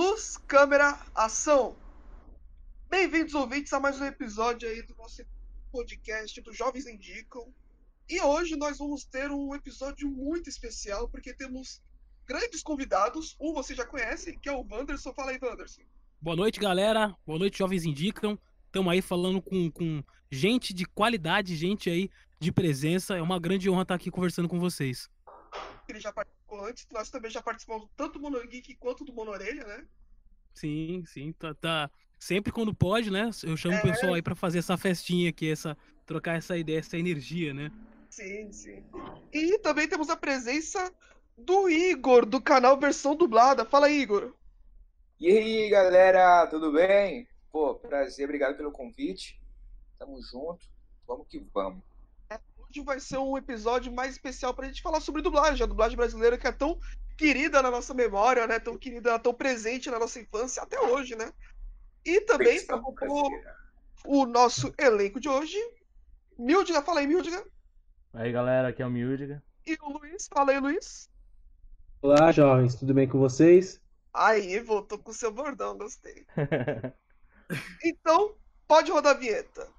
Luz, 0.00 0.36
câmera, 0.46 0.96
ação. 1.12 1.74
Bem-vindos, 2.88 3.34
ouvintes, 3.34 3.72
a 3.72 3.80
mais 3.80 4.00
um 4.00 4.04
episódio 4.04 4.68
aí 4.68 4.80
do 4.80 4.94
nosso 4.94 5.24
podcast 5.72 6.40
do 6.40 6.52
Jovens 6.52 6.86
Indicam. 6.86 7.52
E 8.08 8.20
hoje 8.20 8.54
nós 8.54 8.78
vamos 8.78 9.04
ter 9.04 9.28
um 9.32 9.52
episódio 9.56 10.08
muito 10.08 10.48
especial, 10.48 11.08
porque 11.08 11.34
temos 11.34 11.82
grandes 12.24 12.62
convidados. 12.62 13.36
Um 13.40 13.52
você 13.52 13.74
já 13.74 13.84
conhece, 13.84 14.38
que 14.38 14.48
é 14.48 14.52
o 14.52 14.64
Wanderson. 14.70 15.12
Fala 15.12 15.32
aí, 15.32 15.38
Wanderson. 15.42 15.82
Boa 16.22 16.36
noite, 16.36 16.60
galera. 16.60 17.12
Boa 17.26 17.40
noite, 17.40 17.58
Jovens 17.58 17.84
Indicam. 17.84 18.38
Estamos 18.66 18.92
aí 18.92 19.02
falando 19.02 19.42
com, 19.42 19.68
com 19.68 20.00
gente 20.30 20.72
de 20.72 20.84
qualidade, 20.84 21.56
gente 21.56 21.90
aí 21.90 22.08
de 22.38 22.52
presença. 22.52 23.16
É 23.16 23.20
uma 23.20 23.40
grande 23.40 23.68
honra 23.68 23.82
estar 23.82 23.96
aqui 23.96 24.12
conversando 24.12 24.48
com 24.48 24.60
vocês. 24.60 25.10
Ele 25.88 26.00
já 26.00 26.12
participou 26.12 26.64
antes, 26.64 26.86
nós 26.92 27.10
também 27.10 27.30
já 27.30 27.42
participamos 27.42 27.88
tanto 27.96 28.14
do 28.14 28.20
Monogeek 28.20 28.74
quanto 28.76 29.04
do 29.04 29.12
Monorelha, 29.12 29.64
né? 29.64 29.86
Sim, 30.54 31.04
sim, 31.06 31.32
tá, 31.32 31.54
tá. 31.54 31.90
Sempre 32.18 32.52
quando 32.52 32.74
pode, 32.74 33.10
né? 33.10 33.30
Eu 33.44 33.56
chamo 33.56 33.74
é... 33.74 33.78
o 33.78 33.82
pessoal 33.82 34.14
aí 34.14 34.22
para 34.22 34.34
fazer 34.34 34.58
essa 34.58 34.76
festinha 34.76 35.30
aqui, 35.30 35.50
essa 35.50 35.76
trocar 36.04 36.36
essa 36.36 36.56
ideia, 36.56 36.78
essa 36.78 36.98
energia, 36.98 37.52
né? 37.52 37.70
Sim, 38.10 38.50
sim. 38.50 38.82
E 39.32 39.58
também 39.58 39.86
temos 39.86 40.08
a 40.08 40.16
presença 40.16 40.92
do 41.36 41.68
Igor, 41.68 42.26
do 42.26 42.40
canal 42.40 42.78
Versão 42.78 43.14
Dublada. 43.14 43.64
Fala, 43.64 43.90
Igor. 43.90 44.34
E 45.20 45.30
aí, 45.30 45.68
galera, 45.68 46.46
tudo 46.46 46.72
bem? 46.72 47.28
Pô, 47.52 47.74
prazer, 47.74 48.24
obrigado 48.24 48.56
pelo 48.56 48.72
convite. 48.72 49.40
Tamo 49.98 50.20
junto, 50.22 50.66
vamos 51.06 51.26
que 51.28 51.38
vamos. 51.52 51.82
Hoje 52.70 52.82
vai 52.82 53.00
ser 53.00 53.16
um 53.18 53.36
episódio 53.36 53.90
mais 53.90 54.12
especial 54.12 54.52
pra 54.52 54.66
gente 54.66 54.82
falar 54.82 55.00
sobre 55.00 55.22
dublagem, 55.22 55.62
a 55.62 55.66
dublagem 55.66 55.96
brasileira 55.96 56.36
que 56.36 56.46
é 56.46 56.52
tão 56.52 56.78
querida 57.16 57.62
na 57.62 57.70
nossa 57.70 57.94
memória, 57.94 58.46
né? 58.46 58.58
Tão 58.58 58.76
querida, 58.76 59.18
tão 59.18 59.32
presente 59.32 59.90
na 59.90 59.98
nossa 59.98 60.20
infância 60.20 60.62
até 60.62 60.78
hoje, 60.78 61.16
né? 61.16 61.32
E 62.04 62.20
também 62.20 62.64
para 62.66 62.76
o, 62.76 63.30
o 64.04 64.26
nosso 64.26 64.72
elenco 64.78 65.18
de 65.18 65.28
hoje, 65.28 65.56
Mildiga, 66.38 66.82
fala 66.82 67.00
aí, 67.00 67.06
Mildiga. 67.06 67.42
Aí, 68.12 68.30
galera, 68.30 68.68
aqui 68.68 68.82
é 68.82 68.86
o 68.86 68.90
Mildiga. 68.90 69.42
E 69.66 69.76
o 69.80 69.98
Luiz, 69.98 70.28
fala 70.32 70.52
aí, 70.52 70.60
Luiz. 70.60 71.10
Olá, 72.02 72.30
jovens, 72.32 72.74
tudo 72.74 72.92
bem 72.92 73.08
com 73.08 73.18
vocês? 73.18 73.80
Aí, 74.12 74.60
voltou 74.60 74.98
com 74.98 75.10
o 75.10 75.14
seu 75.14 75.32
bordão, 75.32 75.76
gostei. 75.76 76.26
então, 77.82 78.36
pode 78.66 78.90
rodar 78.90 79.16
a 79.16 79.18
vinheta. 79.18 79.77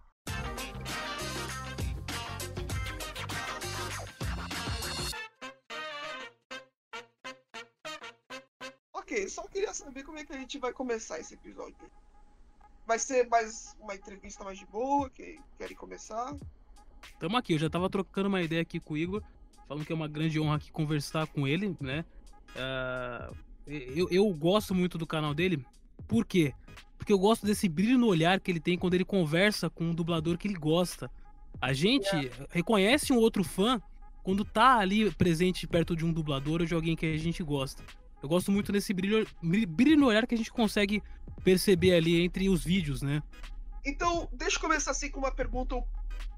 Só 9.27 9.47
queria 9.47 9.73
saber 9.73 10.03
como 10.03 10.17
é 10.17 10.25
que 10.25 10.33
a 10.33 10.37
gente 10.37 10.57
vai 10.57 10.71
começar 10.71 11.19
esse 11.19 11.33
episódio. 11.33 11.75
Vai 12.85 12.97
ser 12.97 13.27
mais 13.27 13.75
uma 13.79 13.95
entrevista 13.95 14.43
mais 14.43 14.57
de 14.57 14.65
boa, 14.65 15.09
que 15.09 15.39
querem 15.57 15.75
começar? 15.75 16.35
Tamo 17.19 17.37
aqui, 17.37 17.53
eu 17.53 17.59
já 17.59 17.69
tava 17.69 17.89
trocando 17.89 18.29
uma 18.29 18.41
ideia 18.41 18.61
aqui 18.61 18.79
com 18.79 18.93
o 18.93 18.97
Igor, 18.97 19.23
falando 19.67 19.85
que 19.85 19.91
é 19.91 19.95
uma 19.95 20.07
grande 20.07 20.39
honra 20.39 20.55
aqui 20.55 20.71
conversar 20.71 21.27
com 21.27 21.47
ele, 21.47 21.75
né? 21.79 22.03
Uh, 22.55 23.35
eu, 23.67 24.07
eu 24.09 24.33
gosto 24.33 24.73
muito 24.73 24.97
do 24.97 25.05
canal 25.05 25.33
dele, 25.33 25.63
por 26.07 26.25
quê? 26.25 26.53
Porque 26.97 27.13
eu 27.13 27.19
gosto 27.19 27.45
desse 27.45 27.69
brilho 27.69 27.97
no 27.97 28.07
olhar 28.07 28.39
que 28.39 28.51
ele 28.51 28.59
tem 28.59 28.77
quando 28.77 28.95
ele 28.95 29.05
conversa 29.05 29.69
com 29.69 29.85
um 29.85 29.93
dublador 29.93 30.37
que 30.37 30.47
ele 30.47 30.57
gosta. 30.57 31.09
A 31.61 31.73
gente 31.73 32.15
é. 32.15 32.31
reconhece 32.49 33.13
um 33.13 33.17
outro 33.17 33.43
fã 33.43 33.81
quando 34.23 34.43
tá 34.43 34.77
ali 34.77 35.11
presente 35.11 35.67
perto 35.67 35.95
de 35.95 36.05
um 36.05 36.11
dublador 36.11 36.61
ou 36.61 36.67
de 36.67 36.73
alguém 36.73 36.95
que 36.95 37.05
a 37.05 37.17
gente 37.17 37.43
gosta. 37.43 37.83
Eu 38.21 38.29
gosto 38.29 38.51
muito 38.51 38.71
desse 38.71 38.93
brilho, 38.93 39.27
brilho 39.41 39.97
no 39.97 40.07
olhar 40.07 40.27
que 40.27 40.35
a 40.35 40.37
gente 40.37 40.51
consegue 40.51 41.01
perceber 41.43 41.95
ali 41.95 42.21
entre 42.21 42.49
os 42.49 42.63
vídeos, 42.63 43.01
né? 43.01 43.23
Então, 43.85 44.27
deixa 44.33 44.57
eu 44.57 44.61
começar 44.61 44.91
assim 44.91 45.09
com 45.09 45.19
uma 45.19 45.31
pergunta 45.31 45.75
um 45.75 45.83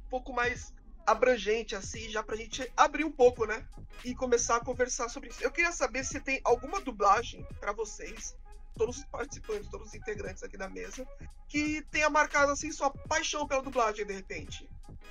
pouco 0.09 0.31
mais 0.31 0.73
abrangente, 1.05 1.75
assim, 1.75 2.09
já 2.09 2.21
pra 2.21 2.35
gente 2.35 2.71
abrir 2.77 3.03
um 3.03 3.11
pouco, 3.11 3.45
né? 3.45 3.65
E 4.05 4.13
começar 4.13 4.57
a 4.57 4.63
conversar 4.63 5.09
sobre 5.09 5.29
isso. 5.29 5.43
Eu 5.43 5.51
queria 5.51 5.71
saber 5.71 6.03
se 6.03 6.19
tem 6.19 6.39
alguma 6.43 6.79
dublagem 6.79 7.45
para 7.59 7.71
vocês 7.71 8.35
todos 8.75 8.97
os 8.97 9.05
participantes, 9.05 9.69
todos 9.69 9.87
os 9.87 9.93
integrantes 9.93 10.43
aqui 10.43 10.57
da 10.57 10.69
mesa, 10.69 11.05
que 11.47 11.81
tenha 11.91 12.09
marcado 12.09 12.51
assim 12.51 12.71
sua 12.71 12.89
paixão 12.89 13.47
pela 13.47 13.61
dublagem 13.61 14.05
de 14.05 14.13
repente. 14.13 14.69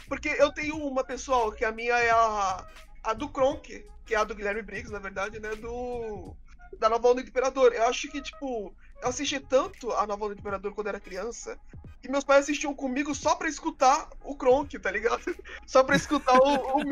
Porque 0.09 0.29
eu 0.29 0.53
tenho 0.53 0.77
uma 0.77 1.05
pessoal 1.05 1.53
que 1.53 1.65
a 1.65 1.73
minha 1.73 1.99
é 1.99 2.11
a, 2.11 2.67
a 3.03 3.13
do 3.13 3.29
Kronk, 3.29 3.85
que 4.07 4.15
é 4.15 4.19
a 4.19 4.25
do 4.25 4.35
Guilherme 4.35 4.63
Briggs, 4.63 4.93
na 4.93 4.99
verdade, 4.99 5.39
né, 5.39 5.55
do 5.57 6.35
da 6.79 6.89
nova 6.89 7.09
onda 7.09 7.23
do 7.23 7.29
Imperador. 7.29 7.73
Eu 7.73 7.85
acho 7.85 8.09
que 8.09 8.21
tipo, 8.21 8.75
eu 9.03 9.09
assisti 9.09 9.41
tanto 9.41 9.91
a 9.93 10.07
nova 10.07 10.27
onda 10.27 10.35
do 10.35 10.41
Imperador 10.41 10.75
quando 10.75 10.89
era 10.89 11.01
criança, 11.01 11.59
que 12.01 12.11
meus 12.11 12.25
pais 12.25 12.45
assistiam 12.45 12.75
comigo 12.75 13.15
só 13.15 13.35
pra 13.35 13.49
escutar 13.49 14.09
o 14.25 14.35
Kronk, 14.35 14.79
tá 14.79 14.91
ligado? 14.91 15.23
Só 15.67 15.85
pra 15.85 15.95
escutar 15.95 16.37
o, 16.39 16.83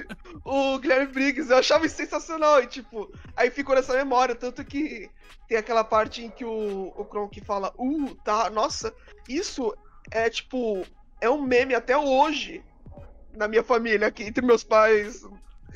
o, 0.45 0.75
o, 0.75 0.79
Guilherme 0.79 1.07
Briggs. 1.07 1.51
Eu 1.51 1.59
achava 1.59 1.87
isso 1.87 1.97
sensacional. 1.97 2.63
E, 2.63 2.67
tipo, 2.67 3.11
aí 3.35 3.51
ficou 3.51 3.75
nessa 3.75 3.95
memória. 3.95 4.35
Tanto 4.35 4.65
que 4.65 5.11
tem 5.49 5.57
aquela 5.57 5.83
parte 5.83 6.23
em 6.23 6.31
que 6.31 6.45
o, 6.45 6.93
o 6.95 7.05
Kronk 7.07 7.41
fala, 7.41 7.73
uh, 7.79 8.15
tá, 8.17 8.51
nossa, 8.51 8.95
isso 9.29 9.75
é 10.11 10.29
tipo, 10.29 10.85
é 11.21 11.29
um 11.29 11.43
meme 11.43 11.75
até 11.75 11.97
hoje 11.97 12.63
na 13.35 13.49
minha 13.49 13.63
família, 13.63 14.09
aqui 14.09 14.25
entre 14.25 14.45
meus 14.45 14.65
pais. 14.65 15.25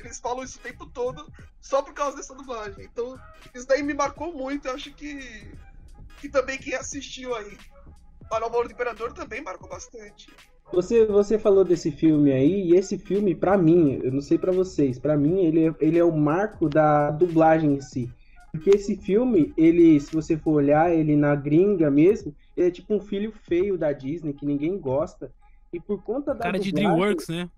Eles 0.07 0.21
falam 0.21 0.45
isso 0.45 0.59
o 0.59 0.63
tempo 0.63 0.87
todo 0.87 1.31
só 1.61 1.83
por 1.83 1.95
causa 1.95 2.17
dessa 2.17 2.35
dublagem. 2.35 2.85
Então, 2.85 3.19
isso 3.55 3.67
daí 3.67 3.83
me 3.83 3.95
marcou 3.95 4.33
muito. 4.33 4.69
Eu 4.69 4.75
acho 4.75 4.93
que, 4.93 5.53
que 6.21 6.29
também 6.29 6.59
quem 6.59 6.75
assistiu 6.75 7.35
aí 7.35 7.57
para 8.29 8.45
o 8.45 8.49
Amor 8.49 8.67
do 8.67 8.73
Imperador 8.73 9.13
também 9.13 9.43
marcou 9.43 9.69
bastante. 9.69 10.31
Você, 10.73 11.05
você 11.05 11.39
falou 11.39 11.65
desse 11.65 11.91
filme 11.91 12.33
aí, 12.33 12.71
e 12.71 12.77
esse 12.77 12.97
filme, 12.97 13.35
para 13.35 13.59
mim, 13.59 14.01
eu 14.03 14.11
não 14.11 14.23
sei 14.23 14.39
para 14.39 14.51
vocês, 14.51 14.99
para 14.99 15.19
mim 15.19 15.45
ele 15.45 15.69
é, 15.69 15.75
ele 15.81 15.99
é 15.99 16.05
o 16.05 16.17
marco 16.17 16.67
da 16.69 17.11
dublagem 17.11 17.75
em 17.75 17.81
si. 17.81 18.11
Porque 18.51 18.71
esse 18.71 18.97
filme, 18.97 19.53
ele, 19.57 20.01
se 20.01 20.15
você 20.15 20.37
for 20.37 20.53
olhar 20.53 20.91
ele 20.91 21.17
na 21.17 21.35
gringa 21.35 21.91
mesmo, 21.91 22.35
ele 22.57 22.69
é 22.69 22.71
tipo 22.71 22.95
um 22.95 23.01
filho 23.01 23.33
feio 23.33 23.77
da 23.77 23.93
Disney, 23.93 24.33
que 24.33 24.47
ninguém 24.47 24.79
gosta. 24.79 25.33
E 25.73 25.81
por 25.81 26.03
conta 26.03 26.35
da 26.35 26.45
Cara 26.45 26.59
dublagem, 26.59 26.73
de 26.73 26.73
DreamWorks, 26.73 27.29
né? 27.29 27.51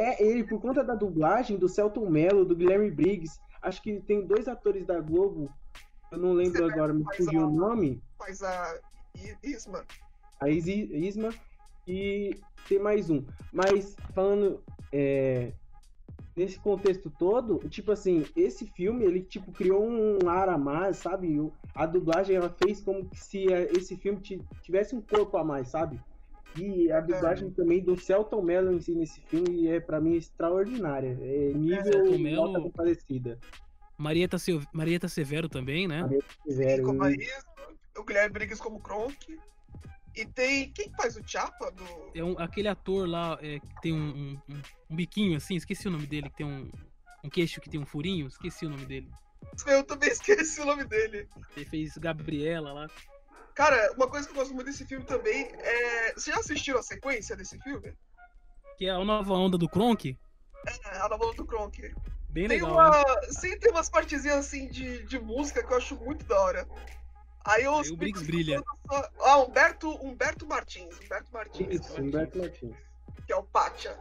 É, 0.00 0.24
ele, 0.24 0.44
por 0.44 0.60
conta 0.60 0.82
da 0.82 0.94
dublagem 0.94 1.58
do 1.58 1.68
Celton 1.68 2.08
Mello, 2.08 2.44
do 2.44 2.56
Guilherme 2.56 2.90
Briggs, 2.90 3.38
acho 3.60 3.82
que 3.82 4.00
tem 4.00 4.26
dois 4.26 4.48
atores 4.48 4.86
da 4.86 4.98
Globo, 4.98 5.52
eu 6.10 6.18
não 6.18 6.32
lembro 6.32 6.64
Você 6.64 6.72
agora, 6.72 6.94
me 6.94 7.04
fugiu 7.14 7.46
o 7.46 7.50
nome. 7.50 8.02
Faz 8.16 8.42
a 8.42 8.80
Isma 9.42 9.84
a 10.40 10.48
Isma 10.48 11.28
e 11.86 12.34
tem 12.66 12.78
mais 12.78 13.10
um. 13.10 13.24
Mas 13.52 13.94
falando 14.14 14.64
é, 14.90 15.52
nesse 16.34 16.58
contexto 16.58 17.10
todo, 17.10 17.58
tipo 17.68 17.92
assim, 17.92 18.24
esse 18.34 18.66
filme 18.66 19.04
ele 19.04 19.22
tipo 19.22 19.52
criou 19.52 19.86
um 19.86 20.28
ar 20.28 20.48
a 20.48 20.56
mais, 20.56 20.96
sabe? 20.96 21.36
A 21.74 21.84
dublagem 21.84 22.36
ela 22.36 22.48
fez 22.48 22.80
como 22.80 23.08
se 23.14 23.52
é, 23.52 23.70
esse 23.76 23.96
filme 23.98 24.20
tivesse 24.62 24.96
um 24.96 25.02
corpo 25.02 25.36
a 25.36 25.44
mais, 25.44 25.68
sabe? 25.68 26.00
E 26.56 26.90
a 26.90 27.00
dublagem 27.00 27.48
é. 27.48 27.50
também 27.52 27.82
do 27.82 27.98
Celton 27.98 28.42
Mello 28.42 28.72
em 28.72 28.80
si 28.80 28.94
nesse 28.94 29.20
filme 29.20 29.68
é 29.68 29.80
para 29.80 30.00
mim 30.00 30.16
extraordinária. 30.16 31.16
É 31.20 31.52
nível 31.54 32.14
é, 32.14 32.18
Mello... 32.18 32.70
parecida. 32.70 33.38
Marieta, 33.96 34.36
Marieta 34.72 35.08
Severo 35.08 35.48
também, 35.48 35.86
né? 35.86 36.02
Marieta 36.02 36.26
Severo. 36.44 36.82
Como 36.84 37.04
a 37.04 37.10
o 37.98 38.04
Guilherme 38.04 38.32
Briggs 38.32 38.62
como 38.62 38.80
Kronk. 38.80 39.38
E 40.16 40.24
tem. 40.24 40.72
Quem 40.72 40.90
faz 40.96 41.16
o 41.16 41.22
Chapa? 41.26 41.70
Do... 41.70 41.84
É 42.14 42.24
um, 42.24 42.36
aquele 42.38 42.68
ator 42.68 43.08
lá 43.08 43.38
é, 43.40 43.60
que 43.60 43.80
tem 43.80 43.92
um, 43.92 44.38
um, 44.48 44.62
um, 44.90 44.96
biquinho 44.96 45.36
assim, 45.36 45.54
esqueci 45.54 45.86
o 45.86 45.90
nome 45.90 46.06
dele, 46.06 46.28
que 46.30 46.38
tem 46.38 46.46
um, 46.46 46.70
um 47.22 47.30
queixo 47.30 47.60
que 47.60 47.70
tem 47.70 47.78
um 47.78 47.86
furinho, 47.86 48.26
esqueci 48.26 48.66
o 48.66 48.70
nome 48.70 48.86
dele. 48.86 49.08
Eu 49.66 49.84
também 49.84 50.08
esqueci 50.10 50.60
o 50.60 50.64
nome 50.64 50.84
dele. 50.84 51.28
Ele 51.56 51.64
fez 51.64 51.96
Gabriela 51.96 52.72
lá. 52.72 52.88
Cara, 53.54 53.92
uma 53.92 54.08
coisa 54.08 54.26
que 54.26 54.32
eu 54.32 54.38
gosto 54.38 54.54
muito 54.54 54.66
desse 54.66 54.86
filme 54.86 55.04
também 55.04 55.50
é. 55.58 56.12
Você 56.14 56.30
já 56.30 56.38
assistiu 56.38 56.78
a 56.78 56.82
sequência 56.82 57.36
desse 57.36 57.58
filme? 57.60 57.94
Que 58.76 58.86
é 58.86 58.90
a 58.90 59.04
nova 59.04 59.34
onda 59.34 59.58
do 59.58 59.68
Kronk? 59.68 60.18
É, 60.66 60.96
a 60.98 61.08
nova 61.08 61.26
onda 61.26 61.36
do 61.36 61.46
Kronk. 61.46 61.82
Bem 62.28 62.48
tem 62.48 62.60
legal. 62.60 62.72
Uma... 62.72 62.90
Né? 62.90 63.04
Sim, 63.30 63.58
tem 63.58 63.70
umas 63.70 63.88
partezinhas 63.88 64.38
assim 64.38 64.68
de, 64.68 65.04
de 65.04 65.18
música 65.18 65.62
que 65.62 65.72
eu 65.72 65.76
acho 65.76 65.96
muito 65.96 66.24
da 66.24 66.40
hora. 66.40 66.68
Aí 67.44 67.66
os 67.66 67.86
Aí 67.86 67.92
o 67.92 67.96
Briggs 67.96 68.24
brilha. 68.24 68.62
Ah, 69.20 69.38
Humberto, 69.38 69.90
Humberto 70.04 70.46
Martins. 70.46 70.98
Humberto 71.00 71.32
Martins. 71.32 71.80
Isso, 71.80 72.00
Humberto 72.00 72.38
Martins. 72.38 72.76
Que 73.26 73.32
é 73.32 73.36
o 73.36 73.42
Pátia. 73.42 73.98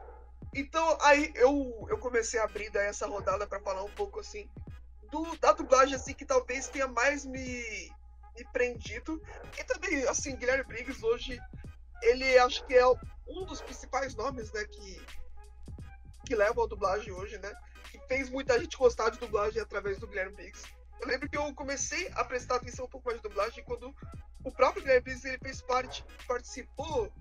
Então, 0.53 0.97
aí 1.01 1.31
eu, 1.35 1.87
eu 1.89 1.97
comecei 1.97 2.39
a 2.39 2.43
abrir 2.43 2.69
daí 2.71 2.87
essa 2.87 3.07
rodada 3.07 3.47
para 3.47 3.59
falar 3.59 3.83
um 3.83 3.91
pouco 3.91 4.19
assim 4.19 4.49
do, 5.11 5.35
da 5.37 5.53
dublagem 5.53 5.95
assim 5.95 6.13
que 6.13 6.25
talvez 6.25 6.67
tenha 6.67 6.87
mais 6.87 7.25
me, 7.25 7.91
me 8.37 8.45
prendido. 8.51 9.21
E 9.57 9.63
também, 9.63 10.07
assim, 10.07 10.35
Guilherme 10.35 10.63
Briggs 10.63 11.03
hoje, 11.03 11.39
ele 12.01 12.37
acho 12.39 12.65
que 12.65 12.73
é 12.73 12.87
um 12.87 13.45
dos 13.45 13.61
principais 13.61 14.15
nomes, 14.15 14.51
né, 14.51 14.65
que, 14.65 15.01
que 16.25 16.35
levam 16.35 16.63
a 16.63 16.67
dublagem 16.67 17.11
hoje, 17.11 17.37
né? 17.37 17.53
Que 17.91 17.99
fez 18.07 18.29
muita 18.29 18.59
gente 18.59 18.77
gostar 18.77 19.09
de 19.09 19.19
dublagem 19.19 19.61
através 19.61 19.99
do 19.99 20.07
Guilherme 20.07 20.35
Briggs. 20.35 20.63
Eu 21.01 21.07
lembro 21.07 21.29
que 21.29 21.37
eu 21.37 21.53
comecei 21.53 22.09
a 22.15 22.23
prestar 22.23 22.55
atenção 22.55 22.85
um 22.85 22.89
pouco 22.89 23.07
mais 23.07 23.21
de 23.21 23.27
dublagem 23.27 23.63
quando 23.63 23.93
Neves 24.85 25.25
ele 25.25 25.37
fez 25.37 25.61
parte, 25.61 26.03
participou 26.27 27.11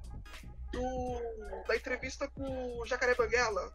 do, 0.72 1.64
da 1.66 1.76
entrevista 1.76 2.28
com 2.28 2.78
o 2.78 2.86
Jacaré 2.86 3.14
Banguela. 3.14 3.72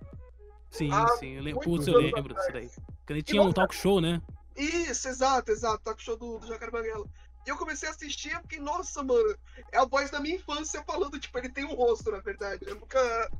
Sim, 0.69 0.89
sim. 1.19 1.35
Eu 1.35 1.43
lembro, 1.43 1.63
eu 1.63 1.99
lembro 1.99 2.33
disso 2.33 2.51
daí. 2.51 2.69
Ele 3.09 3.21
tinha 3.21 3.41
um 3.41 3.53
talk 3.53 3.75
show, 3.75 4.01
né? 4.01 4.21
Isso, 4.55 5.07
exato, 5.07 5.51
exato. 5.51 5.79
Talk 5.83 6.01
show 6.01 6.15
do, 6.17 6.39
do 6.39 6.47
Jacaré 6.47 6.71
Banguela. 6.71 7.05
E 7.45 7.49
eu 7.49 7.57
comecei 7.57 7.89
a 7.89 7.91
assistir 7.91 8.29
e 8.29 8.41
fiquei, 8.41 8.59
nossa, 8.59 9.03
mano, 9.03 9.35
é 9.71 9.77
a 9.77 9.85
voz 9.85 10.09
da 10.09 10.19
minha 10.19 10.35
infância 10.35 10.81
falando, 10.83 11.19
tipo, 11.19 11.37
ele 11.37 11.49
tem 11.49 11.65
um 11.65 11.73
rosto, 11.75 12.09
na 12.11 12.19
verdade. 12.19 12.65
Eu 12.65 12.75
nunca, 12.75 13.31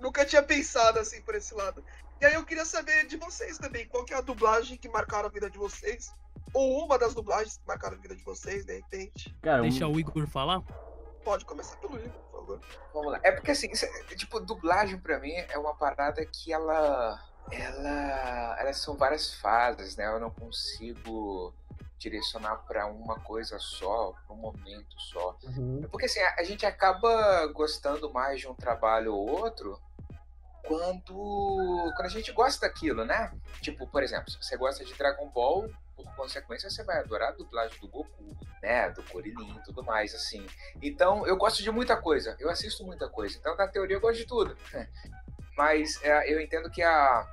nunca 0.00 0.24
tinha 0.24 0.42
pensado 0.42 0.98
assim 1.00 1.20
por 1.22 1.34
esse 1.34 1.52
lado. 1.54 1.84
E 2.20 2.24
aí 2.26 2.34
eu 2.34 2.44
queria 2.44 2.64
saber 2.64 3.06
de 3.06 3.16
vocês 3.16 3.58
também, 3.58 3.86
qual 3.88 4.04
que 4.04 4.12
é 4.14 4.16
a 4.16 4.20
dublagem 4.20 4.76
que 4.76 4.88
marcaram 4.88 5.26
a 5.28 5.30
vida 5.32 5.50
de 5.50 5.58
vocês? 5.58 6.12
Ou 6.54 6.84
uma 6.84 6.98
das 6.98 7.14
dublagens 7.14 7.58
que 7.58 7.66
marcaram 7.66 7.96
a 7.96 8.00
vida 8.00 8.14
de 8.14 8.22
vocês, 8.22 8.64
de 8.64 8.74
repente. 8.76 9.36
Cara, 9.42 9.62
Deixa 9.62 9.86
um- 9.86 9.92
o 9.92 10.00
Igor 10.00 10.26
falar. 10.28 10.62
Pode 11.24 11.44
começar 11.44 11.76
pelo 11.76 11.96
Igor, 11.98 12.10
por 12.10 12.40
favor. 12.40 12.60
Vamos 12.94 13.12
lá. 13.12 13.20
É 13.22 13.32
porque 13.32 13.50
assim, 13.50 13.68
tipo, 14.16 14.40
dublagem 14.40 14.98
pra 14.98 15.18
mim 15.18 15.32
é 15.32 15.58
uma 15.58 15.74
parada 15.74 16.24
que 16.24 16.52
ela. 16.52 17.20
Ela. 17.50 18.56
Elas 18.58 18.78
são 18.78 18.96
várias 18.96 19.34
fases, 19.34 19.96
né? 19.96 20.06
Eu 20.06 20.20
não 20.20 20.30
consigo 20.30 21.54
direcionar 21.98 22.56
pra 22.58 22.86
uma 22.86 23.18
coisa 23.20 23.58
só, 23.58 24.14
pra 24.26 24.34
um 24.34 24.38
momento 24.38 25.00
só. 25.00 25.36
Uhum. 25.42 25.86
Porque 25.90 26.06
assim, 26.06 26.20
a, 26.20 26.36
a 26.38 26.44
gente 26.44 26.64
acaba 26.64 27.46
gostando 27.48 28.12
mais 28.12 28.40
de 28.40 28.48
um 28.48 28.54
trabalho 28.54 29.14
ou 29.14 29.28
outro 29.28 29.80
quando, 30.68 31.92
quando 31.96 32.06
a 32.06 32.10
gente 32.10 32.30
gosta 32.30 32.66
daquilo, 32.66 33.04
né? 33.04 33.32
Tipo, 33.60 33.86
por 33.86 34.02
exemplo, 34.02 34.30
se 34.30 34.36
você 34.40 34.56
gosta 34.56 34.84
de 34.84 34.94
Dragon 34.94 35.28
Ball, 35.30 35.68
por 35.96 36.04
consequência 36.14 36.70
você 36.70 36.84
vai 36.84 36.98
adorar 36.98 37.30
a 37.30 37.32
dublagem 37.32 37.80
do 37.80 37.88
Goku, 37.88 38.36
né? 38.62 38.90
Do 38.90 39.02
Kuririn 39.04 39.56
e 39.56 39.62
tudo 39.64 39.82
mais, 39.82 40.14
assim. 40.14 40.46
Então, 40.80 41.26
eu 41.26 41.36
gosto 41.36 41.62
de 41.62 41.70
muita 41.70 41.96
coisa, 41.96 42.36
eu 42.38 42.50
assisto 42.50 42.84
muita 42.84 43.08
coisa. 43.08 43.36
Então, 43.38 43.56
na 43.56 43.66
teoria, 43.66 43.96
eu 43.96 44.00
gosto 44.00 44.18
de 44.18 44.26
tudo. 44.26 44.56
Mas 45.58 46.00
é, 46.04 46.32
eu 46.32 46.40
entendo 46.40 46.70
que 46.70 46.80
a 46.84 47.26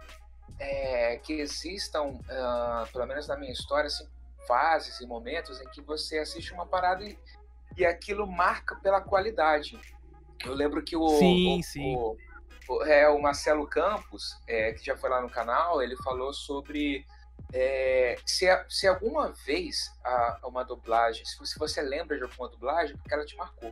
é, 0.57 1.17
que 1.17 1.33
existam, 1.33 2.19
ah, 2.27 2.87
pelo 2.91 3.05
menos 3.05 3.27
na 3.27 3.37
minha 3.37 3.51
história, 3.51 3.85
assim, 3.85 4.09
fases 4.47 4.99
e 4.99 5.05
momentos 5.05 5.61
em 5.61 5.69
que 5.69 5.79
você 5.79 6.17
assiste 6.17 6.51
uma 6.51 6.65
parada 6.65 7.03
e, 7.03 7.19
e 7.77 7.85
aquilo 7.85 8.25
marca 8.25 8.75
pela 8.77 8.99
qualidade. 8.99 9.79
Eu 10.43 10.55
lembro 10.55 10.83
que 10.83 10.95
o, 10.95 11.07
Sim, 11.07 11.59
o, 11.59 11.63
sim. 11.63 11.95
o- 11.95 12.17
o- 12.67 12.83
é, 12.85 13.07
o 13.09 13.21
Marcelo 13.21 13.67
Campos, 13.67 14.35
é, 14.47 14.73
que 14.73 14.83
já 14.83 14.97
foi 14.97 15.09
lá 15.11 15.21
no 15.21 15.29
canal, 15.29 15.79
ele 15.83 15.95
falou 15.97 16.33
sobre 16.33 17.05
é, 17.53 18.17
se, 18.25 18.47
se 18.67 18.87
alguma 18.87 19.31
vez 19.45 19.91
a- 20.03 20.39
uma 20.45 20.63
dublagem, 20.65 21.23
se, 21.25 21.37
se 21.45 21.59
você 21.59 21.79
lembra 21.79 22.17
de 22.17 22.23
alguma 22.23 22.49
dublagem, 22.49 22.97
porque 22.97 23.13
ela 23.13 23.23
te 23.25 23.35
marcou, 23.37 23.69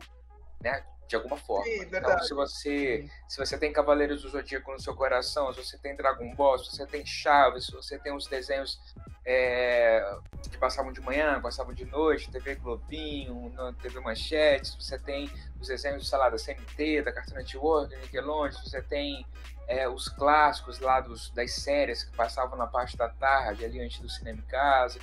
né? 0.62 0.84
De 1.14 1.16
alguma 1.16 1.36
forma. 1.36 1.64
Sim, 1.64 1.82
então, 1.82 2.18
se 2.24 2.34
você 2.34 3.08
se 3.28 3.38
você 3.38 3.56
tem 3.56 3.72
Cavaleiros 3.72 4.22
do 4.22 4.28
Zodíaco 4.30 4.72
no 4.72 4.80
seu 4.80 4.96
coração, 4.96 5.54
se 5.54 5.64
você 5.64 5.78
tem 5.78 5.94
Dragon 5.94 6.34
Ball, 6.34 6.58
se 6.58 6.72
você 6.72 6.84
tem 6.84 7.06
Chaves, 7.06 7.66
se 7.66 7.72
você 7.72 7.96
tem 8.00 8.12
os 8.12 8.26
desenhos 8.26 8.80
é, 9.24 10.18
que 10.50 10.58
passavam 10.58 10.92
de 10.92 11.00
manhã, 11.00 11.40
passavam 11.40 11.72
de 11.72 11.84
noite, 11.84 12.32
TV 12.32 12.56
Globinho, 12.56 13.54
TV 13.80 14.00
Manchete, 14.00 14.70
se 14.70 14.76
você 14.76 14.98
tem 14.98 15.30
os 15.60 15.68
desenhos, 15.68 16.08
sei 16.08 16.18
lá, 16.18 16.28
da 16.28 16.36
CMT, 16.36 17.02
da 17.02 17.12
Cartoon 17.12 17.36
Network, 17.36 17.94
Nickelodeon, 17.94 18.50
se 18.50 18.68
você 18.68 18.82
tem 18.82 19.24
é, 19.68 19.88
os 19.88 20.08
clássicos 20.08 20.80
lá 20.80 21.00
dos, 21.00 21.30
das 21.30 21.52
séries 21.52 22.02
que 22.02 22.16
passavam 22.16 22.58
na 22.58 22.66
parte 22.66 22.96
da 22.96 23.08
tarde, 23.08 23.64
ali 23.64 23.80
antes 23.80 24.00
do 24.00 24.08
cinema 24.08 24.40
em 24.40 24.50
casa, 24.50 24.98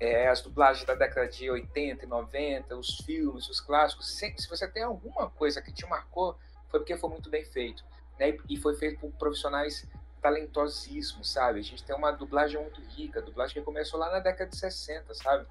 é, 0.00 0.28
as 0.28 0.40
dublagens 0.40 0.84
da 0.84 0.94
década 0.94 1.28
de 1.28 1.50
80 1.50 2.04
e 2.04 2.08
90, 2.08 2.76
os 2.76 2.98
filmes, 2.98 3.48
os 3.48 3.60
clássicos, 3.60 4.10
se, 4.10 4.34
você 4.48 4.66
tem 4.68 4.82
alguma 4.82 5.30
coisa 5.30 5.62
que 5.62 5.72
te 5.72 5.86
marcou, 5.86 6.36
foi 6.68 6.80
porque 6.80 6.96
foi 6.96 7.10
muito 7.10 7.30
bem 7.30 7.44
feito. 7.44 7.84
Né? 8.18 8.36
E 8.48 8.56
foi 8.56 8.74
feito 8.76 9.00
por 9.00 9.12
profissionais 9.12 9.86
talentosíssimos, 10.20 11.30
sabe? 11.30 11.60
A 11.60 11.62
gente 11.62 11.84
tem 11.84 11.94
uma 11.94 12.10
dublagem 12.10 12.60
muito 12.60 12.80
rica, 12.80 13.20
dublagem 13.20 13.54
que 13.54 13.62
começou 13.62 14.00
lá 14.00 14.10
na 14.10 14.20
década 14.20 14.50
de 14.50 14.56
60, 14.56 15.14
sabe? 15.14 15.46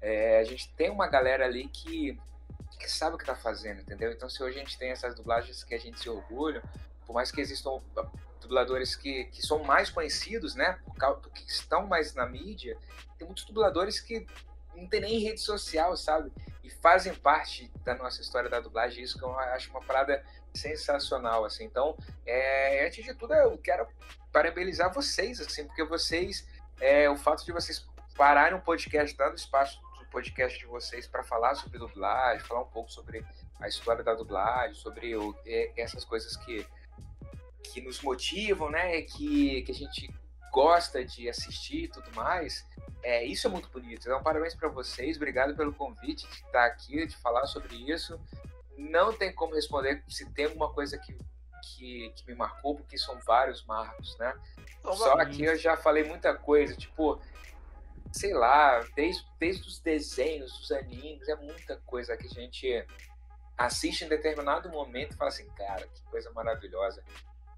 É, 0.00 0.38
a 0.38 0.44
gente 0.44 0.72
tem 0.74 0.90
uma 0.90 1.08
galera 1.08 1.44
ali 1.44 1.68
que, 1.68 2.18
que 2.78 2.90
sabe 2.90 3.16
o 3.16 3.18
que 3.18 3.24
tá 3.24 3.34
fazendo, 3.34 3.80
entendeu? 3.80 4.12
Então, 4.12 4.28
se 4.28 4.42
hoje 4.42 4.56
a 4.56 4.58
gente 4.60 4.78
tem 4.78 4.90
essas 4.90 5.14
dublagens 5.14 5.64
que 5.64 5.74
a 5.74 5.78
gente 5.78 5.98
se 5.98 6.08
orgulha, 6.08 6.62
por 7.06 7.12
mais 7.12 7.30
que 7.30 7.40
existam 7.40 7.80
dubladores 8.44 8.94
que, 8.94 9.24
que 9.26 9.42
são 9.42 9.62
mais 9.64 9.90
conhecidos, 9.90 10.54
né? 10.54 10.78
Por 10.84 10.94
causa 10.94 11.20
que 11.30 11.42
estão 11.50 11.86
mais 11.86 12.14
na 12.14 12.26
mídia, 12.26 12.78
tem 13.18 13.26
muitos 13.26 13.44
dubladores 13.44 14.00
que 14.00 14.26
não 14.74 14.86
tem 14.86 15.00
nem 15.00 15.18
rede 15.18 15.40
social, 15.40 15.96
sabe? 15.96 16.32
E 16.62 16.70
fazem 16.70 17.14
parte 17.14 17.70
da 17.84 17.94
nossa 17.94 18.20
história 18.20 18.48
da 18.48 18.60
dublagem, 18.60 19.02
isso 19.02 19.18
que 19.18 19.24
eu 19.24 19.38
acho 19.38 19.70
uma 19.70 19.82
parada 19.82 20.24
sensacional, 20.54 21.44
assim. 21.44 21.64
Então, 21.64 21.96
é, 22.24 22.86
antes 22.86 23.04
de 23.04 23.14
tudo, 23.14 23.34
eu 23.34 23.58
quero 23.58 23.86
parabenizar 24.32 24.92
vocês, 24.92 25.40
assim, 25.40 25.66
porque 25.66 25.84
vocês, 25.84 26.46
é, 26.80 27.08
o 27.10 27.16
fato 27.16 27.44
de 27.44 27.52
vocês 27.52 27.86
pararem 28.16 28.56
um 28.56 28.60
podcast, 28.60 29.16
dando 29.16 29.36
espaço 29.36 29.80
do 29.98 30.06
podcast 30.06 30.58
de 30.58 30.66
vocês 30.66 31.06
para 31.06 31.22
falar 31.24 31.54
sobre 31.56 31.78
dublagem, 31.78 32.44
falar 32.46 32.62
um 32.62 32.70
pouco 32.70 32.90
sobre 32.90 33.24
a 33.60 33.68
história 33.68 34.02
da 34.02 34.14
dublagem, 34.14 34.74
sobre 34.74 35.16
o, 35.16 35.34
essas 35.76 36.04
coisas 36.04 36.36
que, 36.36 36.66
que 37.72 37.80
nos 37.80 38.00
motivam, 38.00 38.70
né? 38.70 39.02
Que, 39.02 39.62
que 39.62 39.72
a 39.72 39.74
gente 39.74 40.12
gosta 40.52 41.04
de 41.04 41.28
assistir 41.28 41.84
e 41.84 41.88
tudo 41.88 42.10
mais. 42.14 42.66
É, 43.02 43.24
isso 43.24 43.46
é 43.46 43.50
muito 43.50 43.68
bonito. 43.68 44.06
Então, 44.06 44.22
parabéns 44.22 44.54
para 44.54 44.68
vocês. 44.68 45.16
Obrigado 45.16 45.56
pelo 45.56 45.74
convite 45.74 46.26
de 46.26 46.34
estar 46.34 46.64
aqui, 46.64 47.06
de 47.06 47.16
falar 47.16 47.46
sobre 47.46 47.74
isso. 47.90 48.20
Não 48.78 49.12
tem 49.12 49.32
como 49.32 49.54
responder 49.54 50.02
se 50.08 50.30
tem 50.32 50.46
alguma 50.46 50.72
coisa 50.72 50.96
que, 50.96 51.16
que, 51.62 52.12
que 52.16 52.26
me 52.26 52.34
marcou, 52.34 52.76
porque 52.76 52.96
são 52.96 53.18
vários 53.26 53.64
marcos, 53.64 54.16
né? 54.18 54.34
Só 54.82 55.24
que 55.26 55.44
eu 55.44 55.56
já 55.56 55.76
falei 55.76 56.04
muita 56.04 56.34
coisa, 56.34 56.76
tipo, 56.76 57.20
sei 58.12 58.32
lá, 58.32 58.80
desde, 58.94 59.26
desde 59.38 59.66
os 59.66 59.80
desenhos, 59.80 60.58
os 60.60 60.70
animes, 60.70 61.28
é 61.28 61.34
muita 61.34 61.76
coisa 61.84 62.16
que 62.16 62.26
a 62.26 62.30
gente 62.30 62.86
assiste 63.58 64.04
em 64.04 64.08
determinado 64.08 64.68
momento 64.68 65.12
e 65.12 65.16
fala 65.16 65.30
assim, 65.30 65.48
cara, 65.50 65.86
que 65.86 66.02
coisa 66.04 66.30
maravilhosa. 66.32 67.02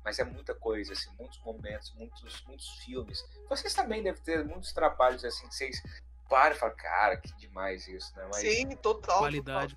Mas 0.06 0.20
é 0.20 0.24
muita 0.24 0.54
coisa, 0.54 0.92
assim, 0.92 1.10
muitos 1.18 1.40
momentos, 1.40 1.92
muitos, 1.98 2.44
muitos 2.46 2.68
filmes. 2.84 3.24
Vocês 3.50 3.74
também 3.74 4.04
devem 4.04 4.22
ter 4.22 4.44
muitos 4.44 4.72
trabalhos 4.72 5.24
assim, 5.24 5.48
que 5.48 5.54
vocês 5.56 5.82
param 6.30 6.54
e 6.54 6.58
falam, 6.60 6.76
cara, 6.76 7.16
que 7.16 7.36
demais 7.36 7.88
isso, 7.88 8.14
né? 8.16 8.22
Mas, 8.32 8.36
Sim, 8.36 8.68
total. 8.76 9.18
Qualidade. 9.18 9.76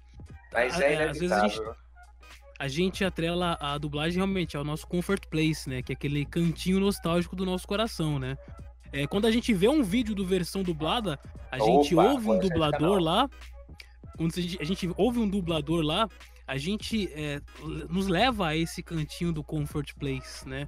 mas 0.53 0.75
Ah, 0.79 0.83
é 0.83 0.93
é, 0.93 1.09
às 1.09 1.17
vezes 1.17 1.31
a 1.31 1.39
gente- 1.47 1.55
inevitável. 1.55 1.89
A 2.59 2.67
gente 2.67 3.03
atrela 3.03 3.57
a 3.59 3.75
dublagem 3.79 4.17
realmente 4.17 4.55
ao 4.55 4.63
nosso 4.63 4.85
comfort 4.85 5.25
place, 5.27 5.67
né? 5.67 5.81
Que 5.81 5.93
é 5.93 5.95
aquele 5.95 6.23
cantinho 6.25 6.79
nostálgico 6.79 7.35
do 7.35 7.43
nosso 7.45 7.67
coração, 7.67 8.19
né? 8.19 8.37
É, 8.91 9.07
quando 9.07 9.25
a 9.25 9.31
gente 9.31 9.51
vê 9.51 9.67
um 9.67 9.81
vídeo 9.81 10.13
do 10.13 10.23
versão 10.25 10.61
dublada, 10.61 11.17
a 11.51 11.57
gente 11.57 11.95
Opa, 11.95 12.11
ouve 12.11 12.29
um 12.29 12.37
dublador 12.37 12.99
lá. 12.99 13.27
Quando 14.15 14.31
a 14.37 14.41
gente, 14.41 14.61
a 14.61 14.65
gente 14.65 14.91
ouve 14.95 15.19
um 15.19 15.27
dublador 15.27 15.81
lá, 15.81 16.07
a 16.49 16.57
gente 16.57 17.07
é, 17.13 17.39
nos 17.87 18.07
leva 18.07 18.47
a 18.47 18.55
esse 18.57 18.81
cantinho 18.81 19.31
do 19.31 19.43
comfort 19.43 19.93
place, 19.93 20.49
né? 20.49 20.67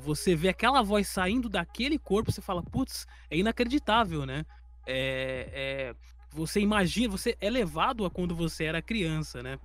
Você 0.00 0.34
vê 0.34 0.48
aquela 0.48 0.82
voz 0.82 1.06
saindo 1.06 1.48
daquele 1.48 1.98
corpo, 1.98 2.32
você 2.32 2.40
fala, 2.42 2.62
putz, 2.62 3.06
é 3.30 3.36
inacreditável, 3.36 4.26
né? 4.26 4.44
É, 4.84 5.48
é, 5.52 5.94
você 6.32 6.58
imagina, 6.60 7.08
você 7.16 7.36
é 7.40 7.48
levado 7.48 8.04
a 8.04 8.10
quando 8.10 8.34
você 8.34 8.64
era 8.64 8.82
criança, 8.82 9.40
né? 9.40 9.56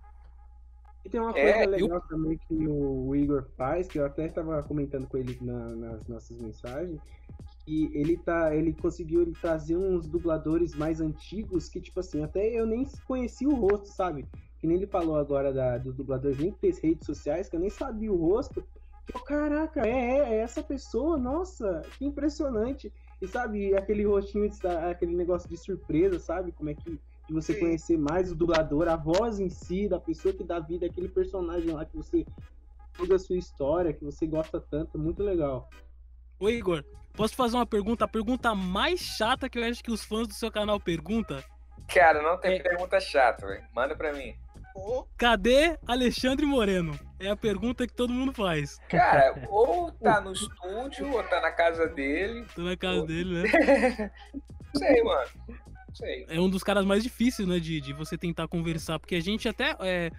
E 1.03 1.09
tem 1.09 1.19
uma 1.19 1.33
É, 1.33 1.41
coisa 1.41 1.79
eu- 1.79 1.87
legal 1.87 2.01
também 2.01 2.39
que 2.47 2.67
o 2.67 3.15
Igor 3.15 3.47
faz, 3.57 3.87
que 3.87 3.97
eu 3.97 4.05
até 4.05 4.27
estava 4.27 4.61
comentando 4.63 5.07
com 5.07 5.17
ele 5.17 5.35
na- 5.41 5.75
nas 5.75 6.07
nossas 6.07 6.39
mensagens, 6.39 6.99
que 7.65 7.91
ele 7.95 8.17
tá, 8.17 8.55
ele 8.55 8.71
conseguiu 8.73 9.23
ele 9.23 9.33
trazer 9.33 9.77
uns 9.77 10.07
dubladores 10.07 10.75
mais 10.75 11.01
antigos 11.01 11.69
que, 11.69 11.81
tipo 11.81 11.99
assim, 11.99 12.23
até 12.23 12.47
eu 12.49 12.67
nem 12.67 12.85
conhecia 13.07 13.49
o 13.49 13.55
rosto, 13.55 13.87
sabe? 13.87 14.27
Que 14.65 14.67
nem 14.67 14.77
ele 14.77 14.87
falou 14.87 15.15
agora 15.15 15.53
da, 15.53 15.77
dos 15.77 15.93
dubladores 15.93 16.39
nem 16.39 16.51
ter 16.51 16.73
redes 16.81 17.05
sociais, 17.05 17.47
que 17.47 17.55
eu 17.55 17.59
nem 17.59 17.69
sabia 17.69 18.11
o 18.11 18.15
rosto. 18.17 18.65
Eu, 19.13 19.19
caraca, 19.19 19.87
é, 19.87 19.91
é, 19.91 20.17
é 20.17 20.35
essa 20.37 20.63
pessoa, 20.63 21.19
nossa, 21.19 21.83
que 21.99 22.03
impressionante. 22.03 22.91
E 23.21 23.27
sabe, 23.27 23.75
aquele 23.75 24.03
rostinho, 24.07 24.49
aquele 24.89 25.15
negócio 25.15 25.47
de 25.47 25.55
surpresa, 25.55 26.17
sabe? 26.17 26.51
Como 26.51 26.71
é 26.71 26.73
que 26.73 26.99
de 27.27 27.31
você 27.31 27.53
Sim. 27.53 27.59
conhecer 27.59 27.95
mais 27.95 28.31
o 28.31 28.35
dublador, 28.35 28.87
a 28.87 28.95
voz 28.95 29.39
em 29.39 29.49
si, 29.51 29.87
da 29.87 29.99
pessoa 29.99 30.33
que 30.33 30.43
dá 30.43 30.59
vida 30.59 30.87
àquele 30.87 31.09
personagem 31.09 31.69
lá 31.69 31.85
que 31.85 31.95
você. 31.95 32.25
toda 32.97 33.17
a 33.17 33.19
sua 33.19 33.37
história, 33.37 33.93
que 33.93 34.03
você 34.03 34.25
gosta 34.25 34.59
tanto, 34.59 34.97
muito 34.97 35.21
legal. 35.21 35.69
Ô 36.39 36.49
Igor, 36.49 36.83
posso 37.13 37.35
fazer 37.35 37.55
uma 37.55 37.67
pergunta? 37.67 38.05
A 38.05 38.07
pergunta 38.07 38.55
mais 38.55 38.99
chata 38.99 39.47
que 39.47 39.59
eu 39.59 39.63
acho 39.63 39.83
que 39.83 39.91
os 39.91 40.03
fãs 40.03 40.27
do 40.27 40.33
seu 40.33 40.51
canal 40.51 40.79
perguntam. 40.79 41.39
Cara, 41.87 42.23
não 42.23 42.39
tem 42.39 42.53
É. 42.53 42.63
pergunta 42.63 42.99
chata, 42.99 43.45
velho. 43.45 43.63
Manda 43.71 43.95
pra 43.95 44.11
mim. 44.11 44.35
Cadê 45.17 45.77
Alexandre 45.87 46.45
Moreno? 46.45 46.99
É 47.19 47.29
a 47.29 47.35
pergunta 47.35 47.87
que 47.87 47.93
todo 47.93 48.13
mundo 48.13 48.33
faz. 48.33 48.77
Cara, 48.89 49.33
ou 49.49 49.91
tá 49.91 50.19
no 50.19 50.33
estúdio, 50.33 51.11
ou 51.11 51.23
tá 51.23 51.39
na 51.39 51.51
casa 51.51 51.87
dele. 51.87 52.45
Tô 52.53 52.61
na 52.61 52.75
casa 52.75 53.01
Ô. 53.01 53.05
dele, 53.05 53.43
né? 53.43 54.11
Não 54.73 54.79
sei, 54.79 55.03
mano. 55.03 55.29
sei. 55.93 56.25
é 56.27 56.39
um 56.39 56.49
dos 56.49 56.61
caras 56.61 56.85
mais 56.85 57.01
difíceis, 57.01 57.47
né, 57.47 57.59
de, 57.59 57.79
de 57.79 57.93
você 57.93 58.17
tentar 58.17 58.47
conversar, 58.49 58.99
porque 58.99 59.15
a 59.15 59.21
gente 59.21 59.47
até 59.47 59.73
é, 59.79 60.11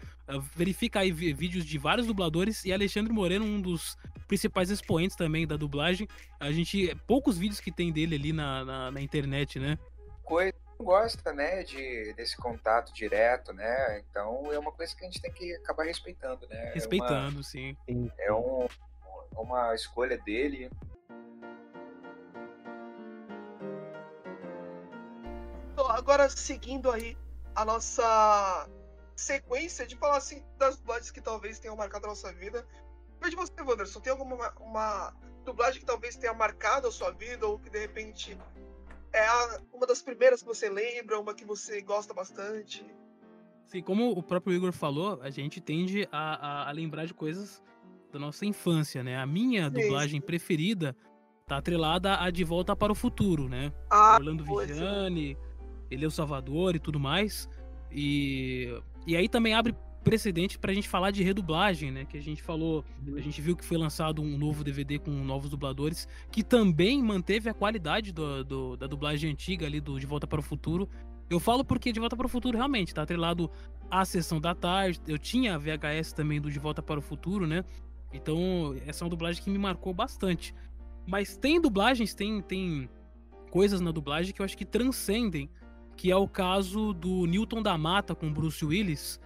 verifica 0.55 1.01
aí 1.01 1.13
vídeos 1.13 1.65
de 1.65 1.77
vários 1.77 2.07
dubladores 2.07 2.65
e 2.65 2.73
Alexandre 2.73 3.13
Moreno, 3.13 3.45
um 3.45 3.61
dos 3.61 3.99
principais 4.27 4.71
expoentes 4.71 5.15
também 5.15 5.47
da 5.47 5.57
dublagem. 5.57 6.09
A 6.41 6.51
gente, 6.51 6.95
poucos 7.07 7.37
vídeos 7.37 7.61
que 7.61 7.71
tem 7.71 7.93
dele 7.93 8.17
ali 8.17 8.33
na, 8.33 8.65
na, 8.65 8.91
na 8.91 9.01
internet, 9.03 9.59
né? 9.59 9.79
Coisa 10.25 10.55
não 10.65 10.66
gosta, 10.79 11.33
né, 11.33 11.63
de, 11.63 12.13
desse 12.15 12.37
contato 12.37 12.93
direto, 12.93 13.53
né? 13.53 13.99
Então 14.11 14.53
é 14.53 14.59
uma 14.59 14.73
coisa 14.73 14.95
que 14.95 15.05
a 15.05 15.07
gente 15.07 15.21
tem 15.21 15.33
que 15.33 15.55
acabar 15.57 15.85
respeitando, 15.85 16.47
né? 16.49 16.57
É 16.57 16.65
uma- 16.67 16.73
Respeitando, 16.75 17.43
sim. 17.45 17.77
Sim. 17.89 18.11
É, 18.19 18.33
um, 18.33 18.67
uma 19.37 19.75
escolha 19.75 20.19
dele. 20.19 20.71
Então, 25.73 25.91
agora 25.91 26.29
seguindo 26.29 26.91
aí 26.91 27.17
a 27.55 27.65
nossa 27.65 28.69
sequência 29.15 29.87
de 29.87 29.97
falar 29.97 30.19
assim 30.19 30.45
das 30.59 30.77
dublagens 30.77 31.11
que 31.11 31.21
talvez 31.21 31.59
tenham 31.59 31.77
marcado 31.77 32.07
a 32.07 32.11
nossa 32.11 32.33
vida. 32.33 32.67
Veja 33.21 33.37
você, 33.37 33.53
Wanderson, 33.63 34.01
tem 34.01 34.11
alguma 34.13 34.53
uma 34.61 35.15
dublagem 35.45 35.81
que 35.81 35.87
talvez 35.87 36.17
tenha 36.17 36.35
marcado 36.35 36.89
a 36.89 36.93
sua 36.93 37.11
vida 37.13 37.47
ou 37.47 37.59
que 37.59 37.71
de 37.71 37.79
repente 37.79 38.37
é 39.17 39.27
a- 39.27 39.61
uma 39.73 39.87
das 39.87 40.03
primeiras 40.03 40.41
que 40.43 40.47
você 40.49 40.69
lembra, 40.69 41.19
uma 41.19 41.35
que 41.35 41.45
você 41.45 41.81
gosta 41.81 42.13
bastante? 42.15 42.85
Sim, 43.67 43.83
como 43.83 44.11
o 44.11 44.23
próprio 44.23 44.55
Igor 44.55 44.73
falou, 44.73 45.21
a 45.23 45.31
gente 45.31 45.61
tende 45.61 46.09
a, 46.13 46.65
a- 46.65 46.69
a 46.69 46.73
lembrar 46.73 47.07
de 47.07 47.15
coisas 47.15 47.63
da 48.13 48.19
nossa 48.19 48.47
infância, 48.47 49.03
né? 49.03 49.17
A 49.19 49.27
minha 49.27 49.65
Sim, 49.69 49.71
dublagem 49.75 50.21
preferida 50.21 50.97
tá 51.47 51.57
atrelada 51.59 52.19
a 52.21 52.31
De 52.31 52.45
Volta 52.45 52.77
para 52.77 52.93
o 52.93 52.95
Futuro, 52.95 53.49
né? 53.49 53.73
Ah, 53.91 54.17
Orlando. 54.17 54.45
Vigiani, 54.45 55.37
ele 55.91 56.05
é 56.05 56.09
o 56.09 56.11
Salvador 56.11 56.77
e 56.77 56.79
tudo 56.79 56.99
mais. 57.01 57.49
E, 57.91 58.81
e 59.07 59.17
aí 59.17 59.29
também 59.29 59.55
abre 59.55 59.75
precedente 60.11 60.57
pra 60.57 60.73
gente 60.73 60.89
falar 60.89 61.11
de 61.11 61.25
redublagem, 61.25 61.91
né? 61.91 62.05
Que 62.05 62.17
a 62.17 62.23
gente 62.23 62.41
falou, 62.41 62.85
a 63.17 63.21
gente 63.21 63.41
viu 63.43 63.57
que 63.57 63.65
foi 63.65 63.77
lançado 63.77 64.23
um 64.23 64.39
novo 64.39 64.63
DVD 64.63 65.01
com 65.01 65.11
novos 65.11 65.51
dubladores, 65.51 66.07
que 66.31 66.45
também 66.45 67.03
manteve 67.03 67.51
a 67.51 67.55
qualidade 67.55 68.13
do, 68.13 68.45
do- 68.45 68.77
da 68.77 68.87
dublagem 68.87 69.33
antiga 69.33 69.67
ali 69.67 69.81
do 69.81 69.99
De 69.99 70.07
Volta 70.07 70.25
para 70.25 70.39
o 70.39 70.43
Futuro. 70.43 70.89
Eu 71.29 71.41
falo 71.41 71.65
porque 71.65 71.91
De 71.91 71.99
Volta 71.99 72.17
para 72.17 72.25
o 72.27 72.29
Futuro 72.29 72.57
realmente 72.57 72.95
tá 72.95 73.03
atrelado 73.03 73.51
à 73.91 74.05
sessão 74.05 74.41
da 74.41 74.55
tarde. 74.55 75.01
Eu 75.09 75.19
tinha 75.19 75.57
a 75.57 75.59
VHS 75.59 76.13
também 76.13 76.41
do 76.41 76.53
De 76.53 76.59
Volta 76.61 76.81
para 76.81 77.01
o 77.01 77.03
Futuro, 77.03 77.45
né? 77.45 77.65
Então, 78.13 78.77
essa 78.87 79.03
é 79.03 79.05
uma 79.05 79.11
dublagem 79.11 79.43
que 79.43 79.51
me 79.51 79.59
marcou 79.59 79.93
bastante. 79.93 80.55
Mas 81.05 81.37
tem 81.37 81.61
dublagens, 81.61 82.15
tem, 82.15 82.41
tem 82.43 82.89
coisas 83.51 83.81
na 83.81 83.91
dublagem 83.91 84.33
que 84.33 84.41
eu 84.41 84.45
acho 84.45 84.57
que 84.57 84.65
transcendem, 84.65 85.51
que 85.97 86.13
é 86.13 86.17
o 86.17 86.29
caso 86.29 86.93
do 86.93 87.27
Newton 87.27 87.61
da 87.61 87.77
Mata 87.77 88.15
com 88.15 88.33
Bruce 88.33 88.65
Willis, 88.65 89.19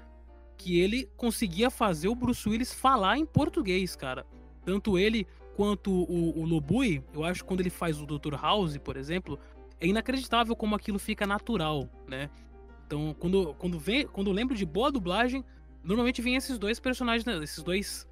que 0.60 0.78
ele 0.78 1.08
conseguia 1.16 1.70
fazer 1.70 2.08
o 2.08 2.14
Bruce 2.14 2.46
Willis 2.46 2.70
falar 2.70 3.16
em 3.16 3.24
português, 3.24 3.96
cara. 3.96 4.26
Tanto 4.62 4.98
ele 4.98 5.26
quanto 5.56 5.90
o, 5.90 6.38
o 6.38 6.44
Lobui, 6.44 7.02
eu 7.14 7.24
acho 7.24 7.42
que 7.42 7.48
quando 7.48 7.60
ele 7.60 7.70
faz 7.70 7.98
o 7.98 8.04
Dr. 8.04 8.34
House, 8.34 8.76
por 8.76 8.94
exemplo, 8.98 9.38
é 9.80 9.86
inacreditável 9.86 10.54
como 10.54 10.74
aquilo 10.74 10.98
fica 10.98 11.26
natural, 11.26 11.88
né? 12.06 12.28
Então, 12.86 13.16
quando, 13.18 13.54
quando, 13.54 13.78
vem, 13.78 14.06
quando 14.06 14.26
eu 14.26 14.34
lembro 14.34 14.54
de 14.54 14.66
boa 14.66 14.92
dublagem, 14.92 15.42
normalmente 15.82 16.20
vem 16.20 16.36
esses 16.36 16.58
dois 16.58 16.78
personagens, 16.78 17.24
né? 17.24 17.42
esses 17.42 17.62
dois. 17.62 18.06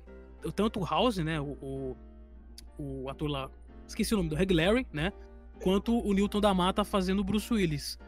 Tanto 0.56 0.80
o 0.80 0.84
House, 0.84 1.18
né? 1.18 1.38
O, 1.38 1.56
o, 1.60 1.96
o 2.78 3.08
ator 3.10 3.28
lá. 3.28 3.50
Esqueci 3.86 4.14
o 4.14 4.16
nome 4.16 4.30
do 4.30 4.36
Reg 4.36 4.54
Larry, 4.54 4.86
né? 4.90 5.12
Quanto 5.60 5.98
o 5.98 6.14
Newton 6.14 6.40
da 6.40 6.54
Mata 6.54 6.82
fazendo 6.82 7.20
o 7.20 7.24
Bruce 7.24 7.52
Willis. 7.52 7.98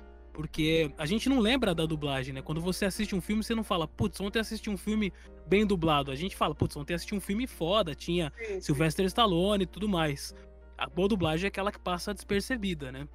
Porque 0.41 0.91
a 0.97 1.05
gente 1.05 1.29
não 1.29 1.39
lembra 1.39 1.75
da 1.75 1.85
dublagem, 1.85 2.33
né? 2.33 2.41
Quando 2.41 2.63
você 2.63 2.87
assiste 2.87 3.15
um 3.15 3.21
filme, 3.21 3.45
você 3.45 3.55
não 3.55 3.63
fala, 3.63 3.87
putz, 3.87 4.19
ontem 4.23 4.39
assisti 4.39 4.71
um 4.71 4.77
filme 4.79 5.13
bem 5.47 5.67
dublado. 5.67 6.11
A 6.11 6.17
gente 6.17 6.35
fala, 6.35 6.55
putz, 6.55 6.75
ontem 6.79 6.95
assisti 6.95 7.15
um 7.15 7.21
filme 7.21 7.47
foda, 7.47 7.95
tinha 7.95 8.33
Sim, 8.39 8.55
sim, 8.55 8.61
Sylvester 8.63 9.05
Stallone 9.05 9.65
e 9.65 9.67
tudo 9.67 9.87
mais. 9.87 10.35
A 10.79 10.89
boa 10.89 11.07
dublagem 11.07 11.45
é 11.45 11.49
aquela 11.49 11.71
que 11.71 11.79
passa 11.79 12.15
despercebida, 12.15 12.91
né? 12.91 13.07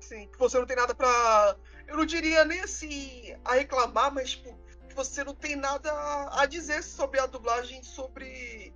sim, 0.00 0.26
que 0.26 0.36
você 0.36 0.58
não 0.58 0.66
tem 0.66 0.76
nada 0.76 0.92
pra. 0.92 1.56
Eu 1.86 1.96
não 1.96 2.04
diria 2.04 2.44
nem 2.44 2.60
assim 2.60 3.32
a 3.44 3.54
reclamar, 3.54 4.12
mas 4.12 4.32
tipo, 4.32 4.58
que 4.88 4.94
você 4.96 5.22
não 5.22 5.36
tem 5.36 5.54
nada 5.54 5.88
a 6.32 6.44
dizer 6.46 6.82
sobre 6.82 7.20
a 7.20 7.26
dublagem, 7.26 7.80
sobre 7.84 8.74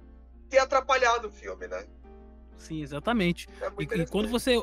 ter 0.48 0.58
atrapalhado 0.58 1.26
o 1.26 1.32
filme, 1.32 1.66
né? 1.66 1.84
Sim, 2.56 2.82
exatamente. 2.82 3.48
É 3.60 3.68
E, 3.80 4.02
e 4.02 4.06
quando 4.06 4.28
você 4.28 4.62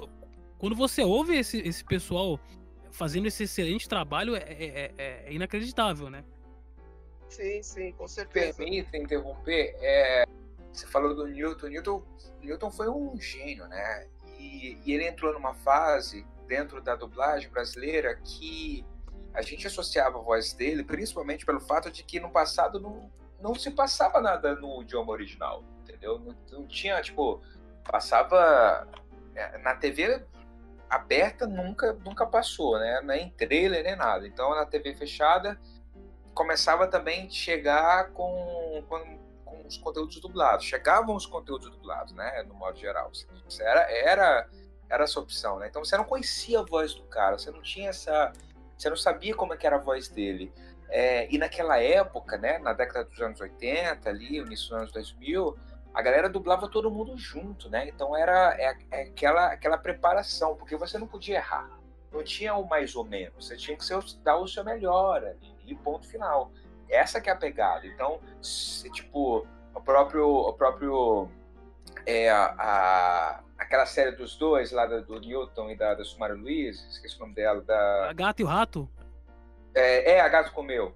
quando 0.57 0.77
você 0.77 1.03
ouve 1.03 1.35
esse, 1.35 1.57
esse 1.59 1.83
pessoal 1.83 2.39
fazendo 2.93 3.25
esse 3.27 3.43
excelente 3.43 3.89
trabalho, 3.89 4.35
é, 4.35 4.39
é- 4.39 4.91
é- 4.97 5.23
é 5.25 5.33
inacreditável, 5.33 6.09
né? 6.09 6.23
Sim, 7.27 7.63
sim, 7.63 7.91
com 7.93 8.07
certeza. 8.07 8.57
Permita 8.57 8.95
interromper, 8.95 9.75
é, 9.81 10.25
você 10.71 10.85
falou 10.88 11.15
do 11.15 11.27
Newton. 11.27 11.67
Newton. 11.67 12.03
Newton 12.41 12.71
foi 12.71 12.88
um 12.89 13.19
gênio, 13.19 13.67
né? 13.67 14.07
E, 14.38 14.77
e 14.85 14.93
ele 14.93 15.07
entrou 15.07 15.33
numa 15.33 15.55
fase 15.55 16.25
dentro 16.47 16.79
da 16.81 16.95
dublagem 16.95 17.50
brasileira 17.50 18.15
que 18.23 18.85
a 19.33 19.41
gente 19.41 19.65
associava 19.65 20.19
a 20.19 20.21
voz 20.21 20.53
dele, 20.53 20.83
principalmente 20.83 21.45
pelo 21.45 21.59
fato 21.59 21.89
de 21.89 22.03
que 22.03 22.19
no 22.19 22.29
passado 22.29 22.79
não, 22.79 23.09
não 23.41 23.55
se 23.55 23.71
passava 23.71 24.21
nada 24.21 24.53
no 24.55 24.83
idioma 24.83 25.12
original, 25.12 25.63
entendeu? 25.81 26.19
Não, 26.19 26.35
não 26.51 26.67
tinha, 26.67 27.01
tipo, 27.01 27.41
passava 27.83 28.88
é, 29.33 29.57
na 29.57 29.75
TV 29.75 30.23
aberta 30.95 31.47
nunca 31.47 31.93
nunca 31.93 32.25
passou, 32.25 32.77
né? 32.79 33.01
Nem 33.03 33.29
trailer 33.31 33.83
nem 33.83 33.95
nada. 33.95 34.27
Então 34.27 34.53
na 34.55 34.65
TV 34.65 34.93
fechada 34.93 35.59
começava 36.33 36.88
também 36.88 37.27
a 37.27 37.29
chegar 37.29 38.12
com, 38.12 38.83
com, 38.88 39.19
com 39.45 39.67
os 39.67 39.77
conteúdos 39.77 40.19
dublados. 40.19 40.65
Chegavam 40.65 41.15
os 41.15 41.25
conteúdos 41.25 41.69
dublados, 41.69 42.13
né? 42.13 42.43
No 42.43 42.53
modo 42.55 42.77
geral. 42.77 43.12
Isso 43.12 43.62
Era, 43.62 43.91
era, 43.91 44.50
era 44.89 45.03
essa 45.03 45.19
opção, 45.19 45.59
né? 45.59 45.67
Então 45.67 45.83
você 45.83 45.95
não 45.95 46.03
conhecia 46.03 46.59
a 46.59 46.63
voz 46.63 46.93
do 46.93 47.03
cara, 47.03 47.38
você 47.38 47.51
não 47.51 47.62
tinha 47.62 47.89
essa. 47.89 48.33
Você 48.77 48.89
não 48.89 48.97
sabia 48.97 49.35
como 49.35 49.53
é 49.53 49.57
que 49.57 49.65
era 49.65 49.77
a 49.77 49.79
voz 49.79 50.09
dele. 50.09 50.51
É, 50.89 51.27
e 51.33 51.38
naquela 51.38 51.81
época, 51.81 52.38
né? 52.38 52.57
Na 52.59 52.73
década 52.73 53.05
dos 53.05 53.19
anos 53.21 53.39
80, 53.39 54.09
ali, 54.09 54.38
início 54.38 54.69
dos 54.69 54.77
anos 54.77 54.91
2000, 54.91 55.57
a 55.93 56.01
galera 56.01 56.27
dublava 56.27 56.67
todo 56.67 56.89
mundo 56.89 57.17
junto, 57.17 57.69
né? 57.69 57.88
Então 57.88 58.15
era 58.15 58.55
é, 58.57 58.75
é 58.91 59.01
aquela, 59.03 59.47
aquela 59.47 59.77
preparação, 59.77 60.55
porque 60.55 60.75
você 60.75 60.97
não 60.97 61.07
podia 61.07 61.38
errar. 61.38 61.69
Não 62.12 62.23
tinha 62.23 62.55
o 62.55 62.67
mais 62.67 62.95
ou 62.95 63.03
menos, 63.03 63.47
você 63.47 63.57
tinha 63.57 63.75
que 63.77 63.83
ser, 63.83 63.97
dar 64.23 64.38
o 64.38 64.47
seu 64.47 64.63
melhor 64.63 65.23
ali, 65.23 65.55
e 65.65 65.75
ponto 65.75 66.07
final. 66.07 66.51
Essa 66.89 67.19
que 67.19 67.29
é 67.29 67.33
a 67.33 67.35
pegada. 67.35 67.88
Então, 67.88 68.19
se, 68.41 68.89
tipo, 68.91 69.47
o 69.73 69.81
próprio, 69.81 70.27
o 70.27 70.53
próprio 70.53 71.27
é, 72.05 72.29
a, 72.29 73.43
aquela 73.57 73.85
série 73.85 74.12
dos 74.12 74.35
dois, 74.35 74.71
lá 74.71 74.85
do, 74.85 75.03
do 75.03 75.19
Newton 75.19 75.71
e 75.71 75.75
da, 75.75 75.95
da 75.95 76.03
Sumara 76.03 76.35
Luiz, 76.35 76.85
esqueci 76.89 77.15
o 77.17 77.19
nome 77.19 77.33
dela, 77.33 77.62
da, 77.62 78.09
A 78.09 78.13
Gata 78.13 78.41
e 78.41 78.45
o 78.45 78.47
Rato, 78.47 78.88
é, 79.73 80.13
é, 80.13 80.21
a 80.21 80.29
Gato 80.29 80.51
Comeu. 80.51 80.93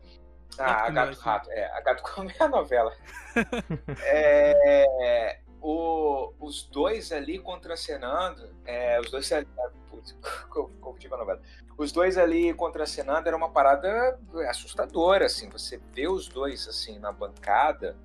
Ah, 0.57 0.85
a 0.85 0.89
Gato. 0.89 1.19
Rato. 1.19 1.51
É, 1.51 1.65
a 1.77 1.81
Gato 1.81 2.03
Comeu 2.03 2.33
é 2.39 2.43
a 2.43 2.47
novela. 2.47 2.93
É, 4.03 5.39
o- 5.61 6.33
os 6.39 6.63
dois 6.63 7.11
ali 7.11 7.39
contracenando, 7.39 8.49
é, 8.65 8.99
os 8.99 9.09
dois 9.11 9.31
ali, 9.31 9.47
ah, 9.59 9.69
putz, 9.89 10.15
co- 10.49 10.71
confundi 10.81 11.07
a 11.11 11.17
novela. 11.17 11.41
Os 11.77 11.91
dois 11.91 12.17
ali 12.17 12.53
contracenando 12.53 13.27
era 13.27 13.37
uma 13.37 13.49
parada 13.49 14.17
assustadora, 14.49 15.25
assim, 15.25 15.49
você 15.49 15.79
vê 15.93 16.07
os 16.07 16.27
dois, 16.27 16.67
assim, 16.67 16.97
na 16.99 17.11
bancada, 17.11 17.95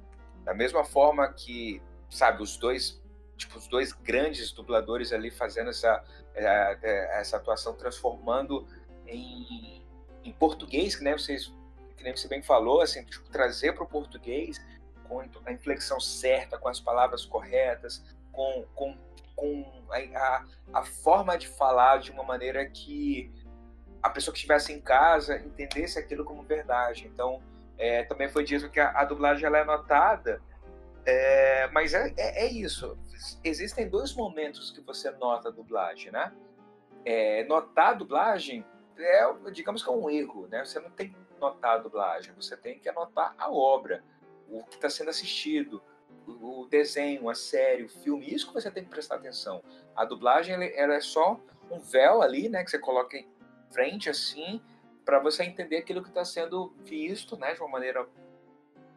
da 0.45 0.53
mesma 0.53 0.85
forma 0.85 1.27
que, 1.33 1.81
sabe, 2.11 2.43
os 2.43 2.57
dois, 2.59 3.01
tipo, 3.37 3.57
os 3.59 3.67
dois 3.67 3.93
grandes 3.93 4.53
dubladores 4.53 5.13
ali 5.13 5.31
fazendo 5.31 5.71
essa, 5.71 6.05
é, 6.35 6.79
é, 6.83 7.21
essa 7.21 7.39
atuação, 7.39 7.75
transformando 7.75 8.67
em, 9.07 9.83
em 10.23 10.33
português, 10.33 10.95
que 10.97 11.03
nem 11.05 11.15
vocês 11.15 11.51
que 12.03 12.05
nem 12.05 12.17
você 12.17 12.27
bem 12.27 12.43
falou, 12.43 12.81
assim, 12.81 13.05
tipo, 13.05 13.31
trazer 13.31 13.73
para 13.73 13.85
o 13.85 13.87
português 13.87 14.61
com 15.09 15.23
a 15.45 15.53
inflexão 15.53 16.01
certa, 16.01 16.59
com 16.59 16.69
as 16.69 16.81
palavras 16.81 17.25
corretas, 17.25 18.03
com, 18.33 18.65
com, 18.75 18.97
com 19.37 19.65
a, 20.17 20.45
a, 20.73 20.83
forma 20.83 21.37
de 21.37 21.47
falar 21.47 21.99
de 21.99 22.11
uma 22.11 22.25
maneira 22.25 22.65
que 22.67 23.31
a 24.03 24.11
pessoa 24.11 24.33
que 24.33 24.39
estivesse 24.39 24.73
em 24.73 24.81
casa 24.81 25.37
entendesse 25.37 25.99
aquilo 25.99 26.25
como 26.25 26.43
verdade. 26.43 27.07
Então, 27.07 27.43
é, 27.79 28.05
também 28.05 28.29
foi 28.29 28.43
dito 28.43 28.71
que 28.71 28.81
a, 28.81 28.91
a 28.91 29.05
dublagem 29.05 29.45
ela 29.45 29.59
é 29.59 29.65
notada, 29.65 30.43
é, 31.05 31.69
mas 31.69 31.93
é, 31.95 32.13
é, 32.17 32.47
é 32.47 32.51
isso. 32.51 32.99
Existem 33.45 33.89
dois 33.89 34.15
momentos 34.15 34.71
que 34.71 34.81
você 34.81 35.11
nota 35.11 35.49
a 35.49 35.53
dublagem, 35.53 36.11
né? 36.11 36.33
É, 37.05 37.45
notar 37.45 37.91
a 37.91 37.95
dublagem 37.95 38.65
é, 38.99 39.51
digamos 39.51 39.83
que 39.83 39.89
é 39.89 39.93
um 39.93 40.09
erro, 40.09 40.47
né? 40.49 40.65
Você 40.65 40.81
não 40.81 40.91
tem 40.91 41.15
que 41.43 41.55
notar 41.55 41.75
a 41.75 41.79
dublagem, 41.79 42.33
você 42.35 42.57
tem 42.57 42.79
que 42.79 42.89
anotar 42.89 43.35
a 43.37 43.51
obra, 43.51 44.05
o 44.49 44.63
que 44.65 44.77
está 44.77 44.89
sendo 44.89 45.11
assistido, 45.11 45.83
o 46.27 46.63
o 46.63 46.67
desenho, 46.69 47.29
a 47.29 47.35
série, 47.35 47.83
o 47.83 47.89
filme, 47.89 48.33
isso 48.33 48.47
que 48.47 48.55
você 48.55 48.71
tem 48.71 48.85
que 48.85 48.91
prestar 48.91 49.17
atenção. 49.17 49.63
A 49.95 50.05
dublagem 50.05 50.55
ela 50.55 50.95
é 50.95 51.01
só 51.01 51.41
um 51.71 51.81
véu 51.81 52.23
ali, 52.23 52.49
né? 52.49 52.63
Que 52.63 52.71
você 52.71 52.79
coloca 52.79 53.17
em, 53.17 53.29
frente 53.73 54.09
assim 54.09 54.63
para 55.05 55.19
você 55.19 55.43
entender 55.43 55.79
aquilo 55.79 56.03
que 56.03 56.11
está 56.11 56.25
sendo 56.25 56.73
visto, 56.85 57.37
né, 57.37 57.55
de 57.55 57.61
uma 57.61 57.69
maneira 57.69 58.07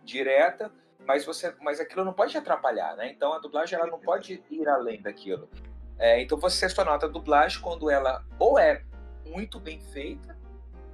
direta, 0.03 0.71
mas 1.05 1.25
você, 1.25 1.55
mas 1.61 1.79
aquilo 1.79 2.05
não 2.05 2.13
pode 2.13 2.31
te 2.31 2.37
atrapalhar, 2.37 2.95
né? 2.95 3.09
Então 3.09 3.33
a 3.33 3.39
dublagem 3.39 3.79
ela 3.79 3.87
não 3.87 3.99
pode 3.99 4.43
ir 4.51 4.67
além 4.67 5.01
daquilo. 5.01 5.49
É, 5.97 6.21
então 6.21 6.37
você 6.37 6.69
só 6.69 6.83
nota 6.83 7.07
a 7.07 7.09
dublagem 7.09 7.59
quando 7.61 7.89
ela 7.89 8.23
ou 8.37 8.59
é 8.59 8.83
muito 9.25 9.59
bem 9.59 9.79
feita, 9.79 10.37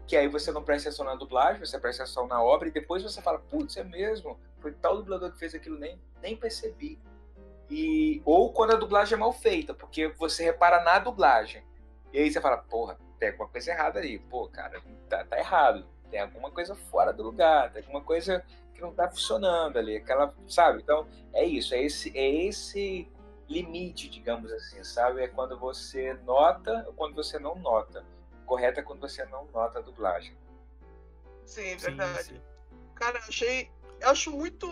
que 0.07 0.15
aí 0.15 0.27
você 0.27 0.51
não 0.51 0.63
presta 0.63 0.89
atenção 0.89 1.05
na 1.05 1.15
dublagem, 1.15 1.63
você 1.63 1.79
presta 1.79 2.03
atenção 2.03 2.27
na 2.27 2.43
obra 2.43 2.67
e 2.67 2.71
depois 2.71 3.03
você 3.03 3.21
fala, 3.21 3.39
putz, 3.39 3.77
é 3.77 3.83
mesmo, 3.83 4.39
foi 4.59 4.71
tal 4.71 4.97
dublador 4.97 5.31
que 5.31 5.39
fez 5.39 5.55
aquilo, 5.55 5.77
nem, 5.79 5.99
nem 6.21 6.35
percebi. 6.35 6.99
E, 7.69 8.21
ou 8.25 8.51
quando 8.51 8.71
a 8.71 8.75
dublagem 8.75 9.15
é 9.15 9.17
mal 9.17 9.31
feita, 9.31 9.73
porque 9.73 10.09
você 10.09 10.43
repara 10.43 10.83
na 10.83 10.99
dublagem. 10.99 11.63
E 12.11 12.19
aí 12.19 12.29
você 12.29 12.41
fala, 12.41 12.57
porra, 12.57 12.97
tem 13.17 13.29
alguma 13.29 13.47
coisa 13.47 13.71
errada 13.71 13.99
ali. 13.99 14.19
Pô, 14.19 14.47
cara, 14.49 14.81
tá, 15.07 15.23
tá 15.23 15.37
errado. 15.37 15.85
Tem 16.09 16.19
alguma 16.19 16.51
coisa 16.51 16.75
fora 16.75 17.13
do 17.13 17.23
lugar, 17.23 17.71
tem 17.71 17.81
alguma 17.81 18.01
coisa 18.01 18.43
que 18.73 18.81
não 18.81 18.93
tá 18.93 19.09
funcionando 19.09 19.77
ali. 19.77 19.95
Aquela, 19.95 20.35
sabe? 20.47 20.81
Então, 20.81 21.07
é 21.33 21.45
isso, 21.45 21.73
é 21.73 21.81
esse, 21.81 22.17
é 22.17 22.45
esse 22.45 23.07
limite, 23.47 24.09
digamos 24.09 24.51
assim, 24.51 24.83
sabe? 24.83 25.21
É 25.21 25.27
quando 25.27 25.57
você 25.57 26.13
nota 26.25 26.83
ou 26.87 26.93
quando 26.93 27.15
você 27.15 27.39
não 27.39 27.55
nota. 27.55 28.03
Correto 28.51 28.81
é 28.81 28.83
quando 28.83 28.99
você 28.99 29.23
não 29.27 29.47
nota 29.53 29.79
a 29.79 29.81
dublagem. 29.81 30.35
Sim, 31.45 31.77
verdade. 31.77 32.23
Sim, 32.23 32.35
sim. 32.35 32.41
Cara, 32.95 33.17
achei. 33.19 33.71
Eu 34.01 34.09
acho 34.09 34.29
muito 34.31 34.67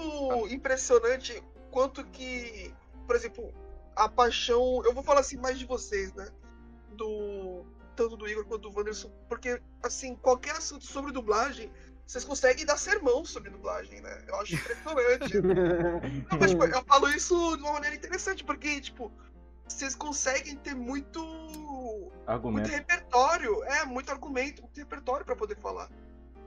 impressionante 0.49 1.41
quanto 1.71 2.03
que 2.07 2.73
por 3.09 3.15
exemplo, 3.15 3.51
a 3.95 4.07
paixão. 4.07 4.83
Eu 4.83 4.93
vou 4.93 5.01
falar 5.01 5.21
assim 5.21 5.37
mais 5.37 5.57
de 5.57 5.65
vocês, 5.65 6.13
né? 6.13 6.27
Do. 6.91 7.65
Tanto 7.95 8.17
do 8.17 8.27
Igor 8.27 8.45
quanto 8.45 8.69
do 8.69 8.77
Wanderson. 8.77 9.09
Porque, 9.29 9.61
assim, 9.81 10.15
qualquer 10.17 10.51
assunto 10.51 10.85
sobre 10.85 11.11
dublagem, 11.11 11.71
vocês 12.05 12.23
conseguem 12.23 12.65
dar 12.65 12.77
sermão 12.77 13.23
sobre 13.23 13.49
dublagem, 13.49 13.99
né? 14.01 14.25
Eu 14.27 14.35
acho 14.35 14.55
impressionante. 14.55 15.37
Não, 16.29 16.37
mas, 16.39 16.51
tipo, 16.51 16.65
eu 16.65 16.83
falo 16.83 17.07
isso 17.09 17.55
de 17.55 17.63
uma 17.63 17.73
maneira 17.73 17.95
interessante, 17.95 18.43
porque, 18.43 18.81
tipo, 18.81 19.09
vocês 19.73 19.95
conseguem 19.95 20.55
ter 20.55 20.75
muito. 20.75 21.19
Argumento. 22.25 22.69
Muito 22.69 22.77
repertório. 22.77 23.63
É, 23.63 23.85
muito 23.85 24.11
argumento, 24.11 24.61
muito 24.61 24.77
repertório 24.77 25.25
pra 25.25 25.35
poder 25.35 25.57
falar. 25.57 25.89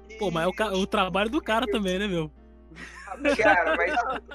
E... 0.08 0.14
Pô, 0.16 0.30
mas 0.30 0.44
é 0.44 0.46
o, 0.46 0.52
ca... 0.52 0.72
o 0.72 0.86
trabalho 0.86 1.30
do 1.30 1.40
cara 1.40 1.66
também, 1.66 1.98
né, 1.98 2.06
meu? 2.06 2.30
Cara, 3.36 3.76
mas, 3.76 3.92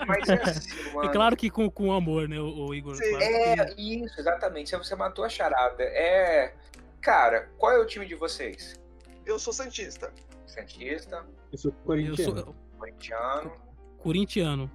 mas 0.08 0.30
é 0.30 0.50
assim, 0.50 0.94
mano. 0.94 1.10
É 1.10 1.12
claro 1.12 1.36
que 1.36 1.50
com, 1.50 1.68
com 1.68 1.92
amor, 1.92 2.30
né, 2.30 2.40
o, 2.40 2.68
o 2.68 2.76
Igor? 2.76 2.96
Claro 2.96 3.24
é, 3.24 3.66
que... 3.66 4.04
isso, 4.04 4.20
exatamente. 4.20 4.78
Você 4.78 4.96
matou 4.96 5.26
a 5.26 5.30
charada. 5.30 5.84
É. 5.84 6.54
Cara, 7.02 7.50
qual 7.58 7.72
é 7.72 7.80
o 7.80 7.86
time 7.86 8.06
de 8.06 8.14
vocês? 8.14 8.80
Eu 9.26 9.40
sou 9.40 9.52
Santista. 9.52 10.14
Santista. 10.46 11.26
Eu 11.52 11.58
sou 11.58 11.72
corintiano. 11.72 12.40
Eu 12.40 12.44
sou... 12.46 12.56
Corintiano. 12.78 13.52
Corintiano. 13.98 14.72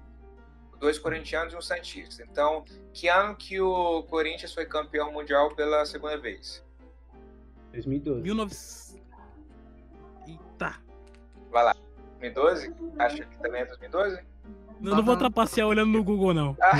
Dois 0.83 0.99
corintianos 0.99 1.53
e 1.53 1.55
um 1.55 1.61
Santista. 1.61 2.21
Então, 2.29 2.65
que 2.93 3.07
ano 3.07 3.37
que 3.37 3.57
o 3.57 4.03
Corinthians 4.03 4.53
foi 4.53 4.65
campeão 4.65 5.13
mundial 5.13 5.55
pela 5.55 5.85
segunda 5.85 6.17
vez? 6.17 6.61
2012. 7.71 8.21
19... 8.21 8.53
Eita. 10.27 10.75
Vai 11.49 11.63
lá. 11.63 11.73
2012? 12.19 12.73
Acha 12.99 13.23
que 13.23 13.37
também 13.37 13.61
é 13.61 13.65
2012? 13.65 14.17
Eu 14.83 14.95
não 14.97 15.03
vou 15.05 15.15
trapacear 15.15 15.69
olhando 15.69 15.93
no 15.93 16.03
Google, 16.03 16.33
não. 16.33 16.57
Ah, 16.59 16.73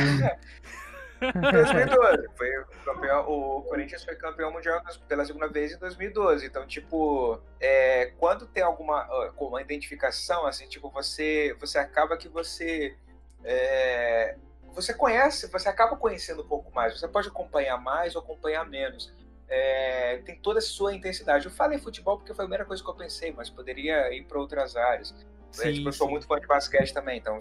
2012. 1.54 2.28
Foi 2.36 2.58
o, 2.58 2.66
campeão, 2.84 3.30
o 3.30 3.62
Corinthians 3.62 4.04
foi 4.04 4.16
campeão 4.16 4.52
mundial 4.52 4.82
pela 5.08 5.24
segunda 5.24 5.48
vez 5.48 5.72
em 5.72 5.78
2012. 5.78 6.46
Então, 6.46 6.68
tipo, 6.68 7.40
é, 7.58 8.08
quando 8.18 8.46
tem 8.48 8.64
alguma 8.64 9.08
uma 9.38 9.62
identificação, 9.62 10.46
assim, 10.46 10.68
tipo, 10.68 10.90
você, 10.90 11.56
você 11.58 11.78
acaba 11.78 12.18
que 12.18 12.28
você. 12.28 12.98
É, 13.44 14.36
você 14.74 14.94
conhece, 14.94 15.48
você 15.52 15.70
acaba 15.70 15.96
conhecendo 15.96 16.42
um 16.42 16.48
pouco 16.48 16.74
mais. 16.74 17.00
Você 17.00 17.08
pode 17.08 17.28
acompanhar 17.28 17.78
mais 17.78 18.16
ou 18.16 18.22
acompanhar 18.22 18.68
menos. 18.68 19.14
É, 19.48 20.18
tem 20.26 20.36
toda 20.40 20.60
a 20.60 20.62
sua 20.62 20.94
intensidade. 20.96 21.46
Eu 21.46 21.52
falei 21.52 21.78
futebol 21.78 22.18
porque 22.18 22.34
foi 22.34 22.46
a 22.46 22.48
primeira 22.48 22.66
coisa 22.66 22.84
que 22.84 22.90
eu 22.90 22.96
pensei, 22.96 23.32
mas 23.32 23.50
poderia 23.50 24.14
ir 24.14 24.24
para 24.26 24.40
outras 24.40 24.76
áreas. 24.76 25.14
Sim, 25.54 25.70
é, 25.70 25.72
tipo, 25.74 25.90
eu 25.90 25.94
sou 25.94 26.10
muito 26.10 26.26
fã 26.26 26.40
de 26.40 26.48
basquete 26.48 26.92
também, 26.92 27.20
então 27.20 27.38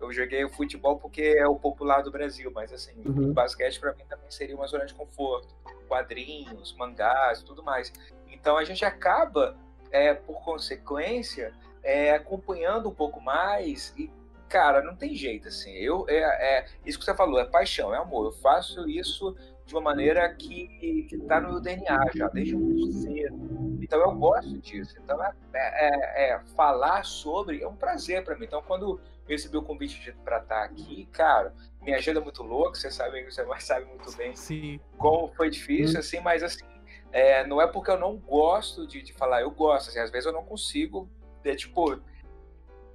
eu 0.00 0.12
joguei 0.12 0.44
o 0.44 0.48
futebol 0.48 0.96
porque 0.96 1.34
é 1.36 1.46
o 1.48 1.56
popular 1.56 2.02
do 2.02 2.10
Brasil, 2.10 2.52
mas 2.54 2.72
assim, 2.72 2.92
uhum. 3.04 3.30
o 3.30 3.32
basquete 3.32 3.80
para 3.80 3.92
mim 3.94 4.04
também 4.08 4.30
seria 4.30 4.54
uma 4.54 4.68
zona 4.68 4.86
de 4.86 4.94
conforto, 4.94 5.52
quadrinhos, 5.88 6.72
mangás, 6.76 7.42
tudo 7.42 7.60
mais. 7.60 7.92
Então 8.28 8.56
a 8.56 8.62
gente 8.62 8.84
acaba, 8.84 9.56
é, 9.90 10.14
por 10.14 10.40
consequência, 10.44 11.52
é, 11.82 12.12
acompanhando 12.12 12.88
um 12.88 12.94
pouco 12.94 13.20
mais 13.20 13.92
e 13.96 14.08
cara, 14.48 14.82
não 14.82 14.96
tem 14.96 15.14
jeito 15.14 15.48
assim. 15.48 15.72
Eu 15.72 16.06
é, 16.08 16.16
é 16.16 16.66
isso 16.84 16.98
que 16.98 17.04
você 17.04 17.14
falou, 17.14 17.38
é 17.38 17.44
paixão, 17.44 17.94
é 17.94 17.98
amor. 17.98 18.26
Eu 18.26 18.32
faço 18.32 18.88
isso 18.88 19.36
de 19.66 19.74
uma 19.74 19.82
maneira 19.82 20.28
que 20.34 21.06
está 21.12 21.40
no 21.40 21.60
DNA 21.60 22.10
já, 22.14 22.28
desde 22.28 22.56
muito 22.56 22.92
cedo. 22.92 23.78
Então 23.82 24.00
eu 24.00 24.12
gosto 24.12 24.58
disso. 24.58 24.96
Então 25.02 25.22
é, 25.22 25.32
é, 25.54 26.32
é 26.32 26.40
falar 26.56 27.04
sobre 27.04 27.62
é 27.62 27.68
um 27.68 27.76
prazer 27.76 28.24
para 28.24 28.36
mim. 28.36 28.46
Então 28.46 28.62
quando 28.62 29.00
eu 29.28 29.34
recebi 29.34 29.56
o 29.56 29.62
convite 29.62 30.14
para 30.24 30.38
estar 30.38 30.64
aqui, 30.64 31.06
cara, 31.12 31.54
minha 31.82 31.96
agenda 31.96 32.18
é 32.18 32.22
muito 32.22 32.42
louca, 32.42 32.74
você 32.74 32.90
sabe, 32.90 33.22
você 33.30 33.44
sabe 33.60 33.84
muito 33.84 34.10
bem 34.16 34.34
Sim. 34.34 34.80
como 34.96 35.28
foi 35.34 35.50
difícil, 35.50 35.98
assim, 35.98 36.20
mas 36.20 36.42
assim, 36.42 36.64
é, 37.12 37.46
não 37.46 37.60
é 37.60 37.66
porque 37.66 37.90
eu 37.90 37.98
não 37.98 38.16
gosto 38.16 38.86
de, 38.86 39.02
de 39.02 39.12
falar, 39.12 39.42
eu 39.42 39.50
gosto, 39.50 39.90
assim, 39.90 39.98
às 39.98 40.10
vezes 40.10 40.26
eu 40.26 40.32
não 40.32 40.44
consigo, 40.44 41.08
é, 41.44 41.54
tipo, 41.54 42.00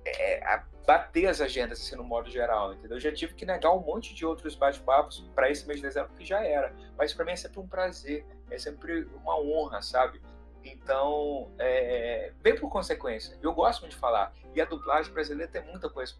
é, 0.05 0.63
bater 0.85 1.27
as 1.27 1.39
agendas 1.39 1.81
assim, 1.81 1.95
no 1.95 2.03
modo 2.03 2.29
geral, 2.29 2.73
entendeu? 2.73 2.97
Eu 2.97 3.01
já 3.01 3.11
tive 3.11 3.33
que 3.33 3.45
negar 3.45 3.71
um 3.71 3.79
monte 3.79 4.13
de 4.13 4.25
outros 4.25 4.55
bate-papos 4.55 5.25
para 5.33 5.49
esse 5.49 5.65
mês 5.67 5.79
de 5.79 5.87
dezembro 5.87 6.11
que 6.17 6.25
já 6.25 6.43
era, 6.43 6.73
mas 6.97 7.13
para 7.13 7.25
mim 7.25 7.31
é 7.31 7.35
sempre 7.35 7.59
um 7.59 7.67
prazer, 7.67 8.25
é 8.49 8.57
sempre 8.57 9.07
uma 9.15 9.39
honra, 9.39 9.81
sabe? 9.81 10.21
Então, 10.63 11.51
é, 11.57 12.31
bem 12.41 12.55
por 12.55 12.69
consequência, 12.69 13.37
eu 13.41 13.53
gosto 13.53 13.81
muito 13.81 13.93
de 13.93 13.97
falar 13.97 14.33
e 14.53 14.61
a 14.61 14.65
dublagem 14.65 15.11
brasileira 15.13 15.51
tem 15.51 15.63
muita 15.63 15.89
coisa 15.89 16.13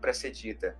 para 0.00 0.12
ser 0.12 0.30
dita. 0.30 0.76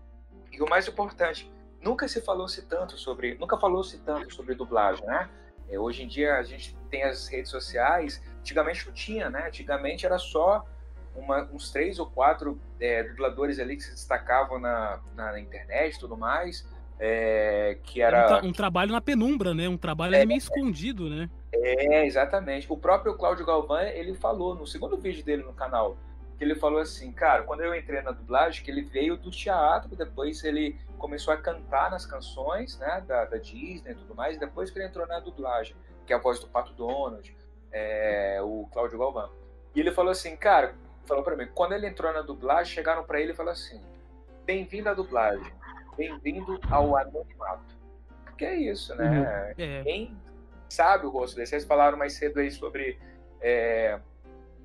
E 0.51 0.61
o 0.61 0.69
mais 0.69 0.87
importante, 0.89 1.51
nunca 1.81 2.09
se 2.09 2.21
falou-se 2.21 2.63
tanto 2.63 2.97
sobre, 2.99 3.35
nunca 3.37 3.57
falou-se 3.57 3.99
tanto 4.01 4.35
sobre 4.35 4.55
dublagem, 4.55 5.05
né? 5.07 5.31
É, 5.69 5.79
hoje 5.79 6.03
em 6.03 6.09
dia 6.09 6.37
a 6.37 6.43
gente 6.43 6.77
tem 6.91 7.05
as 7.05 7.29
redes 7.29 7.51
sociais, 7.51 8.21
antigamente 8.41 8.87
não 8.87 8.93
tinha, 8.93 9.31
né? 9.31 9.47
Antigamente 9.47 10.05
era 10.05 10.19
só 10.19 10.65
uma, 11.15 11.49
uns 11.53 11.71
três 11.71 11.99
ou 11.99 12.07
quatro 12.07 12.61
é, 12.81 13.03
dubladores 13.03 13.59
ali 13.59 13.77
que 13.77 13.83
se 13.83 13.93
destacavam 13.93 14.59
na, 14.59 15.01
na, 15.15 15.33
na 15.33 15.41
internet 15.41 15.97
e 15.97 15.99
tudo 15.99 16.17
mais. 16.17 16.67
É, 17.03 17.79
que 17.83 18.03
era 18.03 18.25
um, 18.25 18.29
tra 18.29 18.47
um, 18.49 18.53
trabalho 18.53 18.93
na 18.93 19.01
penumbra, 19.01 19.55
né? 19.55 19.67
Um 19.67 19.79
trabalho 19.79 20.15
é, 20.15 20.27
meio 20.27 20.37
escondido, 20.37 21.09
né? 21.09 21.31
É, 21.53 22.05
exatamente. 22.05 22.71
O 22.71 22.77
próprio 22.77 23.15
Cláudio 23.15 23.47
Galvão, 23.47 23.81
ele 23.81 24.15
falou 24.15 24.55
no 24.55 24.67
segundo 24.67 24.99
vídeo 24.99 25.25
dele 25.25 25.43
no 25.43 25.55
canal, 25.55 25.97
que 26.37 26.45
ele 26.45 26.55
falou 26.55 26.79
assim, 26.79 27.11
cara, 27.11 27.43
quando 27.43 27.63
eu 27.63 27.75
entrei 27.75 28.03
na 28.03 28.13
dublagem, 28.13 28.63
que 28.63 28.71
ele 28.71 28.83
veio 28.83 29.17
do 29.17 29.31
teatro, 29.31 29.97
depois 29.97 30.45
ele 30.45 30.79
começou 30.99 31.33
a 31.33 31.39
cantar 31.39 31.91
nas 31.91 32.05
canções, 32.05 32.79
né, 32.79 33.03
da, 33.07 33.25
da 33.25 33.39
Disney 33.39 33.93
e 33.93 33.95
tudo 33.95 34.15
mais, 34.15 34.37
e 34.37 34.41
depois 34.41 34.71
que 34.71 34.79
ele 34.79 34.87
entrou 34.87 35.07
na 35.07 35.21
dublagem, 35.21 35.75
que 36.07 36.13
é 36.13 36.17
a 36.17 36.19
voz 36.19 36.39
do 36.39 36.49
Pato 36.49 36.75
Donald, 36.75 37.35
é, 37.73 38.41
o 38.43 38.69
Cláudio 38.73 38.99
Galvão. 38.99 39.31
E 39.75 39.81
ele 39.81 39.93
falou 39.93 40.11
assim, 40.11 40.37
cara, 40.37 40.75
falou 41.11 41.25
para 41.25 41.37
mim, 41.37 41.49
quando 41.53 41.73
ele 41.73 41.89
entrou 41.89 42.13
na 42.13 42.23
dublagem, 42.23 42.73
chegaram 42.73 43.03
para 43.05 43.21
ele 43.21 43.33
e 43.33 43.35
falaram 43.35 43.59
assim: 43.59 43.83
bem-vindo 44.47 44.89
à 44.89 44.95
dublagem, 44.95 45.53
bem-vindo 45.97 46.61
ao 46.71 46.97
anonimato. 46.97 47.77
Porque 48.25 48.45
é 48.45 48.55
isso, 48.55 48.95
né? 48.95 49.11
Uhum. 49.11 49.65
É. 49.65 49.83
Quem 49.83 50.17
sabe 50.69 51.07
o 51.07 51.11
rosto 51.11 51.35
dele? 51.35 51.49
Vocês 51.49 51.65
falaram 51.65 51.99
mais 51.99 52.13
cedo 52.13 52.39
aí 52.39 52.51
sobre 52.51 52.97
é, 53.41 53.99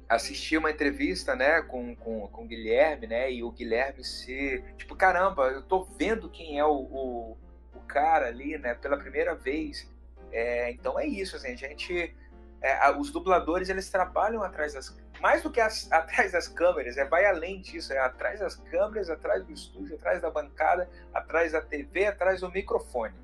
assistir 0.08 0.58
uma 0.58 0.70
entrevista, 0.70 1.36
né, 1.36 1.64
com, 1.64 1.96
com, 1.96 2.28
com 2.28 2.44
o 2.44 2.48
Guilherme, 2.48 3.08
né, 3.08 3.32
e 3.32 3.44
o 3.44 3.52
Guilherme 3.52 4.04
ser, 4.04 4.64
tipo, 4.78 4.96
caramba, 4.96 5.48
eu 5.48 5.64
tô 5.64 5.84
vendo 5.84 6.30
quem 6.30 6.60
é 6.60 6.66
o, 6.66 6.74
o, 6.74 7.38
o 7.74 7.80
cara 7.88 8.28
ali, 8.28 8.56
né, 8.60 8.76
pela 8.76 8.98
primeira 8.98 9.34
vez. 9.34 9.92
É, 10.32 10.70
então 10.72 11.00
é 11.00 11.08
isso, 11.08 11.36
assim, 11.36 11.52
a 11.52 11.56
gente 11.56 12.16
é, 12.62 12.92
os 12.92 13.12
dubladores 13.12 13.70
eles 13.70 13.90
trabalham 13.90 14.44
atrás 14.44 14.74
das 14.74 14.90
mais 15.26 15.42
do 15.42 15.50
que 15.50 15.60
as, 15.60 15.90
atrás 15.92 16.34
das 16.34 16.48
câmeras, 16.48 16.98
é 16.98 17.06
vai 17.06 17.26
além 17.26 17.60
disso, 17.60 17.92
é 17.92 17.98
atrás 17.98 18.42
das 18.42 18.56
câmeras, 18.56 19.10
atrás 19.10 19.44
do 19.44 19.52
estúdio, 19.52 19.96
atrás 19.96 20.22
da 20.22 20.30
bancada, 20.30 20.88
atrás 21.12 21.54
da 21.54 21.62
TV, 21.62 22.06
atrás 22.06 22.42
do 22.42 22.52
microfone. 22.52 23.16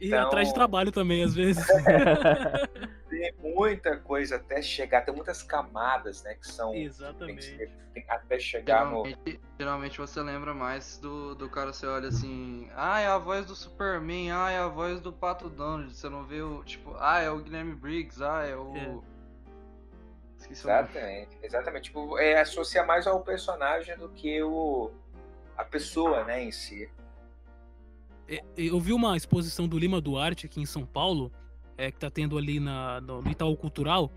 E 0.00 0.08
então, 0.08 0.26
atrás 0.26 0.48
de 0.48 0.54
trabalho 0.54 0.90
também, 0.90 1.22
às 1.22 1.32
vezes. 1.32 1.64
tem 3.08 3.32
muita 3.38 3.96
coisa 3.98 4.36
até 4.36 4.60
chegar, 4.60 5.02
tem 5.02 5.14
muitas 5.14 5.40
camadas, 5.40 6.24
né, 6.24 6.34
que 6.34 6.48
são 6.48 6.74
Exatamente. 6.74 7.56
Tem, 7.56 7.70
tem 7.94 8.04
até 8.08 8.36
chegar 8.40 8.84
geralmente, 8.84 9.18
no 9.24 9.40
geralmente 9.56 9.98
você 9.98 10.20
lembra 10.20 10.52
mais 10.52 10.98
do, 10.98 11.36
do 11.36 11.48
cara 11.48 11.72
você 11.72 11.86
olha 11.86 12.08
assim, 12.08 12.68
ah, 12.74 12.98
é 12.98 13.06
a 13.06 13.18
voz 13.18 13.46
do 13.46 13.54
Superman, 13.54 14.32
ah, 14.32 14.50
é 14.50 14.58
a 14.58 14.66
voz 14.66 15.00
do 15.00 15.12
Pato 15.12 15.48
Donald, 15.48 15.94
você 15.94 16.08
não 16.08 16.24
vê 16.24 16.42
o, 16.42 16.64
tipo, 16.64 16.96
ah, 16.98 17.20
é 17.20 17.30
o 17.30 17.38
Guilherme 17.38 17.76
Briggs, 17.76 18.20
ah, 18.20 18.44
é 18.44 18.56
o 18.56 18.74
é. 18.76 19.13
Esqueci. 20.44 20.62
Exatamente, 20.66 21.38
exatamente. 21.42 21.84
Tipo, 21.84 22.18
é, 22.18 22.40
associa 22.40 22.84
mais 22.84 23.06
ao 23.06 23.20
personagem 23.22 23.96
do 23.96 24.08
que 24.10 24.42
o, 24.42 24.90
a 25.56 25.64
pessoa, 25.64 26.24
né, 26.24 26.44
em 26.44 26.52
si. 26.52 26.88
É, 28.28 28.42
Eu 28.56 28.78
vi 28.80 28.92
uma 28.92 29.16
exposição 29.16 29.66
do 29.66 29.78
Lima 29.78 30.00
Duarte 30.00 30.46
aqui 30.46 30.60
em 30.60 30.66
São 30.66 30.84
Paulo, 30.84 31.32
é, 31.76 31.90
que 31.90 31.98
tá 31.98 32.10
tendo 32.10 32.36
ali 32.38 32.60
na, 32.60 33.00
no 33.00 33.22
no 33.22 33.30
Itaú 33.30 33.56
Cultural, 33.56 34.10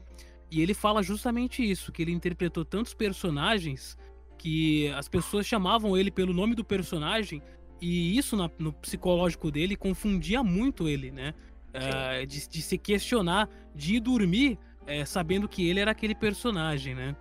e 0.52 0.62
ele 0.62 0.74
fala 0.74 1.02
justamente 1.02 1.68
isso, 1.70 1.92
que 1.92 2.02
ele 2.02 2.12
interpretou 2.12 2.64
tantos 2.64 2.94
personagens 2.94 3.98
que 4.38 4.90
as 4.90 5.08
pessoas 5.10 5.46
chamavam 5.46 5.98
ele 5.98 6.12
pelo 6.12 6.34
nome 6.34 6.56
do 6.56 6.64
personagem, 6.64 7.42
e 7.82 8.18
isso 8.18 8.36
na- 8.36 8.50
no 8.60 8.72
psicológico 8.74 9.50
dele 9.52 9.76
confundia 9.76 10.44
muito 10.44 10.88
ele, 10.88 11.12
né? 11.12 11.34
É, 11.74 12.26
de, 12.26 12.48
de 12.48 12.62
se 12.62 12.78
questionar, 12.78 13.50
de 13.76 13.96
ir 13.96 14.00
dormir 14.00 14.58
é, 14.88 15.06
sabendo 15.06 15.48
que 15.48 15.70
ele 15.70 15.80
era 15.80 15.92
aquele 15.92 16.16
personagem, 16.16 16.96
né? 16.96 17.16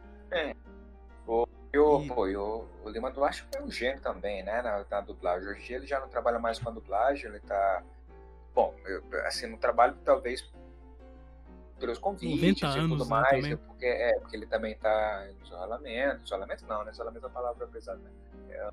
E 1.72 1.78
o, 1.78 2.02
E- 2.02 2.08
pô, 2.08 2.26
o, 2.26 2.68
o 2.84 2.88
Lima 2.88 3.10
Duarte 3.10 3.44
foi 3.52 3.62
um 3.62 3.70
gênio 3.70 4.00
também, 4.00 4.42
né, 4.42 4.62
na, 4.62 4.84
na 4.90 5.00
dublagem. 5.02 5.48
Hoje 5.48 5.74
ele 5.74 5.86
já 5.86 6.00
não 6.00 6.08
trabalha 6.08 6.38
mais 6.38 6.58
com 6.58 6.68
a 6.70 6.72
dublagem, 6.72 7.28
ele 7.28 7.40
tá... 7.40 7.82
Bom, 8.54 8.74
eu, 8.86 9.02
assim, 9.26 9.46
no 9.46 9.58
trabalho 9.58 9.94
talvez 10.02 10.48
pelos 11.78 11.98
convites 11.98 12.62
90 12.62 12.78
e 12.78 12.80
tudo 12.80 12.94
anos, 12.94 13.08
né, 13.08 13.10
mais, 13.10 13.28
também. 13.28 13.52
é 13.52 13.56
porque, 13.56 13.84
é, 13.86 14.18
porque 14.20 14.36
ele 14.36 14.46
também 14.46 14.74
tá 14.76 15.26
em 15.28 15.44
isolamento. 15.44 16.24
Isolamento 16.24 16.64
não, 16.66 16.84
né? 16.84 16.90
Isolamento 16.92 17.24
é 17.24 17.26
uma 17.28 17.34
palavra 17.34 17.66
pesada, 17.66 17.98
né? 17.98 18.10
É. 18.48 18.70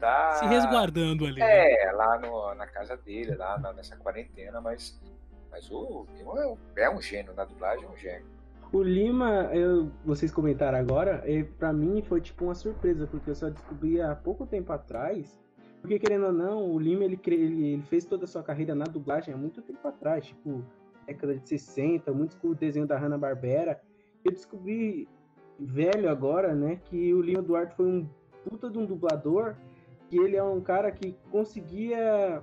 Tá... 0.00 0.32
Se 0.36 0.46
resguardando 0.46 1.26
ali. 1.26 1.38
né? 1.40 1.72
É, 1.82 1.92
lá 1.92 2.18
no, 2.18 2.54
na 2.54 2.66
casa 2.66 2.96
dele, 2.96 3.34
lá 3.34 3.58
na- 3.58 3.74
nessa 3.74 3.96
quarentena, 3.96 4.58
mas, 4.62 4.98
mas 5.50 5.70
o 5.70 6.06
Lima 6.16 6.40
é 6.40 6.46
um- 6.46 6.56
é 6.76 6.90
um 6.90 7.00
gênio, 7.00 7.34
na 7.34 7.44
dublagem 7.44 7.84
é 7.84 7.88
um 7.88 7.96
gênio. 7.96 8.26
O 8.72 8.82
Lima, 8.82 9.50
eu, 9.52 9.90
vocês 10.04 10.30
comentaram 10.30 10.78
agora, 10.78 11.24
pra 11.58 11.72
mim 11.72 12.02
foi 12.02 12.20
tipo 12.20 12.44
uma 12.44 12.54
surpresa, 12.54 13.06
porque 13.06 13.30
eu 13.30 13.34
só 13.34 13.50
descobri 13.50 14.00
há 14.00 14.14
pouco 14.14 14.46
tempo 14.46 14.72
atrás. 14.72 15.38
Porque 15.80 15.98
querendo 15.98 16.26
ou 16.26 16.32
não, 16.32 16.70
o 16.70 16.78
Lima 16.78 17.04
ele, 17.04 17.18
ele, 17.26 17.82
fez 17.88 18.04
toda 18.04 18.24
a 18.24 18.28
sua 18.28 18.42
carreira 18.42 18.74
na 18.74 18.84
dublagem 18.84 19.34
há 19.34 19.36
muito 19.36 19.60
tempo 19.62 19.86
atrás, 19.88 20.26
tipo, 20.26 20.62
década 21.06 21.34
de 21.36 21.48
60, 21.48 22.12
muitos 22.12 22.36
com 22.36 22.48
o 22.48 22.54
desenho 22.54 22.86
da 22.86 22.96
Hanna-Barbera. 22.96 23.80
Eu 24.24 24.30
descobri 24.30 25.08
velho 25.58 26.08
agora, 26.08 26.54
né, 26.54 26.80
que 26.84 27.12
o 27.12 27.20
Lima 27.20 27.42
Duarte 27.42 27.74
foi 27.74 27.86
um 27.86 28.08
puta 28.48 28.70
de 28.70 28.78
um 28.78 28.86
dublador, 28.86 29.56
que 30.08 30.16
ele 30.16 30.36
é 30.36 30.42
um 30.42 30.60
cara 30.60 30.90
que 30.92 31.16
conseguia 31.30 32.42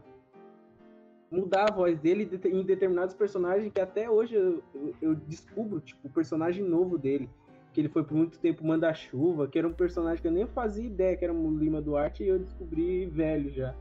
mudar 1.31 1.69
a 1.69 1.73
voz 1.73 1.99
dele 1.99 2.25
de- 2.25 2.47
em 2.47 2.63
determinados 2.63 3.13
personagens 3.13 3.71
que 3.73 3.81
até 3.81 4.09
hoje 4.09 4.35
eu, 4.35 4.63
eu- 4.73 4.95
eu 5.01 5.15
descubro, 5.15 5.79
tipo, 5.79 6.07
o 6.07 6.09
personagem 6.11 6.63
novo 6.63 6.97
dele. 6.97 7.29
Que 7.73 7.81
ele 7.81 7.89
foi 7.89 8.03
por 8.03 8.15
muito 8.15 8.39
tempo 8.39 8.65
Manda-Chuva, 8.65 9.47
que 9.47 9.59
era 9.59 9.67
um 9.67 9.73
personagem 9.73 10.19
que 10.21 10.27
eu 10.27 10.31
nem 10.31 10.47
fazia 10.47 10.85
ideia 10.85 11.15
que 11.15 11.23
era 11.23 11.33
o 11.33 11.57
Lima 11.57 11.79
Duarte 11.81 12.23
e 12.23 12.27
eu 12.27 12.39
descobri 12.39 13.05
velho 13.05 13.51
já. 13.51 13.75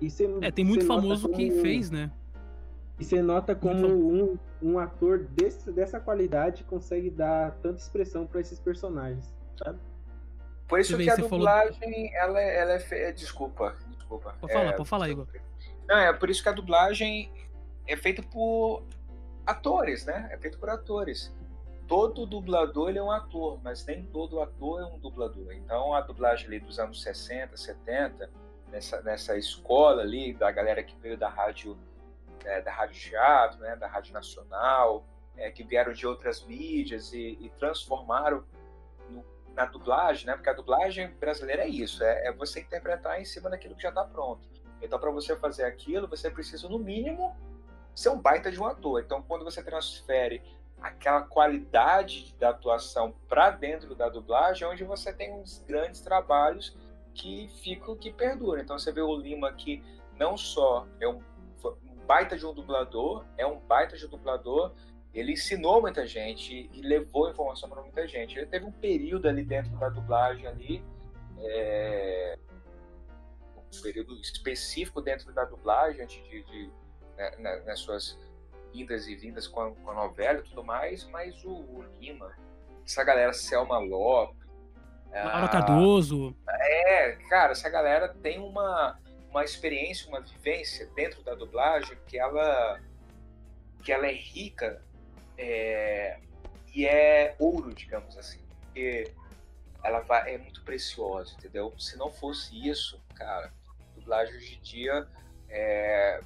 E 0.00 0.08
cê- 0.08 0.28
É, 0.40 0.50
tem 0.52 0.64
muito 0.64 0.86
famoso 0.86 1.28
que 1.28 1.48
como- 1.50 1.62
fez, 1.62 1.90
né? 1.90 2.10
E 2.98 3.04
você 3.04 3.20
nota 3.22 3.54
como 3.54 3.86
um, 3.88 4.38
um 4.62 4.78
ator 4.78 5.18
desse, 5.18 5.72
dessa 5.72 5.98
qualidade 5.98 6.62
consegue 6.64 7.10
dar 7.10 7.52
tanta 7.62 7.80
expressão 7.80 8.26
para 8.26 8.40
esses 8.40 8.60
personagens. 8.60 9.34
Por 10.68 10.78
isso 10.78 10.96
vê, 10.96 11.04
que 11.04 11.10
a 11.10 11.16
você 11.16 11.22
falou- 11.22 11.38
dublagem, 11.38 12.14
ela, 12.14 12.40
é- 12.40 12.58
ela 12.60 12.72
é 12.74 12.78
fe... 12.78 13.12
Desculpa, 13.12 13.74
desculpa. 13.90 14.34
Pode 14.40 14.52
falar, 14.52 14.64
É, 14.66 14.72
pode 14.72 14.88
falar, 14.88 15.08
Igor. 15.10 15.26
Não, 15.90 15.98
é 15.98 16.12
por 16.12 16.30
isso 16.30 16.40
que 16.40 16.48
a 16.48 16.52
dublagem 16.52 17.32
é 17.84 17.96
feita 17.96 18.22
por 18.22 18.84
atores, 19.44 20.06
né? 20.06 20.28
É 20.30 20.38
feita 20.38 20.56
por 20.56 20.70
atores. 20.70 21.34
Todo 21.88 22.24
dublador 22.24 22.96
é 22.96 23.02
um 23.02 23.10
ator, 23.10 23.58
mas 23.64 23.84
nem 23.84 24.04
todo 24.06 24.40
ator 24.40 24.82
é 24.82 24.84
um 24.84 25.00
dublador. 25.00 25.52
Então 25.52 25.92
a 25.92 26.00
dublagem 26.00 26.46
ali 26.46 26.60
dos 26.60 26.78
anos 26.78 27.02
60, 27.02 27.56
70, 27.56 28.30
nessa, 28.70 29.02
nessa 29.02 29.36
escola 29.36 30.02
ali 30.02 30.32
da 30.32 30.48
galera 30.52 30.80
que 30.84 30.96
veio 30.98 31.18
da 31.18 31.28
rádio, 31.28 31.76
né, 32.44 32.60
da 32.60 32.70
rádio 32.72 32.94
teatro, 32.94 33.58
né, 33.58 33.74
da 33.74 33.88
rádio 33.88 34.14
nacional, 34.14 35.04
é, 35.36 35.50
que 35.50 35.64
vieram 35.64 35.92
de 35.92 36.06
outras 36.06 36.44
mídias 36.44 37.12
e, 37.12 37.36
e 37.40 37.50
transformaram 37.58 38.44
no- 39.08 39.24
na 39.56 39.64
dublagem, 39.64 40.26
né? 40.26 40.34
Porque 40.34 40.50
a 40.50 40.52
dublagem 40.52 41.08
brasileira 41.18 41.64
é 41.64 41.68
isso, 41.68 42.04
é, 42.04 42.28
é 42.28 42.32
você 42.32 42.60
interpretar 42.60 43.20
em 43.20 43.24
cima 43.24 43.50
daquilo 43.50 43.74
que 43.74 43.82
já 43.82 43.88
está 43.88 44.04
pronto. 44.04 44.48
Então, 44.82 44.98
para 44.98 45.10
você 45.10 45.36
fazer 45.36 45.64
aquilo, 45.64 46.08
você 46.08 46.30
precisa, 46.30 46.68
no 46.68 46.78
mínimo, 46.78 47.34
ser 47.94 48.08
um 48.10 48.18
baita 48.18 48.50
de 48.50 48.60
um 48.60 48.66
ator. 48.66 49.02
Então, 49.02 49.22
quando 49.22 49.44
você 49.44 49.62
transfere 49.62 50.42
aquela 50.80 51.22
qualidade 51.22 52.34
da 52.38 52.50
atuação 52.50 53.14
para 53.28 53.50
dentro 53.50 53.94
da 53.94 54.08
dublagem, 54.08 54.66
é 54.66 54.70
onde 54.70 54.84
você 54.84 55.12
tem 55.12 55.32
uns 55.32 55.62
grandes 55.66 56.00
trabalhos 56.00 56.76
que 57.14 57.48
ficam, 57.62 57.94
que 57.96 58.12
perduram. 58.12 58.62
Então, 58.62 58.78
você 58.78 58.90
vê 58.90 59.02
o 59.02 59.14
Lima 59.14 59.52
que 59.52 59.82
não 60.16 60.36
só 60.36 60.86
é 61.00 61.08
um, 61.08 61.20
um 61.64 62.06
baita 62.06 62.36
de 62.36 62.46
um 62.46 62.54
dublador, 62.54 63.24
é 63.36 63.46
um 63.46 63.58
baita 63.58 63.96
de 63.96 64.06
um 64.06 64.08
dublador, 64.08 64.72
ele 65.12 65.32
ensinou 65.32 65.80
muita 65.80 66.06
gente 66.06 66.70
e 66.72 66.80
levou 66.82 67.28
informação 67.30 67.68
para 67.68 67.82
muita 67.82 68.06
gente. 68.06 68.38
Ele 68.38 68.46
teve 68.46 68.64
um 68.64 68.72
período 68.72 69.28
ali 69.28 69.44
dentro 69.44 69.76
da 69.76 69.88
dublagem 69.88 70.46
ali, 70.46 70.84
é, 71.38 72.38
um 73.76 73.82
período 73.82 74.20
específico 74.20 75.00
dentro 75.00 75.32
da 75.32 75.44
dublagem, 75.44 76.02
antes 76.02 76.22
de, 76.28 76.42
de 76.44 76.70
né, 77.16 77.30
na- 77.38 77.60
nas 77.60 77.80
suas 77.80 78.18
idas 78.72 79.06
e 79.06 79.14
vindas 79.16 79.46
com 79.46 79.60
a, 79.60 79.70
com 79.72 79.90
a 79.90 79.94
novela 79.94 80.40
e 80.40 80.42
tudo 80.42 80.62
mais, 80.64 81.04
mas 81.04 81.44
o, 81.44 81.50
o 81.50 81.84
Lima, 82.00 82.36
essa 82.84 83.02
galera 83.04 83.32
Selma 83.32 83.78
Lopes, 83.78 84.40
Laura 85.12 85.46
ah, 85.46 85.48
Cardoso. 85.48 86.36
é, 86.48 87.12
cara, 87.28 87.50
essa 87.52 87.68
galera 87.68 88.08
tem 88.22 88.38
uma, 88.38 88.96
uma 89.28 89.42
experiência, 89.44 90.08
uma 90.08 90.20
vivência 90.20 90.86
dentro 90.94 91.20
da 91.22 91.34
dublagem 91.34 91.98
que 92.06 92.16
ela, 92.16 92.80
que 93.82 93.92
ela 93.92 94.06
é 94.06 94.12
rica 94.12 94.80
é, 95.36 96.20
e 96.72 96.86
é 96.86 97.34
ouro, 97.40 97.74
digamos 97.74 98.16
assim. 98.16 98.38
Porque 98.60 99.12
ela 99.82 99.98
vai, 100.00 100.34
é 100.34 100.38
muito 100.38 100.62
preciosa, 100.62 101.34
entendeu? 101.34 101.74
Se 101.76 101.96
não 101.98 102.12
fosse 102.12 102.68
isso, 102.68 103.02
cara, 103.16 103.52
dublagem 104.00 104.34
hoje 104.36 104.56
em 104.56 104.60
dia 104.62 105.06
é, 105.48 106.20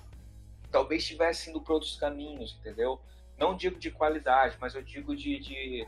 talvez 0.71 1.03
estivesse 1.03 1.51
indo 1.51 1.61
para 1.61 1.75
outros 1.75 1.97
caminhos, 1.97 2.57
entendeu? 2.61 3.01
Não 3.39 3.57
digo 3.57 3.79
de 3.79 3.91
qualidade, 3.91 4.57
mas 4.61 4.75
eu 4.75 4.83
digo 4.83 5.15
de, 5.17 5.39
de, 5.41 5.87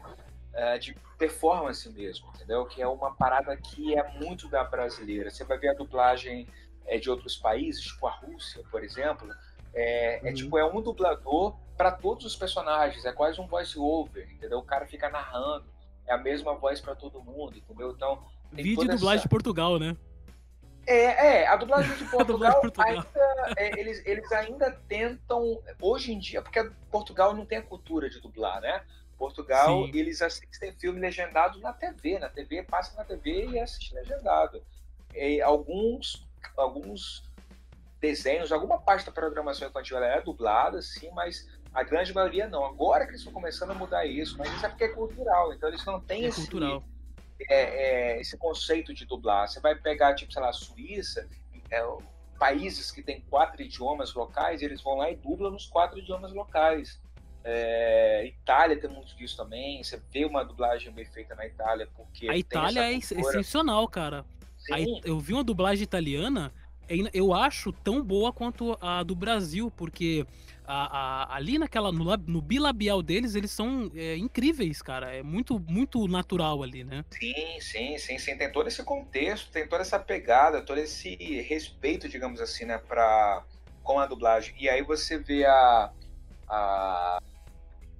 é, 0.52 0.78
de 0.78 0.94
performance 1.18 1.88
mesmo, 1.90 2.28
entendeu? 2.34 2.66
Que 2.66 2.82
é 2.82 2.88
uma 2.88 3.14
parada 3.14 3.56
que 3.56 3.96
é 3.96 4.12
muito 4.18 4.48
da 4.48 4.64
brasileira. 4.64 5.30
Você 5.30 5.44
vai 5.44 5.58
ver 5.58 5.68
a 5.70 5.74
dublagem 5.74 6.46
é, 6.86 6.98
de 6.98 7.08
outros 7.10 7.36
países, 7.36 7.82
tipo 7.84 8.06
a 8.06 8.10
Rússia, 8.10 8.62
por 8.70 8.82
exemplo, 8.82 9.28
é, 9.74 10.20
é 10.26 10.28
Uhum. 10.30 10.34
tipo 10.34 10.58
é 10.58 10.64
um 10.64 10.80
dublador 10.80 11.56
para 11.76 11.92
todos 11.92 12.24
os 12.24 12.34
personagens, 12.34 13.04
é 13.04 13.12
quase 13.12 13.40
um 13.40 13.46
voice 13.46 13.78
over, 13.78 14.30
entendeu? 14.32 14.58
O 14.58 14.62
cara 14.64 14.86
fica 14.86 15.08
narrando, 15.10 15.66
é 16.06 16.12
a 16.14 16.18
mesma 16.18 16.54
voz 16.54 16.80
para 16.80 16.94
todo 16.94 17.20
mundo, 17.22 17.56
entendeu? 17.58 17.90
Então 17.90 18.24
Vídeo 18.52 18.76
dublagem 18.88 19.16
essa- 19.16 19.22
de 19.24 19.28
Portugal, 19.28 19.78
né? 19.78 19.96
É, 20.86 21.42
é, 21.42 21.46
a 21.48 21.56
dublagem 21.56 21.94
de 21.96 22.04
dublagem 22.24 22.60
Portugal, 22.60 22.60
de 22.62 22.70
Portugal. 22.72 23.06
ainda, 23.06 23.54
é, 23.56 23.80
eles, 23.80 24.02
eles 24.06 24.30
ainda 24.32 24.70
tentam, 24.88 25.60
hoje 25.80 26.12
em 26.12 26.18
dia, 26.18 26.40
porque 26.42 26.62
Portugal 26.90 27.34
não 27.34 27.44
tem 27.44 27.58
a 27.58 27.62
cultura 27.62 28.08
de 28.08 28.20
dublar, 28.20 28.60
né? 28.60 28.84
Portugal, 29.18 29.86
Sim. 29.86 29.90
eles 29.94 30.20
assistem 30.20 30.72
filme 30.72 31.00
legendado 31.00 31.58
na 31.60 31.72
TV, 31.72 32.18
na 32.18 32.28
TV, 32.28 32.62
passa 32.62 32.96
na 32.96 33.04
TV 33.04 33.46
e 33.46 33.58
assiste 33.58 33.94
legendado. 33.94 34.62
E 35.14 35.40
alguns, 35.40 36.26
alguns 36.56 37.24
desenhos, 38.00 38.52
alguma 38.52 38.78
parte 38.78 39.06
da 39.06 39.12
programação 39.12 39.68
infantil 39.68 39.96
ela 39.96 40.06
é 40.06 40.20
dublada, 40.20 40.82
sim, 40.82 41.10
mas 41.12 41.48
a 41.72 41.82
grande 41.82 42.12
maioria 42.14 42.46
não. 42.46 42.64
Agora 42.64 43.04
que 43.04 43.10
eles 43.12 43.20
estão 43.20 43.32
começando 43.32 43.70
a 43.70 43.74
mudar 43.74 44.06
isso, 44.06 44.36
mas 44.38 44.52
isso 44.52 44.66
é 44.66 44.68
porque 44.68 44.84
é 44.84 44.88
cultural, 44.88 45.52
então 45.52 45.68
eles 45.68 45.84
não 45.84 46.00
têm 46.00 46.24
É 46.24 46.28
esse, 46.28 46.40
cultural. 46.42 46.84
É, 47.40 48.16
é, 48.16 48.20
esse 48.20 48.36
conceito 48.36 48.94
de 48.94 49.04
dublar. 49.04 49.48
Você 49.48 49.60
vai 49.60 49.74
pegar, 49.74 50.14
tipo, 50.14 50.32
sei 50.32 50.42
lá, 50.42 50.50
a 50.50 50.52
Suíça, 50.52 51.28
é, 51.70 51.82
países 52.38 52.90
que 52.90 53.02
têm 53.02 53.20
quatro 53.28 53.62
idiomas 53.62 54.14
locais, 54.14 54.62
eles 54.62 54.82
vão 54.82 54.96
lá 54.96 55.10
e 55.10 55.16
dublam 55.16 55.50
nos 55.50 55.66
quatro 55.66 55.98
idiomas 55.98 56.32
locais. 56.32 57.00
É, 57.44 58.26
Itália 58.26 58.78
tem 58.78 58.90
muito 58.90 59.14
disso 59.16 59.36
também. 59.36 59.82
Você 59.82 60.00
vê 60.12 60.24
uma 60.24 60.44
dublagem 60.44 60.92
bem 60.92 61.04
feita 61.04 61.34
na 61.34 61.46
Itália, 61.46 61.88
porque. 61.94 62.28
A 62.28 62.36
Itália 62.36 62.84
é 62.84 62.94
excepcional, 62.94 63.86
cara. 63.88 64.24
Sim, 64.58 65.00
eu 65.04 65.20
vi 65.20 65.32
uma 65.32 65.44
dublagem 65.44 65.84
italiana, 65.84 66.52
é 66.88 66.96
eu 67.12 67.32
acho 67.32 67.72
tão 67.72 68.02
boa 68.02 68.32
quanto 68.32 68.76
a 68.80 69.02
do 69.02 69.14
Brasil, 69.14 69.70
porque 69.76 70.26
a- 70.66 71.24
a- 71.32 71.36
ali 71.36 71.58
naquela 71.58 71.92
no, 71.92 72.04
no 72.26 72.42
bilabial 72.42 73.02
deles, 73.02 73.34
eles 73.34 73.52
são 73.52 73.90
é, 73.94 74.16
incríveis, 74.16 74.82
cara. 74.82 75.14
É 75.14 75.22
muito, 75.22 75.58
muito 75.60 76.06
natural 76.08 76.62
ali, 76.62 76.84
né? 76.84 77.04
Sim, 77.10 77.60
sim, 77.60 77.98
sim, 77.98 78.18
sim. 78.18 78.36
Tem 78.36 78.50
todo 78.52 78.68
esse 78.68 78.84
contexto, 78.84 79.50
tem 79.50 79.68
toda 79.68 79.82
essa 79.82 79.98
pegada, 79.98 80.64
todo 80.64 80.78
esse 80.78 81.14
respeito, 81.42 82.08
digamos 82.08 82.40
assim, 82.40 82.64
né, 82.66 82.78
pra, 82.78 83.44
com 83.82 83.98
a 83.98 84.06
dublagem. 84.06 84.54
E 84.58 84.68
aí 84.68 84.82
você 84.82 85.18
vê 85.18 85.44
a, 85.46 85.92
a, 86.48 87.18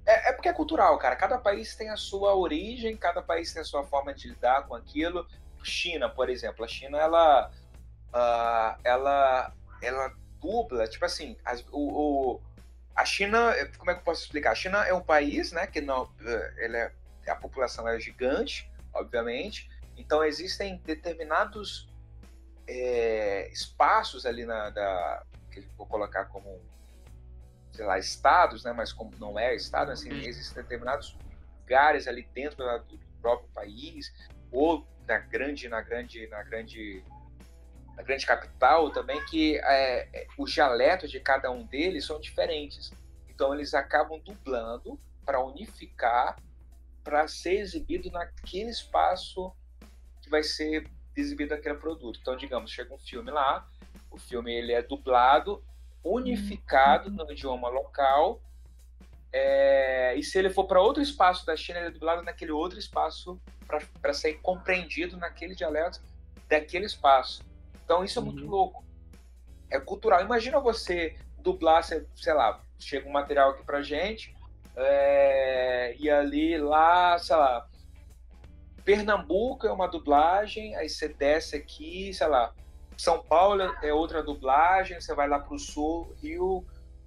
É, 0.05 0.29
é 0.29 0.33
porque 0.33 0.49
é 0.49 0.53
cultural, 0.53 0.97
cara. 0.99 1.15
Cada 1.15 1.37
país 1.39 1.75
tem 1.75 1.89
a 1.89 1.97
sua 1.97 2.35
origem, 2.35 2.97
cada 2.97 3.21
país 3.21 3.53
tem 3.53 3.61
a 3.61 3.65
sua 3.65 3.85
forma 3.85 4.13
de 4.13 4.29
lidar 4.29 4.67
com 4.67 4.75
aquilo. 4.75 5.27
China, 5.63 6.09
por 6.09 6.29
exemplo, 6.29 6.63
a 6.65 6.67
China 6.67 6.97
ela, 6.99 7.51
uh, 8.15 8.79
ela, 8.83 9.53
ela 9.81 10.13
dubla, 10.41 10.87
tipo 10.87 11.05
assim, 11.05 11.37
as, 11.45 11.65
o, 11.71 12.35
o, 12.35 12.43
a 12.97 13.05
China, 13.05 13.53
como 13.77 13.91
é 13.91 13.93
que 13.93 13.99
eu 14.01 14.03
posso 14.03 14.23
explicar? 14.23 14.51
A 14.51 14.55
China 14.55 14.85
é 14.85 14.93
um 14.93 15.01
país, 15.01 15.51
né, 15.51 15.67
que 15.67 15.79
não, 15.79 16.11
ele 16.57 16.77
é, 16.77 16.91
a 17.27 17.35
população 17.35 17.87
é 17.87 17.99
gigante, 17.99 18.69
obviamente, 18.93 19.69
então 19.95 20.23
existem 20.23 20.81
determinados 20.83 21.87
é, 22.67 23.47
espaços 23.51 24.25
ali 24.25 24.45
na, 24.45 24.71
da, 24.71 25.23
que 25.51 25.61
vou 25.77 25.85
colocar 25.85 26.25
como 26.25 26.59
sei 27.77 27.85
lá, 27.85 27.99
estados, 27.99 28.63
né? 28.63 28.73
Mas 28.73 28.91
como 28.91 29.11
não 29.19 29.37
é 29.37 29.53
estado, 29.55 29.91
assim, 29.91 30.09
uhum. 30.09 30.17
existem 30.17 30.63
determinados 30.63 31.15
lugares 31.61 32.07
ali 32.07 32.27
dentro 32.33 32.57
do 32.79 32.99
próprio 33.21 33.47
país 33.49 34.11
ou 34.51 34.85
na 35.07 35.19
grande, 35.19 35.69
na 35.69 35.81
grande, 35.81 36.27
na 36.27 36.41
grande, 36.41 37.03
na 37.97 38.03
grande 38.03 38.25
capital 38.25 38.91
também 38.91 39.23
que 39.25 39.57
é, 39.57 40.07
é 40.13 40.27
os 40.37 40.51
dialetos 40.51 41.09
de 41.09 41.19
cada 41.19 41.49
um 41.49 41.65
deles 41.65 42.05
são 42.05 42.19
diferentes. 42.19 42.93
Então 43.27 43.53
eles 43.53 43.73
acabam 43.73 44.19
dublando 44.19 44.99
para 45.25 45.43
unificar, 45.43 46.37
para 47.03 47.27
ser 47.27 47.59
exibido 47.59 48.11
naquele 48.11 48.69
espaço 48.69 49.51
que 50.21 50.29
vai 50.29 50.43
ser 50.43 50.87
exibido 51.15 51.53
aquele 51.53 51.75
produto. 51.75 52.19
Então, 52.21 52.37
digamos, 52.37 52.71
chega 52.71 52.93
um 52.93 52.99
filme 52.99 53.31
lá, 53.31 53.67
o 54.11 54.17
filme 54.17 54.53
ele 54.53 54.73
é 54.73 54.81
dublado 54.81 55.63
unificado 56.03 57.09
no 57.09 57.29
idioma 57.31 57.67
local. 57.67 58.41
É, 59.33 60.15
e 60.15 60.23
se 60.23 60.37
ele 60.37 60.49
for 60.49 60.65
para 60.65 60.81
outro 60.81 61.01
espaço 61.01 61.45
da 61.45 61.55
China, 61.55 61.79
ele 61.79 61.87
é 61.87 61.91
dublado 61.91 62.21
naquele 62.21 62.51
outro 62.51 62.77
espaço 62.77 63.41
para 64.01 64.13
ser 64.13 64.35
compreendido 64.35 65.17
naquele 65.17 65.55
dialeto 65.55 65.99
daquele 66.47 66.85
espaço. 66.85 67.46
Então 67.87 68.03
isso 68.03 68.19
é 68.19 68.21
muito 68.21 68.43
uhum. 68.43 68.49
louco. 68.49 68.83
É 69.71 69.79
cultural. 69.79 70.19
Imagina 70.19 70.59
você 70.59 71.15
dublar, 71.39 71.81
sei 71.81 72.33
lá, 72.33 72.61
chega 72.77 73.07
um 73.07 73.13
material 73.13 73.51
aqui 73.51 73.63
pra 73.63 73.81
gente, 73.81 74.35
é, 74.75 75.95
e 75.97 76.09
ali 76.09 76.57
lá, 76.57 77.17
sei 77.17 77.37
lá, 77.37 77.65
Pernambuco 78.83 79.65
é 79.65 79.71
uma 79.71 79.87
dublagem, 79.87 80.75
aí 80.75 80.89
você 80.89 81.07
desce 81.07 81.55
aqui, 81.55 82.13
sei 82.13 82.27
lá, 82.27 82.53
são 82.97 83.23
Paulo 83.23 83.63
é 83.81 83.93
outra 83.93 84.21
dublagem, 84.21 84.99
você 84.99 85.15
vai 85.15 85.29
lá 85.29 85.39
para 85.39 85.55
o 85.55 85.59
sul, 85.59 86.13
Rio, 86.21 86.65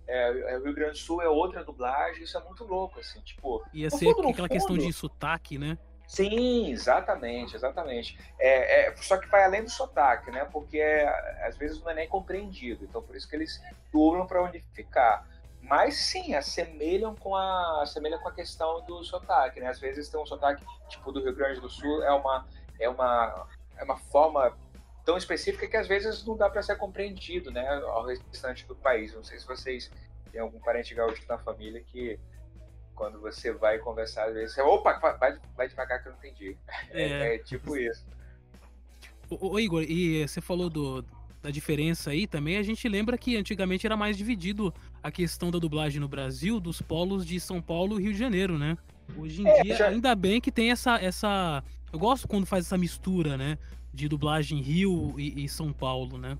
é, 0.08 0.54
é, 0.54 0.58
Rio 0.58 0.74
Grande 0.74 0.92
do 0.92 0.98
Sul 0.98 1.20
é 1.20 1.28
outra 1.28 1.62
dublagem, 1.62 2.22
isso 2.22 2.38
é 2.38 2.42
muito 2.42 2.64
louco, 2.64 2.98
assim, 2.98 3.20
tipo... 3.20 3.62
Ia 3.74 3.90
ser 3.90 4.14
fundo, 4.14 4.28
aquela 4.28 4.48
fundo, 4.48 4.48
questão 4.48 4.78
de 4.78 4.90
sotaque, 4.94 5.58
né? 5.58 5.76
Sim, 6.10 6.72
exatamente, 6.72 7.54
exatamente. 7.54 8.18
É, 8.36 8.88
é, 8.88 8.96
só 8.96 9.16
que 9.16 9.28
vai 9.28 9.44
além 9.44 9.62
do 9.62 9.70
sotaque, 9.70 10.28
né? 10.32 10.44
Porque 10.44 10.76
é, 10.76 11.06
às 11.46 11.56
vezes 11.56 11.80
não 11.80 11.88
é 11.88 11.94
nem 11.94 12.08
compreendido, 12.08 12.84
então 12.84 13.00
por 13.00 13.14
isso 13.14 13.28
que 13.28 13.36
eles 13.36 13.62
dublam 13.92 14.26
para 14.26 14.42
unificar. 14.42 15.24
Mas 15.62 15.94
sim, 15.94 16.34
assemelham 16.34 17.14
com 17.14 17.36
a 17.36 17.82
assemelham 17.82 18.18
com 18.18 18.28
a 18.28 18.32
questão 18.32 18.84
do 18.86 19.04
sotaque, 19.04 19.60
né? 19.60 19.68
Às 19.68 19.78
vezes 19.78 20.08
tem 20.08 20.20
um 20.20 20.26
sotaque 20.26 20.64
tipo 20.88 21.12
do 21.12 21.22
Rio 21.22 21.32
Grande 21.32 21.60
do 21.60 21.70
Sul 21.70 22.02
é 22.02 22.10
uma 22.10 22.44
é 22.80 22.88
uma 22.88 23.46
é 23.76 23.84
uma 23.84 23.96
forma 23.96 24.58
tão 25.04 25.16
específica 25.16 25.68
que 25.68 25.76
às 25.76 25.86
vezes 25.86 26.26
não 26.26 26.36
dá 26.36 26.50
para 26.50 26.60
ser 26.60 26.76
compreendido, 26.76 27.52
né, 27.52 27.68
ao 27.84 28.04
restante 28.04 28.66
do 28.66 28.74
país. 28.74 29.14
Não 29.14 29.22
sei 29.22 29.38
se 29.38 29.46
vocês 29.46 29.88
têm 30.32 30.40
algum 30.40 30.58
parente 30.58 30.92
gaúcho 30.92 31.22
na 31.28 31.38
família 31.38 31.80
que 31.80 32.18
quando 33.00 33.18
você 33.18 33.50
vai 33.50 33.78
conversar, 33.78 34.28
às 34.28 34.34
vezes 34.34 34.54
você, 34.54 34.60
opa, 34.60 34.92
vai, 35.18 35.38
vai 35.56 35.66
devagar 35.66 36.02
que 36.02 36.08
eu 36.08 36.12
não 36.12 36.18
entendi. 36.18 36.54
É, 36.92 37.02
é, 37.02 37.34
é 37.36 37.38
tipo 37.38 37.74
isso. 37.74 38.04
Ô, 39.30 39.58
Igor, 39.58 39.82
e 39.82 40.28
você 40.28 40.38
falou 40.42 40.68
do, 40.68 41.02
da 41.42 41.50
diferença 41.50 42.10
aí 42.10 42.26
também, 42.26 42.58
a 42.58 42.62
gente 42.62 42.86
lembra 42.90 43.16
que 43.16 43.38
antigamente 43.38 43.86
era 43.86 43.96
mais 43.96 44.18
dividido 44.18 44.74
a 45.02 45.10
questão 45.10 45.50
da 45.50 45.58
dublagem 45.58 45.98
no 45.98 46.08
Brasil 46.08 46.60
dos 46.60 46.82
polos 46.82 47.24
de 47.24 47.40
São 47.40 47.62
Paulo 47.62 47.98
e 47.98 48.02
Rio 48.02 48.12
de 48.12 48.18
Janeiro, 48.18 48.58
né? 48.58 48.76
Hoje 49.16 49.40
em 49.40 49.48
é, 49.48 49.62
dia, 49.62 49.76
já... 49.76 49.88
ainda 49.88 50.14
bem 50.14 50.38
que 50.38 50.52
tem 50.52 50.70
essa, 50.70 50.96
essa. 50.96 51.64
Eu 51.90 51.98
gosto 51.98 52.28
quando 52.28 52.44
faz 52.44 52.66
essa 52.66 52.76
mistura, 52.76 53.38
né? 53.38 53.56
de 53.92 54.08
dublagem 54.08 54.60
Rio 54.60 55.14
e, 55.18 55.44
e, 55.44 55.48
São 55.48 55.72
Paulo, 55.72 56.16
né? 56.16 56.38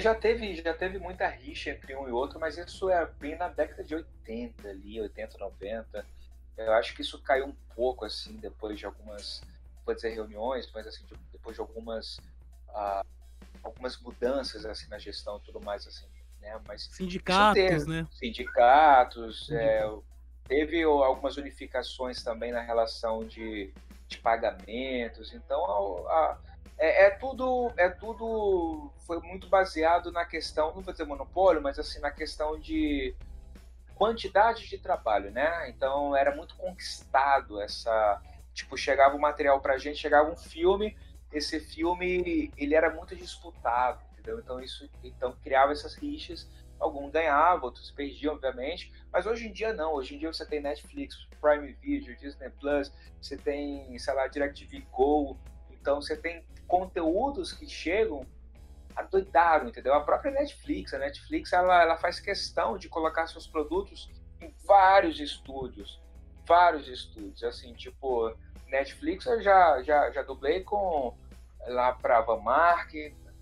Já 0.00 0.14
teve, 0.14 0.56
já 0.56 0.74
teve 0.74 0.98
muita 0.98 1.26
rixa 1.28 1.70
entre 1.70 1.94
um 1.94 2.08
e 2.08 2.12
outro, 2.12 2.38
mas 2.40 2.56
isso 2.56 2.88
é 2.90 3.06
bem 3.18 3.36
na 3.36 3.48
década 3.48 3.84
de 3.84 3.94
80 3.94 4.68
ali, 4.68 5.00
80, 5.00 5.38
90. 5.38 6.06
Eu 6.56 6.72
acho 6.74 6.94
que 6.94 7.02
isso 7.02 7.20
caiu 7.22 7.46
um 7.46 7.54
pouco 7.74 8.04
assim 8.04 8.36
depois 8.36 8.78
de 8.78 8.86
algumas, 8.86 9.42
vou 9.84 9.94
dizer 9.94 10.10
reuniões, 10.10 10.70
mas 10.72 10.86
assim 10.86 11.04
depois 11.32 11.56
de 11.56 11.60
algumas 11.60 12.18
uh, 12.68 13.04
algumas 13.62 13.98
mudanças 14.00 14.66
assim 14.66 14.88
na 14.88 14.98
gestão 14.98 15.38
e 15.38 15.40
tudo 15.40 15.60
mais 15.60 15.86
assim, 15.86 16.06
né? 16.40 16.60
Mas 16.66 16.82
sindicatos, 16.92 17.86
né? 17.86 18.06
Sindicatos, 18.12 19.50
é, 19.50 19.90
teve 20.46 20.82
algumas 20.82 21.36
unificações 21.36 22.22
também 22.22 22.52
na 22.52 22.60
relação 22.60 23.24
de 23.24 23.72
de 24.10 24.18
pagamentos. 24.18 25.32
Então, 25.32 25.64
a, 26.08 26.12
a, 26.12 26.38
é, 26.80 27.04
é, 27.04 27.10
tudo, 27.10 27.70
é 27.76 27.90
tudo 27.90 28.90
foi 29.06 29.20
muito 29.20 29.48
baseado 29.48 30.10
na 30.10 30.24
questão, 30.24 30.74
não 30.74 30.80
vou 30.80 30.92
dizer 30.92 31.04
monopólio, 31.04 31.60
mas 31.60 31.78
assim 31.78 32.00
na 32.00 32.10
questão 32.10 32.58
de 32.58 33.14
quantidade 33.94 34.66
de 34.66 34.78
trabalho, 34.78 35.30
né? 35.30 35.68
Então 35.68 36.16
era 36.16 36.34
muito 36.34 36.56
conquistado 36.56 37.60
essa, 37.60 38.22
tipo 38.54 38.78
chegava 38.78 39.14
o 39.14 39.20
material 39.20 39.60
para 39.60 39.76
gente, 39.76 39.98
chegava 39.98 40.30
um 40.30 40.36
filme, 40.36 40.96
esse 41.30 41.60
filme 41.60 42.50
ele 42.56 42.74
era 42.74 42.88
muito 42.88 43.14
disputado, 43.14 44.00
entendeu? 44.12 44.38
Então 44.38 44.58
isso, 44.58 44.88
então 45.04 45.36
criava 45.42 45.72
essas 45.72 45.94
rixas 45.94 46.48
alguns 46.80 47.12
ganhavam, 47.12 47.66
outros 47.66 47.90
perdiam, 47.90 48.34
obviamente, 48.34 48.90
mas 49.12 49.26
hoje 49.26 49.46
em 49.46 49.52
dia 49.52 49.72
não. 49.72 49.92
Hoje 49.92 50.14
em 50.14 50.18
dia 50.18 50.32
você 50.32 50.46
tem 50.46 50.60
Netflix, 50.60 51.28
Prime 51.40 51.74
Video, 51.74 52.16
Disney 52.16 52.48
Plus, 52.58 52.90
você 53.20 53.36
tem, 53.36 53.96
sei 53.98 54.14
lá, 54.14 54.26
DirecTV 54.26 54.86
Go, 54.90 55.36
então 55.80 56.00
você 56.00 56.16
tem 56.16 56.44
conteúdos 56.66 57.52
que 57.52 57.66
chegam 57.66 58.24
adoidaram, 58.94 59.68
entendeu? 59.68 59.94
A 59.94 60.00
própria 60.00 60.32
Netflix, 60.32 60.92
a 60.92 60.98
Netflix, 60.98 61.52
ela, 61.52 61.82
ela 61.82 61.96
faz 61.96 62.20
questão 62.20 62.76
de 62.76 62.88
colocar 62.88 63.26
seus 63.26 63.46
produtos 63.46 64.10
em 64.40 64.52
vários 64.66 65.20
estúdios, 65.20 66.00
vários 66.46 66.88
estúdios, 66.88 67.42
assim, 67.44 67.72
tipo, 67.74 68.34
Netflix 68.68 69.26
eu 69.26 69.40
já, 69.42 69.82
já, 69.82 70.10
já 70.10 70.22
dublei 70.22 70.62
com 70.62 71.14
lá 71.66 71.92
para 71.92 72.20
Vanmark, 72.20 72.92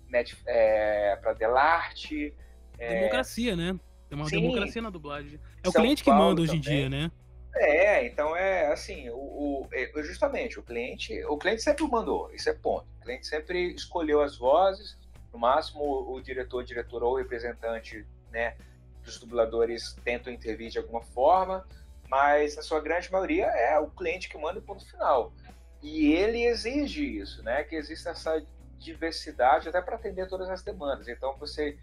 Net, 0.07 0.37
é, 0.45 1.15
para 1.17 1.33
Delarte, 1.33 2.33
é... 2.77 2.99
Democracia, 2.99 3.55
né? 3.55 3.79
Tem 4.07 4.17
uma 4.17 4.27
Sim. 4.27 4.41
democracia 4.41 4.81
na 4.81 4.89
dublagem. 4.89 5.39
É 5.63 5.67
o 5.67 5.71
São 5.71 5.81
cliente 5.81 6.03
que 6.03 6.11
manda 6.11 6.41
hoje 6.41 6.55
em 6.55 6.59
dia, 6.59 6.89
né? 6.89 7.11
É, 7.55 8.05
então 8.05 8.35
é 8.35 8.71
assim, 8.71 9.09
o, 9.09 9.15
o, 9.15 9.67
é, 9.71 9.91
justamente 10.03 10.59
o 10.59 10.63
cliente, 10.63 11.23
o 11.25 11.37
cliente 11.37 11.61
sempre 11.61 11.85
mandou, 11.87 12.31
isso 12.31 12.49
é 12.49 12.53
ponto. 12.53 12.85
O 12.99 13.01
cliente 13.01 13.27
sempre 13.27 13.73
escolheu 13.73 14.21
as 14.21 14.37
vozes, 14.37 14.97
no 15.33 15.39
máximo 15.39 15.81
o, 15.81 16.13
o 16.15 16.21
diretor, 16.21 16.63
diretor 16.63 17.03
ou 17.03 17.15
representante, 17.15 18.05
né, 18.31 18.55
dos 19.03 19.19
dubladores 19.19 19.95
tentam 20.03 20.31
intervir 20.31 20.69
de 20.69 20.77
alguma 20.77 21.01
forma, 21.01 21.65
mas 22.07 22.55
na 22.55 22.61
sua 22.61 22.79
grande 22.79 23.11
maioria 23.11 23.45
é 23.45 23.77
o 23.79 23.89
cliente 23.89 24.29
que 24.29 24.37
manda 24.37 24.59
o 24.59 24.63
ponto 24.63 24.85
final. 24.85 25.33
E 25.81 26.13
ele 26.13 26.43
exige 26.43 27.03
isso, 27.17 27.41
né, 27.43 27.63
que 27.63 27.75
exista 27.75 28.11
essa 28.11 28.43
diversidade 28.77 29.67
até 29.67 29.81
para 29.81 29.95
atender 29.95 30.27
todas 30.27 30.49
as 30.49 30.61
demandas. 30.61 31.07
Então 31.07 31.35
você 31.37 31.77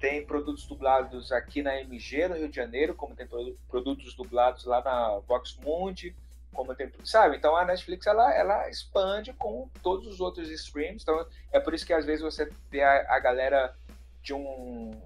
tem 0.00 0.24
produtos 0.24 0.66
dublados 0.66 1.30
aqui 1.30 1.62
na 1.62 1.78
MG, 1.78 2.26
no 2.26 2.34
Rio 2.34 2.48
de 2.48 2.56
Janeiro, 2.56 2.94
como 2.94 3.14
tem 3.14 3.28
produtos 3.68 4.14
dublados 4.14 4.64
lá 4.64 4.82
na 4.82 5.18
Vox 5.18 5.56
Mundi, 5.62 6.16
como 6.54 6.74
tem, 6.74 6.90
sabe? 7.04 7.36
Então 7.36 7.54
a 7.54 7.66
Netflix 7.66 8.06
ela, 8.06 8.34
ela 8.34 8.68
expande 8.70 9.34
com 9.34 9.68
todos 9.82 10.06
os 10.06 10.18
outros 10.18 10.48
streams. 10.50 11.02
Então 11.02 11.24
é 11.52 11.60
por 11.60 11.74
isso 11.74 11.86
que 11.86 11.92
às 11.92 12.06
vezes 12.06 12.22
você 12.22 12.50
vê 12.70 12.82
a, 12.82 13.14
a 13.14 13.20
galera 13.20 13.76
de 14.22 14.32
um 14.32 14.98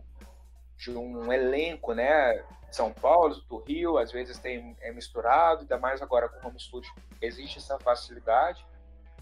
de 0.79 0.91
um 0.91 1.33
elenco, 1.33 1.93
né? 1.93 2.45
São 2.71 2.93
Paulo, 2.93 3.37
do 3.49 3.59
Rio, 3.59 3.99
às 3.99 4.13
vezes 4.13 4.39
tem 4.39 4.77
é 4.81 4.93
misturado, 4.93 5.63
ainda 5.63 5.79
mais 5.79 6.03
agora 6.03 6.29
com 6.29 6.47
o 6.47 6.49
home 6.49 6.61
studio 6.61 6.93
existe 7.21 7.59
essa 7.59 7.79
facilidade, 7.79 8.65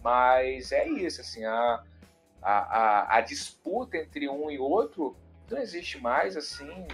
mas 0.02 0.72
é 0.72 0.88
isso, 0.88 1.20
assim, 1.20 1.44
a, 1.44 1.82
a, 2.42 2.52
a, 2.52 3.16
a 3.16 3.20
disputa 3.20 3.96
entre 3.98 4.28
um 4.28 4.50
e 4.50 4.58
outro 4.58 5.14
não 5.50 5.58
existe 5.58 5.98
mais 5.98 6.36
assim. 6.36 6.86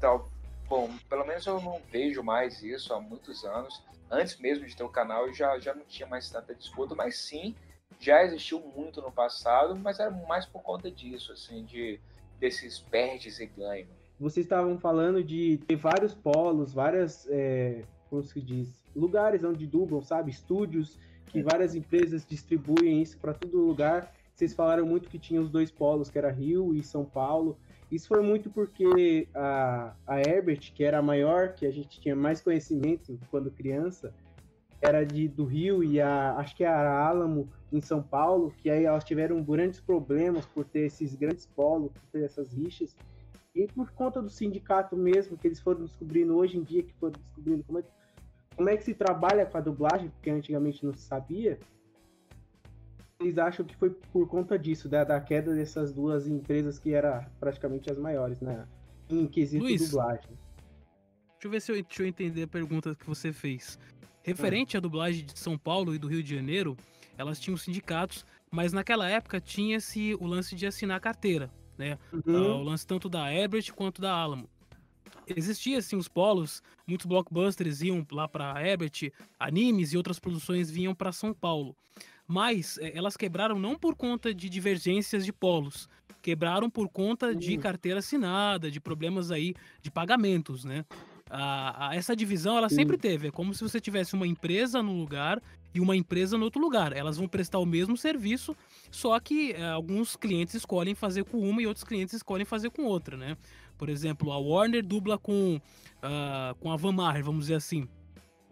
Tal, 0.00 0.30
bom, 0.68 0.90
pelo 1.08 1.26
menos 1.26 1.46
eu 1.46 1.60
não 1.60 1.80
vejo 1.90 2.22
mais 2.22 2.62
isso 2.62 2.92
há 2.94 3.00
muitos 3.00 3.44
anos. 3.44 3.82
Antes 4.10 4.38
mesmo 4.38 4.66
de 4.66 4.76
ter 4.76 4.84
o 4.84 4.88
canal, 4.88 5.32
já, 5.32 5.58
já 5.58 5.74
não 5.74 5.84
tinha 5.84 6.08
mais 6.08 6.30
tanta 6.30 6.54
disputa, 6.54 6.94
mas 6.94 7.18
sim, 7.18 7.54
já 8.00 8.24
existiu 8.24 8.60
muito 8.60 9.02
no 9.02 9.12
passado, 9.12 9.76
mas 9.76 10.00
era 10.00 10.10
mais 10.10 10.46
por 10.46 10.62
conta 10.62 10.90
disso, 10.90 11.32
assim, 11.32 11.64
de 11.64 12.00
desses 12.38 12.78
perdes 12.78 13.40
e 13.40 13.46
ganhos. 13.46 13.88
Vocês 14.18 14.46
estavam 14.46 14.78
falando 14.78 15.22
de 15.22 15.58
ter 15.66 15.76
vários 15.76 16.14
polos, 16.14 16.72
várias 16.72 17.26
é, 17.28 17.82
como 18.08 18.22
se 18.22 18.40
diz, 18.40 18.68
lugares 18.94 19.44
onde 19.44 19.66
dublam, 19.66 20.02
sabe? 20.02 20.30
Estúdios 20.30 20.98
que 21.26 21.42
várias 21.42 21.74
empresas 21.74 22.24
distribuem 22.24 23.02
isso 23.02 23.18
para 23.18 23.34
todo 23.34 23.58
lugar. 23.58 24.14
Vocês 24.34 24.54
falaram 24.54 24.86
muito 24.86 25.08
que 25.08 25.18
tinha 25.18 25.40
os 25.40 25.50
dois 25.50 25.70
polos, 25.70 26.08
que 26.10 26.18
era 26.18 26.30
Rio 26.30 26.74
e 26.74 26.82
São 26.82 27.04
Paulo. 27.04 27.58
Isso 27.90 28.08
foi 28.08 28.22
muito 28.22 28.50
porque 28.50 29.28
a, 29.34 29.94
a 30.06 30.20
Herbert, 30.20 30.72
que 30.74 30.84
era 30.84 30.98
a 30.98 31.02
maior, 31.02 31.54
que 31.54 31.64
a 31.66 31.70
gente 31.70 32.00
tinha 32.00 32.14
mais 32.14 32.40
conhecimento 32.40 33.18
quando 33.30 33.50
criança, 33.50 34.14
era 34.80 35.04
de, 35.04 35.26
do 35.26 35.44
Rio 35.44 35.82
e 35.82 36.00
a, 36.00 36.34
acho 36.36 36.54
que 36.54 36.64
era 36.64 36.90
a 36.90 37.08
Alamo 37.08 37.48
em 37.72 37.80
São 37.80 38.02
Paulo, 38.02 38.52
que 38.58 38.70
aí 38.70 38.84
elas 38.84 39.04
tiveram 39.04 39.42
grandes 39.42 39.80
problemas 39.80 40.46
por 40.46 40.64
ter 40.64 40.80
esses 40.80 41.14
grandes 41.14 41.46
polos, 41.46 41.90
por 41.92 42.02
ter 42.12 42.24
essas 42.24 42.52
rixas. 42.52 42.94
E 43.54 43.66
por 43.66 43.90
conta 43.92 44.22
do 44.22 44.30
sindicato 44.30 44.96
mesmo, 44.96 45.36
que 45.36 45.48
eles 45.48 45.60
foram 45.60 45.84
descobrindo 45.84 46.36
hoje 46.36 46.58
em 46.58 46.62
dia, 46.62 46.82
que 46.82 46.94
foram 46.94 47.14
descobrindo 47.18 47.64
como 47.64 47.78
é, 47.78 47.82
como 48.54 48.68
é 48.68 48.76
que 48.76 48.84
se 48.84 48.94
trabalha 48.94 49.46
com 49.46 49.58
a 49.58 49.60
dublagem, 49.60 50.10
porque 50.10 50.30
antigamente 50.30 50.84
não 50.84 50.92
se 50.92 51.02
sabia, 51.02 51.58
eles 53.20 53.36
acham 53.38 53.64
que 53.66 53.74
foi 53.76 53.90
por 53.90 54.28
conta 54.28 54.58
disso, 54.58 54.88
da, 54.88 55.04
da 55.04 55.20
queda 55.20 55.54
dessas 55.54 55.92
duas 55.92 56.26
empresas 56.26 56.78
que 56.78 56.92
eram 56.94 57.24
praticamente 57.40 57.90
as 57.90 57.98
maiores, 57.98 58.40
né? 58.40 58.66
Em 59.10 59.26
quesito 59.26 59.64
Luiz, 59.64 59.90
dublagem. 59.90 60.30
Deixa 61.32 61.46
eu 61.46 61.50
ver 61.50 61.60
se 61.60 61.72
eu, 61.72 61.82
deixa 61.82 62.02
eu 62.02 62.06
entender 62.06 62.44
a 62.44 62.48
pergunta 62.48 62.94
que 62.94 63.06
você 63.06 63.32
fez. 63.32 63.78
Referente 64.22 64.76
à 64.76 64.80
dublagem 64.80 65.24
de 65.24 65.38
São 65.38 65.56
Paulo 65.56 65.94
e 65.94 65.98
do 65.98 66.06
Rio 66.06 66.22
de 66.22 66.34
Janeiro, 66.34 66.76
elas 67.16 67.40
tinham 67.40 67.56
sindicatos, 67.56 68.24
mas 68.50 68.72
naquela 68.72 69.08
época 69.08 69.40
tinha-se 69.40 70.14
o 70.20 70.26
lance 70.26 70.54
de 70.54 70.66
assinar 70.66 71.00
carteira, 71.00 71.50
né? 71.76 71.98
Uhum. 72.12 72.36
Ah, 72.36 72.56
o 72.56 72.62
lance 72.62 72.86
tanto 72.86 73.08
da 73.08 73.32
Herbert 73.32 73.72
quanto 73.74 74.00
da 74.00 74.12
Alamo. 74.12 74.48
Existia 75.26 75.78
assim 75.78 75.96
os 75.96 76.08
polos, 76.08 76.62
muitos 76.86 77.06
blockbusters 77.06 77.82
iam 77.82 78.06
lá 78.12 78.28
para 78.28 78.64
Herbert, 78.64 79.12
animes 79.38 79.92
e 79.92 79.96
outras 79.96 80.18
produções 80.18 80.70
vinham 80.70 80.94
para 80.94 81.12
São 81.12 81.34
Paulo. 81.34 81.76
Mas 82.28 82.76
eh, 82.78 82.92
elas 82.94 83.16
quebraram 83.16 83.58
não 83.58 83.74
por 83.76 83.96
conta 83.96 84.34
de 84.34 84.48
divergências 84.50 85.24
de 85.24 85.32
polos, 85.32 85.88
quebraram 86.20 86.68
por 86.68 86.88
conta 86.90 87.34
de 87.34 87.56
Hum. 87.56 87.60
carteira 87.60 88.00
assinada, 88.00 88.70
de 88.70 88.78
problemas 88.80 89.30
aí 89.30 89.54
de 89.80 89.90
pagamentos, 89.90 90.62
né? 90.62 90.84
A- 91.30 91.88
a- 91.88 91.94
essa 91.94 92.14
divisão 92.14 92.56
ela 92.56 92.68
sempre 92.68 92.96
teve, 92.98 93.28
é 93.28 93.30
como 93.30 93.52
se 93.54 93.62
você 93.62 93.80
tivesse 93.80 94.14
uma 94.14 94.26
empresa 94.26 94.82
num 94.82 94.98
lugar 94.98 95.42
e 95.74 95.80
uma 95.80 95.94
empresa 95.96 96.36
no 96.38 96.44
outro 96.44 96.60
lugar. 96.60 96.92
Elas 96.94 97.16
vão 97.18 97.28
prestar 97.28 97.58
o 97.58 97.66
mesmo 97.66 97.96
serviço, 97.96 98.54
só 98.90 99.18
que 99.20 99.52
eh, 99.52 99.70
alguns 99.70 100.16
clientes 100.16 100.54
escolhem 100.54 100.94
fazer 100.94 101.24
com 101.24 101.38
uma 101.38 101.62
e 101.62 101.66
outros 101.66 101.84
clientes 101.84 102.14
escolhem 102.14 102.44
fazer 102.46 102.70
com 102.70 102.82
outra, 102.84 103.16
né? 103.16 103.36
Por 103.78 103.88
exemplo, 103.88 104.32
a 104.32 104.38
Warner 104.38 104.84
dubla 104.84 105.16
com, 105.18 105.60
ah, 106.02 106.54
com 106.60 106.72
a 106.72 106.76
Van 106.76 106.92
Maher, 106.92 107.22
vamos 107.24 107.42
dizer 107.44 107.54
assim. 107.54 107.86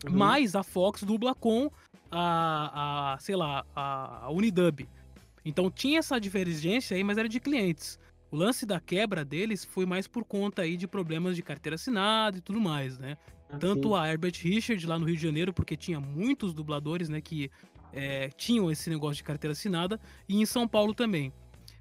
Uhum. 0.05 0.13
Mas 0.13 0.55
a 0.55 0.63
Fox 0.63 1.03
dubla 1.03 1.35
com 1.35 1.71
a, 2.11 3.15
a 3.15 3.19
sei 3.19 3.37
lá, 3.37 3.65
a, 3.75 4.27
a 4.27 4.31
Unidub. 4.31 4.87
Então 5.45 5.71
tinha 5.71 6.01
essa 6.01 6.21
divergência 6.21 6.97
aí, 6.97 7.05
mas 7.05 7.19
era 7.19 7.29
de 7.29 7.41
clientes. 7.41 7.99
O 8.31 8.37
lance 8.37 8.67
da 8.67 8.81
quebra 8.81 9.25
deles 9.25 9.65
foi 9.65 9.87
mais 9.87 10.07
por 10.09 10.25
conta 10.25 10.63
aí 10.63 10.77
de 10.77 10.87
problemas 10.87 11.37
de 11.37 11.43
carteira 11.43 11.77
assinada 11.77 12.39
e 12.39 12.41
tudo 12.41 12.61
mais, 12.61 12.99
né? 12.99 13.17
Tanto 13.61 13.95
a 13.95 14.09
Herbert 14.09 14.35
Richard 14.43 14.85
lá 14.87 14.99
no 14.99 15.07
Rio 15.07 15.17
de 15.17 15.23
Janeiro, 15.23 15.53
porque 15.53 15.77
tinha 15.77 16.01
muitos 16.01 16.53
dubladores, 16.53 17.09
né, 17.09 17.21
que 17.21 17.51
é, 17.93 18.29
tinham 18.31 18.71
esse 18.71 18.91
negócio 18.91 19.17
de 19.17 19.25
carteira 19.25 19.53
assinada, 19.53 20.01
e 20.29 20.41
em 20.41 20.45
São 20.45 20.67
Paulo 20.67 20.93
também. 20.93 21.33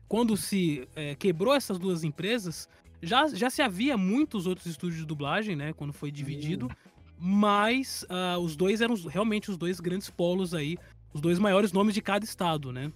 Quando 0.08 0.38
se 0.38 0.88
é, 0.96 1.16
quebrou 1.16 1.56
essas 1.56 1.80
duas 1.80 2.04
empresas, 2.04 2.70
já, 3.02 3.28
já 3.30 3.50
se 3.50 3.64
havia 3.64 3.98
muitos 3.98 4.46
outros 4.46 4.68
estúdios 4.68 5.00
de 5.00 5.06
dublagem, 5.06 5.56
né, 5.56 5.74
quando 5.74 5.92
foi 5.92 6.12
dividido, 6.12 6.70
mas 7.18 8.06
ah, 8.10 8.38
os 8.40 8.56
dois 8.56 8.82
eram 8.82 8.96
realmente 9.08 9.50
os 9.50 9.58
dois 9.58 9.80
grandes 9.80 10.10
polos 10.10 10.54
aí, 10.54 10.78
os 11.14 11.22
dois 11.22 11.40
maiores 11.40 11.72
nomes 11.72 11.94
de 11.94 12.02
cada 12.02 12.26
estado, 12.26 12.72
né? 12.72 12.92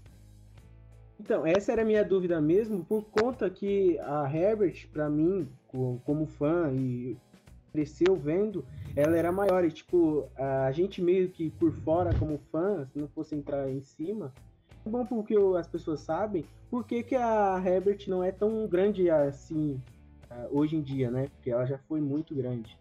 Então, 1.19 1.45
essa 1.45 1.71
era 1.73 1.81
a 1.81 1.85
minha 1.85 2.03
dúvida 2.03 2.39
mesmo, 2.39 2.83
por 2.85 3.03
conta 3.03 3.49
que 3.49 3.99
a 3.99 4.29
Herbert, 4.33 4.87
pra 4.91 5.09
mim, 5.09 5.47
co- 5.67 5.99
como 6.05 6.25
fã 6.25 6.71
e 6.73 7.17
cresceu 7.73 8.15
vendo, 8.15 8.65
ela 8.95 9.17
era 9.17 9.31
maior. 9.31 9.65
E, 9.65 9.71
tipo, 9.71 10.27
a 10.37 10.71
gente 10.71 11.01
meio 11.01 11.29
que 11.29 11.49
por 11.51 11.73
fora, 11.73 12.13
como 12.17 12.39
fã, 12.51 12.85
se 12.85 12.97
não 12.97 13.07
fosse 13.09 13.35
entrar 13.35 13.69
em 13.69 13.81
cima, 13.81 14.33
é 14.85 14.89
bom 14.89 15.05
porque 15.05 15.35
as 15.57 15.67
pessoas 15.67 15.99
sabem 15.99 16.45
por 16.69 16.85
que, 16.85 17.03
que 17.03 17.15
a 17.15 17.61
Herbert 17.63 18.05
não 18.07 18.23
é 18.23 18.31
tão 18.31 18.65
grande 18.65 19.09
assim 19.09 19.79
ah, 20.29 20.47
hoje 20.49 20.77
em 20.77 20.81
dia, 20.81 21.11
né? 21.11 21.27
Porque 21.35 21.51
ela 21.51 21.65
já 21.65 21.77
foi 21.79 21.99
muito 21.99 22.33
grande. 22.33 22.77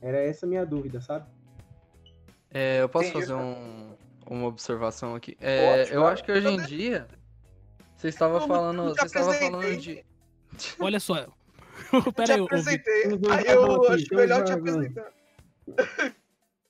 Era 0.00 0.18
essa 0.18 0.46
a 0.46 0.48
minha 0.48 0.64
dúvida, 0.64 1.00
sabe? 1.00 1.26
É, 2.50 2.80
eu 2.82 2.88
posso 2.88 3.08
Entendi. 3.08 3.26
fazer 3.26 3.34
um- 3.34 3.96
uma 4.26 4.46
observação 4.46 5.14
aqui. 5.14 5.36
É, 5.40 5.78
Pode, 5.78 5.90
eu 5.92 6.00
claro. 6.00 6.12
acho 6.14 6.24
que 6.24 6.32
hoje 6.32 6.48
em 6.48 6.56
dia. 6.64 7.08
Você 7.96 8.08
estava 8.08 8.36
Eu 8.36 8.46
falando. 8.46 8.92
te 8.94 9.00
Você 9.00 9.06
estava 9.06 9.34
falando 9.34 9.76
de. 9.76 10.04
Olha 10.80 11.00
só. 11.00 11.16
Eu 11.92 12.12
Pera 12.12 12.26
te 12.26 12.32
aí, 12.32 12.40
ô, 12.40 12.44
Vitor. 12.44 12.58
apresentei. 12.58 13.04
Aí 13.04 13.46
eu 13.46 13.88
acho 13.90 14.14
melhor 14.14 14.44
te 14.44 14.52
apresentar. 14.52 15.12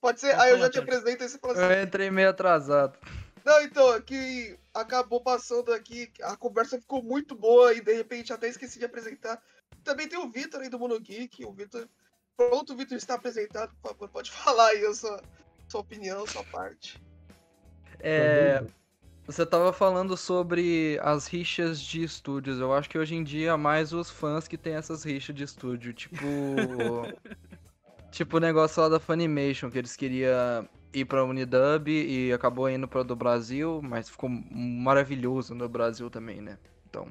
Pode 0.00 0.20
ser? 0.20 0.30
Pode 0.30 0.42
Aí 0.42 0.50
eu 0.52 0.58
já 0.58 0.70
te 0.70 0.80
cara. 0.80 0.84
apresento 0.84 1.24
e 1.24 1.28
você 1.28 1.38
fala 1.38 1.52
assim. 1.54 1.62
Eu 1.62 1.82
entrei 1.82 2.10
meio 2.10 2.30
atrasado. 2.30 2.98
Não, 3.44 3.62
então, 3.62 3.94
é 3.94 4.00
que 4.00 4.58
acabou 4.74 5.20
passando 5.22 5.72
aqui, 5.72 6.10
a 6.22 6.36
conversa 6.36 6.78
ficou 6.78 7.02
muito 7.02 7.34
boa 7.34 7.72
e 7.74 7.80
de 7.80 7.92
repente 7.94 8.32
até 8.32 8.48
esqueci 8.48 8.78
de 8.78 8.84
apresentar. 8.84 9.42
Também 9.82 10.06
tem 10.08 10.18
o 10.18 10.30
Vitor 10.30 10.60
aí 10.60 10.68
do 10.68 10.78
Mono 10.78 11.00
Geek, 11.00 11.44
o 11.44 11.52
Vitor. 11.52 11.88
Pronto, 12.38 12.72
o 12.72 12.76
Vitor 12.76 12.96
está 12.96 13.14
apresentado, 13.14 13.74
por 13.82 13.90
favor, 13.90 14.08
pode 14.08 14.30
falar 14.30 14.68
aí 14.68 14.86
a 14.86 14.94
sua, 14.94 15.20
sua 15.68 15.80
opinião, 15.80 16.24
sua 16.24 16.44
parte. 16.44 17.02
É, 17.98 18.64
você 19.26 19.42
estava 19.42 19.72
falando 19.72 20.16
sobre 20.16 21.00
as 21.02 21.26
rixas 21.26 21.80
de 21.80 22.04
estúdios. 22.04 22.60
Eu 22.60 22.72
acho 22.72 22.88
que 22.88 22.96
hoje 22.96 23.16
em 23.16 23.24
dia 23.24 23.50
é 23.50 23.56
mais 23.56 23.92
os 23.92 24.08
fãs 24.08 24.46
que 24.46 24.56
tem 24.56 24.74
essas 24.74 25.02
rixas 25.02 25.34
de 25.34 25.42
estúdio. 25.42 25.92
Tipo. 25.92 26.16
tipo 28.12 28.36
o 28.36 28.40
negócio 28.40 28.80
lá 28.80 28.88
da 28.88 29.00
Funimation, 29.00 29.68
que 29.68 29.78
eles 29.78 29.96
queriam 29.96 30.68
ir 30.94 31.04
pra 31.06 31.24
Unidub 31.24 31.88
e 31.88 32.32
acabou 32.32 32.70
indo 32.70 32.86
pra 32.86 33.02
do 33.02 33.16
Brasil, 33.16 33.80
mas 33.82 34.08
ficou 34.08 34.30
maravilhoso 34.30 35.56
no 35.56 35.68
Brasil 35.68 36.08
também, 36.08 36.40
né? 36.40 36.56
Então. 36.88 37.08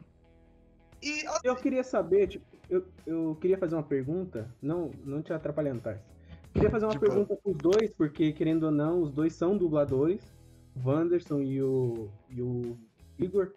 E 1.04 1.28
assim, 1.28 1.40
Eu 1.44 1.56
queria 1.58 1.84
saber, 1.84 2.28
tipo, 2.28 2.57
eu, 2.69 2.84
eu 3.06 3.38
queria 3.39 3.58
fazer 3.58 3.75
uma 3.75 3.84
pergunta, 3.84 4.49
não, 4.62 4.91
não 5.06 5.21
te 5.21 5.34
atrapalhando, 5.34 5.82
Tarso. 5.82 6.03
Queria 6.53 6.69
fazer 6.69 6.86
uma 6.86 6.91
Tipo- 6.93 7.06
pergunta 7.06 7.36
pros 7.36 7.58
dois, 7.58 7.91
porque 7.91 8.32
querendo 8.34 8.63
ou 8.63 8.71
não, 8.71 9.01
os 9.01 9.12
dois 9.12 9.34
são 9.34 9.58
dubladores, 9.58 10.21
o 10.75 10.89
Wanderson 10.89 11.41
e 11.41 11.62
o, 11.62 12.10
e 12.30 12.41
o 12.41 12.77
Igor. 13.19 13.51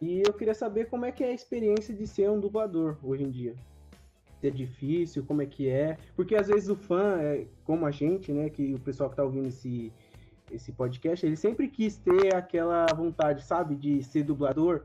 E 0.00 0.22
eu 0.26 0.32
queria 0.32 0.54
saber 0.54 0.86
como 0.88 1.04
é 1.04 1.12
que 1.12 1.22
é 1.22 1.28
a 1.28 1.32
experiência 1.34 1.94
de 1.94 2.06
ser 2.06 2.28
um 2.30 2.40
dublador 2.40 2.96
hoje 3.02 3.22
em 3.24 3.30
dia. 3.30 3.54
Se 4.40 4.48
é 4.48 4.50
difícil, 4.50 5.24
como 5.24 5.42
é 5.42 5.46
que 5.46 5.68
é. 5.68 5.96
Porque 6.16 6.34
às 6.34 6.48
vezes 6.48 6.68
o 6.68 6.76
fã, 6.76 7.16
é, 7.20 7.46
como 7.64 7.86
a 7.86 7.90
gente, 7.90 8.32
né, 8.32 8.50
que 8.50 8.74
o 8.74 8.78
pessoal 8.80 9.08
que 9.08 9.16
tá 9.16 9.22
ouvindo 9.24 9.48
esse, 9.48 9.92
esse 10.50 10.72
podcast, 10.72 11.24
ele 11.24 11.36
sempre 11.36 11.68
quis 11.68 11.96
ter 11.96 12.34
aquela 12.34 12.84
vontade, 12.94 13.42
sabe, 13.44 13.74
de 13.76 14.02
ser 14.02 14.24
dublador, 14.24 14.82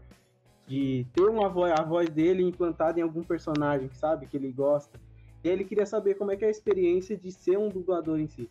de 0.69 1.03
ter 1.13 1.23
uma 1.23 1.49
voz, 1.49 1.73
a 1.77 1.83
voz 1.83 2.07
dele 2.09 2.43
implantada 2.43 2.99
em 2.99 3.01
algum 3.01 3.23
personagem, 3.23 3.89
sabe, 3.91 4.27
que 4.27 4.37
ele 4.37 4.51
gosta. 4.51 4.99
E 5.43 5.49
aí 5.49 5.55
ele 5.55 5.63
queria 5.63 5.85
saber 5.85 6.13
como 6.13 6.31
é 6.31 6.37
que 6.37 6.45
é 6.45 6.47
a 6.47 6.51
experiência 6.51 7.17
de 7.17 7.31
ser 7.31 7.57
um 7.57 7.69
dublador 7.69 8.19
em 8.19 8.27
si. 8.27 8.47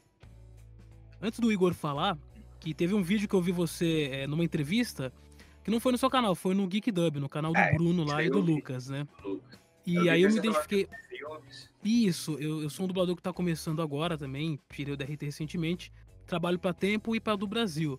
Antes 1.22 1.38
do 1.38 1.52
Igor 1.52 1.72
falar, 1.74 2.18
que 2.58 2.74
teve 2.74 2.92
um 2.92 3.02
vídeo 3.02 3.28
que 3.28 3.34
eu 3.34 3.40
vi 3.40 3.52
você 3.52 4.08
é, 4.12 4.26
numa 4.26 4.42
entrevista, 4.42 5.12
que 5.62 5.70
não 5.70 5.78
foi 5.78 5.92
no 5.92 5.98
seu 5.98 6.10
canal, 6.10 6.34
foi 6.34 6.54
no 6.54 6.66
Geek 6.66 6.90
Dub, 6.90 7.18
no 7.20 7.28
canal 7.28 7.52
do 7.52 7.58
É, 7.58 7.72
Bruno 7.74 8.04
lá 8.04 8.20
e 8.20 8.28
do. 8.28 8.40
Lucas, 8.40 8.88
né? 8.88 9.06
Lucas. 9.24 9.60
E 9.86 9.94
Eu 9.94 10.10
aí 10.10 10.20
que 10.20 10.26
eu 10.26 10.32
me 10.32 10.38
identifiquei. 10.38 10.88
Isso, 11.84 12.36
eu, 12.40 12.62
eu 12.62 12.68
sou 12.68 12.84
um 12.84 12.88
dublador 12.88 13.14
que 13.14 13.22
tá 13.22 13.32
começando 13.32 13.80
agora 13.80 14.18
também, 14.18 14.58
tirei 14.68 14.92
o 14.92 14.96
DRT 14.96 15.26
recentemente, 15.26 15.92
trabalho 16.26 16.58
pra 16.58 16.72
Tempo 16.72 17.14
e 17.14 17.20
pra 17.20 17.36
do 17.36 17.46
Brasil. 17.46 17.98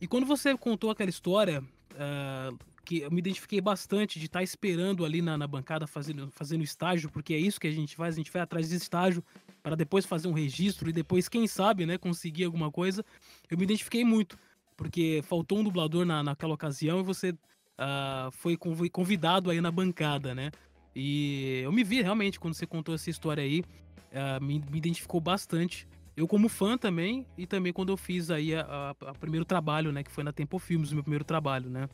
E 0.00 0.06
quando 0.06 0.26
você 0.26 0.56
contou 0.56 0.90
aquela 0.90 1.10
história, 1.10 1.62
ah, 1.96 2.50
que 2.84 3.00
eu 3.00 3.10
me 3.10 3.18
identifiquei 3.18 3.60
bastante 3.60 4.18
de 4.18 4.26
estar 4.26 4.42
esperando 4.42 5.04
ali 5.04 5.22
na, 5.22 5.38
na 5.38 5.46
bancada 5.46 5.86
fazendo, 5.86 6.30
fazendo 6.30 6.64
estágio, 6.64 7.10
porque 7.10 7.32
é 7.34 7.38
isso 7.38 7.60
que 7.60 7.66
a 7.66 7.72
gente 7.72 7.94
faz, 7.94 8.14
a 8.14 8.18
gente 8.18 8.30
vai 8.30 8.42
atrás 8.42 8.68
de 8.68 8.76
estágio 8.76 9.22
para 9.62 9.76
depois 9.76 10.04
fazer 10.04 10.28
um 10.28 10.32
registro 10.32 10.88
e 10.90 10.92
depois, 10.92 11.28
quem 11.28 11.46
sabe, 11.46 11.86
né, 11.86 11.96
conseguir 11.96 12.44
alguma 12.44 12.70
coisa. 12.70 13.04
Eu 13.48 13.56
me 13.56 13.64
identifiquei 13.64 14.04
muito, 14.04 14.36
porque 14.76 15.20
faltou 15.22 15.58
um 15.58 15.64
dublador 15.64 16.04
na, 16.04 16.22
naquela 16.22 16.54
ocasião 16.54 17.00
e 17.00 17.02
você 17.02 17.34
ah, 17.78 18.30
foi 18.32 18.56
convi- 18.56 18.90
convidado 18.90 19.50
aí 19.50 19.60
na 19.60 19.70
bancada, 19.70 20.34
né? 20.34 20.50
E 20.94 21.60
eu 21.64 21.72
me 21.72 21.84
vi 21.84 22.02
realmente 22.02 22.38
quando 22.38 22.54
você 22.54 22.66
contou 22.66 22.94
essa 22.94 23.08
história 23.08 23.42
aí, 23.42 23.64
ah, 24.12 24.40
me, 24.40 24.58
me 24.58 24.78
identificou 24.78 25.20
bastante. 25.20 25.86
Eu 26.16 26.28
como 26.28 26.48
fã 26.48 26.76
também, 26.76 27.26
e 27.38 27.46
também 27.46 27.72
quando 27.72 27.90
eu 27.90 27.96
fiz 27.96 28.30
aí 28.30 28.54
a 28.54 28.94
primeiro 29.18 29.46
trabalho, 29.46 29.90
né, 29.90 30.02
que 30.02 30.10
foi 30.10 30.22
na 30.22 30.30
Tempo 30.30 30.58
Filmes, 30.58 30.90
o 30.90 30.94
meu 30.94 31.02
primeiro 31.02 31.24
trabalho, 31.24 31.70
né, 31.70 31.88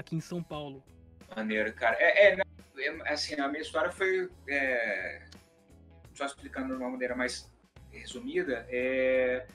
aqui 0.00 0.16
em 0.16 0.20
São 0.20 0.42
Paulo. 0.42 0.82
Maneiro, 1.36 1.72
cara. 1.74 1.96
É, 2.00 2.34
é, 2.34 2.40
é, 2.78 3.12
assim, 3.12 3.34
a 3.40 3.48
minha 3.48 3.62
história 3.62 3.90
foi. 3.90 4.28
é, 4.48 5.22
só 6.14 6.26
explicando 6.26 6.68
de 6.76 6.82
uma 6.82 6.90
maneira 6.90 7.14
mais 7.14 7.50
resumida, 7.90 8.66
é, 8.68 9.46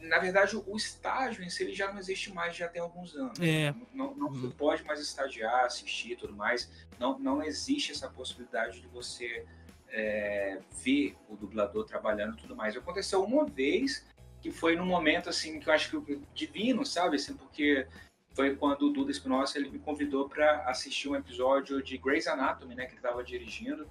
na 0.00 0.18
verdade, 0.18 0.56
o 0.56 0.76
estágio 0.76 1.42
em 1.42 1.48
si 1.48 1.62
ele 1.62 1.74
já 1.74 1.90
não 1.90 1.98
existe 1.98 2.32
mais, 2.32 2.54
já 2.54 2.68
tem 2.68 2.80
alguns 2.82 3.14
anos. 3.14 3.38
É. 3.40 3.74
Não, 3.92 4.14
não 4.14 4.28
Uhum. 4.28 4.50
pode 4.50 4.84
mais 4.84 5.00
estagiar, 5.00 5.64
assistir 5.64 6.12
e 6.12 6.16
tudo 6.16 6.34
mais. 6.34 6.70
Não, 6.98 7.18
não 7.18 7.42
existe 7.42 7.92
essa 7.92 8.08
possibilidade 8.08 8.80
de 8.80 8.86
você 8.88 9.44
é, 9.88 10.58
ver 10.82 11.16
o 11.28 11.36
dublador 11.36 11.84
trabalhando 11.84 12.34
e 12.36 12.40
tudo 12.40 12.54
mais. 12.56 12.76
Aconteceu 12.76 13.22
uma 13.24 13.44
vez, 13.44 14.04
que 14.40 14.50
foi 14.50 14.74
num 14.76 14.86
momento 14.86 15.28
assim 15.28 15.60
que 15.60 15.68
eu 15.68 15.72
acho 15.72 16.00
que 16.02 16.20
divino, 16.34 16.84
sabe? 16.84 17.16
Assim, 17.16 17.34
porque 17.36 17.86
foi 18.34 18.56
quando 18.56 18.82
o 18.82 18.90
Duda 18.90 19.10
Espinosa 19.10 19.58
ele 19.58 19.70
me 19.70 19.78
convidou 19.78 20.28
para 20.28 20.64
assistir 20.68 21.08
um 21.08 21.16
episódio 21.16 21.82
de 21.82 21.98
Grey's 21.98 22.26
Anatomy, 22.26 22.74
né? 22.74 22.86
Que 22.86 22.92
ele 22.92 22.98
estava 22.98 23.22
dirigindo. 23.22 23.86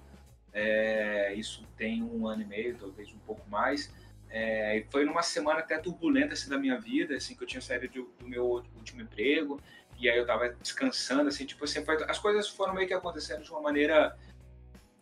É, 0.52 1.32
isso 1.34 1.66
tem 1.76 2.02
um 2.02 2.26
ano 2.26 2.42
e 2.42 2.44
meio, 2.44 2.76
talvez 2.76 3.12
um 3.12 3.18
pouco 3.20 3.48
mais. 3.48 3.92
É, 4.28 4.84
foi 4.90 5.04
numa 5.04 5.22
semana 5.22 5.60
até 5.60 5.78
turbulenta 5.78 6.32
assim, 6.32 6.48
da 6.48 6.58
minha 6.58 6.78
vida, 6.80 7.14
assim, 7.14 7.34
que 7.34 7.42
eu 7.42 7.46
tinha 7.46 7.60
saído 7.60 7.86
do, 7.88 8.10
do 8.18 8.26
meu 8.26 8.46
último 8.76 9.02
emprego, 9.02 9.60
e 9.98 10.08
aí 10.08 10.16
eu 10.16 10.26
tava 10.26 10.48
descansando, 10.48 11.28
assim, 11.28 11.44
tipo 11.44 11.64
assim, 11.64 11.84
foi- 11.84 12.02
as 12.08 12.18
coisas 12.18 12.48
foram 12.48 12.74
meio 12.74 12.88
que 12.88 12.94
acontecendo 12.94 13.42
de 13.42 13.50
uma 13.50 13.60
maneira 13.60 14.18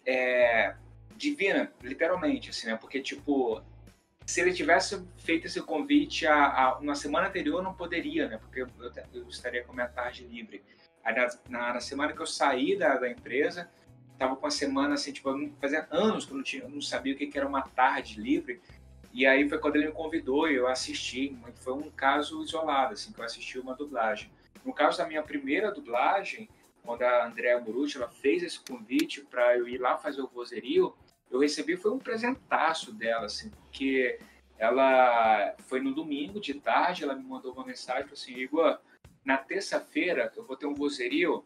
é, 0.04 0.74
divina, 1.16 1.72
literalmente, 1.82 2.50
assim, 2.50 2.66
né? 2.66 2.76
Porque, 2.76 3.00
tipo, 3.00 3.62
se 4.26 4.40
ele 4.40 4.52
tivesse 4.52 5.04
feito 5.18 5.46
esse 5.46 5.60
convite 5.62 6.26
a, 6.26 6.34
a, 6.34 6.80
na 6.80 6.94
semana 6.94 7.28
anterior, 7.28 7.62
não 7.62 7.74
poderia, 7.74 8.28
né? 8.28 8.38
Porque 8.38 8.62
eu, 8.62 8.68
eu, 9.12 9.28
estaria 9.28 9.64
com 9.64 9.72
a 9.72 9.74
minha 9.74 9.88
tarde 9.88 10.24
livre. 10.24 10.62
Aí, 11.04 11.14
na, 11.14 11.28
na, 11.48 11.74
na 11.74 11.80
semana 11.80 12.12
que 12.12 12.20
eu 12.20 12.26
saí 12.26 12.76
da, 12.76 12.96
da 12.96 13.10
empresa, 13.10 13.68
tava 14.18 14.36
com 14.36 14.44
uma 14.44 14.50
semana, 14.50 14.94
assim, 14.94 15.12
tipo, 15.12 15.30
fazia 15.60 15.86
anos 15.90 16.24
que 16.24 16.32
eu 16.32 16.36
não, 16.36 16.44
tinha, 16.44 16.68
não 16.68 16.80
sabia 16.80 17.14
o 17.14 17.16
que, 17.16 17.26
que 17.26 17.38
era 17.38 17.48
uma 17.48 17.62
tarde 17.62 18.20
livre, 18.20 18.60
e 19.12 19.26
aí 19.26 19.48
foi 19.48 19.58
quando 19.58 19.76
ele 19.76 19.86
me 19.86 19.92
convidou 19.92 20.48
e 20.48 20.54
eu 20.54 20.68
assisti. 20.68 21.36
Foi 21.56 21.72
um 21.72 21.90
caso 21.90 22.42
isolado, 22.42 22.92
assim, 22.94 23.12
que 23.12 23.20
eu 23.20 23.24
assisti 23.24 23.58
uma 23.58 23.74
dublagem. 23.74 24.30
No 24.64 24.72
caso 24.72 24.98
da 24.98 25.06
minha 25.06 25.22
primeira 25.22 25.72
dublagem, 25.72 26.48
quando 26.84 27.02
a 27.02 27.26
Andrea 27.26 27.58
Burucci 27.58 27.96
ela 27.96 28.08
fez 28.08 28.42
esse 28.42 28.60
convite 28.60 29.22
para 29.22 29.56
eu 29.56 29.68
ir 29.68 29.78
lá 29.78 29.96
fazer 29.96 30.20
o 30.20 30.28
vozerio, 30.28 30.94
eu 31.30 31.38
recebi 31.38 31.76
foi 31.76 31.92
um 31.92 31.98
presentaço 31.98 32.92
dela, 32.92 33.26
assim, 33.26 33.50
porque 33.50 34.18
ela 34.58 35.54
foi 35.68 35.80
no 35.80 35.94
domingo 35.94 36.40
de 36.40 36.54
tarde, 36.54 37.04
ela 37.04 37.14
me 37.14 37.24
mandou 37.24 37.52
uma 37.52 37.64
mensagem 37.64 38.10
assim, 38.12 38.34
Igor, 38.34 38.78
na 39.24 39.36
terça-feira 39.36 40.32
eu 40.36 40.44
vou 40.44 40.56
ter 40.56 40.66
um 40.66 40.74
vozerio 40.74 41.44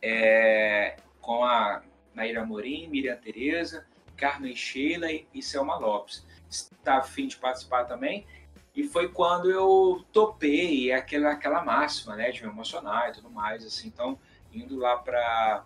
é, 0.00 0.96
com 1.20 1.44
a 1.44 1.82
Naira 2.14 2.44
Morim, 2.44 2.88
Miriam 2.88 3.16
Tereza, 3.16 3.86
Carmen 4.16 4.54
Sheila 4.54 5.08
e 5.10 5.42
Selma 5.42 5.76
Lopes. 5.76 6.26
Está 6.48 6.98
a 6.98 7.02
fim 7.02 7.26
de 7.26 7.36
participar 7.36 7.84
também? 7.84 8.26
E 8.74 8.84
foi 8.84 9.08
quando 9.08 9.50
eu 9.50 10.04
topei 10.12 10.92
aquela, 10.92 11.32
aquela 11.32 11.64
máxima, 11.64 12.16
né, 12.16 12.30
de 12.30 12.42
me 12.42 12.48
emocionar 12.48 13.10
e 13.10 13.12
tudo 13.12 13.30
mais, 13.30 13.64
assim. 13.64 13.88
Então, 13.88 14.18
indo 14.52 14.76
lá 14.76 14.96
para 14.96 15.64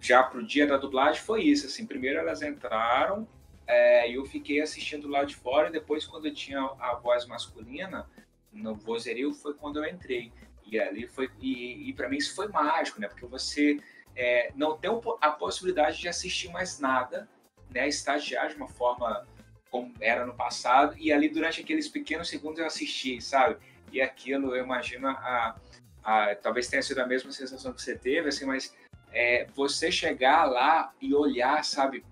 já 0.00 0.22
pro 0.22 0.44
dia 0.44 0.66
da 0.66 0.76
dublagem 0.76 1.20
foi 1.22 1.42
isso, 1.42 1.66
assim. 1.66 1.86
Primeiro 1.86 2.18
elas 2.18 2.42
entraram 2.42 3.26
é, 3.68 4.10
eu 4.10 4.24
fiquei 4.24 4.62
assistindo 4.62 5.06
lá 5.06 5.24
de 5.24 5.36
fora. 5.36 5.68
E 5.68 5.72
depois, 5.72 6.06
quando 6.06 6.26
eu 6.26 6.34
tinha 6.34 6.58
a 6.80 6.94
voz 6.94 7.26
masculina 7.26 8.08
no 8.50 8.74
vozerio, 8.74 9.32
foi 9.34 9.52
quando 9.52 9.84
eu 9.84 9.88
entrei. 9.88 10.32
E 10.64 10.80
ali 10.80 11.06
foi 11.06 11.30
e, 11.38 11.88
e 11.88 11.92
para 11.92 12.08
mim 12.08 12.16
isso 12.16 12.34
foi 12.34 12.48
mágico, 12.48 12.98
né? 12.98 13.06
Porque 13.06 13.26
você 13.26 13.78
é, 14.16 14.50
não 14.56 14.76
tem 14.76 14.90
a 15.20 15.30
possibilidade 15.30 15.98
de 15.98 16.08
assistir 16.08 16.50
mais 16.50 16.80
nada, 16.80 17.28
né? 17.70 17.86
Estagiar 17.86 18.48
de 18.48 18.56
uma 18.56 18.68
forma 18.68 19.26
como 19.70 19.92
era 20.00 20.24
no 20.24 20.34
passado, 20.34 20.96
e 20.96 21.12
ali 21.12 21.28
durante 21.28 21.60
aqueles 21.60 21.88
pequenos 21.88 22.30
segundos 22.30 22.58
eu 22.58 22.64
assisti, 22.64 23.20
sabe? 23.20 23.58
E 23.92 24.00
aquilo, 24.00 24.56
eu 24.56 24.64
imagino, 24.64 25.08
a, 25.08 25.60
a, 26.02 26.34
talvez 26.36 26.68
tenha 26.68 26.82
sido 26.82 27.00
a 27.00 27.06
mesma 27.06 27.30
sensação 27.32 27.74
que 27.74 27.82
você 27.82 27.94
teve, 27.94 28.30
assim, 28.30 28.46
mas 28.46 28.74
é, 29.12 29.46
você 29.54 29.90
chegar 29.90 30.44
lá 30.44 30.92
e 31.00 31.14
olhar, 31.14 31.64
sabe? 31.64 32.04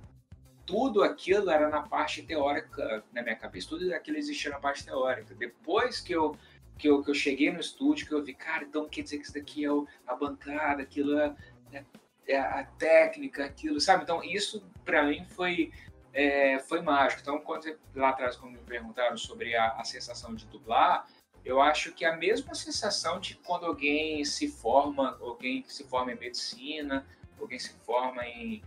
Tudo 0.64 1.02
aquilo 1.02 1.50
era 1.50 1.68
na 1.68 1.82
parte 1.82 2.22
teórica 2.22 3.04
na 3.12 3.22
minha 3.22 3.36
cabeça, 3.36 3.68
tudo 3.68 3.92
aquilo 3.94 4.16
existia 4.16 4.50
na 4.50 4.58
parte 4.58 4.84
teórica. 4.84 5.34
Depois 5.34 6.00
que 6.00 6.12
eu, 6.12 6.36
que 6.76 6.88
eu, 6.88 7.02
que 7.02 7.10
eu 7.10 7.14
cheguei 7.14 7.52
no 7.52 7.60
estúdio, 7.60 8.06
que 8.06 8.12
eu 8.12 8.24
vi, 8.24 8.34
cara, 8.34 8.64
então 8.64 8.88
quer 8.88 9.02
dizer 9.02 9.18
que 9.18 9.24
isso 9.24 9.34
daqui 9.34 9.64
é 9.64 9.70
o, 9.70 9.86
a 10.06 10.14
bancada, 10.14 10.82
aquilo 10.82 11.18
é, 11.18 11.34
é, 11.72 11.84
é 12.26 12.38
a 12.38 12.64
técnica, 12.64 13.44
aquilo, 13.44 13.80
sabe? 13.80 14.02
Então, 14.02 14.22
isso 14.24 14.64
para 14.84 15.04
mim 15.04 15.24
foi 15.24 15.72
é, 16.16 16.58
foi 16.60 16.80
mágico. 16.80 17.20
Então, 17.20 17.38
quando 17.38 17.78
lá 17.94 18.08
atrás, 18.08 18.36
quando 18.36 18.52
me 18.52 18.58
perguntaram 18.58 19.18
sobre 19.18 19.54
a, 19.54 19.72
a, 19.72 19.84
sensação 19.84 20.34
de 20.34 20.46
dublar, 20.46 21.06
eu 21.46 21.60
acho 21.60 21.92
que 21.92 22.04
é 22.04 22.08
a 22.08 22.16
mesma 22.16 22.56
sensação 22.56 23.20
de 23.20 23.36
quando 23.36 23.66
alguém 23.66 24.24
se 24.24 24.48
forma, 24.48 25.16
alguém 25.20 25.64
se 25.68 25.84
forma 25.84 26.12
em 26.12 26.18
medicina, 26.18 27.06
alguém 27.40 27.56
se 27.56 27.72
forma 27.84 28.26
em, 28.26 28.64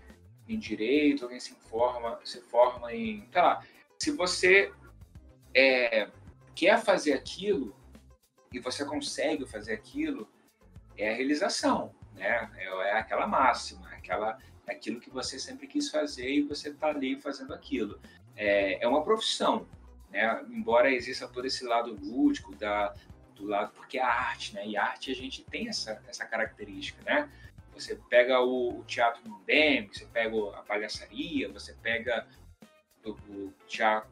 em 0.48 0.58
direito, 0.58 1.26
alguém 1.26 1.42
se 1.42 1.54
forma, 1.54 2.18
se 2.24 2.40
forma 2.40 2.94
em, 2.94 3.28
sei 3.32 3.42
lá, 3.42 3.62
se 3.98 4.12
você 4.12 4.72
é, 5.54 6.10
quer 6.56 6.82
fazer 6.82 7.12
aquilo 7.12 7.76
e 8.54 8.60
você 8.60 8.86
consegue 8.86 9.46
fazer 9.46 9.74
aquilo, 9.74 10.26
é 10.98 11.12
a 11.12 11.16
realização, 11.16 11.94
né? 12.14 12.50
É, 12.56 12.66
é 12.66 12.94
aquela 12.94 13.28
máxima, 13.28 13.90
aquela 13.90 14.40
aquilo 14.66 15.02
que 15.02 15.10
você 15.10 15.38
sempre 15.38 15.68
quis 15.68 15.90
fazer 15.90 16.30
e 16.30 16.44
você 16.44 16.70
está 16.70 16.88
ali 16.88 17.20
fazendo 17.20 17.54
aquilo. 17.54 18.00
É, 18.38 18.82
é, 18.82 18.88
uma 18.88 19.04
profissão, 19.04 19.68
né? 20.12 20.46
Embora 20.50 20.92
exista 20.92 21.28
todo 21.28 21.46
esse 21.46 21.66
lado 21.66 21.98
lúdico 22.02 22.56
da, 22.56 22.94
do 23.36 23.46
lado, 23.46 23.72
porque 23.74 23.98
é 23.98 24.04
arte, 24.04 24.54
né? 24.54 24.68
E 24.68 24.78
arte 24.78 25.12
a 25.12 25.16
gente 25.16 25.44
tem 25.44 25.68
essa, 25.70 26.02
essa 26.08 26.26
característica, 26.26 27.02
né? 27.04 27.30
Você 27.74 27.96
pega 28.10 28.42
o, 28.42 28.80
o 28.80 28.84
teatro 28.84 29.22
mundano, 29.24 29.94
você 29.94 30.06
pega 30.06 30.36
a 30.58 30.62
palhaçaria, 30.64 31.50
você 31.50 31.74
pega 31.74 32.28
o, 33.06 33.12
o 33.12 33.54
teatro, 33.68 34.10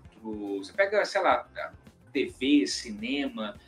você 0.57 0.71
pega, 0.71 1.03
sei 1.03 1.21
lá, 1.21 1.47
TV, 2.13 2.65
cinema, 2.65 3.59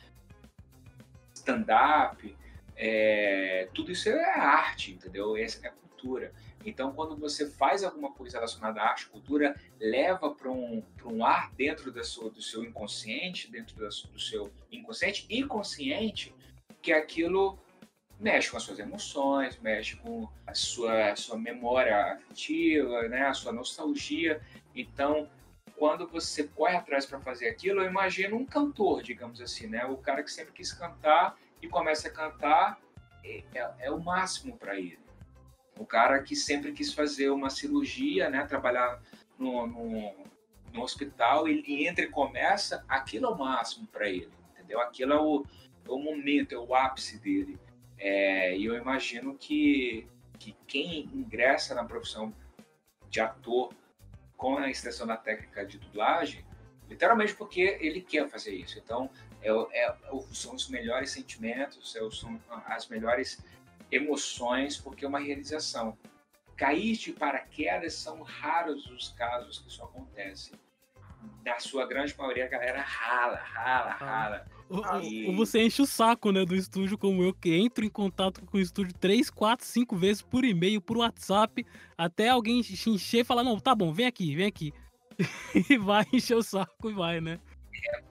stand-up, 1.34 2.36
é, 2.76 3.68
tudo 3.74 3.92
isso 3.92 4.08
é 4.08 4.24
arte, 4.24 4.92
entendeu? 4.92 5.36
Essa 5.36 5.66
é 5.66 5.68
a 5.68 5.72
cultura. 5.72 6.32
Então, 6.64 6.92
quando 6.92 7.16
você 7.16 7.48
faz 7.48 7.82
alguma 7.82 8.12
coisa 8.12 8.36
relacionada 8.36 8.80
à 8.80 8.90
arte, 8.90 9.06
cultura, 9.06 9.58
leva 9.78 10.30
para 10.30 10.50
um, 10.50 10.82
um 11.04 11.24
ar 11.24 11.50
dentro 11.52 11.90
da 11.90 12.04
sua, 12.04 12.30
do 12.30 12.42
seu 12.42 12.62
inconsciente, 12.62 13.50
dentro 13.50 13.76
do 13.76 14.20
seu 14.20 14.52
inconsciente 14.70 15.26
e 15.28 15.42
consciente, 15.42 16.34
que 16.82 16.92
aquilo 16.92 17.58
mexe 18.18 18.50
com 18.50 18.58
as 18.58 18.62
suas 18.62 18.78
emoções, 18.78 19.58
mexe 19.60 19.96
com 19.96 20.28
a 20.46 20.54
sua, 20.54 21.12
a 21.12 21.16
sua 21.16 21.38
memória 21.38 22.12
afetiva, 22.12 23.08
né, 23.08 23.22
a 23.22 23.32
sua 23.32 23.52
nostalgia. 23.52 24.42
Então, 24.74 25.30
quando 25.76 26.06
você 26.06 26.44
corre 26.44 26.76
atrás 26.76 27.06
para 27.06 27.18
fazer 27.20 27.48
aquilo, 27.48 27.80
eu 27.80 27.88
imagino 27.88 28.36
um 28.36 28.44
cantor, 28.44 29.02
digamos 29.02 29.40
assim, 29.40 29.66
né? 29.66 29.86
O 29.86 29.96
cara 29.96 30.22
que 30.22 30.30
sempre 30.30 30.52
quis 30.52 30.74
cantar 30.74 31.38
e 31.62 31.68
começa 31.68 32.08
a 32.08 32.10
cantar, 32.10 32.78
é, 33.24 33.42
é, 33.54 33.74
é 33.80 33.90
o 33.90 33.98
máximo 33.98 34.58
para 34.58 34.78
ele 34.78 34.98
o 35.78 35.86
cara 35.86 36.22
que 36.22 36.36
sempre 36.36 36.72
quis 36.72 36.92
fazer 36.92 37.30
uma 37.30 37.50
cirurgia, 37.50 38.28
né, 38.28 38.44
trabalhar 38.44 39.00
no, 39.38 39.66
no, 39.66 40.14
no 40.72 40.82
hospital, 40.82 41.48
ele 41.48 41.86
entra 41.86 42.04
e 42.04 42.08
começa, 42.08 42.84
aquilo 42.88 43.26
é 43.26 43.30
o 43.30 43.38
máximo 43.38 43.86
para 43.86 44.08
ele, 44.08 44.30
entendeu? 44.52 44.80
Aquilo 44.80 45.12
é 45.12 45.20
o, 45.20 45.44
é 45.84 45.90
o 45.90 45.98
momento, 45.98 46.54
é 46.54 46.58
o 46.58 46.74
ápice 46.74 47.18
dele. 47.18 47.58
É, 47.98 48.56
e 48.56 48.64
eu 48.64 48.74
imagino 48.74 49.36
que, 49.36 50.06
que 50.38 50.56
quem 50.66 51.04
ingressa 51.12 51.74
na 51.74 51.84
profissão 51.84 52.34
de 53.08 53.20
ator 53.20 53.72
com 54.36 54.56
a 54.56 54.70
extensão 54.70 55.06
da 55.06 55.16
técnica 55.16 55.66
de 55.66 55.78
dublagem, 55.78 56.44
literalmente 56.88 57.34
porque 57.34 57.78
ele 57.80 58.00
quer 58.00 58.28
fazer 58.28 58.54
isso. 58.54 58.78
Então, 58.78 59.10
é, 59.42 59.50
é, 59.50 59.96
são 60.32 60.54
os 60.54 60.68
melhores 60.68 61.10
sentimentos, 61.10 61.92
são 61.92 62.40
as 62.66 62.88
melhores 62.88 63.42
emoções, 63.90 64.76
porque 64.76 65.04
é 65.04 65.08
uma 65.08 65.18
realização. 65.18 65.96
Cair 66.56 66.96
de 66.96 67.12
paraquedas 67.12 67.94
são 67.94 68.22
raros 68.22 68.86
os 68.86 69.10
casos 69.10 69.58
que 69.60 69.68
isso 69.68 69.82
acontece. 69.82 70.52
Na 71.44 71.58
sua 71.58 71.86
grande 71.86 72.14
maioria, 72.16 72.44
a 72.44 72.48
galera 72.48 72.80
rala, 72.80 73.36
rala, 73.36 73.90
rala. 73.90 74.46
Ou, 74.68 75.00
e... 75.02 75.26
ou 75.26 75.34
você 75.34 75.62
enche 75.62 75.82
o 75.82 75.86
saco, 75.86 76.30
né, 76.30 76.44
do 76.44 76.54
estúdio, 76.54 76.96
como 76.96 77.22
eu, 77.22 77.34
que 77.34 77.54
entro 77.54 77.84
em 77.84 77.90
contato 77.90 78.44
com 78.44 78.56
o 78.56 78.60
estúdio 78.60 78.94
3, 78.98 79.28
4, 79.28 79.66
5 79.66 79.96
vezes 79.96 80.22
por 80.22 80.44
e-mail, 80.44 80.80
por 80.80 80.98
WhatsApp, 80.98 81.66
até 81.98 82.28
alguém 82.28 82.60
encher 82.60 83.20
e 83.20 83.24
falar, 83.24 83.42
não, 83.42 83.58
tá 83.58 83.74
bom, 83.74 83.92
vem 83.92 84.06
aqui, 84.06 84.34
vem 84.34 84.46
aqui. 84.46 84.72
e 85.68 85.76
vai 85.76 86.06
encher 86.12 86.36
o 86.36 86.42
saco 86.42 86.88
e 86.88 86.94
vai, 86.94 87.20
né? 87.20 87.38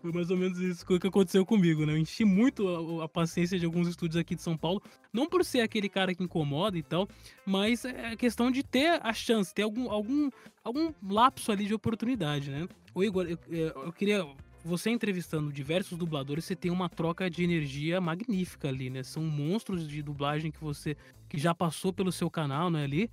Foi 0.02 0.12
mais 0.12 0.30
ou 0.30 0.38
menos 0.38 0.58
isso 0.60 0.86
que 0.86 1.08
aconteceu 1.08 1.46
comigo, 1.46 1.86
né? 1.86 1.94
Eu 1.94 1.98
enchi 1.98 2.24
muito 2.24 3.02
a, 3.02 3.06
a, 3.06 3.10
paciência 3.10 3.60
de 3.60 3.66
alguns 3.66 3.88
estúdios 3.88 4.18
aqui 4.18 4.36
de 4.36 4.42
São 4.42 4.58
Paulo, 4.58 4.82
não 5.12 5.28
por 5.28 5.44
ser 5.44 5.62
aquele 5.62 5.90
cara 5.90 6.14
que 6.16 6.24
incomoda 6.24 6.78
e 6.78 6.84
tal, 6.84 7.08
mas 7.46 7.84
é 7.86 8.16
questão 8.16 8.50
de 8.50 8.64
ter 8.64 9.00
a 9.04 9.14
chance, 9.14 9.54
ter 9.54 9.64
algum, 9.64 9.92
algum, 9.92 10.30
algum 10.64 10.94
lapso 11.08 11.52
ali 11.52 11.66
de 11.66 11.74
oportunidade, 11.74 12.50
né? 12.50 12.68
Ô 12.94 13.04
Igor, 13.04 13.28
eu, 13.28 13.38
eu 13.50 13.94
queria. 13.94 14.26
Você 14.64 14.90
entrevistando 14.90 15.54
diversos 15.54 15.98
dubladores, 15.98 16.44
você 16.44 16.54
tem 16.54 16.70
uma 16.70 16.90
troca 16.90 17.30
de 17.30 17.44
energia 17.44 18.02
magnífica 18.02 18.68
ali, 18.68 18.90
né? 18.90 19.04
São 19.04 19.24
monstros 19.24 19.88
de 19.88 20.02
dublagem 20.02 20.52
que 20.52 20.62
você 20.62 20.98
que 21.30 21.38
já 21.38 21.54
passou 21.54 21.94
pelo 21.94 22.12
seu 22.12 22.30
canal, 22.30 22.70
né, 22.70 22.84
ali. 22.84 23.10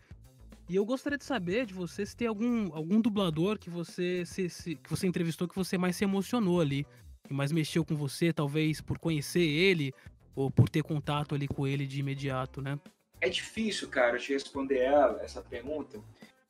E 0.69 0.75
eu 0.75 0.85
gostaria 0.85 1.17
de 1.17 1.25
saber 1.25 1.65
de 1.65 1.73
você 1.73 2.05
se 2.05 2.17
tem 2.17 2.27
algum, 2.27 2.75
algum 2.75 3.01
dublador 3.01 3.59
que 3.59 3.71
você 3.71 4.25
se, 4.27 4.49
se, 4.49 4.75
que 4.75 4.91
você 4.91 5.07
entrevistou 5.07 5.47
que 5.47 5.55
você 5.55 5.79
mais 5.79 5.95
se 5.95 6.03
emocionou 6.03 6.61
ali, 6.61 6.85
que 7.25 7.33
mais 7.33 7.53
mexeu 7.53 7.85
com 7.85 7.95
você, 7.95 8.33
talvez 8.33 8.81
por 8.81 8.99
conhecer 8.99 9.41
ele 9.41 9.93
ou 10.35 10.51
por 10.51 10.69
ter 10.69 10.83
contato 10.83 11.35
ali 11.35 11.47
com 11.47 11.67
ele 11.67 11.87
de 11.87 12.01
imediato, 12.01 12.61
né? 12.61 12.79
É 13.21 13.29
difícil, 13.29 13.89
cara, 13.89 14.19
te 14.19 14.33
responder 14.33 14.79
ela, 14.79 15.23
essa 15.23 15.41
pergunta, 15.41 16.01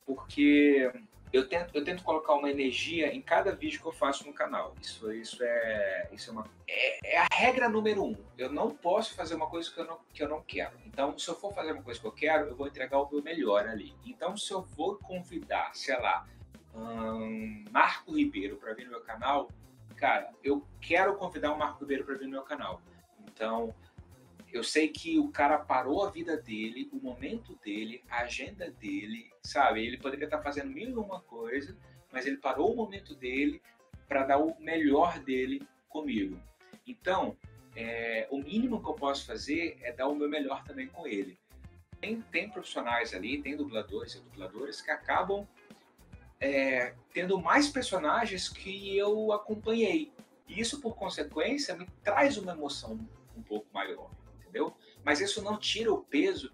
porque 0.05 0.91
eu 1.37 1.47
tento, 1.47 1.75
eu 1.75 1.85
tento 1.85 2.03
colocar 2.03 2.35
uma 2.35 2.51
energia 2.51 3.13
em 3.13 3.21
cada 3.21 3.55
vídeo 3.55 3.81
que 3.81 3.87
eu 3.87 3.93
faço 3.93 4.27
no 4.27 4.33
canal. 4.33 4.75
Isso, 4.81 5.13
isso, 5.13 5.43
é, 5.43 6.09
isso 6.13 6.31
é, 6.31 6.33
uma, 6.33 6.49
é, 6.67 7.15
é, 7.15 7.19
a 7.19 7.27
regra 7.31 7.69
número 7.69 8.05
um. 8.05 8.17
Eu 8.39 8.51
não 8.51 8.71
posso 8.71 9.15
fazer 9.15 9.35
uma 9.35 9.47
coisa 9.47 9.71
que 9.71 9.79
eu, 9.79 9.85
não, 9.85 9.99
que 10.13 10.23
eu 10.23 10.29
não 10.29 10.43
quero. 10.43 10.77
Então, 10.87 11.19
se 11.19 11.29
eu 11.29 11.35
for 11.35 11.53
fazer 11.53 11.73
uma 11.73 11.83
coisa 11.83 12.01
que 12.01 12.07
eu 12.07 12.13
quero, 12.13 12.49
eu 12.49 12.57
vou 12.57 12.67
entregar 12.67 12.99
o 12.99 13.11
meu 13.11 13.23
melhor 13.23 13.67
ali. 13.69 13.95
Então, 14.05 14.37
se 14.37 14.51
eu 14.51 14.63
vou 14.63 14.97
convidar, 14.97 15.71
sei 15.75 15.99
lá, 16.01 16.27
um 16.75 17.65
Marco 17.71 18.17
Ribeiro 18.17 18.57
para 18.57 18.73
vir 18.73 18.85
no 18.85 18.93
meu 18.93 19.03
canal, 19.03 19.51
cara, 19.97 20.31
eu 20.43 20.67
quero 20.81 21.17
convidar 21.17 21.53
o 21.53 21.59
Marco 21.59 21.81
Ribeiro 21.81 22.05
para 22.05 22.15
vir 22.15 22.25
no 22.25 22.33
meu 22.33 22.43
canal. 22.43 22.81
Então, 23.27 23.75
eu 24.57 24.65
sei 24.65 24.89
que 24.89 25.19
o 25.19 25.29
cara 25.29 25.59
parou 25.59 26.05
a 26.05 26.11
vida 26.11 26.37
dele, 26.37 26.89
o 26.93 26.97
momento 26.97 27.59
dele, 27.63 28.03
a 28.09 28.23
agenda 28.23 28.71
dele, 28.71 29.31
sabe? 29.43 29.85
Ele 29.85 29.99
poderia 29.99 30.25
estar 30.25 30.43
fazendo 30.43 30.71
mil 30.71 30.89
e 30.89 30.95
uma 30.95 31.21
coisa, 31.21 31.77
mas 32.11 32.27
ele 32.27 32.39
parou 32.39 32.73
o 32.73 32.77
momento 32.77 33.15
dele 33.15 33.61
para 34.09 34.25
dar 34.25 34.39
o 34.39 34.59
melhor 34.59 35.19
dele 35.19 35.67
comigo. 35.89 36.41
Então, 36.87 37.37
é, 37.75 38.27
o 38.31 38.39
mínimo 38.39 38.83
que 38.83 38.89
eu 38.89 38.95
posso 38.95 39.27
fazer 39.27 39.77
é 39.83 39.93
dar 39.93 40.09
o 40.09 40.15
meu 40.15 40.29
melhor 40.29 40.65
também 40.65 40.87
com 40.87 41.07
ele. 41.07 41.39
Tem, 42.01 42.21
tem 42.23 42.49
profissionais 42.49 43.13
ali, 43.13 43.43
tem 43.43 43.57
dubladores 43.57 44.15
e 44.15 44.21
dubladoras 44.21 44.81
que 44.81 44.91
acabam 44.91 45.47
é, 46.41 46.95
tendo 47.13 47.41
mais 47.41 47.69
personagens 47.69 48.49
que 48.49 48.97
eu 48.97 49.33
acompanhei. 49.33 50.13
Isso, 50.49 50.81
por 50.81 50.95
consequência, 50.95 51.77
me 51.77 51.87
traz 52.03 52.37
uma 52.37 52.53
emoção 52.53 52.99
um 53.37 53.43
pouco 53.43 53.67
maior 53.73 54.11
entendeu? 54.57 54.75
Mas 55.05 55.21
isso 55.21 55.43
não 55.43 55.59
tira 55.59 55.93
o 55.93 56.03
peso 56.03 56.51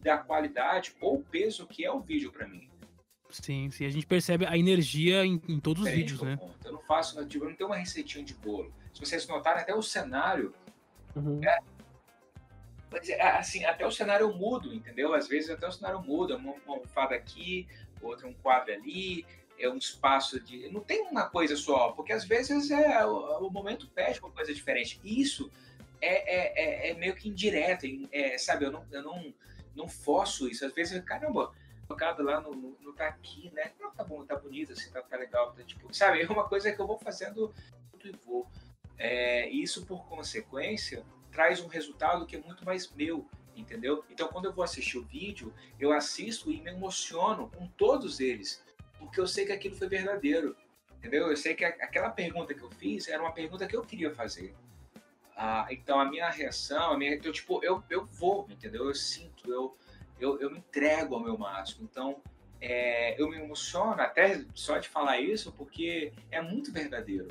da 0.00 0.16
qualidade 0.16 0.94
ou 1.00 1.16
o 1.16 1.22
peso 1.22 1.66
que 1.66 1.84
é 1.84 1.90
o 1.90 2.00
vídeo 2.00 2.32
para 2.32 2.46
mim. 2.46 2.68
Sim, 3.28 3.70
sim, 3.70 3.86
a 3.86 3.90
gente 3.90 4.06
percebe 4.06 4.46
a 4.46 4.56
energia 4.56 5.24
em, 5.24 5.40
em 5.48 5.60
todos 5.60 5.84
os 5.84 5.90
vídeos, 5.90 6.20
né? 6.22 6.36
Ponto. 6.36 6.66
Eu 6.66 6.72
não 6.72 6.80
faço, 6.80 7.24
tipo, 7.26 7.44
eu 7.44 7.50
não 7.50 7.56
tenho 7.56 7.68
uma 7.68 7.76
receitinha 7.76 8.24
de 8.24 8.34
bolo. 8.34 8.72
Se 8.92 9.00
vocês 9.00 9.26
notarem, 9.28 9.62
até 9.62 9.74
o 9.74 9.82
cenário. 9.82 10.52
Uhum. 11.14 11.40
É, 11.44 11.58
é, 13.12 13.22
assim, 13.36 13.64
até 13.64 13.86
o 13.86 13.90
cenário 13.90 14.34
mudo, 14.34 14.74
entendeu? 14.74 15.14
Às 15.14 15.28
vezes 15.28 15.50
até 15.50 15.68
o 15.68 15.72
cenário 15.72 16.02
muda, 16.02 16.36
uma, 16.36 16.54
uma 16.54 16.74
almofada 16.74 17.14
aqui, 17.14 17.68
outra 18.02 18.26
um 18.26 18.32
quadro 18.32 18.72
ali, 18.72 19.24
é 19.56 19.68
um 19.68 19.76
espaço 19.76 20.40
de. 20.40 20.68
Não 20.70 20.80
tem 20.80 21.02
uma 21.02 21.28
coisa 21.28 21.54
só, 21.54 21.92
porque 21.92 22.12
às 22.12 22.24
vezes 22.24 22.72
é 22.72 23.06
o, 23.06 23.46
o 23.46 23.50
momento 23.50 23.88
pede 23.94 24.18
uma 24.18 24.30
coisa 24.32 24.52
diferente. 24.52 24.98
Isso 25.04 25.48
é, 26.00 26.36
é, 26.36 26.88
é, 26.88 26.90
é 26.90 26.94
meio 26.94 27.14
que 27.14 27.28
indireto, 27.28 27.86
é, 28.12 28.38
sabe? 28.38 28.64
Eu 28.64 28.72
não, 28.72 28.86
eu 28.90 29.02
não, 29.02 29.34
não 29.74 29.88
forço 29.88 30.48
isso. 30.48 30.64
Às 30.64 30.72
vezes, 30.72 31.02
caramba, 31.04 31.52
tocado 31.86 32.22
lá 32.22 32.40
no, 32.40 32.54
no, 32.54 32.76
no 32.80 32.92
tá 32.92 33.08
aqui, 33.08 33.50
né? 33.52 33.72
Não, 33.80 33.90
tá 33.90 34.04
bom, 34.04 34.24
tá 34.24 34.36
bonito, 34.36 34.72
assim, 34.72 34.90
tá, 34.90 35.02
tá 35.02 35.16
legal, 35.16 35.52
tá, 35.52 35.62
tipo, 35.64 35.92
sabe? 35.94 36.22
É 36.22 36.26
uma 36.26 36.48
coisa 36.48 36.72
que 36.72 36.80
eu 36.80 36.86
vou 36.86 36.98
fazendo 36.98 37.52
e 38.04 38.12
vou. 38.24 38.48
É, 38.96 39.48
isso, 39.48 39.86
por 39.86 40.06
consequência, 40.06 41.04
traz 41.32 41.60
um 41.60 41.66
resultado 41.66 42.26
que 42.26 42.36
é 42.36 42.40
muito 42.40 42.64
mais 42.64 42.90
meu, 42.92 43.26
entendeu? 43.56 44.04
Então, 44.10 44.28
quando 44.28 44.46
eu 44.46 44.52
vou 44.52 44.62
assistir 44.62 44.98
o 44.98 45.04
vídeo, 45.04 45.52
eu 45.78 45.92
assisto 45.92 46.50
e 46.50 46.60
me 46.60 46.70
emociono 46.70 47.48
com 47.50 47.66
todos 47.66 48.20
eles, 48.20 48.62
porque 48.98 49.20
eu 49.20 49.26
sei 49.26 49.46
que 49.46 49.52
aquilo 49.52 49.74
foi 49.74 49.88
verdadeiro, 49.88 50.56
entendeu? 50.98 51.28
Eu 51.28 51.36
sei 51.36 51.54
que 51.54 51.64
aquela 51.64 52.10
pergunta 52.10 52.54
que 52.54 52.62
eu 52.62 52.70
fiz 52.70 53.08
era 53.08 53.22
uma 53.22 53.32
pergunta 53.32 53.66
que 53.66 53.76
eu 53.76 53.82
queria 53.82 54.14
fazer. 54.14 54.54
Ah, 55.36 55.66
então 55.70 55.98
a 55.98 56.04
minha 56.04 56.28
reação, 56.30 56.92
a 56.92 56.98
minha, 56.98 57.18
eu, 57.22 57.32
tipo, 57.32 57.62
eu, 57.64 57.82
eu 57.88 58.04
vou, 58.06 58.46
entendeu? 58.50 58.86
Eu 58.86 58.94
sinto, 58.94 59.50
eu, 59.50 59.76
eu, 60.18 60.38
eu 60.40 60.50
me 60.50 60.58
entrego 60.58 61.14
ao 61.14 61.20
meu 61.20 61.36
máximo. 61.38 61.88
Então 61.90 62.20
é, 62.60 63.20
eu 63.20 63.28
me 63.28 63.38
emociono 63.38 64.00
até 64.00 64.44
só 64.54 64.78
de 64.78 64.88
falar 64.88 65.18
isso, 65.20 65.52
porque 65.52 66.12
é 66.30 66.42
muito 66.42 66.72
verdadeiro. 66.72 67.28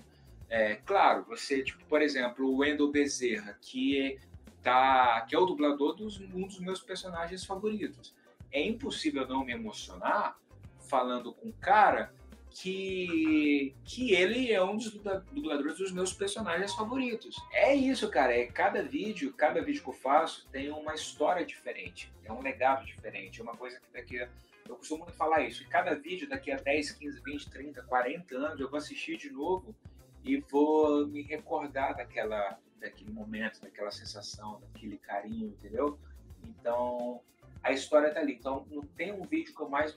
É, 0.49 0.75
claro, 0.77 1.23
você, 1.25 1.63
tipo, 1.63 1.85
por 1.85 2.01
exemplo, 2.01 2.47
o 2.47 2.57
Wendel 2.57 2.91
Bezerra, 2.91 3.55
que 3.61 4.19
tá, 4.63 5.21
que 5.21 5.35
é 5.35 5.39
o 5.39 5.45
dublador 5.45 5.95
dos 5.95 6.19
um 6.19 6.47
dos 6.47 6.59
meus 6.59 6.81
personagens 6.81 7.45
favoritos. 7.45 8.15
É 8.51 8.61
impossível 8.61 9.27
não 9.27 9.45
me 9.45 9.53
emocionar 9.53 10.39
falando 10.79 11.31
com 11.33 11.49
o 11.49 11.53
cara 11.53 12.11
que, 12.51 13.73
que 13.85 14.13
ele 14.13 14.51
é 14.51 14.63
um 14.63 14.75
dos 14.75 14.91
dubladores 14.91 15.77
dos 15.77 15.91
meus 15.91 16.13
personagens 16.13 16.73
favoritos. 16.73 17.35
É 17.53 17.73
isso, 17.75 18.09
cara. 18.09 18.35
É 18.35 18.47
cada 18.47 18.81
vídeo, 18.81 19.33
cada 19.33 19.61
vídeo 19.61 19.83
que 19.83 19.89
eu 19.89 19.93
faço 19.93 20.47
tem 20.51 20.69
uma 20.71 20.93
história 20.93 21.45
diferente, 21.45 22.11
é 22.23 22.31
um 22.31 22.41
legado 22.41 22.85
diferente, 22.85 23.39
é 23.39 23.43
uma 23.43 23.55
coisa 23.55 23.79
que 23.79 23.93
daqui 23.93 24.19
a, 24.19 24.27
eu 24.67 24.75
costumo 24.75 25.03
muito 25.03 25.15
falar 25.15 25.41
isso. 25.41 25.67
Cada 25.69 25.95
vídeo 25.95 26.27
daqui 26.27 26.51
a 26.51 26.57
10, 26.57 26.91
15, 26.91 27.21
20, 27.21 27.49
30, 27.49 27.83
40 27.83 28.35
anos 28.35 28.59
eu 28.59 28.69
vou 28.69 28.77
assistir 28.77 29.17
de 29.17 29.29
novo 29.29 29.75
e 30.23 30.39
vou 30.39 31.07
me 31.07 31.21
recordar 31.21 31.95
daquela 31.95 32.57
daquele 32.79 33.11
momento, 33.11 33.61
daquela 33.61 33.91
sensação, 33.91 34.59
daquele 34.61 34.97
carinho, 34.97 35.47
entendeu? 35.47 35.99
Então, 36.43 37.21
a 37.61 37.71
história 37.71 38.11
tá 38.11 38.19
ali. 38.19 38.33
Então, 38.33 38.65
não 38.71 38.83
tem 38.83 39.11
um 39.11 39.23
vídeo 39.23 39.53
que 39.53 39.61
eu 39.61 39.69
mais 39.69 39.93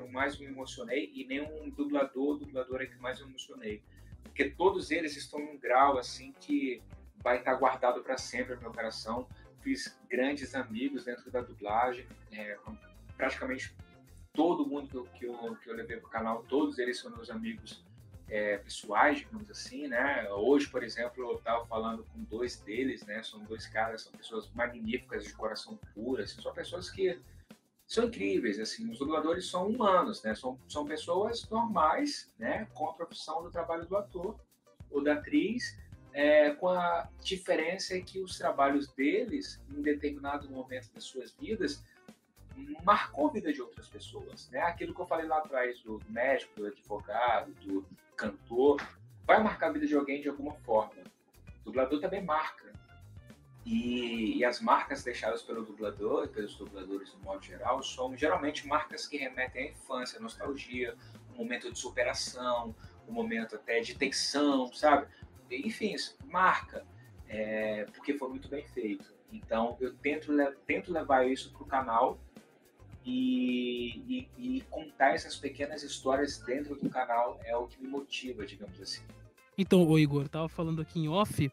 que 0.00 0.06
eu 0.06 0.08
mais 0.08 0.38
me 0.38 0.46
emocionei 0.46 1.12
e 1.14 1.24
nenhum 1.26 1.68
dublador, 1.70 2.38
dubladora 2.38 2.86
que 2.86 2.96
mais 2.96 3.20
me 3.20 3.28
emocionei. 3.28 3.82
Porque 4.22 4.50
todos 4.50 4.90
eles 4.90 5.16
estão 5.16 5.38
num 5.38 5.58
grau 5.58 5.98
assim 5.98 6.32
que 6.40 6.82
vai 7.22 7.38
estar 7.38 7.54
guardado 7.54 8.02
para 8.02 8.16
sempre 8.16 8.54
no 8.54 8.62
meu 8.62 8.72
coração. 8.72 9.28
Fiz 9.60 9.98
grandes 10.08 10.54
amigos 10.54 11.04
dentro 11.04 11.30
da 11.30 11.42
dublagem, 11.42 12.06
é, 12.32 12.56
praticamente 13.16 13.76
todo 14.32 14.66
mundo 14.66 14.88
que 14.88 14.96
eu, 14.96 15.04
que 15.04 15.24
eu, 15.26 15.56
que 15.56 15.68
eu 15.68 15.74
levei 15.74 15.98
para 15.98 16.06
o 16.06 16.10
canal, 16.10 16.42
todos 16.44 16.78
eles 16.78 16.98
são 16.98 17.10
meus 17.10 17.28
amigos 17.28 17.84
é, 18.28 18.56
pessoais, 18.58 19.18
digamos 19.18 19.50
assim, 19.50 19.88
né? 19.88 20.30
Hoje, 20.30 20.68
por 20.68 20.82
exemplo, 20.82 21.22
eu 21.22 21.36
estava 21.36 21.66
falando 21.66 22.04
com 22.04 22.22
dois 22.22 22.58
deles, 22.60 23.04
né? 23.04 23.22
São 23.22 23.40
dois 23.44 23.66
caras, 23.66 24.02
são 24.02 24.12
pessoas 24.12 24.48
magníficas, 24.54 25.24
de 25.24 25.34
coração 25.34 25.78
puro, 25.92 26.22
assim, 26.22 26.40
são 26.40 26.54
pessoas 26.54 26.88
que 26.88 27.20
são 27.90 28.04
incríveis, 28.04 28.60
assim, 28.60 28.88
os 28.88 29.00
dubladores 29.00 29.50
são 29.50 29.66
humanos, 29.66 30.22
né? 30.22 30.32
São, 30.32 30.56
são 30.68 30.84
pessoas 30.84 31.48
normais, 31.50 32.32
né? 32.38 32.68
Com 32.72 32.88
a 32.88 32.92
profissão 32.92 33.42
do 33.42 33.50
trabalho 33.50 33.84
do 33.84 33.96
ator 33.96 34.38
ou 34.88 35.02
da 35.02 35.14
atriz, 35.14 35.76
é, 36.12 36.50
com 36.50 36.68
a 36.68 37.08
diferença 37.20 38.00
que 38.00 38.20
os 38.20 38.38
trabalhos 38.38 38.86
deles, 38.92 39.60
em 39.68 39.82
determinado 39.82 40.48
momento 40.48 40.88
das 40.94 41.02
suas 41.02 41.32
vidas, 41.32 41.82
marcou 42.84 43.26
a 43.28 43.32
vida 43.32 43.52
de 43.52 43.60
outras 43.60 43.88
pessoas, 43.88 44.48
né? 44.50 44.60
Aquilo 44.60 44.94
que 44.94 45.00
eu 45.00 45.06
falei 45.06 45.26
lá 45.26 45.38
atrás 45.38 45.80
do 45.80 46.00
médico, 46.08 46.60
do 46.60 46.66
advogado, 46.66 47.52
do 47.54 47.84
cantor, 48.14 48.80
vai 49.26 49.42
marcar 49.42 49.70
a 49.70 49.72
vida 49.72 49.88
de 49.88 49.96
alguém 49.96 50.22
de 50.22 50.28
alguma 50.28 50.54
forma. 50.60 51.02
O 51.62 51.64
dublador 51.64 52.00
também 52.00 52.22
marca, 52.22 52.72
e, 53.70 54.38
e, 54.38 54.44
as 54.44 54.60
marcas 54.60 55.04
deixadas 55.04 55.42
pelo 55.42 55.64
dublador, 55.64 56.26
pelos 56.28 56.56
dubladores 56.56 57.14
no 57.14 57.20
modo 57.20 57.44
geral, 57.44 57.80
são 57.84 58.16
geralmente 58.16 58.66
marcas 58.66 59.06
que 59.06 59.16
remetem 59.16 59.68
à 59.68 59.70
infância, 59.70 60.18
à 60.18 60.20
nostalgia, 60.20 60.96
um 61.32 61.36
momento 61.36 61.70
de 61.70 61.78
superação, 61.78 62.74
um 63.06 63.12
momento 63.12 63.54
até 63.54 63.78
de 63.78 63.94
tensão, 63.94 64.72
sabe? 64.72 65.06
Enfim, 65.48 65.94
marca, 66.24 66.84
é, 67.28 67.84
porque 67.94 68.18
foi 68.18 68.28
muito 68.28 68.48
bem 68.48 68.66
feito. 68.66 69.14
Então, 69.32 69.76
eu 69.80 69.94
tento, 69.94 70.32
tento 70.66 70.92
levar 70.92 71.28
isso 71.28 71.52
para 71.52 71.62
o 71.62 71.66
canal 71.66 72.18
e, 73.04 74.02
e, 74.08 74.56
e 74.56 74.60
contar 74.62 75.14
essas 75.14 75.36
pequenas 75.36 75.84
histórias 75.84 76.38
dentro 76.38 76.74
do 76.74 76.90
canal 76.90 77.38
é 77.44 77.56
o 77.56 77.68
que 77.68 77.80
me 77.80 77.86
motiva, 77.86 78.44
digamos 78.44 78.80
assim. 78.80 79.04
Então, 79.60 79.86
o 79.86 79.98
Igor, 79.98 80.26
tava 80.26 80.48
falando 80.48 80.80
aqui 80.80 80.98
em 80.98 81.08
off 81.08 81.52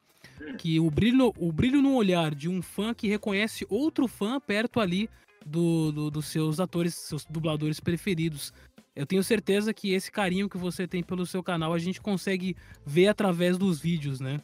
que 0.57 0.79
o 0.79 0.89
brilho, 0.89 1.33
o 1.37 1.51
brilho 1.51 1.81
no 1.81 1.93
olhar 1.93 2.33
de 2.33 2.47
um 2.47 2.61
fã 2.61 2.93
que 2.93 3.05
reconhece 3.05 3.67
outro 3.69 4.07
fã 4.07 4.39
perto 4.39 4.79
ali 4.79 5.09
do, 5.45 5.91
do 5.91 6.09
dos 6.09 6.27
seus 6.27 6.61
atores, 6.61 6.95
seus 6.95 7.25
dubladores 7.25 7.81
preferidos. 7.81 8.53
eu 8.95 9.05
tenho 9.05 9.21
certeza 9.21 9.73
que 9.73 9.93
esse 9.93 10.09
carinho 10.09 10.47
que 10.47 10.57
você 10.57 10.87
tem 10.87 11.03
pelo 11.03 11.25
seu 11.25 11.43
canal 11.43 11.73
a 11.73 11.77
gente 11.77 11.99
consegue 11.99 12.55
ver 12.85 13.09
através 13.09 13.57
dos 13.57 13.81
vídeos, 13.81 14.21
né? 14.21 14.41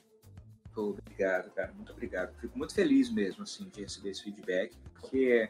Obrigado, 0.76 1.49
cara. 1.51 1.72
Muito 1.74 1.93
obrigado. 1.93 2.36
Fico 2.41 2.57
muito 2.57 2.74
feliz 2.74 3.09
mesmo, 3.09 3.43
assim, 3.43 3.70
de 3.70 3.82
receber 3.82 4.09
esse 4.09 4.24
feedback, 4.24 4.76
porque 4.99 5.49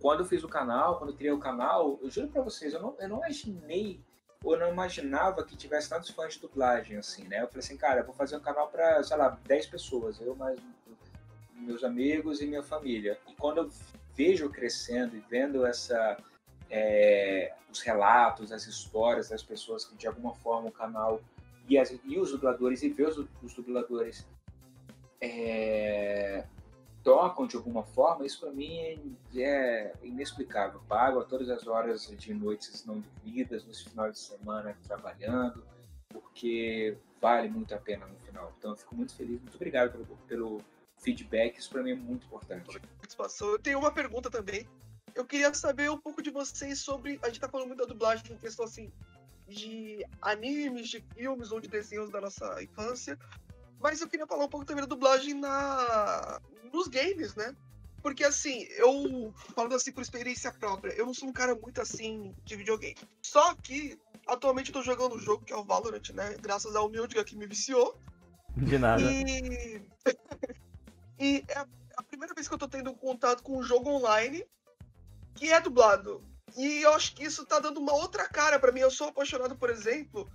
quando 0.00 0.20
eu 0.20 0.26
fiz 0.26 0.42
o 0.42 0.48
canal, 0.48 0.96
quando 0.96 1.10
eu 1.10 1.16
criei 1.16 1.32
o 1.32 1.38
canal, 1.38 1.98
eu 2.02 2.10
juro 2.10 2.28
pra 2.28 2.40
vocês, 2.40 2.72
eu 2.72 2.80
não, 2.80 2.96
eu 2.98 3.08
não 3.08 3.18
imaginei, 3.18 4.00
ou 4.44 4.58
não 4.58 4.70
imaginava 4.70 5.42
que 5.42 5.56
tivesse 5.56 5.88
tantos 5.88 6.10
fãs 6.10 6.34
de 6.34 6.40
dublagem, 6.40 6.98
assim, 6.98 7.24
né? 7.24 7.42
Eu 7.42 7.48
falei 7.48 7.60
assim, 7.60 7.76
cara, 7.76 8.00
eu 8.00 8.04
vou 8.04 8.14
fazer 8.14 8.36
um 8.36 8.40
canal 8.40 8.68
pra, 8.68 9.02
sei 9.02 9.16
lá, 9.16 9.38
10 9.46 9.66
pessoas, 9.66 10.20
eu 10.20 10.36
mais 10.36 10.60
meus 11.56 11.82
amigos 11.82 12.42
e 12.42 12.46
minha 12.46 12.62
família. 12.62 13.18
E 13.26 13.34
quando 13.34 13.58
eu 13.58 13.70
vejo 14.14 14.50
crescendo 14.50 15.16
e 15.16 15.20
vendo 15.20 15.64
essa 15.64 16.18
é, 16.70 17.54
os 17.72 17.80
relatos, 17.80 18.52
as 18.52 18.66
histórias 18.66 19.30
das 19.30 19.42
pessoas 19.42 19.84
que 19.84 19.96
de 19.96 20.06
alguma 20.06 20.34
forma 20.34 20.68
o 20.68 20.72
canal 20.72 21.20
e, 21.68 21.78
as, 21.78 21.96
e 22.04 22.18
os 22.18 22.30
dubladores 22.30 22.82
e 22.82 22.90
ver 22.90 23.08
os, 23.08 23.26
os 23.42 23.54
dubladores 23.54 24.26
é, 25.20 26.44
tocam 27.04 27.46
de 27.46 27.54
alguma 27.54 27.84
forma, 27.84 28.26
isso 28.26 28.40
para 28.40 28.50
mim 28.50 28.78
é 29.36 29.92
inexplicável. 30.02 30.80
Pago 30.88 31.20
a 31.20 31.24
todas 31.24 31.50
as 31.50 31.66
horas 31.66 32.06
de 32.06 32.34
noites 32.34 32.84
não 32.86 32.98
dormidas, 32.98 33.64
nos 33.64 33.82
finais 33.82 34.14
de 34.14 34.18
semana 34.20 34.76
trabalhando, 34.82 35.64
porque 36.08 36.96
vale 37.20 37.48
muito 37.48 37.74
a 37.74 37.78
pena 37.78 38.06
no 38.06 38.16
final. 38.20 38.52
Então 38.58 38.70
eu 38.70 38.76
fico 38.76 38.96
muito 38.96 39.14
feliz, 39.14 39.40
muito 39.40 39.54
obrigado 39.54 39.92
pelo, 39.92 40.16
pelo 40.26 40.60
feedback, 40.96 41.58
isso 41.58 41.70
para 41.70 41.82
mim 41.82 41.90
é 41.90 41.96
muito 41.96 42.26
importante. 42.26 42.80
Eu 43.40 43.58
tenho 43.58 43.78
uma 43.78 43.92
pergunta 43.92 44.30
também. 44.30 44.66
Eu 45.14 45.24
queria 45.24 45.52
saber 45.54 45.90
um 45.90 45.98
pouco 45.98 46.22
de 46.22 46.30
vocês 46.30 46.80
sobre. 46.80 47.20
A 47.22 47.26
gente 47.26 47.38
tá 47.38 47.48
falando 47.48 47.68
muito 47.68 47.78
da 47.78 47.86
dublagem 47.86 48.32
em 48.32 48.38
questão 48.38 48.64
assim 48.64 48.90
de 49.46 50.04
animes, 50.22 50.88
de 50.88 51.00
filmes 51.14 51.52
ou 51.52 51.60
de 51.60 51.68
desenhos 51.68 52.10
da 52.10 52.20
nossa 52.20 52.62
infância. 52.62 53.18
Mas 53.84 54.00
eu 54.00 54.08
queria 54.08 54.26
falar 54.26 54.46
um 54.46 54.48
pouco 54.48 54.64
também 54.64 54.80
da 54.80 54.88
dublagem 54.88 55.34
na 55.34 56.40
nos 56.72 56.88
games, 56.88 57.34
né? 57.34 57.54
Porque 58.02 58.24
assim, 58.24 58.62
eu 58.78 59.30
falando 59.54 59.74
assim 59.74 59.92
por 59.92 60.00
experiência 60.00 60.50
própria, 60.50 60.92
eu 60.92 61.04
não 61.04 61.12
sou 61.12 61.28
um 61.28 61.32
cara 61.34 61.54
muito 61.54 61.82
assim 61.82 62.34
de 62.46 62.56
videogame. 62.56 62.96
Só 63.20 63.54
que 63.56 64.00
atualmente 64.26 64.70
eu 64.70 64.72
tô 64.72 64.82
jogando 64.82 65.16
um 65.16 65.18
jogo 65.18 65.44
que 65.44 65.52
é 65.52 65.56
o 65.56 65.62
Valorant, 65.62 66.08
né? 66.14 66.34
Graças 66.40 66.74
ao 66.74 66.88
Mildiga 66.88 67.22
que 67.24 67.36
me 67.36 67.46
viciou. 67.46 68.00
De 68.56 68.78
nada. 68.78 69.02
E... 69.02 69.82
e 71.20 71.44
é 71.46 71.58
a 71.94 72.02
primeira 72.02 72.32
vez 72.32 72.48
que 72.48 72.54
eu 72.54 72.58
tô 72.58 72.66
tendo 72.66 72.94
contato 72.94 73.42
com 73.42 73.58
um 73.58 73.62
jogo 73.62 73.90
online 73.90 74.46
que 75.34 75.52
é 75.52 75.60
dublado. 75.60 76.24
E 76.56 76.80
eu 76.80 76.94
acho 76.94 77.14
que 77.14 77.24
isso 77.24 77.44
tá 77.44 77.58
dando 77.58 77.80
uma 77.80 77.92
outra 77.92 78.26
cara 78.30 78.58
para 78.58 78.72
mim. 78.72 78.80
Eu 78.80 78.90
sou 78.90 79.08
apaixonado, 79.08 79.54
por 79.56 79.68
exemplo, 79.68 80.26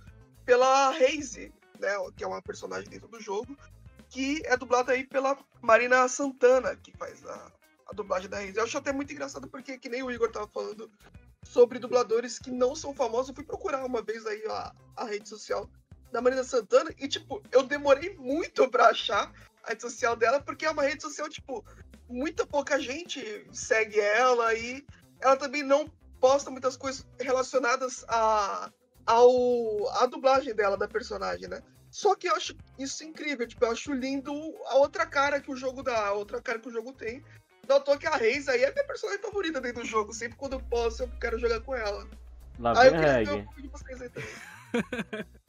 pela 0.44 0.90
Haze, 0.90 1.52
né, 1.80 1.90
que 2.16 2.22
é 2.22 2.26
uma 2.26 2.42
personagem 2.42 2.88
dentro 2.88 3.08
do 3.08 3.20
jogo, 3.20 3.56
que 4.08 4.42
é 4.44 4.56
dublada 4.56 4.92
aí 4.92 5.04
pela 5.04 5.36
Marina 5.60 6.06
Santana, 6.08 6.76
que 6.76 6.92
faz 6.96 7.24
a, 7.24 7.52
a 7.86 7.92
dublagem 7.92 8.28
da 8.28 8.38
Haze. 8.38 8.56
Eu 8.56 8.64
acho 8.64 8.78
até 8.78 8.92
muito 8.92 9.12
engraçado 9.12 9.48
porque, 9.48 9.78
que 9.78 9.88
nem 9.88 10.02
o 10.02 10.10
Igor 10.10 10.30
tava 10.30 10.48
falando 10.48 10.90
sobre 11.42 11.78
dubladores 11.78 12.38
que 12.38 12.50
não 12.50 12.74
são 12.74 12.94
famosos, 12.94 13.30
eu 13.30 13.34
fui 13.34 13.44
procurar 13.44 13.84
uma 13.84 14.02
vez 14.02 14.26
aí 14.26 14.44
a, 14.46 14.74
a 14.96 15.04
rede 15.04 15.28
social 15.28 15.68
da 16.12 16.20
Marina 16.20 16.44
Santana 16.44 16.92
e, 16.98 17.08
tipo, 17.08 17.42
eu 17.50 17.62
demorei 17.62 18.16
muito 18.16 18.68
para 18.68 18.88
achar 18.88 19.32
a 19.62 19.70
rede 19.70 19.82
social 19.82 20.16
dela, 20.16 20.40
porque 20.40 20.66
é 20.66 20.70
uma 20.70 20.82
rede 20.82 21.02
social, 21.02 21.28
tipo, 21.28 21.64
muita 22.08 22.46
pouca 22.46 22.78
gente 22.80 23.46
segue 23.52 23.98
ela 24.00 24.52
e 24.54 24.84
ela 25.20 25.36
também 25.36 25.62
não 25.62 25.88
posta 26.20 26.50
muitas 26.50 26.76
coisas 26.76 27.06
relacionadas 27.18 28.04
a, 28.08 28.70
ao, 29.06 29.88
a 30.00 30.06
dublagem 30.06 30.54
dela, 30.54 30.76
da 30.76 30.88
personagem, 30.88 31.48
né? 31.48 31.62
Só 31.90 32.14
que 32.14 32.28
eu 32.28 32.36
acho 32.36 32.54
isso 32.78 33.02
incrível, 33.04 33.46
tipo, 33.46 33.64
eu 33.64 33.72
acho 33.72 33.92
lindo 33.92 34.32
a 34.66 34.76
outra 34.76 35.04
cara 35.04 35.40
que 35.40 35.50
o 35.50 35.56
jogo 35.56 35.82
dá, 35.82 36.06
a 36.06 36.12
outra 36.12 36.40
cara 36.40 36.58
que 36.58 36.68
o 36.68 36.72
jogo 36.72 36.92
tem. 36.92 37.22
Não 37.68 37.80
tô 37.80 37.96
que 37.98 38.06
a 38.06 38.16
Reis 38.16 38.48
aí 38.48 38.64
é 38.64 38.72
minha 38.72 38.86
personagem 38.86 39.22
favorita 39.22 39.60
dentro 39.60 39.82
do 39.82 39.88
jogo. 39.88 40.12
Sempre 40.12 40.36
quando 40.36 40.54
eu 40.54 40.60
posso, 40.60 41.02
eu 41.02 41.08
quero 41.20 41.38
jogar 41.38 41.60
com 41.60 41.74
ela. 41.74 42.06
Lá 42.58 42.80
aí 42.80 42.88
eu 42.88 42.92
queria 42.94 43.24
saber 43.24 43.32
um 43.32 43.44
pouco 43.44 43.62
de 43.62 43.68
vocês 43.68 44.02
aí 44.02 44.08
também. 44.10 44.30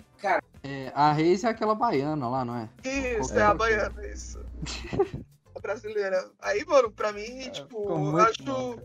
É, 0.63 0.91
a 0.93 1.11
Reis 1.11 1.43
é 1.43 1.47
aquela 1.47 1.73
baiana 1.73 2.29
lá, 2.29 2.45
não 2.45 2.55
é? 2.55 2.69
Isso, 2.87 3.33
É. 3.33 3.39
é 3.39 3.41
a 3.41 3.53
baiana, 3.55 4.05
isso. 4.05 4.45
a 5.55 5.59
brasileira. 5.59 6.29
Aí, 6.39 6.63
mano, 6.65 6.91
pra 6.91 7.11
mim, 7.11 7.49
tipo, 7.49 7.81
ficou 7.81 8.11
eu 8.11 8.17
acho. 8.17 8.43
bom, 8.43 8.77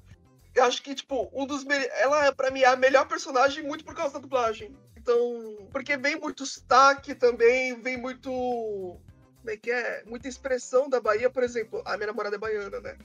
eu 0.57 0.65
acho 0.65 0.83
que, 0.83 0.95
tipo, 0.95 1.31
um 1.33 1.47
dos. 1.47 1.65
Ela, 2.01 2.35
pra 2.35 2.51
mim, 2.51 2.63
é 2.63 2.67
a 2.67 2.77
melhor 2.77 3.07
personagem 3.07 3.63
muito 3.63 3.85
por 3.85 3.95
causa 3.95 4.15
da 4.15 4.21
dublagem. 4.21 4.75
Então. 4.97 5.69
Porque 5.71 5.97
vem 5.97 6.17
muito 6.17 6.47
sotaque 6.47 7.15
também, 7.15 7.79
vem 7.81 7.99
muito. 7.99 8.31
Como 8.31 9.51
é 9.51 9.57
que 9.57 9.71
é? 9.71 10.03
Muita 10.07 10.29
expressão 10.29 10.89
da 10.89 10.99
Bahia, 10.99 11.29
por 11.29 11.43
exemplo, 11.43 11.83
a 11.85 11.97
minha 11.97 12.09
namorada 12.09 12.37
é 12.37 12.39
baiana, 12.39 12.81
né? 12.81 12.97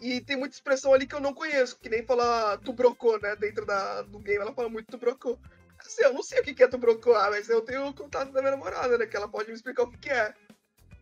E 0.00 0.20
tem 0.20 0.36
muita 0.36 0.54
expressão 0.54 0.92
ali 0.92 1.06
que 1.06 1.14
eu 1.14 1.20
não 1.20 1.32
conheço, 1.32 1.78
que 1.80 1.88
nem 1.88 2.04
falar 2.04 2.58
tubrocô, 2.58 3.16
né? 3.18 3.34
Dentro 3.34 3.64
da, 3.64 4.02
do 4.02 4.18
game 4.18 4.42
ela 4.42 4.52
fala 4.52 4.68
muito 4.68 4.90
tubrocô. 4.90 5.38
Assim, 5.78 6.02
eu 6.02 6.12
não 6.12 6.22
sei 6.22 6.40
o 6.40 6.44
que 6.44 6.62
é 6.62 6.68
tubrocô, 6.68 7.14
ah, 7.14 7.30
mas 7.30 7.48
eu 7.48 7.62
tenho 7.62 7.88
o 7.88 7.94
contato 7.94 8.30
da 8.30 8.40
minha 8.40 8.52
namorada, 8.52 8.98
né? 8.98 9.06
Que 9.06 9.16
ela 9.16 9.28
pode 9.28 9.48
me 9.48 9.54
explicar 9.54 9.84
o 9.84 9.90
que 9.90 10.10
é. 10.10 10.34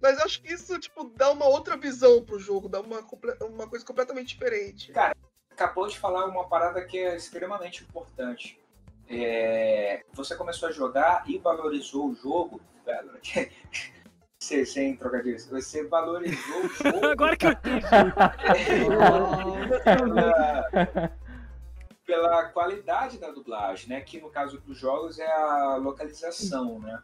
Mas 0.01 0.19
acho 0.19 0.43
que 0.43 0.53
isso, 0.53 0.79
tipo, 0.79 1.05
dá 1.17 1.31
uma 1.31 1.47
outra 1.47 1.77
visão 1.77 2.25
pro 2.25 2.39
jogo, 2.39 2.69
dá 2.69 2.81
uma, 2.81 3.05
uma 3.41 3.69
coisa 3.69 3.85
completamente 3.85 4.29
diferente. 4.29 4.93
Acabou 5.53 5.87
de 5.87 5.99
falar 5.99 6.27
uma 6.27 6.49
parada 6.49 6.83
que 6.85 6.99
é 6.99 7.17
extremamente 7.17 7.85
importante. 7.85 8.59
É, 9.09 10.05
você 10.13 10.35
começou 10.35 10.69
a 10.69 10.73
jogar 10.73 11.25
e 11.29 11.39
valorizou 11.39 12.11
o 12.11 12.15
jogo. 12.15 12.61
Valorant. 12.85 13.21
Você, 14.39 14.65
sem 14.67 14.97
trocadilhos, 14.97 15.47
você 15.47 15.87
valorizou 15.87 16.65
o 16.65 16.69
jogo 16.69 17.07
Agora 17.13 17.37
que 17.37 17.47
eu 17.47 17.57
pela, 19.85 21.11
pela 22.07 22.45
qualidade 22.47 23.19
da 23.19 23.31
dublagem, 23.31 23.91
né? 23.91 24.01
Que 24.01 24.21
no 24.21 24.31
caso 24.31 24.59
dos 24.61 24.79
jogos 24.79 25.19
é 25.19 25.31
a 25.31 25.77
localização, 25.77 26.79
né? 26.81 27.03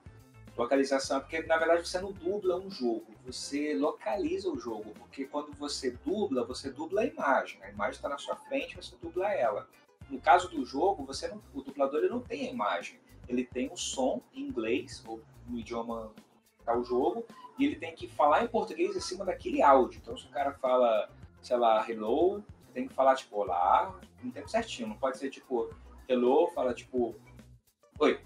Localização, 0.58 1.20
porque 1.20 1.40
na 1.42 1.56
verdade 1.56 1.88
você 1.88 2.00
não 2.00 2.10
dubla 2.10 2.56
um 2.56 2.68
jogo, 2.68 3.06
você 3.24 3.74
localiza 3.74 4.50
o 4.50 4.58
jogo, 4.58 4.92
porque 4.98 5.24
quando 5.24 5.52
você 5.52 5.92
dubla, 6.04 6.44
você 6.44 6.68
dubla 6.68 7.02
a 7.02 7.06
imagem, 7.06 7.62
a 7.62 7.70
imagem 7.70 7.94
está 7.94 8.08
na 8.08 8.18
sua 8.18 8.34
frente, 8.34 8.76
você 8.76 8.96
dubla 9.00 9.32
ela. 9.32 9.68
No 10.10 10.20
caso 10.20 10.48
do 10.48 10.64
jogo, 10.66 11.04
você 11.04 11.28
não, 11.28 11.40
o 11.54 11.62
dublador 11.62 12.00
ele 12.00 12.08
não 12.08 12.20
tem 12.20 12.48
a 12.48 12.50
imagem, 12.50 12.98
ele 13.28 13.44
tem 13.44 13.70
o 13.70 13.76
som 13.76 14.20
em 14.34 14.40
inglês 14.40 15.00
ou 15.06 15.22
no 15.46 15.60
idioma 15.60 16.12
tá 16.64 16.76
o 16.76 16.82
jogo 16.82 17.24
e 17.56 17.64
ele 17.64 17.76
tem 17.76 17.94
que 17.94 18.08
falar 18.08 18.42
em 18.42 18.48
português 18.48 18.96
em 18.96 19.00
cima 19.00 19.24
daquele 19.24 19.62
áudio. 19.62 20.00
Então 20.02 20.16
se 20.16 20.26
o 20.26 20.30
cara 20.30 20.52
fala, 20.54 21.08
sei 21.40 21.56
lá, 21.56 21.88
hello, 21.88 22.42
você 22.66 22.72
tem 22.74 22.88
que 22.88 22.94
falar 22.94 23.14
tipo 23.14 23.36
olá, 23.36 23.94
no 24.22 24.32
tempo 24.32 24.48
certinho, 24.48 24.88
não 24.88 24.96
pode 24.96 25.18
ser 25.18 25.30
tipo 25.30 25.70
hello, 26.08 26.48
fala 26.48 26.74
tipo 26.74 27.14
oi. 27.98 28.20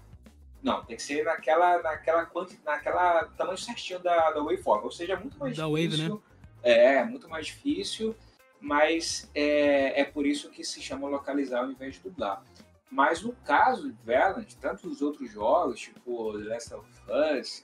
Não, 0.63 0.83
tem 0.85 0.95
que 0.95 1.03
ser 1.03 1.25
naquela, 1.25 1.81
naquela, 1.81 2.25
quanti, 2.25 2.57
naquela 2.63 3.25
tamanho 3.37 3.57
certinho 3.57 3.99
da, 3.99 4.31
da 4.31 4.41
waveform. 4.41 4.85
Ou 4.85 4.91
seja, 4.91 5.13
é 5.13 5.17
muito 5.17 5.37
mais 5.37 5.57
Da 5.57 5.67
wave, 5.67 5.89
difícil. 5.89 6.23
É, 6.63 7.03
muito 7.03 7.27
mais 7.27 7.47
difícil, 7.47 8.15
mas 8.61 9.29
é, 9.35 9.99
é 10.01 10.05
por 10.05 10.25
isso 10.25 10.49
que 10.49 10.63
se 10.63 10.81
chama 10.81 11.09
localizar 11.09 11.59
ao 11.59 11.69
invés 11.69 11.95
de 11.95 12.01
dublar. 12.01 12.41
Mas 12.89 13.21
no 13.21 13.33
caso 13.33 13.91
de 13.91 13.97
Valorant, 14.05 14.47
tanto 14.61 14.87
os 14.87 15.01
outros 15.01 15.29
jogos, 15.31 15.81
tipo 15.81 16.37
The 16.39 16.45
Last 16.45 16.73
of 16.73 16.87
Us, 17.09 17.63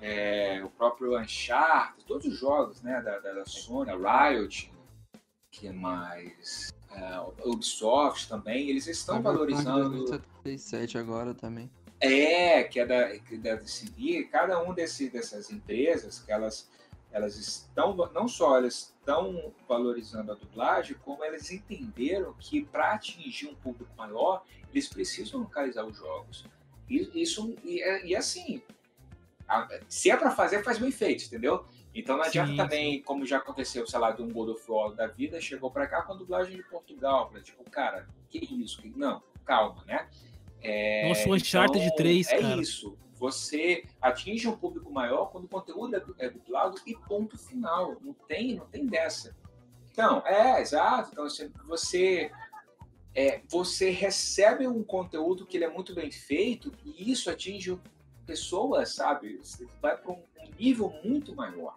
é, 0.00 0.60
o 0.64 0.70
próprio 0.70 1.16
Uncharted, 1.20 2.04
todos 2.04 2.26
os 2.26 2.36
jogos 2.36 2.82
né, 2.82 3.00
da, 3.02 3.18
da, 3.20 3.32
da 3.32 3.44
Sony, 3.44 3.90
a 3.90 4.30
Riot, 4.30 4.72
que 5.52 5.70
mais? 5.70 6.72
É, 6.90 7.20
Ubisoft 7.44 8.28
também, 8.28 8.70
eles 8.70 8.86
estão 8.88 9.16
Cyberpunk 9.18 9.38
valorizando 9.38 9.90
2077 9.90 10.98
agora 10.98 11.34
também. 11.34 11.70
É, 12.00 12.64
que 12.64 12.80
é 12.80 12.86
da, 12.86 13.18
que 13.18 13.36
deve 13.36 13.68
seguir, 13.68 14.24
cada 14.28 14.62
um 14.62 14.72
desse, 14.72 15.10
dessas 15.10 15.50
empresas, 15.50 16.20
que 16.20 16.32
elas, 16.32 16.68
elas 17.12 17.36
estão, 17.36 17.94
não 18.12 18.26
só 18.26 18.56
elas 18.56 18.94
estão 18.98 19.52
valorizando 19.68 20.32
a 20.32 20.34
dublagem, 20.34 20.96
como 21.04 21.22
elas 21.24 21.50
entenderam 21.50 22.34
que 22.38 22.64
para 22.64 22.92
atingir 22.92 23.48
um 23.48 23.54
público 23.54 23.90
maior, 23.96 24.44
eles 24.72 24.88
precisam 24.88 25.40
localizar 25.40 25.84
os 25.84 25.96
jogos. 25.96 26.44
E, 26.88 27.22
isso, 27.22 27.54
e, 27.64 27.82
é- 27.82 28.06
e 28.06 28.16
assim, 28.16 28.62
a- 29.48 29.68
se 29.88 30.10
é 30.10 30.16
para 30.16 30.30
fazer, 30.30 30.62
faz 30.62 30.78
bem 30.78 30.90
feito, 30.90 31.24
entendeu? 31.24 31.64
Então 31.94 32.16
não 32.16 32.24
adianta 32.24 32.50
Sim, 32.52 32.56
também, 32.56 33.02
como 33.02 33.26
já 33.26 33.38
aconteceu, 33.38 33.84
sei 33.86 33.98
lá, 33.98 34.12
de 34.12 34.22
um 34.22 34.28
God 34.30 34.50
of 34.50 34.64
War 34.70 34.92
da 34.94 35.08
vida, 35.08 35.40
chegou 35.40 35.70
para 35.70 35.88
cá 35.88 36.02
com 36.02 36.12
a 36.12 36.16
dublagem 36.16 36.56
de 36.56 36.62
Portugal, 36.62 37.28
pra, 37.28 37.40
tipo, 37.42 37.68
cara, 37.68 38.08
que 38.28 38.38
isso? 38.38 38.80
Que- 38.80 38.92
Não, 38.96 39.20
calma, 39.44 39.84
né? 39.84 40.08
É, 40.62 41.08
Nossa, 41.08 41.28
o 41.28 41.34
Uncharted 41.34 41.84
então, 41.84 41.96
3, 41.96 42.28
é 42.28 42.40
cara. 42.40 42.60
isso. 42.60 42.96
Você 43.16 43.84
atinge 44.00 44.48
um 44.48 44.56
público 44.56 44.90
maior 44.90 45.26
quando 45.26 45.44
o 45.44 45.48
conteúdo 45.48 45.94
é 45.96 46.26
é 46.26 46.30
dublado 46.30 46.76
e 46.86 46.96
ponto 46.96 47.36
final. 47.36 47.96
Não 48.00 48.14
tem, 48.14 48.56
não 48.56 48.66
tem 48.66 48.86
dessa. 48.86 49.36
Então, 49.92 50.22
é, 50.26 50.60
exato. 50.60 51.10
Então, 51.12 51.24
você, 51.24 51.50
você 51.66 52.30
é, 53.14 53.40
você 53.48 53.90
recebe 53.90 54.66
um 54.66 54.82
conteúdo 54.82 55.44
que 55.44 55.56
ele 55.56 55.64
é 55.64 55.70
muito 55.70 55.94
bem 55.94 56.10
feito 56.10 56.72
e 56.84 57.10
isso 57.10 57.28
atinge 57.30 57.78
pessoas, 58.24 58.94
sabe? 58.94 59.38
Você 59.38 59.66
vai 59.82 59.96
para 59.96 60.12
um 60.12 60.22
nível 60.58 60.92
muito 61.04 61.34
maior. 61.34 61.74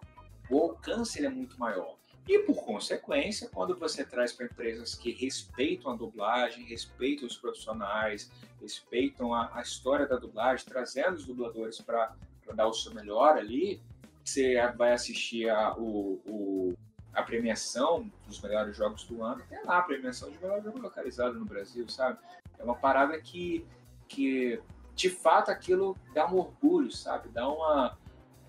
O 0.48 0.58
alcance 0.58 1.18
ele 1.18 1.26
é 1.26 1.30
muito 1.30 1.58
maior. 1.58 1.96
E 2.26 2.38
por 2.38 2.64
consequência, 2.64 3.48
quando 3.52 3.76
você 3.76 4.04
traz 4.04 4.32
para 4.32 4.46
empresas 4.46 4.94
que 4.94 5.12
respeitam 5.12 5.92
a 5.92 5.96
dublagem, 5.96 6.64
respeitam 6.64 7.26
os 7.26 7.36
profissionais, 7.36 8.30
respeitam 8.60 9.34
a, 9.34 9.50
a 9.54 9.60
história 9.60 10.06
da 10.06 10.16
dublagem, 10.16 10.64
trazendo 10.64 11.16
os 11.16 11.26
dubladores 11.26 11.80
para 11.80 12.14
dar 12.54 12.66
o 12.66 12.72
seu 12.72 12.94
melhor 12.94 13.36
ali, 13.36 13.82
você 14.24 14.56
vai 14.72 14.92
assistir 14.92 15.50
a, 15.50 15.74
o, 15.76 16.20
o, 16.26 16.74
a 17.12 17.22
premiação 17.22 18.10
dos 18.26 18.40
melhores 18.40 18.74
jogos 18.74 19.04
do 19.04 19.22
ano, 19.22 19.42
tem 19.48 19.62
lá 19.64 19.78
a 19.78 19.82
premiação 19.82 20.30
de 20.30 20.38
melhor 20.38 20.62
jogo 20.62 20.78
localizado 20.78 21.38
no 21.38 21.44
Brasil, 21.44 21.86
sabe? 21.88 22.18
É 22.58 22.64
uma 22.64 22.74
parada 22.74 23.20
que, 23.20 23.66
que 24.08 24.60
de 24.94 25.10
fato 25.10 25.50
aquilo 25.50 25.96
dá 26.14 26.26
um 26.26 26.38
orgulho, 26.38 26.90
sabe? 26.90 27.28
Dá 27.28 27.46
uma. 27.48 27.98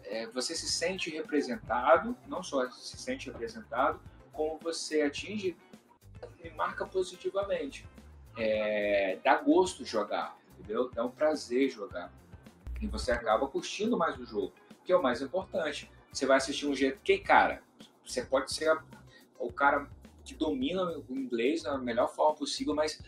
É, 0.08 0.28
você 0.28 0.56
se 0.56 0.68
sente 0.70 1.10
representado, 1.10 2.16
não 2.28 2.44
só 2.44 2.70
se 2.70 2.98
sente 2.98 3.30
representado, 3.30 4.00
como 4.32 4.58
você 4.60 5.02
atinge 5.02 5.58
e 6.44 6.50
marca 6.52 6.86
positivamente. 6.86 7.88
É, 8.38 9.18
dá 9.24 9.38
gosto 9.38 9.86
jogar, 9.86 10.38
entendeu? 10.58 10.90
Dá 10.92 11.06
um 11.06 11.12
prazer 11.12 11.70
jogar. 11.70 12.12
E 12.82 12.88
você 12.88 13.12
acaba 13.12 13.48
curtindo 13.48 13.98
mais 13.98 14.20
o 14.20 14.26
jogo, 14.26 14.54
que 14.84 14.92
é 14.92 14.98
o 14.98 15.02
mais 15.02 15.22
importante. 15.22 15.90
Você 16.12 16.26
vai 16.26 16.38
assistir 16.38 16.68
um 16.68 16.76
jeito. 16.76 17.00
Que, 17.02 17.18
cara, 17.18 17.64
você 18.06 18.24
pode 18.24 18.54
ser 18.54 18.78
o 19.40 19.52
cara 19.52 19.88
que 20.24 20.36
domina 20.36 20.84
o 20.84 21.16
inglês 21.16 21.64
da 21.64 21.78
melhor 21.78 22.08
forma 22.08 22.36
possível, 22.36 22.74
mas 22.76 23.02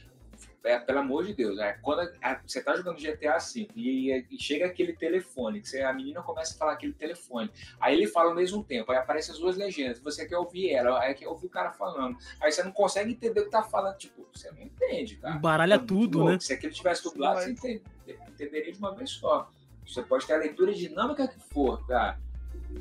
é, 0.68 0.80
pelo 0.80 1.00
amor 1.00 1.26
de 1.26 1.34
Deus, 1.34 1.58
é, 1.60 1.74
quando 1.82 2.02
a, 2.02 2.12
a, 2.22 2.42
você 2.46 2.62
tá 2.62 2.76
jogando 2.76 2.98
GTA 2.98 3.38
V 3.38 3.68
e, 3.76 4.26
e, 4.30 4.40
chega 4.40 4.66
aquele 4.66 4.94
telefone, 4.94 5.62
que 5.62 5.70
você, 5.70 5.82
a 5.82 5.94
menina 5.94 6.22
começa 6.22 6.54
a 6.54 6.58
falar 6.58 6.74
aquele 6.74 6.94
telefone, 6.94 7.50
aí 7.80 7.96
ele 7.96 8.08
fala 8.08 8.30
ao 8.30 8.36
mesmo 8.36 8.64
tempo, 8.64 8.92
aí 8.92 8.98
aparecem 8.98 9.34
as 9.34 9.40
duas 9.40 9.58
legendas, 9.58 10.00
você 10.00 10.28
quer 10.28 10.38
ouvir 10.38 10.72
ela, 10.72 11.00
aí 11.00 11.14
quer 11.14 11.28
ouvir 11.28 11.48
o 11.48 11.50
cara 11.50 11.72
falando, 11.72 12.18
aí 12.42 12.52
você 12.52 12.64
não 12.64 12.72
consegue 12.72 13.12
entender 13.12 13.42
o 13.42 13.46
que 13.46 13.52
tá 13.52 13.64
falando, 13.64 13.98
tipo, 13.98 14.28
você 14.34 14.52
não 14.52 14.62
entende, 14.62 15.16
cara. 15.16 15.38
Baralha 15.40 15.76
é 15.76 15.80
tudo, 15.80 16.26
né? 16.26 16.38
Se 16.40 16.54
aquele 16.54 16.74
tivesse 16.74 17.04
dublado, 17.04 17.42
você 17.42 17.52
entende, 17.52 17.82
entenderia 18.28 18.72
de 18.72 18.80
uma 18.80 18.94
vez 18.94 19.12
só. 19.12 19.50
Você 19.86 20.02
pode 20.02 20.28
ter 20.28 20.34
a 20.34 20.38
leitura 20.38 20.74
dinâmica 20.74 21.28
que 21.28 21.40
for, 21.40 21.86
cara, 21.88 22.20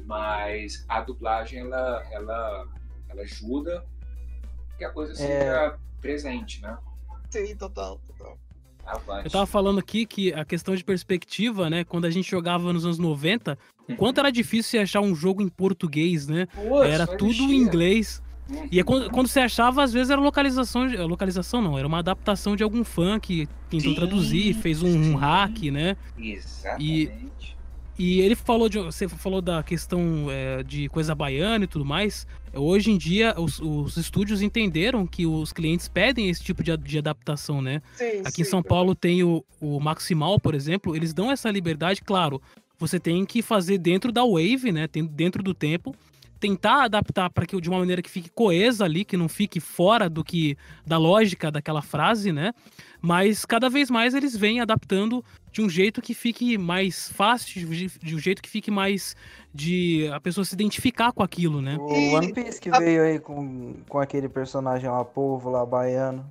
mas 0.04 0.84
a 0.88 1.00
dublagem, 1.00 1.60
ela, 1.60 2.04
ela, 2.10 2.68
ela 3.08 3.22
ajuda 3.22 3.86
que 4.76 4.84
a 4.84 4.90
coisa 4.90 5.14
seja 5.14 5.32
é... 5.32 5.76
presente, 6.00 6.60
né? 6.60 6.76
Sim, 7.36 7.56
total, 7.56 8.00
total. 8.06 8.38
Eu 9.24 9.30
tava 9.30 9.46
falando 9.46 9.80
aqui 9.80 10.06
que 10.06 10.32
a 10.32 10.44
questão 10.44 10.74
de 10.76 10.84
perspectiva, 10.84 11.68
né? 11.68 11.84
Quando 11.84 12.04
a 12.04 12.10
gente 12.10 12.30
jogava 12.30 12.72
nos 12.72 12.84
anos 12.84 12.98
90, 12.98 13.58
o 13.88 13.90
uhum. 13.90 13.96
quanto 13.96 14.20
era 14.20 14.30
difícil 14.30 14.80
achar 14.80 15.00
um 15.00 15.14
jogo 15.14 15.42
em 15.42 15.48
português, 15.48 16.28
né? 16.28 16.46
Poxa, 16.54 16.88
era 16.88 17.06
tudo 17.06 17.42
em 17.42 17.56
inglês. 17.56 18.22
Uhum. 18.48 18.68
E 18.70 18.78
é 18.78 18.84
quando, 18.84 19.10
quando, 19.10 19.26
você 19.26 19.40
achava, 19.40 19.82
às 19.82 19.92
vezes 19.92 20.10
era 20.10 20.20
localização. 20.20 20.86
Localização 21.06 21.60
não, 21.60 21.76
era 21.76 21.86
uma 21.86 21.98
adaptação 21.98 22.54
de 22.54 22.62
algum 22.62 22.84
fã 22.84 23.18
que 23.18 23.48
tentou 23.68 23.90
sim, 23.90 23.96
traduzir, 23.96 24.54
fez 24.54 24.82
um, 24.82 24.88
um, 24.88 25.16
hack, 25.16 25.62
né? 25.72 25.96
Exatamente. 26.16 26.84
E, 26.84 27.55
e 27.98 28.20
ele 28.20 28.34
falou 28.34 28.68
de. 28.68 28.78
Você 28.78 29.08
falou 29.08 29.40
da 29.40 29.62
questão 29.62 30.26
é, 30.30 30.62
de 30.62 30.88
coisa 30.88 31.14
baiana 31.14 31.64
e 31.64 31.68
tudo 31.68 31.84
mais. 31.84 32.26
Hoje 32.52 32.90
em 32.90 32.98
dia, 32.98 33.34
os, 33.38 33.58
os, 33.60 33.96
estúdios 33.96 34.42
entenderam 34.42 35.06
que 35.06 35.26
os 35.26 35.52
clientes 35.52 35.88
pedem 35.88 36.28
esse 36.28 36.42
tipo 36.42 36.62
de, 36.62 36.76
de 36.76 36.98
adaptação, 36.98 37.62
né? 37.62 37.82
Sim, 37.94 38.20
Aqui 38.20 38.36
sim, 38.36 38.42
em 38.42 38.44
São 38.44 38.62
Paulo 38.62 38.94
tem 38.94 39.22
o, 39.22 39.44
o 39.60 39.80
Maximal, 39.80 40.38
por 40.38 40.54
exemplo, 40.54 40.94
eles 40.94 41.12
dão 41.14 41.30
essa 41.30 41.50
liberdade, 41.50 42.02
claro. 42.02 42.40
Você 42.78 43.00
tem 43.00 43.24
que 43.24 43.40
fazer 43.40 43.78
dentro 43.78 44.12
da 44.12 44.22
Wave, 44.22 44.70
né? 44.72 44.86
Dentro 45.10 45.42
do 45.42 45.54
tempo 45.54 45.94
tentar 46.38 46.84
adaptar 46.84 47.30
para 47.30 47.46
que 47.46 47.58
de 47.60 47.68
uma 47.68 47.78
maneira 47.78 48.02
que 48.02 48.10
fique 48.10 48.28
coesa 48.28 48.84
ali, 48.84 49.04
que 49.04 49.16
não 49.16 49.28
fique 49.28 49.58
fora 49.58 50.08
do 50.08 50.22
que 50.22 50.56
da 50.86 50.98
lógica 50.98 51.50
daquela 51.50 51.82
frase, 51.82 52.32
né? 52.32 52.52
Mas 53.00 53.44
cada 53.44 53.68
vez 53.68 53.90
mais 53.90 54.14
eles 54.14 54.36
vêm 54.36 54.60
adaptando 54.60 55.24
de 55.52 55.62
um 55.62 55.68
jeito 55.68 56.02
que 56.02 56.14
fique 56.14 56.58
mais 56.58 57.10
fácil, 57.10 57.66
de 58.00 58.14
um 58.14 58.18
jeito 58.18 58.42
que 58.42 58.48
fique 58.48 58.70
mais 58.70 59.16
de 59.54 60.08
a 60.12 60.20
pessoa 60.20 60.44
se 60.44 60.54
identificar 60.54 61.12
com 61.12 61.22
aquilo, 61.22 61.62
né? 61.62 61.76
O 61.78 62.14
One 62.14 62.32
Piece 62.32 62.60
que 62.60 62.70
veio 62.70 63.02
aí 63.02 63.18
com, 63.18 63.74
com 63.88 63.98
aquele 63.98 64.28
personagem 64.28 64.90
lá, 64.90 65.04
povo 65.04 65.50
lá, 65.50 65.64
baiano. 65.64 66.30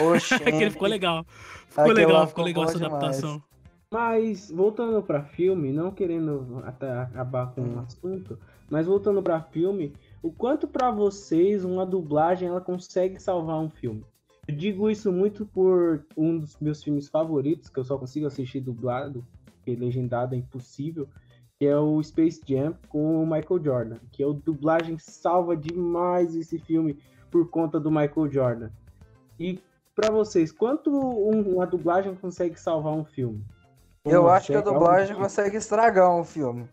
Oxe. 0.00 0.34
Aquele 0.44 0.70
ficou 0.70 0.88
legal. 0.88 1.24
Ficou 1.68 1.92
legal, 1.92 2.26
ficou 2.26 2.44
legal 2.44 2.64
essa 2.64 2.78
demais. 2.78 2.94
adaptação. 2.94 3.42
Mas 3.90 4.50
voltando 4.50 5.02
para 5.02 5.22
filme, 5.22 5.72
não 5.72 5.90
querendo 5.90 6.62
até 6.66 6.90
acabar 6.92 7.46
com 7.54 7.62
o 7.62 7.76
um 7.76 7.78
assunto, 7.80 8.38
mas 8.68 8.86
voltando 8.86 9.22
para 9.22 9.40
filme, 9.40 9.94
o 10.22 10.30
quanto 10.30 10.68
para 10.68 10.90
vocês 10.90 11.64
uma 11.64 11.86
dublagem 11.86 12.48
ela 12.48 12.60
consegue 12.60 13.18
salvar 13.18 13.58
um 13.58 13.70
filme? 13.70 14.04
Eu 14.48 14.56
digo 14.56 14.90
isso 14.90 15.12
muito 15.12 15.44
por 15.44 16.04
um 16.16 16.38
dos 16.38 16.58
meus 16.58 16.82
filmes 16.82 17.06
favoritos, 17.06 17.68
que 17.68 17.78
eu 17.78 17.84
só 17.84 17.98
consigo 17.98 18.26
assistir 18.26 18.60
dublado, 18.60 19.24
porque 19.44 19.76
legendado 19.76 20.34
é 20.34 20.38
impossível, 20.38 21.06
que 21.58 21.66
é 21.66 21.76
o 21.76 22.02
Space 22.02 22.40
Jam 22.46 22.74
com 22.88 23.22
o 23.22 23.26
Michael 23.26 23.62
Jordan, 23.62 23.96
que 24.10 24.24
a 24.24 24.28
dublagem 24.28 24.96
salva 24.98 25.54
demais 25.54 26.34
esse 26.34 26.58
filme 26.58 26.98
por 27.30 27.50
conta 27.50 27.78
do 27.78 27.90
Michael 27.90 28.30
Jordan. 28.30 28.70
E 29.38 29.60
para 29.94 30.10
vocês, 30.10 30.50
quanto 30.50 30.90
uma 30.90 31.66
dublagem 31.66 32.14
consegue 32.14 32.58
salvar 32.58 32.94
um 32.94 33.04
filme? 33.04 33.44
eu 34.04 34.30
acho 34.30 34.46
que 34.46 34.54
a 34.54 34.62
dublagem 34.62 35.14
consegue 35.14 35.58
estragar 35.58 36.10
um 36.14 36.24
filme. 36.24 36.66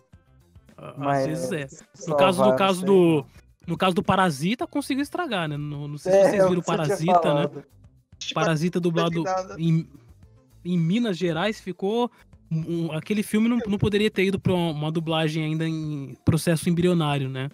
Mas, 0.97 1.19
Às 1.19 1.49
vezes 1.49 1.51
é. 1.51 2.07
No 2.07 2.15
caso, 2.15 2.45
no 2.45 2.55
caso 2.55 2.85
do. 2.85 3.25
No 3.67 3.77
caso 3.77 3.95
do 3.95 4.03
Parasita, 4.03 4.67
conseguiu 4.67 5.01
estragar, 5.01 5.47
né? 5.47 5.57
No, 5.57 5.87
não 5.87 5.97
sei 5.97 6.11
se 6.11 6.17
é, 6.17 6.29
vocês 6.29 6.49
viram 6.49 6.61
Parasita, 6.61 7.33
né? 7.33 7.63
Parasita 8.33 8.79
dublado 8.79 9.23
em, 9.57 9.89
em 10.63 10.77
Minas 10.77 11.17
Gerais 11.17 11.59
ficou. 11.59 12.11
Um, 12.51 12.91
aquele 12.91 13.23
filme 13.23 13.49
não, 13.49 13.57
não 13.65 13.77
poderia 13.77 14.09
ter 14.09 14.25
ido 14.25 14.39
para 14.39 14.53
uma, 14.53 14.91
dublagem 14.91 15.43
ainda 15.43 15.67
em 15.67 16.15
processo 16.23 16.69
embrionário, 16.69 17.27
né? 17.27 17.49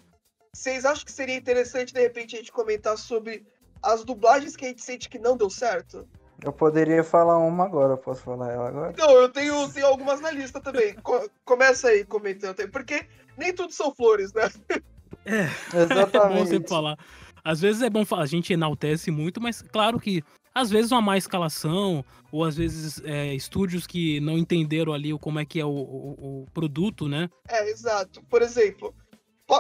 Vocês 0.54 0.86
acham 0.86 1.06
que 1.06 1.12
seria 1.12 1.36
interessante, 1.36 1.94
de 1.94 2.02
repente, 2.02 2.36
a 2.36 2.40
gente 2.40 2.52
comentar 2.52 2.98
sobre 2.98 3.46
as 3.82 4.04
dublagens 4.04 4.56
que 4.56 4.66
a 4.66 4.68
gente 4.68 4.84
sente 4.84 5.10
que 5.10 5.18
não 5.18 5.38
deu 5.38 5.50
certo? 5.50 6.06
Eu 6.44 6.52
poderia 6.52 7.04
falar 7.04 7.38
uma 7.38 7.66
agora, 7.66 7.96
posso 7.96 8.24
falar 8.24 8.52
ela 8.52 8.68
agora? 8.68 8.94
Não, 8.98 9.12
eu 9.12 9.30
tenho, 9.30 9.72
tenho 9.72 9.86
algumas 9.86 10.20
na 10.20 10.32
lista 10.32 10.60
também. 10.60 10.94
Co 10.96 11.30
começa 11.46 11.88
aí 11.88 12.04
comentando, 12.04 12.68
porque 12.70 13.06
nem 13.38 13.54
tudo 13.54 13.72
são 13.72 13.94
flores, 13.94 14.34
né? 14.34 14.50
É, 15.26 15.50
exatamente. 15.78 16.18
É 16.32 16.40
bom 16.40 16.46
sempre 16.46 16.70
falar. 16.70 16.98
Às 17.44 17.62
vezes 17.62 17.82
é 17.82 17.90
bom 17.90 18.06
falar, 18.06 18.24
a 18.24 18.28
gente 18.28 18.54
enaltece 18.54 19.10
muito, 19.10 19.42
mas 19.42 19.62
claro 19.62 20.00
que 20.00 20.24
às 20.54 20.70
vezes 20.70 20.92
uma 20.92 21.02
má 21.02 21.18
escalação, 21.18 22.06
ou 22.32 22.44
às 22.44 22.56
vezes 22.56 23.02
é, 23.04 23.34
estúdios 23.34 23.88
que 23.88 24.20
não 24.20 24.38
entenderam 24.38 24.94
ali 24.94 25.18
como 25.18 25.40
é 25.40 25.46
que 25.46 25.60
é 25.60 25.66
o, 25.66 25.70
o, 25.70 26.42
o 26.44 26.46
produto, 26.54 27.08
né? 27.08 27.30
É, 27.48 27.70
exato. 27.70 28.22
Por 28.30 28.42
exemplo, 28.42 28.94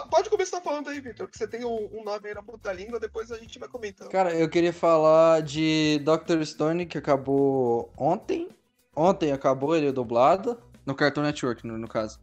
Pode 0.10 0.30
começar 0.30 0.62
falando 0.62 0.90
aí, 0.90 1.02
Victor, 1.02 1.28
que 1.28 1.38
você 1.38 1.46
tem 1.46 1.66
um, 1.66 1.90
um 1.92 2.02
nome 2.06 2.26
aí 2.26 2.34
na 2.34 2.42
ponta 2.42 2.70
da 2.70 2.74
língua, 2.74 2.98
depois 2.98 3.30
a 3.30 3.38
gente 3.38 3.60
vai 3.60 3.68
comentando. 3.68 4.08
Cara, 4.08 4.34
eu 4.34 4.48
queria 4.48 4.72
falar 4.72 5.42
de 5.42 6.00
Doctor 6.06 6.46
Stone, 6.46 6.86
que 6.86 6.98
acabou 6.98 7.92
ontem. 7.98 8.48
Ontem 8.96 9.34
acabou 9.34 9.76
ele 9.76 9.92
dublado, 9.92 10.58
no 10.86 10.96
Cartoon 10.96 11.24
Network, 11.24 11.68
no, 11.68 11.78
no 11.78 11.90
caso. 11.90 12.22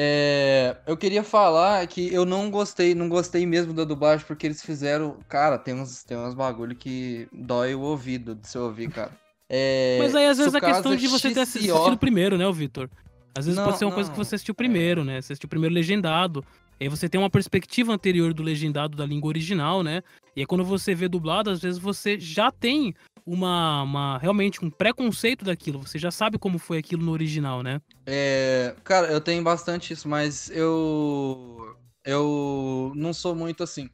É, 0.00 0.76
eu 0.86 0.96
queria 0.96 1.24
falar 1.24 1.84
que 1.88 2.14
eu 2.14 2.24
não 2.24 2.52
gostei, 2.52 2.94
não 2.94 3.08
gostei 3.08 3.44
mesmo 3.44 3.72
da 3.72 3.82
dublagem, 3.82 4.24
porque 4.24 4.46
eles 4.46 4.64
fizeram. 4.64 5.16
Cara, 5.28 5.58
tem 5.58 5.74
uns, 5.74 6.04
tem 6.04 6.16
uns 6.16 6.34
bagulho 6.34 6.76
que 6.76 7.26
dói 7.32 7.74
o 7.74 7.80
ouvido 7.80 8.36
de 8.36 8.46
você 8.46 8.58
ouvir, 8.58 8.90
cara. 8.90 9.10
É, 9.48 9.96
Mas 9.98 10.14
aí 10.14 10.26
às 10.26 10.38
vezes 10.38 10.54
a 10.54 10.60
questão 10.60 10.94
de 10.94 11.08
você 11.08 11.32
ter 11.32 11.40
assistido 11.40 11.98
primeiro, 11.98 12.38
né, 12.38 12.48
Vitor? 12.52 12.88
Às 13.36 13.46
vezes 13.46 13.58
não, 13.58 13.64
pode 13.64 13.78
ser 13.78 13.86
uma 13.86 13.90
não, 13.90 13.96
coisa 13.96 14.10
que 14.10 14.16
você 14.16 14.36
assistiu 14.36 14.54
primeiro, 14.54 15.02
né? 15.02 15.20
Você 15.20 15.32
assistiu 15.32 15.48
primeiro 15.48 15.74
legendado. 15.74 16.44
E 16.78 16.84
aí 16.84 16.88
você 16.88 17.08
tem 17.08 17.20
uma 17.20 17.30
perspectiva 17.30 17.92
anterior 17.92 18.32
do 18.32 18.42
legendado 18.44 18.96
da 18.96 19.04
língua 19.04 19.26
original, 19.26 19.82
né? 19.82 20.02
E 20.36 20.40
aí 20.40 20.46
quando 20.46 20.64
você 20.64 20.94
vê 20.94 21.08
dublado, 21.08 21.50
às 21.50 21.60
vezes 21.60 21.80
você 21.80 22.20
já 22.20 22.52
tem 22.52 22.94
uma, 23.28 23.82
uma 23.82 24.18
realmente 24.18 24.64
um 24.64 24.70
preconceito 24.70 25.44
daquilo. 25.44 25.80
Você 25.80 25.98
já 25.98 26.10
sabe 26.10 26.38
como 26.38 26.58
foi 26.58 26.78
aquilo 26.78 27.04
no 27.04 27.12
original, 27.12 27.62
né? 27.62 27.80
É, 28.06 28.74
cara, 28.82 29.08
eu 29.08 29.20
tenho 29.20 29.42
bastante 29.42 29.92
isso, 29.92 30.08
mas 30.08 30.50
eu 30.50 31.76
eu 32.04 32.90
não 32.96 33.12
sou 33.12 33.34
muito 33.34 33.62
assim. 33.62 33.90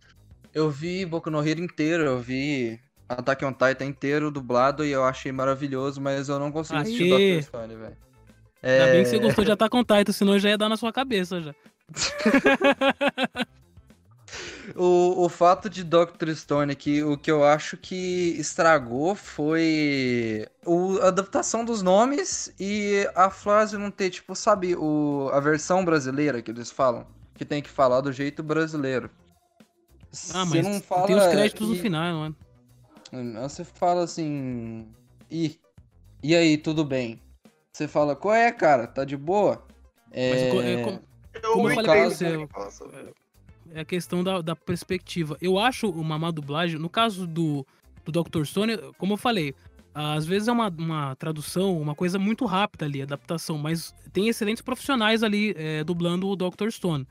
Eu 0.54 0.70
vi 0.70 1.04
Boku 1.04 1.30
no 1.30 1.46
Hero 1.46 1.60
inteiro, 1.60 2.04
eu 2.04 2.20
vi 2.20 2.78
Attack 3.08 3.44
on 3.44 3.52
Titan 3.52 3.86
inteiro 3.86 4.30
dublado 4.30 4.84
e 4.84 4.92
eu 4.92 5.02
achei 5.02 5.32
maravilhoso, 5.32 6.00
mas 6.00 6.28
eu 6.28 6.38
não 6.38 6.52
consigo 6.52 6.78
Aê. 6.78 6.82
assistir 6.82 7.08
Doctor 7.08 7.42
Stone, 7.42 7.74
velho. 7.74 7.96
É... 8.62 8.80
Ainda 8.80 8.92
bem 8.92 9.02
que 9.02 9.08
você 9.08 9.18
gostou 9.18 9.44
de 9.44 9.50
Attack 9.50 9.76
on 9.76 9.82
Titan, 9.82 10.12
senão 10.12 10.38
já 10.38 10.50
ia 10.50 10.58
dar 10.58 10.68
na 10.68 10.76
sua 10.76 10.92
cabeça 10.92 11.40
já. 11.40 11.54
O, 14.76 15.24
o 15.24 15.28
fato 15.28 15.68
de 15.68 15.84
Dr. 15.84 16.30
Stone 16.34 16.72
aqui, 16.72 17.02
o 17.02 17.16
que 17.18 17.30
eu 17.30 17.44
acho 17.44 17.76
que 17.76 18.34
estragou 18.38 19.14
foi 19.14 20.46
o, 20.64 20.98
a 21.00 21.08
adaptação 21.08 21.64
dos 21.64 21.82
nomes 21.82 22.52
e 22.58 23.08
a 23.14 23.30
frase 23.30 23.76
não 23.76 23.90
ter, 23.90 24.10
tipo, 24.10 24.34
sabe, 24.34 24.74
o, 24.76 25.28
a 25.32 25.40
versão 25.40 25.84
brasileira 25.84 26.40
que 26.42 26.50
eles 26.50 26.70
falam. 26.70 27.06
Que 27.34 27.44
tem 27.44 27.60
que 27.62 27.68
falar 27.68 28.00
do 28.00 28.12
jeito 28.12 28.42
brasileiro. 28.42 29.10
Ah, 30.32 30.44
Você 30.44 30.62
mas 30.62 30.66
não 30.66 30.80
fala, 30.80 31.06
tem 31.06 31.16
os 31.16 31.26
créditos 31.26 31.68
no 31.68 31.74
e- 31.74 31.80
final, 31.80 32.14
mano. 32.16 32.36
Você 33.42 33.64
fala 33.64 34.04
assim. 34.04 34.88
E, 35.30 35.58
e 36.22 36.34
aí, 36.34 36.56
tudo 36.56 36.84
bem? 36.84 37.20
Você 37.72 37.88
fala, 37.88 38.14
qual 38.14 38.34
é, 38.34 38.50
cara? 38.52 38.86
Tá 38.86 39.04
de 39.04 39.16
boa? 39.16 39.66
É, 40.12 40.30
Mas 40.30 40.42
é 40.42 40.82
como- 40.84 41.02
Eu 41.34 41.52
Como 41.52 41.68
eu 41.70 41.74
falei 41.74 41.90
pra 41.90 42.04
você, 42.10 42.48
sobre- 42.70 43.14
é 43.74 43.80
a 43.80 43.84
questão 43.84 44.22
da, 44.22 44.40
da 44.40 44.56
perspectiva. 44.56 45.36
Eu 45.40 45.58
acho 45.58 45.88
uma 45.88 46.18
má 46.18 46.30
dublagem, 46.30 46.78
no 46.78 46.88
caso 46.88 47.26
do, 47.26 47.66
do 48.04 48.22
Dr. 48.22 48.44
Stone, 48.44 48.78
como 48.96 49.14
eu 49.14 49.16
falei, 49.16 49.54
às 49.94 50.24
vezes 50.26 50.48
é 50.48 50.52
uma, 50.52 50.68
uma 50.68 51.14
tradução, 51.16 51.80
uma 51.80 51.94
coisa 51.94 52.18
muito 52.18 52.44
rápida 52.46 52.84
ali, 52.84 53.02
adaptação, 53.02 53.58
mas 53.58 53.94
tem 54.12 54.28
excelentes 54.28 54.62
profissionais 54.62 55.22
ali 55.22 55.54
é, 55.56 55.84
dublando 55.84 56.28
o 56.28 56.36
Dr. 56.36 56.70
Stone. 56.70 57.06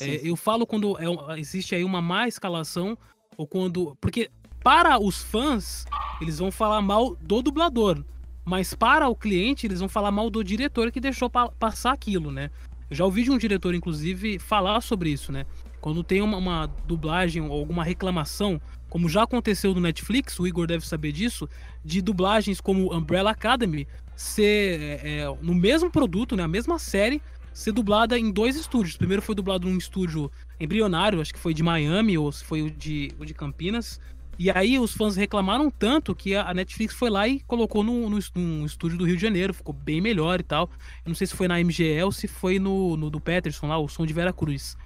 É, 0.00 0.20
eu 0.22 0.36
falo 0.36 0.66
quando 0.66 0.96
é 0.98 1.38
existe 1.38 1.74
aí 1.74 1.84
uma 1.84 2.00
má 2.00 2.26
escalação, 2.26 2.96
ou 3.36 3.46
quando. 3.46 3.96
Porque 4.00 4.30
para 4.62 4.98
os 4.98 5.22
fãs, 5.22 5.84
eles 6.20 6.38
vão 6.38 6.50
falar 6.50 6.80
mal 6.80 7.14
do 7.16 7.42
dublador. 7.42 8.02
Mas 8.44 8.74
para 8.74 9.08
o 9.08 9.14
cliente, 9.14 9.66
eles 9.66 9.80
vão 9.80 9.88
falar 9.88 10.10
mal 10.10 10.30
do 10.30 10.42
diretor 10.42 10.90
que 10.92 11.00
deixou 11.00 11.28
pa- 11.28 11.50
passar 11.50 11.92
aquilo, 11.92 12.30
né? 12.30 12.50
Eu 12.88 12.96
já 12.96 13.04
ouvi 13.04 13.24
de 13.24 13.30
um 13.30 13.38
diretor, 13.38 13.74
inclusive, 13.74 14.38
falar 14.38 14.80
sobre 14.80 15.10
isso, 15.10 15.32
né? 15.32 15.44
Quando 15.80 16.02
tem 16.02 16.22
uma, 16.22 16.36
uma 16.36 16.66
dublagem 16.86 17.42
ou 17.42 17.52
alguma 17.52 17.84
reclamação, 17.84 18.60
como 18.88 19.08
já 19.08 19.22
aconteceu 19.22 19.74
no 19.74 19.80
Netflix, 19.80 20.38
o 20.38 20.46
Igor 20.46 20.66
deve 20.66 20.86
saber 20.86 21.12
disso, 21.12 21.48
de 21.84 22.00
dublagens 22.00 22.60
como 22.60 22.94
Umbrella 22.94 23.30
Academy 23.30 23.86
ser 24.14 24.80
é, 24.80 25.20
é, 25.20 25.36
no 25.42 25.54
mesmo 25.54 25.90
produto, 25.90 26.34
né? 26.34 26.42
A 26.42 26.48
mesma 26.48 26.78
série, 26.78 27.20
ser 27.52 27.72
dublada 27.72 28.18
em 28.18 28.30
dois 28.30 28.56
estúdios. 28.56 28.96
Primeiro 28.96 29.22
foi 29.22 29.34
dublado 29.34 29.68
num 29.68 29.76
estúdio 29.76 30.30
embrionário, 30.58 31.20
acho 31.20 31.32
que 31.32 31.40
foi 31.40 31.52
de 31.54 31.62
Miami 31.62 32.16
ou 32.16 32.32
se 32.32 32.44
foi 32.44 32.62
o 32.62 32.70
de, 32.70 33.12
o 33.18 33.24
de 33.24 33.34
Campinas. 33.34 34.00
E 34.38 34.50
aí 34.50 34.78
os 34.78 34.92
fãs 34.92 35.16
reclamaram 35.16 35.70
tanto 35.70 36.14
que 36.14 36.34
a 36.36 36.52
Netflix 36.52 36.94
foi 36.94 37.08
lá 37.08 37.26
e 37.26 37.40
colocou 37.40 37.82
no, 37.82 38.10
no, 38.10 38.18
num 38.34 38.66
estúdio 38.66 38.98
do 38.98 39.06
Rio 39.06 39.16
de 39.16 39.22
Janeiro, 39.22 39.54
ficou 39.54 39.74
bem 39.74 40.00
melhor 40.00 40.40
e 40.40 40.42
tal. 40.42 40.70
Eu 41.04 41.08
não 41.08 41.14
sei 41.14 41.26
se 41.26 41.34
foi 41.34 41.48
na 41.48 41.58
MGE 41.58 42.02
ou 42.02 42.12
se 42.12 42.28
foi 42.28 42.58
no, 42.58 42.96
no 42.98 43.08
do 43.08 43.18
Peterson 43.18 43.66
lá, 43.66 43.78
o 43.78 43.88
som 43.88 44.04
de 44.04 44.12
Vera 44.12 44.34
Cruz. 44.34 44.76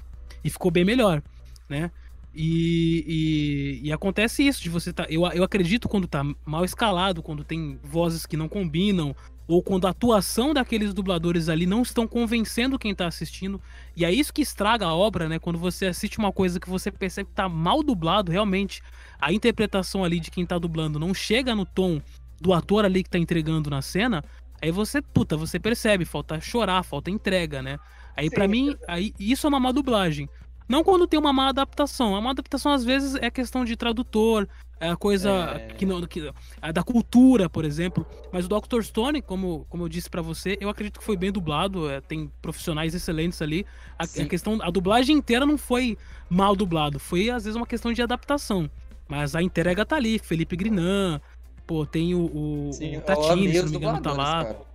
E 0.42 0.50
ficou 0.50 0.70
bem 0.70 0.84
melhor, 0.84 1.22
né? 1.68 1.90
E, 2.34 3.80
e, 3.82 3.88
e 3.88 3.92
acontece 3.92 4.46
isso, 4.46 4.62
de 4.62 4.68
você 4.68 4.92
tá. 4.92 5.06
Eu, 5.08 5.26
eu 5.32 5.42
acredito 5.42 5.88
quando 5.88 6.06
tá 6.06 6.24
mal 6.44 6.64
escalado, 6.64 7.22
quando 7.22 7.42
tem 7.42 7.78
vozes 7.82 8.24
que 8.24 8.36
não 8.36 8.48
combinam, 8.48 9.14
ou 9.48 9.60
quando 9.60 9.88
a 9.88 9.90
atuação 9.90 10.54
daqueles 10.54 10.94
dubladores 10.94 11.48
ali 11.48 11.66
não 11.66 11.82
estão 11.82 12.06
convencendo 12.06 12.78
quem 12.78 12.94
tá 12.94 13.08
assistindo. 13.08 13.60
E 13.96 14.04
é 14.04 14.12
isso 14.12 14.32
que 14.32 14.42
estraga 14.42 14.86
a 14.86 14.94
obra, 14.94 15.28
né? 15.28 15.40
Quando 15.40 15.58
você 15.58 15.86
assiste 15.86 16.18
uma 16.18 16.30
coisa 16.30 16.60
que 16.60 16.70
você 16.70 16.90
percebe 16.90 17.28
que 17.28 17.34
tá 17.34 17.48
mal 17.48 17.82
dublado, 17.82 18.30
realmente 18.30 18.80
a 19.20 19.32
interpretação 19.32 20.04
ali 20.04 20.20
de 20.20 20.30
quem 20.30 20.46
tá 20.46 20.56
dublando 20.56 21.00
não 21.00 21.12
chega 21.12 21.52
no 21.52 21.66
tom 21.66 22.00
do 22.40 22.54
ator 22.54 22.84
ali 22.84 23.02
que 23.02 23.10
tá 23.10 23.18
entregando 23.18 23.68
na 23.68 23.82
cena, 23.82 24.24
aí 24.62 24.70
você, 24.70 25.02
puta, 25.02 25.36
você 25.36 25.58
percebe, 25.58 26.04
falta 26.04 26.40
chorar, 26.40 26.84
falta 26.84 27.10
entrega, 27.10 27.60
né? 27.60 27.76
Aí 28.20 28.30
pra 28.30 28.46
mim, 28.46 28.76
aí 28.86 29.14
isso 29.18 29.46
é 29.46 29.48
uma 29.48 29.58
má 29.60 29.72
dublagem. 29.72 30.28
Não 30.68 30.84
quando 30.84 31.06
tem 31.06 31.18
uma 31.18 31.32
má 31.32 31.48
adaptação. 31.48 32.14
A 32.14 32.20
má 32.20 32.30
adaptação 32.30 32.70
às 32.72 32.84
vezes 32.84 33.16
é 33.16 33.28
questão 33.30 33.64
de 33.64 33.74
tradutor, 33.76 34.46
é 34.78 34.88
a 34.90 34.96
coisa 34.96 35.30
É. 35.56 35.74
que 35.74 35.84
não 35.84 36.00
que, 36.02 36.30
é 36.62 36.72
da 36.72 36.82
cultura, 36.82 37.48
por 37.50 37.64
exemplo. 37.64 38.06
Mas 38.32 38.46
o 38.46 38.48
Dr. 38.48 38.82
Stone, 38.82 39.20
como, 39.20 39.66
como 39.68 39.84
eu 39.84 39.88
disse 39.88 40.08
pra 40.08 40.22
você, 40.22 40.56
eu 40.60 40.68
acredito 40.68 41.00
que 41.00 41.04
foi 41.04 41.16
bem 41.16 41.32
dublado, 41.32 41.90
é, 41.90 42.00
tem 42.00 42.30
profissionais 42.40 42.94
excelentes 42.94 43.42
ali. 43.42 43.66
A, 43.98 44.04
a 44.04 44.26
questão, 44.26 44.58
a 44.62 44.70
dublagem 44.70 45.16
inteira 45.16 45.44
não 45.44 45.58
foi 45.58 45.98
mal 46.28 46.54
dublado, 46.54 47.00
foi 47.00 47.30
às 47.30 47.44
vezes 47.44 47.56
uma 47.56 47.66
questão 47.66 47.92
de 47.92 48.00
adaptação. 48.00 48.70
Mas 49.08 49.34
a 49.34 49.42
entrega 49.42 49.84
tá 49.84 49.96
ali, 49.96 50.20
Felipe 50.20 50.54
Grinan, 50.54 51.20
pô, 51.66 51.84
tem 51.84 52.14
o, 52.14 52.26
o, 52.26 52.72
Sim, 52.72 52.96
o 52.96 53.00
Tatini, 53.00 53.52
se 53.54 53.62
não 53.64 53.70
me 53.70 53.76
engano, 53.76 54.00
tá 54.00 54.12
lá. 54.12 54.44
cara. 54.44 54.69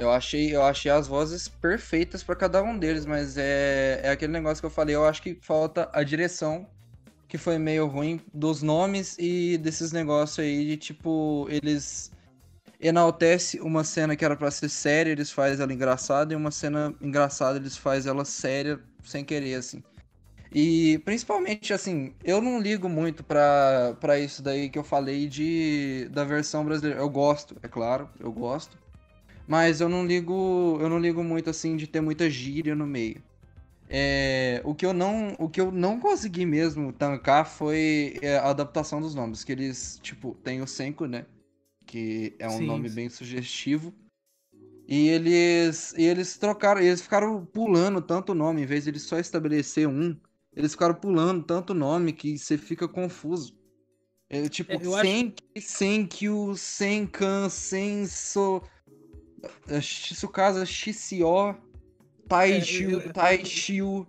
Eu 0.00 0.10
achei, 0.10 0.56
eu 0.56 0.62
achei 0.62 0.90
as 0.90 1.06
vozes 1.06 1.46
perfeitas 1.46 2.22
pra 2.22 2.34
cada 2.34 2.62
um 2.62 2.78
deles, 2.78 3.04
mas 3.04 3.36
é, 3.36 4.00
é 4.02 4.08
aquele 4.08 4.32
negócio 4.32 4.62
que 4.62 4.66
eu 4.66 4.70
falei, 4.70 4.96
eu 4.96 5.04
acho 5.04 5.20
que 5.20 5.38
falta 5.42 5.90
a 5.92 6.02
direção, 6.02 6.66
que 7.28 7.36
foi 7.36 7.58
meio 7.58 7.86
ruim, 7.86 8.18
dos 8.32 8.62
nomes 8.62 9.14
e 9.18 9.58
desses 9.58 9.92
negócios 9.92 10.38
aí 10.38 10.64
de 10.64 10.78
tipo, 10.78 11.46
eles 11.50 12.10
enaltece 12.80 13.60
uma 13.60 13.84
cena 13.84 14.16
que 14.16 14.24
era 14.24 14.34
pra 14.34 14.50
ser 14.50 14.70
séria, 14.70 15.12
eles 15.12 15.30
fazem 15.30 15.62
ela 15.62 15.72
engraçada, 15.74 16.32
e 16.32 16.36
uma 16.36 16.50
cena 16.50 16.94
engraçada 16.98 17.58
eles 17.58 17.76
fazem 17.76 18.10
ela 18.10 18.24
séria 18.24 18.80
sem 19.04 19.22
querer, 19.22 19.56
assim. 19.56 19.82
E 20.50 20.98
principalmente, 21.04 21.74
assim, 21.74 22.14
eu 22.24 22.40
não 22.40 22.58
ligo 22.58 22.88
muito 22.88 23.22
pra 23.22 24.18
isso 24.18 24.42
daí 24.42 24.70
que 24.70 24.78
eu 24.78 24.82
falei 24.82 25.28
de 25.28 26.08
da 26.10 26.24
versão 26.24 26.64
brasileira. 26.64 27.00
Eu 27.00 27.08
gosto, 27.10 27.54
é 27.62 27.68
claro, 27.68 28.08
eu 28.18 28.32
gosto. 28.32 28.78
Mas 29.50 29.80
eu 29.80 29.88
não 29.88 30.06
ligo, 30.06 30.78
eu 30.80 30.88
não 30.88 30.98
ligo 30.98 31.24
muito 31.24 31.50
assim 31.50 31.76
de 31.76 31.86
ter 31.86 32.00
muita 32.00 32.30
gíria 32.30 32.74
no 32.76 32.86
meio. 32.86 33.20
É, 33.88 34.62
o 34.64 34.74
que 34.74 34.86
eu 34.86 34.92
não, 34.94 35.34
o 35.38 35.48
que 35.48 35.60
eu 35.60 35.72
não 35.72 36.00
consegui 36.00 36.46
mesmo 36.46 36.92
tancar 36.92 37.46
foi 37.46 38.18
é, 38.22 38.38
a 38.38 38.50
adaptação 38.50 39.00
dos 39.00 39.14
nomes, 39.14 39.44
que 39.44 39.52
eles, 39.52 39.98
tipo, 40.02 40.34
tem 40.44 40.62
o 40.62 40.66
Senko, 40.66 41.06
né? 41.06 41.26
Que 41.86 42.36
é 42.38 42.48
um 42.48 42.58
Sim, 42.58 42.66
nome 42.66 42.88
bem 42.90 43.08
sugestivo. 43.10 43.94
E 44.88 45.08
eles, 45.08 45.94
e 45.96 46.02
eles 46.04 46.36
trocaram, 46.38 46.80
eles 46.80 47.00
ficaram 47.00 47.44
pulando 47.46 48.02
tanto 48.02 48.34
nome, 48.34 48.62
em 48.62 48.66
vez 48.66 48.84
de 48.84 48.90
eles 48.90 49.02
só 49.02 49.18
estabelecer 49.18 49.88
um, 49.88 50.16
eles 50.54 50.72
ficaram 50.72 50.94
pulando 50.94 51.44
tanto 51.44 51.74
nome 51.74 52.12
que 52.12 52.36
você 52.38 52.58
fica 52.58 52.88
confuso. 52.88 53.56
É, 54.28 54.48
tipo, 54.48 54.74
É, 54.74 54.84
eu 54.84 54.94
acho- 54.96 55.02
Senki, 55.06 55.60
Senkyu, 55.60 56.56
Senkan, 56.56 57.48
Senso, 57.50 58.62
é, 59.68 59.80
Shitsukasa, 59.80 60.64
Shishio, 60.66 61.56
Taishiu, 62.28 63.00
É, 63.00 63.08
Taishiu. 63.08 64.06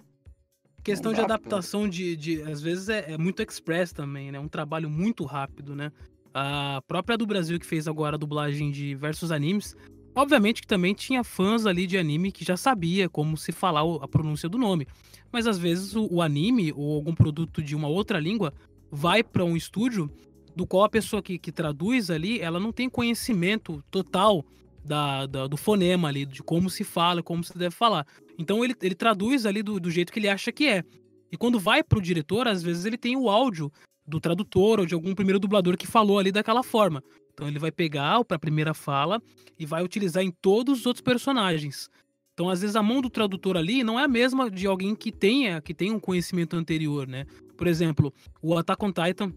Questão 0.83 1.13
de 1.13 1.21
adaptação 1.21 1.87
de, 1.87 2.15
de 2.15 2.41
às 2.41 2.61
vezes 2.61 2.89
é, 2.89 3.13
é 3.13 3.17
muito 3.17 3.41
express 3.41 3.91
também, 3.91 4.31
né? 4.31 4.39
Um 4.39 4.47
trabalho 4.47 4.89
muito 4.89 5.23
rápido, 5.25 5.75
né? 5.75 5.91
A 6.33 6.81
própria 6.87 7.17
do 7.17 7.25
Brasil 7.25 7.59
que 7.59 7.65
fez 7.65 7.87
agora 7.87 8.15
a 8.15 8.19
dublagem 8.19 8.71
de 8.71 8.95
versus 8.95 9.31
animes, 9.31 9.75
obviamente 10.15 10.61
que 10.61 10.67
também 10.67 10.93
tinha 10.93 11.23
fãs 11.23 11.65
ali 11.65 11.85
de 11.85 11.97
anime 11.97 12.31
que 12.31 12.43
já 12.43 12.57
sabia 12.57 13.07
como 13.09 13.37
se 13.37 13.51
falar 13.51 13.81
a 14.01 14.07
pronúncia 14.07 14.49
do 14.49 14.57
nome. 14.57 14.87
Mas 15.31 15.45
às 15.45 15.57
vezes 15.57 15.95
o, 15.95 16.07
o 16.11 16.21
anime 16.21 16.73
ou 16.75 16.95
algum 16.95 17.13
produto 17.13 17.61
de 17.61 17.75
uma 17.75 17.87
outra 17.87 18.19
língua 18.19 18.53
vai 18.89 19.23
para 19.23 19.45
um 19.45 19.55
estúdio 19.55 20.09
do 20.55 20.65
qual 20.65 20.83
a 20.83 20.89
pessoa 20.89 21.21
que, 21.21 21.37
que 21.37 21.51
traduz 21.51 22.09
ali, 22.09 22.39
ela 22.39 22.59
não 22.59 22.71
tem 22.71 22.89
conhecimento 22.89 23.83
total 23.89 24.43
da, 24.83 25.25
da- 25.25 25.47
do 25.47 25.57
fonema 25.57 26.07
ali, 26.07 26.25
de 26.25 26.41
como 26.43 26.69
se 26.69 26.83
fala, 26.83 27.21
como 27.23 27.43
se 27.43 27.57
deve 27.57 27.75
falar. 27.75 28.05
Então 28.37 28.63
ele, 28.63 28.75
ele 28.81 28.95
traduz 28.95 29.45
ali 29.45 29.61
do, 29.61 29.79
do 29.79 29.91
jeito 29.91 30.11
que 30.11 30.19
ele 30.19 30.29
acha 30.29 30.51
que 30.51 30.67
é. 30.67 30.83
E 31.31 31.37
quando 31.37 31.59
vai 31.59 31.83
pro 31.83 32.01
diretor, 32.01 32.47
às 32.47 32.61
vezes 32.61 32.85
ele 32.85 32.97
tem 32.97 33.15
o 33.15 33.29
áudio 33.29 33.71
do 34.05 34.19
tradutor 34.19 34.79
ou 34.79 34.85
de 34.85 34.93
algum 34.93 35.13
primeiro 35.15 35.39
dublador 35.39 35.77
que 35.77 35.87
falou 35.87 36.19
ali 36.19 36.31
daquela 36.31 36.63
forma. 36.63 37.03
Então 37.33 37.47
ele 37.47 37.59
vai 37.59 37.71
pegar 37.71 38.21
a 38.29 38.39
primeira 38.39 38.73
fala 38.73 39.21
e 39.57 39.65
vai 39.65 39.83
utilizar 39.83 40.23
em 40.23 40.31
todos 40.31 40.81
os 40.81 40.85
outros 40.85 41.01
personagens. 41.01 41.89
Então, 42.33 42.49
às 42.49 42.61
vezes, 42.61 42.75
a 42.75 42.81
mão 42.81 43.01
do 43.01 43.09
tradutor 43.09 43.55
ali 43.57 43.83
não 43.83 43.99
é 43.99 44.05
a 44.05 44.07
mesma 44.07 44.49
de 44.49 44.65
alguém 44.65 44.95
que 44.95 45.11
tenha, 45.11 45.61
que 45.61 45.73
tenha 45.73 45.93
um 45.93 45.99
conhecimento 45.99 46.55
anterior, 46.55 47.05
né? 47.07 47.25
Por 47.57 47.67
exemplo, 47.67 48.11
o 48.41 48.57
Attack 48.57 48.83
on 48.83 48.91
Titan, 48.91 49.33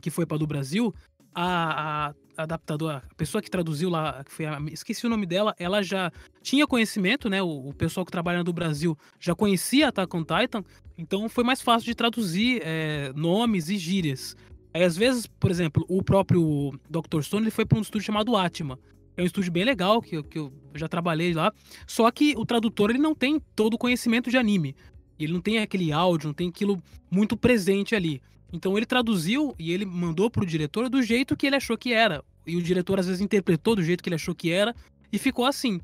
que 0.00 0.08
foi 0.08 0.24
para 0.24 0.38
do 0.38 0.46
Brasil, 0.46 0.94
a, 1.34 2.08
a 2.08 2.14
adaptadora, 2.38 3.02
a 3.10 3.14
pessoa 3.14 3.42
que 3.42 3.50
traduziu 3.50 3.90
lá, 3.90 4.22
que 4.24 4.32
foi 4.32 4.46
a, 4.46 4.58
esqueci 4.72 5.06
o 5.06 5.10
nome 5.10 5.26
dela, 5.26 5.54
ela 5.58 5.82
já 5.82 6.12
tinha 6.40 6.66
conhecimento, 6.66 7.28
né? 7.28 7.42
O, 7.42 7.68
o 7.68 7.74
pessoal 7.74 8.06
que 8.06 8.12
trabalha 8.12 8.44
do 8.44 8.52
Brasil 8.52 8.96
já 9.18 9.34
conhecia 9.34 9.88
Attack 9.88 10.16
on 10.16 10.24
Titan, 10.24 10.64
então 10.96 11.28
foi 11.28 11.44
mais 11.44 11.60
fácil 11.60 11.86
de 11.86 11.94
traduzir 11.94 12.62
é, 12.64 13.12
nomes 13.14 13.68
e 13.68 13.76
gírias. 13.76 14.36
Aí, 14.72 14.84
às 14.84 14.96
vezes, 14.96 15.26
por 15.26 15.50
exemplo, 15.50 15.84
o 15.88 16.02
próprio 16.02 16.78
Dr. 16.88 17.22
Stone 17.22 17.44
ele 17.44 17.50
foi 17.50 17.66
para 17.66 17.78
um 17.78 17.82
estúdio 17.82 18.06
chamado 18.06 18.36
Atma. 18.36 18.78
É 19.16 19.22
um 19.22 19.26
estúdio 19.26 19.50
bem 19.50 19.64
legal, 19.64 20.00
que, 20.00 20.22
que 20.22 20.38
eu 20.38 20.52
já 20.74 20.86
trabalhei 20.86 21.34
lá. 21.34 21.52
Só 21.86 22.08
que 22.10 22.34
o 22.36 22.46
tradutor 22.46 22.90
ele 22.90 23.00
não 23.00 23.14
tem 23.14 23.40
todo 23.56 23.74
o 23.74 23.78
conhecimento 23.78 24.30
de 24.30 24.36
anime. 24.36 24.76
Ele 25.18 25.32
não 25.32 25.40
tem 25.40 25.58
aquele 25.58 25.90
áudio, 25.90 26.28
não 26.28 26.34
tem 26.34 26.48
aquilo 26.48 26.80
muito 27.10 27.36
presente 27.36 27.96
ali. 27.96 28.22
Então 28.52 28.76
ele 28.76 28.86
traduziu 28.86 29.54
e 29.58 29.72
ele 29.72 29.84
mandou 29.84 30.30
pro 30.30 30.46
diretor 30.46 30.88
do 30.88 31.02
jeito 31.02 31.36
que 31.36 31.46
ele 31.46 31.56
achou 31.56 31.76
que 31.76 31.92
era. 31.92 32.24
E 32.46 32.56
o 32.56 32.62
diretor 32.62 32.98
às 32.98 33.06
vezes 33.06 33.20
interpretou 33.20 33.76
do 33.76 33.82
jeito 33.82 34.02
que 34.02 34.08
ele 34.08 34.16
achou 34.16 34.34
que 34.34 34.50
era 34.50 34.74
e 35.12 35.18
ficou 35.18 35.44
assim. 35.44 35.80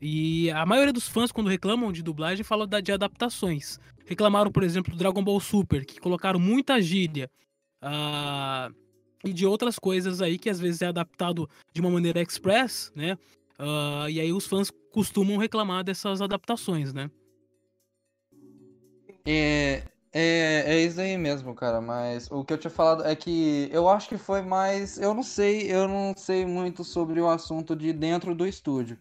E 0.00 0.50
a 0.50 0.66
maioria 0.66 0.92
dos 0.92 1.08
fãs, 1.08 1.32
quando 1.32 1.48
reclamam 1.48 1.90
de 1.90 2.02
dublagem, 2.02 2.44
falam 2.44 2.66
de 2.66 2.92
adaptações. 2.92 3.80
Reclamaram, 4.04 4.52
por 4.52 4.62
exemplo, 4.62 4.92
do 4.92 4.98
Dragon 4.98 5.24
Ball 5.24 5.40
Super, 5.40 5.84
que 5.84 5.98
colocaram 5.98 6.38
muita 6.38 6.80
gíria. 6.80 7.30
Uh, 7.82 8.74
e 9.24 9.32
de 9.32 9.46
outras 9.46 9.78
coisas 9.78 10.20
aí 10.20 10.38
que 10.38 10.50
às 10.50 10.60
vezes 10.60 10.82
é 10.82 10.86
adaptado 10.86 11.48
de 11.72 11.80
uma 11.80 11.90
maneira 11.90 12.20
express, 12.20 12.92
né? 12.94 13.14
Uh, 13.58 14.08
e 14.10 14.20
aí 14.20 14.32
os 14.32 14.46
fãs 14.46 14.70
costumam 14.92 15.38
reclamar 15.38 15.82
dessas 15.82 16.20
adaptações, 16.20 16.92
né? 16.92 17.10
É, 19.24 19.82
é, 20.18 20.64
é 20.66 20.80
isso 20.80 20.98
aí 20.98 21.18
mesmo, 21.18 21.54
cara. 21.54 21.80
Mas 21.80 22.30
o 22.30 22.42
que 22.42 22.52
eu 22.52 22.58
tinha 22.58 22.70
falado 22.70 23.04
é 23.04 23.14
que 23.14 23.68
eu 23.70 23.86
acho 23.88 24.08
que 24.08 24.16
foi 24.16 24.40
mais. 24.40 24.98
Eu 24.98 25.12
não 25.12 25.22
sei, 25.22 25.70
eu 25.70 25.86
não 25.86 26.14
sei 26.16 26.46
muito 26.46 26.82
sobre 26.82 27.20
o 27.20 27.28
assunto 27.28 27.76
de 27.76 27.92
dentro 27.92 28.34
do 28.34 28.46
estúdio. 28.46 28.98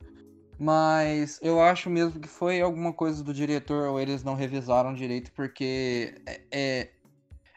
Mas 0.59 1.39
eu 1.41 1.61
acho 1.61 1.89
mesmo 1.89 2.19
que 2.19 2.27
foi 2.27 2.61
alguma 2.61 2.91
coisa 2.91 3.23
do 3.23 3.33
diretor 3.33 3.89
ou 3.89 3.99
eles 3.99 4.23
não 4.23 4.35
revisaram 4.35 4.93
direito, 4.93 5.31
porque 5.33 6.15
é, 6.25 6.41
é, 6.51 6.89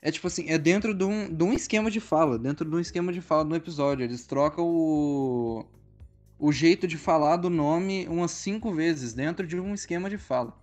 é 0.03 0.11
tipo 0.13 0.27
assim, 0.27 0.49
é 0.49 0.59
dentro 0.59 0.95
de 0.95 1.05
um, 1.05 1.33
de 1.33 1.45
um 1.45 1.53
esquema 1.53 1.91
de 1.91 2.01
fala, 2.01 2.39
dentro 2.39 2.69
de 2.69 2.75
um 2.77 2.81
esquema 2.81 3.13
de 3.13 3.21
fala 3.21 3.45
no 3.45 3.57
episódio. 3.57 4.05
Eles 4.05 4.27
trocam 4.27 4.65
o, 4.67 5.65
o 6.39 6.53
jeito 6.53 6.87
de 6.87 6.97
falar 6.97 7.37
do 7.37 7.51
nome 7.51 8.07
umas 8.09 8.31
cinco 8.33 8.73
vezes 8.73 9.13
dentro 9.13 9.47
de 9.47 9.59
um 9.59 9.75
esquema 9.75 10.09
de 10.09 10.19
fala. 10.19 10.55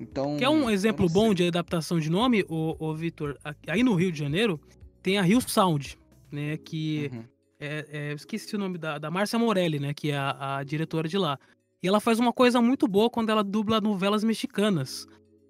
Então. 0.00 0.36
Quer 0.36 0.48
um 0.48 0.70
exemplo 0.70 1.08
bom 1.08 1.34
de 1.34 1.46
adaptação 1.46 1.98
de 1.98 2.10
nome, 2.10 2.44
o, 2.48 2.94
Vitor? 2.94 3.36
Aí 3.66 3.82
no 3.82 3.94
Rio 3.94 4.12
de 4.12 4.18
Janeiro 4.18 4.60
tem 5.02 5.18
a 5.18 5.22
Rio 5.22 5.40
Sound, 5.40 5.98
né? 6.30 6.56
Que. 6.56 7.10
Uhum. 7.12 7.24
É, 7.60 7.86
é, 7.90 8.12
esqueci 8.12 8.54
o 8.54 8.58
nome 8.58 8.78
da, 8.78 8.98
da 8.98 9.10
Márcia 9.10 9.36
Morelli, 9.36 9.80
né? 9.80 9.92
Que 9.92 10.12
é 10.12 10.16
a, 10.16 10.58
a 10.58 10.64
diretora 10.64 11.08
de 11.08 11.18
lá. 11.18 11.38
E 11.82 11.88
ela 11.88 12.00
faz 12.00 12.20
uma 12.20 12.32
coisa 12.32 12.60
muito 12.60 12.86
boa 12.86 13.10
quando 13.10 13.30
ela 13.30 13.42
dubla 13.42 13.80
novelas 13.80 14.22
mexicanas. 14.22 15.06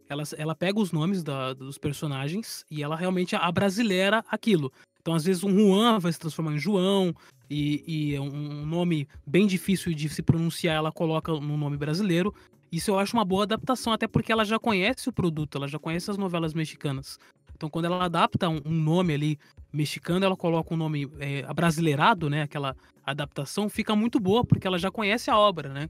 Ela, 0.09 0.23
ela 0.39 0.55
pega 0.55 0.81
os 0.81 0.91
nomes 0.91 1.23
da, 1.23 1.53
dos 1.53 1.77
personagens 1.77 2.65
e 2.71 2.83
ela 2.83 2.97
realmente 2.97 3.37
abrasileira 3.37 4.25
aquilo. 4.31 4.73
Então, 5.01 5.15
às 5.15 5.25
vezes, 5.25 5.45
um 5.45 5.51
Juan 5.51 5.99
vai 5.99 6.13
se 6.13 6.19
transformar 6.19 6.55
em 6.55 6.59
João, 6.59 7.15
e, 7.51 7.83
e 7.87 8.15
é 8.15 8.21
um 8.21 8.67
nome 8.67 9.09
bem 9.27 9.47
difícil 9.47 9.95
de 9.95 10.09
se 10.09 10.23
pronunciar, 10.23 10.77
ela 10.77 10.93
coloca 10.93 11.33
no 11.33 11.57
nome 11.57 11.77
brasileiro. 11.77 12.35
Isso 12.71 12.91
eu 12.91 12.99
acho 12.99 13.17
uma 13.17 13.25
boa 13.25 13.45
adaptação, 13.45 13.93
até 13.93 14.07
porque 14.07 14.31
ela 14.31 14.45
já 14.45 14.59
conhece 14.59 15.09
o 15.09 15.13
produto, 15.13 15.57
ela 15.57 15.69
já 15.69 15.79
conhece 15.79 16.11
as 16.11 16.19
novelas 16.19 16.53
mexicanas. 16.53 17.19
Então, 17.55 17.69
quando 17.69 17.87
ela 17.87 18.05
adapta 18.05 18.49
um, 18.49 18.61
nome 18.65 19.13
ali 19.13 19.39
mexicano, 19.73 20.25
ela 20.25 20.37
coloca 20.37 20.73
um 20.73 20.77
nome 20.77 21.11
é, 21.19 21.45
abrasileirado, 21.47 22.31
né? 22.31 22.43
Aquela 22.43 22.77
adaptação 23.05 23.69
fica 23.69 23.97
muito 23.97 24.21
boa, 24.21 24.45
porque 24.45 24.67
ela 24.67 24.79
já 24.79 24.91
conhece 24.91 25.31
a 25.31 25.37
obra, 25.37 25.69
né? 25.69 25.89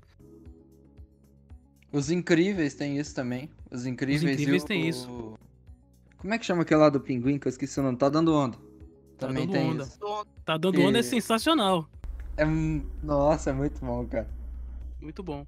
Os 1.93 2.11
Incríveis 2.11 2.75
tem 2.75 2.99
isso 2.99 3.15
também. 3.15 3.51
Os 3.71 3.85
Incríveis, 3.85 4.23
Os 4.23 4.31
incríveis 4.31 4.65
tem 4.65 4.89
isso. 4.89 5.39
Como 6.17 6.35
é 6.35 6.39
que 6.39 6.47
chama 6.47 6.63
aquele 6.63 6.81
lá 6.81 6.89
do 6.89 7.01
pinguim 7.01 7.39
que 7.39 7.47
eu 7.47 7.51
esqueci 7.51 7.79
o 7.81 7.83
nome? 7.83 7.97
Tá 7.97 8.09
dando 8.09 8.35
onda. 8.35 8.57
Tá 9.19 9.27
também 9.27 9.47
dando 9.47 9.53
tem 9.53 9.71
onda. 9.71 9.83
isso. 9.85 10.27
Tá 10.45 10.57
dando 10.57 10.81
onda 10.81 10.99
é 10.99 11.03
sensacional. 11.03 11.89
É... 12.37 12.45
Nossa, 13.03 13.51
é 13.51 13.53
muito 13.53 13.79
bom, 13.85 14.07
cara. 14.07 14.29
Muito 15.01 15.23
bom. 15.23 15.47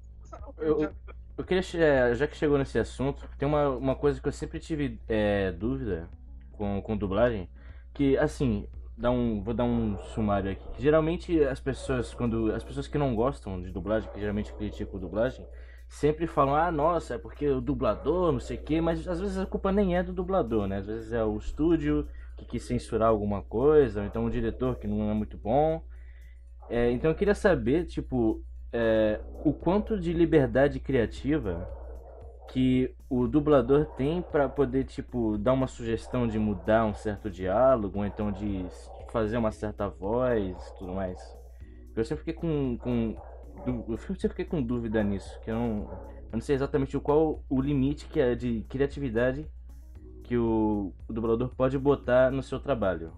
Eu, 0.57 0.91
eu 1.37 1.43
queria, 1.43 1.63
é, 1.83 2.15
já 2.15 2.27
que 2.27 2.35
chegou 2.35 2.57
nesse 2.57 2.77
assunto, 2.77 3.27
tem 3.37 3.47
uma, 3.47 3.69
uma 3.69 3.95
coisa 3.95 4.21
que 4.21 4.27
eu 4.27 4.31
sempre 4.31 4.59
tive 4.59 4.99
é, 5.07 5.51
dúvida 5.51 6.09
com, 6.51 6.81
com 6.81 6.97
dublagem, 6.97 7.49
que 7.93 8.17
assim, 8.17 8.67
dá 8.97 9.09
um, 9.09 9.41
vou 9.41 9.53
dar 9.53 9.63
um 9.63 9.97
sumário 10.13 10.51
aqui. 10.51 10.65
Geralmente 10.79 11.43
as 11.43 11.59
pessoas, 11.59 12.13
quando 12.13 12.51
as 12.53 12.63
pessoas 12.63 12.87
que 12.87 12.97
não 12.97 13.15
gostam 13.15 13.61
de 13.61 13.71
dublagem, 13.71 14.09
que 14.11 14.19
geralmente 14.19 14.53
criticam 14.53 14.99
dublagem, 14.99 15.45
sempre 15.89 16.27
falam, 16.27 16.55
ah, 16.55 16.71
nossa, 16.71 17.15
é 17.15 17.17
porque 17.17 17.47
o 17.49 17.59
dublador, 17.59 18.31
não 18.31 18.39
sei 18.39 18.57
o 18.57 18.61
quê, 18.61 18.79
mas 18.79 19.07
às 19.07 19.19
vezes 19.19 19.37
a 19.37 19.45
culpa 19.45 19.71
nem 19.71 19.97
é 19.97 20.03
do 20.03 20.13
dublador, 20.13 20.67
né? 20.67 20.77
Às 20.77 20.87
vezes 20.87 21.11
é 21.11 21.23
o 21.23 21.37
estúdio 21.37 22.07
que 22.37 22.45
quis 22.45 22.63
censurar 22.63 23.09
alguma 23.09 23.41
coisa, 23.41 24.01
ou 24.01 24.05
então 24.05 24.25
o 24.25 24.29
diretor 24.29 24.77
que 24.77 24.87
não 24.87 25.09
é 25.09 25.13
muito 25.13 25.37
bom. 25.37 25.83
É, 26.69 26.89
então 26.91 27.11
eu 27.11 27.15
queria 27.15 27.35
saber, 27.35 27.85
tipo, 27.85 28.41
é, 28.73 29.19
o 29.43 29.53
quanto 29.53 29.99
de 29.99 30.13
liberdade 30.13 30.79
criativa 30.79 31.67
que 32.51 32.93
o 33.09 33.27
dublador 33.27 33.85
tem 33.97 34.21
para 34.21 34.47
poder, 34.49 34.83
tipo, 34.83 35.37
dar 35.37 35.53
uma 35.53 35.67
sugestão 35.67 36.27
de 36.27 36.37
mudar 36.37 36.85
um 36.85 36.93
certo 36.93 37.29
diálogo, 37.29 37.99
ou 37.99 38.05
então 38.05 38.31
de 38.31 38.65
fazer 39.11 39.37
uma 39.37 39.51
certa 39.51 39.87
voz 39.87 40.57
tudo 40.77 40.93
mais. 40.93 41.19
Eu 41.95 42.03
sempre 42.03 42.23
fiquei 42.23 42.33
com, 42.33 42.77
com 42.77 43.15
eu 43.89 43.97
sempre 43.97 44.29
fiquei 44.29 44.45
com 44.45 44.61
dúvida 44.61 45.03
nisso, 45.03 45.39
que 45.41 45.51
eu 45.51 45.55
não, 45.55 45.89
eu 46.31 46.33
não 46.33 46.41
sei 46.41 46.55
exatamente 46.55 46.97
qual 46.99 47.43
o 47.49 47.61
limite 47.61 48.07
que 48.07 48.19
é 48.19 48.33
de 48.33 48.65
criatividade 48.67 49.45
que 50.23 50.37
o, 50.37 50.93
o 51.07 51.13
dublador 51.13 51.49
pode 51.55 51.77
botar 51.77 52.31
no 52.31 52.41
seu 52.41 52.59
trabalho. 52.59 53.11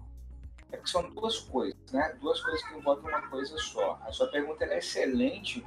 É 0.74 0.76
que 0.76 0.90
são 0.90 1.08
duas 1.10 1.38
coisas, 1.38 1.78
né? 1.92 2.16
Duas 2.20 2.40
coisas 2.40 2.62
que 2.64 2.74
envolvem 2.74 3.08
uma 3.08 3.28
coisa 3.28 3.56
só. 3.58 4.00
A 4.04 4.12
sua 4.12 4.26
pergunta 4.26 4.64
é 4.64 4.78
excelente 4.78 5.64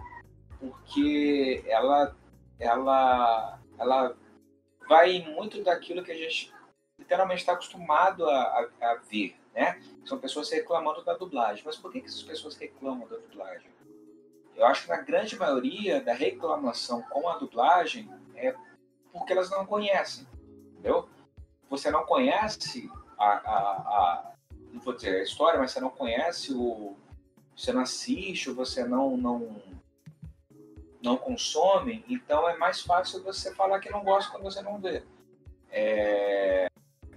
porque 0.60 1.64
ela, 1.66 2.14
ela, 2.60 3.60
ela 3.80 4.18
vai 4.88 5.20
muito 5.22 5.64
daquilo 5.64 6.04
que 6.04 6.12
a 6.12 6.18
gente 6.18 6.54
literalmente 7.00 7.40
está 7.40 7.54
acostumado 7.54 8.30
a, 8.30 8.42
a, 8.42 8.70
a 8.82 8.96
ver, 9.10 9.40
né? 9.54 9.82
São 10.04 10.20
pessoas 10.20 10.50
reclamando 10.50 11.04
da 11.06 11.14
dublagem. 11.14 11.64
Mas 11.66 11.78
por 11.78 11.90
que, 11.90 12.02
que 12.02 12.08
essas 12.08 12.24
pessoas 12.24 12.58
reclamam 12.58 13.08
da 13.08 13.16
dublagem? 13.16 13.72
Eu 14.58 14.66
acho 14.66 14.84
que 14.84 14.90
na 14.90 14.98
grande 14.98 15.38
maioria 15.38 16.02
da 16.02 16.14
reclamação 16.14 17.02
com 17.04 17.30
a 17.30 17.38
dublagem 17.38 18.12
é 18.36 18.54
porque 19.14 19.32
elas 19.32 19.50
não 19.50 19.66
conhecem, 19.66 20.28
entendeu? 20.72 21.08
Você 21.70 21.90
não 21.90 22.06
conhece 22.06 22.92
a, 23.18 23.26
a, 23.26 23.60
a 23.60 24.37
não 24.78 24.84
vou 24.84 24.94
dizer 24.94 25.20
a 25.20 25.24
história, 25.24 25.60
mas 25.60 25.72
você 25.72 25.80
não 25.80 25.90
conhece 25.90 26.54
o, 26.54 26.96
você 27.56 27.74
não 27.74 27.82
assiste, 27.82 28.50
ou 28.50 28.56
você 28.56 28.86
não 28.86 29.18
não 29.18 29.62
não 31.02 31.16
consome, 31.16 32.04
então 32.10 32.50
é 32.50 32.58
mais 32.58 32.82
fácil 32.82 33.24
você 33.24 33.54
falar 33.54 33.80
que 33.80 33.90
não 33.90 34.04
gosta 34.04 34.32
quando 34.32 34.44
você 34.44 34.62
não 34.62 34.80
vê. 34.80 35.04
É, 35.70 36.68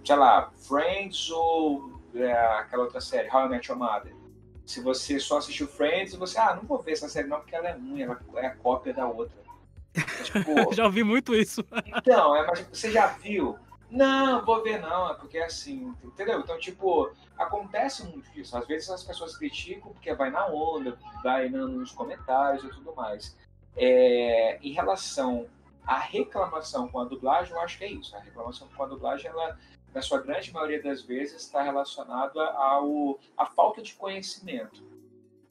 sei 0.05 0.17
lá, 0.17 0.51
Friends 0.69 1.31
ou 1.31 2.01
é, 2.15 2.33
aquela 2.33 2.85
outra 2.85 3.01
série, 3.01 3.29
How 3.35 3.47
I 3.47 3.49
Met 3.49 3.71
Your 3.71 3.79
Mother 3.79 4.21
se 4.71 4.81
você 4.81 5.19
só 5.19 5.39
assistiu 5.39 5.67
Friends, 5.67 6.15
você, 6.15 6.39
ah, 6.39 6.55
não 6.55 6.63
vou 6.63 6.81
ver 6.81 6.93
essa 6.93 7.09
série 7.09 7.27
não, 7.27 7.41
porque 7.41 7.57
ela 7.57 7.69
é 7.69 7.73
ruim, 7.73 8.03
ela 8.03 8.21
é 8.37 8.47
a 8.47 8.55
cópia 8.55 8.95
da 8.95 9.05
outra. 9.05 9.37
Tipo, 10.23 10.71
já 10.73 10.85
ouvi 10.85 11.03
muito 11.03 11.35
isso. 11.35 11.65
então, 11.85 12.37
é, 12.37 12.47
mas 12.47 12.61
você 12.73 12.93
já 12.93 13.09
viu? 13.09 13.59
Não, 13.91 14.45
vou 14.45 14.63
ver 14.63 14.81
não, 14.81 15.11
é 15.11 15.15
porque 15.15 15.39
é 15.39 15.47
assim, 15.47 15.93
entendeu? 16.05 16.39
Então, 16.39 16.57
tipo, 16.61 17.11
acontece 17.41 18.07
muito 18.07 18.31
isso. 18.39 18.57
Às 18.57 18.67
vezes 18.67 18.91
as 18.91 19.03
pessoas 19.03 19.37
criticam 19.37 19.93
porque 19.93 20.13
vai 20.15 20.31
na 20.31 20.47
onda, 20.47 20.99
vai 21.23 21.49
nos 21.49 21.91
comentários 21.91 22.63
e 22.63 22.69
tudo 22.69 22.95
mais. 22.95 23.37
É, 23.77 24.59
em 24.63 24.73
relação 24.73 25.49
à 25.87 25.99
reclamação 25.99 26.89
com 26.89 27.01
a 27.01 27.05
dublagem, 27.05 27.55
eu 27.55 27.61
acho 27.61 27.79
que 27.79 27.85
é 27.85 27.91
isso. 27.91 28.15
A 28.15 28.21
reclamação 28.21 28.69
com 28.77 28.83
a 28.83 28.87
dublagem, 28.87 29.31
ela 29.31 29.59
na 29.95 30.03
sua 30.03 30.21
grande 30.21 30.53
maioria 30.53 30.81
das 30.81 31.03
vezes, 31.03 31.43
está 31.43 31.63
relacionado 31.63 32.39
ao, 32.41 33.19
à 33.37 33.47
falta 33.47 33.83
de 33.83 33.95
conhecimento, 33.95 34.85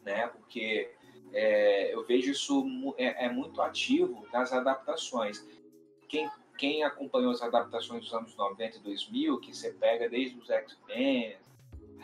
né? 0.02 0.28
Porque 0.28 0.94
é, 1.34 1.94
eu 1.94 2.06
vejo 2.06 2.32
isso 2.32 2.96
é, 2.98 3.26
é, 3.26 3.30
muito 3.30 3.62
ativo 3.62 4.26
nas 4.32 4.54
adaptações. 4.54 5.46
Quem, 6.08 6.30
quem 6.58 6.84
acompanhou 6.84 7.32
as 7.32 7.42
adaptações 7.42 8.04
dos 8.04 8.14
anos 8.14 8.34
90 8.36 8.78
e 8.78 8.80
2000, 8.80 9.40
que 9.40 9.54
você 9.54 9.72
pega 9.72 10.08
desde 10.08 10.38
os 10.38 10.50
X-Men... 10.50 11.36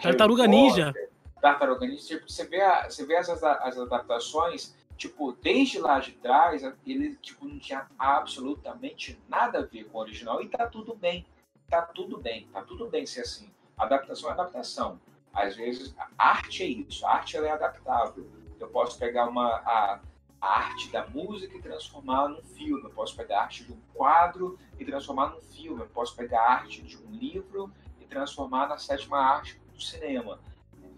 Tartaruga 0.01 0.47
Ninja! 0.47 0.93
Tartaruga 1.41 1.85
Ninja, 1.85 2.07
tipo, 2.07 2.29
você 2.29 2.45
vê, 2.45 2.61
a, 2.61 2.89
você 2.89 3.05
vê 3.05 3.17
as, 3.17 3.29
as 3.29 3.77
adaptações 3.77 4.75
tipo, 4.97 5.33
desde 5.33 5.77
lá 5.77 5.99
de 5.99 6.13
trás, 6.13 6.63
ele 6.87 7.15
tipo, 7.17 7.45
não 7.45 7.59
tinha 7.59 7.85
absolutamente 7.99 9.19
nada 9.27 9.59
a 9.59 9.61
ver 9.61 9.83
com 9.85 9.97
o 9.97 10.01
original 10.01 10.41
e 10.41 10.47
tá 10.47 10.65
tudo 10.67 10.95
bem 10.95 11.25
tá 11.69 11.81
tudo 11.81 12.17
bem, 12.17 12.47
tá 12.51 12.61
tudo 12.61 12.87
bem 12.87 13.05
ser 13.05 13.21
assim. 13.21 13.51
Adaptação 13.77 14.29
é 14.29 14.33
adaptação. 14.33 14.99
Às 15.33 15.55
vezes, 15.55 15.93
a 15.97 16.07
arte 16.17 16.63
é 16.63 16.67
isso, 16.67 17.05
a 17.05 17.15
arte 17.15 17.35
ela 17.35 17.47
é 17.47 17.51
adaptável. 17.51 18.25
Eu 18.59 18.67
posso 18.69 18.97
pegar 18.97 19.27
uma, 19.27 19.47
a, 19.47 19.99
a 20.39 20.59
arte 20.59 20.89
da 20.89 21.05
música 21.07 21.57
e 21.57 21.61
transformar 21.61 22.29
num 22.29 22.41
filme. 22.41 22.83
Eu 22.83 22.89
posso 22.91 23.15
pegar 23.15 23.39
a 23.39 23.43
arte 23.43 23.65
de 23.65 23.73
um 23.73 23.79
quadro 23.93 24.57
e 24.79 24.85
transformar 24.85 25.31
num 25.31 25.41
filme. 25.41 25.81
Eu 25.81 25.89
posso 25.89 26.15
pegar 26.15 26.41
a 26.41 26.51
arte 26.53 26.81
de 26.81 26.97
um 26.97 27.11
livro 27.11 27.69
e 27.99 28.05
transformar 28.05 28.67
na 28.67 28.77
sétima 28.77 29.17
arte 29.17 29.59
do 29.75 29.81
cinema. 29.81 30.39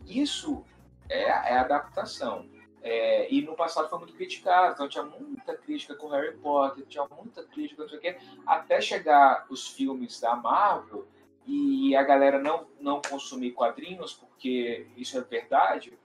Isso 0.05 0.63
é, 1.09 1.23
é 1.23 1.57
adaptação. 1.57 2.49
É, 2.81 3.33
e 3.33 3.41
no 3.41 3.55
passado 3.55 3.89
foi 3.89 3.99
muito 3.99 4.13
criticado, 4.13 4.73
então 4.73 4.87
tinha 4.87 5.03
muita 5.03 5.57
crítica 5.57 5.95
com 5.95 6.07
Harry 6.07 6.37
Potter, 6.37 6.85
tinha 6.85 7.05
muita 7.21 7.43
crítica, 7.43 7.81
não 7.81 7.89
sei 7.89 7.97
o 7.97 8.01
quê, 8.01 8.17
até 8.45 8.79
chegar 8.79 9.45
os 9.49 9.67
filmes 9.67 10.21
da 10.21 10.35
Marvel 10.35 11.05
e 11.45 11.95
a 11.95 12.03
galera 12.03 12.39
não, 12.39 12.67
não 12.79 13.01
consumir 13.01 13.51
quadrinhos, 13.51 14.13
porque 14.13 14.87
isso 14.95 15.17
é 15.17 15.21
verdade, 15.21 15.97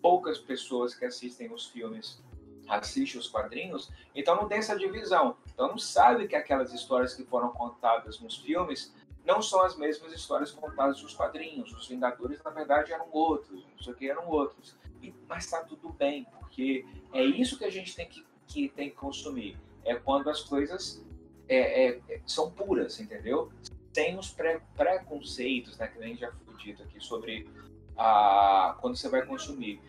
poucas 0.00 0.38
pessoas 0.38 0.94
que 0.94 1.04
assistem 1.04 1.52
os 1.52 1.66
filmes 1.66 2.22
assiste 2.70 3.18
os 3.18 3.28
quadrinhos, 3.28 3.90
então 4.14 4.36
não 4.36 4.46
tem 4.48 4.58
essa 4.58 4.78
divisão. 4.78 5.36
Então 5.52 5.68
não 5.68 5.78
sabe 5.78 6.28
que 6.28 6.36
aquelas 6.36 6.72
histórias 6.72 7.14
que 7.14 7.24
foram 7.24 7.50
contadas 7.50 8.20
nos 8.20 8.38
filmes 8.38 8.94
não 9.30 9.40
são 9.40 9.62
as 9.62 9.76
mesmas 9.76 10.12
histórias 10.12 10.50
contadas 10.50 11.00
nos 11.02 11.14
quadrinhos. 11.14 11.72
Os 11.72 11.86
Vingadores, 11.86 12.42
na 12.42 12.50
verdade, 12.50 12.92
eram 12.92 13.06
outros, 13.12 13.64
não 13.64 13.82
sei 13.82 13.92
o 13.92 13.96
que, 13.96 14.10
eram 14.10 14.28
outros. 14.28 14.76
E, 15.00 15.14
mas 15.28 15.44
está 15.44 15.62
tudo 15.62 15.90
bem, 15.90 16.26
porque 16.38 16.84
é 17.12 17.24
isso 17.24 17.56
que 17.56 17.64
a 17.64 17.70
gente 17.70 17.94
tem 17.94 18.08
que, 18.08 18.26
que, 18.48 18.68
tem 18.68 18.90
que 18.90 18.96
consumir. 18.96 19.56
É 19.84 19.94
quando 19.94 20.28
as 20.28 20.40
coisas 20.42 21.04
é, 21.48 21.88
é, 21.88 22.20
são 22.26 22.50
puras, 22.50 22.98
entendeu? 22.98 23.52
Sem 23.92 24.18
os 24.18 24.30
pré, 24.30 24.60
preconceitos, 24.76 25.78
né, 25.78 25.86
que 25.86 25.98
nem 26.00 26.16
já 26.16 26.32
foi 26.32 26.54
dito 26.56 26.82
aqui, 26.82 27.00
sobre 27.00 27.48
a, 27.96 28.76
quando 28.80 28.96
você 28.96 29.08
vai 29.08 29.24
consumir. 29.24 29.80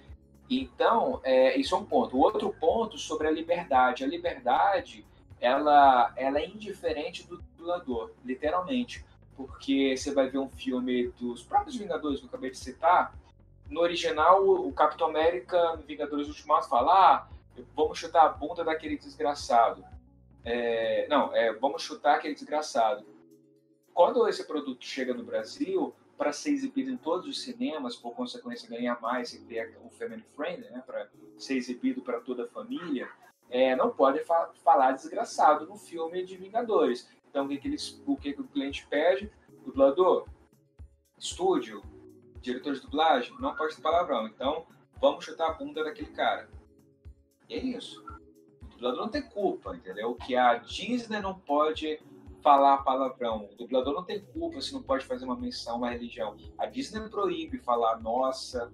Então, 0.49 1.19
é, 1.23 1.57
isso 1.57 1.73
é 1.73 1.77
um 1.79 1.85
ponto. 1.85 2.15
O 2.15 2.19
outro 2.19 2.53
ponto 2.59 2.97
sobre 2.97 3.27
a 3.27 3.31
liberdade. 3.31 4.03
A 4.03 4.07
liberdade, 4.07 5.03
ela, 5.39 6.13
ela 6.15 6.39
é 6.39 6.45
indiferente 6.45 7.27
do 7.27 7.41
dublador, 7.57 8.11
literalmente 8.23 9.03
porque 9.35 9.95
você 9.95 10.13
vai 10.13 10.29
ver 10.29 10.37
um 10.37 10.49
filme 10.49 11.07
dos 11.19 11.43
próprios 11.43 11.75
Vingadores 11.75 12.19
que 12.19 12.25
eu 12.25 12.29
acabei 12.29 12.51
de 12.51 12.57
citar. 12.57 13.15
No 13.69 13.81
original, 13.81 14.45
o 14.45 14.71
Capitão 14.73 15.07
América, 15.07 15.75
no 15.75 15.83
Vingadores 15.83 16.27
Ultimato, 16.27 16.67
fala: 16.67 16.93
ah, 16.93 17.27
vamos 17.75 17.97
chutar 17.97 18.25
a 18.25 18.29
bunda 18.29 18.63
daquele 18.63 18.97
desgraçado. 18.97 19.83
É, 20.43 21.07
não, 21.07 21.35
é, 21.35 21.53
vamos 21.53 21.81
chutar 21.81 22.15
aquele 22.15 22.33
desgraçado. 22.33 23.05
Quando 23.93 24.27
esse 24.27 24.45
produto 24.45 24.83
chega 24.83 25.13
no 25.13 25.23
Brasil, 25.23 25.93
para 26.17 26.31
ser 26.31 26.51
exibido 26.51 26.91
em 26.91 26.97
todos 26.97 27.27
os 27.27 27.41
cinemas, 27.41 27.95
por 27.95 28.13
consequência 28.13 28.69
ganhar 28.69 28.99
mais 29.01 29.33
e 29.33 29.41
ter 29.41 29.75
o 29.83 29.89
family 29.89 30.23
friend, 30.35 30.61
né, 30.69 30.83
para 30.85 31.09
ser 31.37 31.55
exibido 31.55 32.01
para 32.01 32.19
toda 32.19 32.43
a 32.43 32.47
família, 32.47 33.09
é, 33.49 33.75
não 33.75 33.89
pode 33.89 34.23
fa 34.23 34.49
falar 34.63 34.91
desgraçado 34.93 35.65
no 35.65 35.75
filme 35.75 36.23
de 36.23 36.37
Vingadores. 36.37 37.09
Então, 37.31 37.45
o 37.45 37.47
que, 37.47 37.57
que, 37.57 37.67
eles, 37.69 38.03
o, 38.05 38.17
que, 38.17 38.33
que 38.33 38.41
o 38.41 38.47
cliente 38.47 38.85
pede? 38.87 39.31
Dublador, 39.65 40.27
estúdio, 41.17 41.81
diretor 42.41 42.73
de 42.73 42.81
dublagem, 42.81 43.33
não 43.39 43.55
pode 43.55 43.77
ter 43.77 43.81
palavrão. 43.81 44.27
Então, 44.27 44.65
vamos 44.99 45.23
chutar 45.23 45.49
a 45.49 45.53
bunda 45.53 45.81
daquele 45.81 46.11
cara. 46.11 46.49
E 47.47 47.53
é 47.53 47.57
isso. 47.57 48.05
O 48.63 48.67
dublador 48.67 48.99
não 48.99 49.09
tem 49.09 49.21
culpa, 49.21 49.73
entendeu? 49.73 50.13
Que 50.15 50.35
a 50.35 50.55
Disney 50.55 51.21
não 51.21 51.33
pode 51.39 52.01
falar 52.43 52.79
palavrão. 52.79 53.47
O 53.49 53.55
dublador 53.55 53.93
não 53.93 54.03
tem 54.03 54.19
culpa 54.19 54.59
se 54.59 54.73
não 54.73 54.83
pode 54.83 55.05
fazer 55.05 55.23
uma 55.23 55.37
menção 55.37 55.77
uma 55.77 55.89
religião. 55.89 56.35
A 56.57 56.65
Disney 56.65 57.07
proíbe 57.07 57.59
falar 57.59 58.01
nossa, 58.01 58.69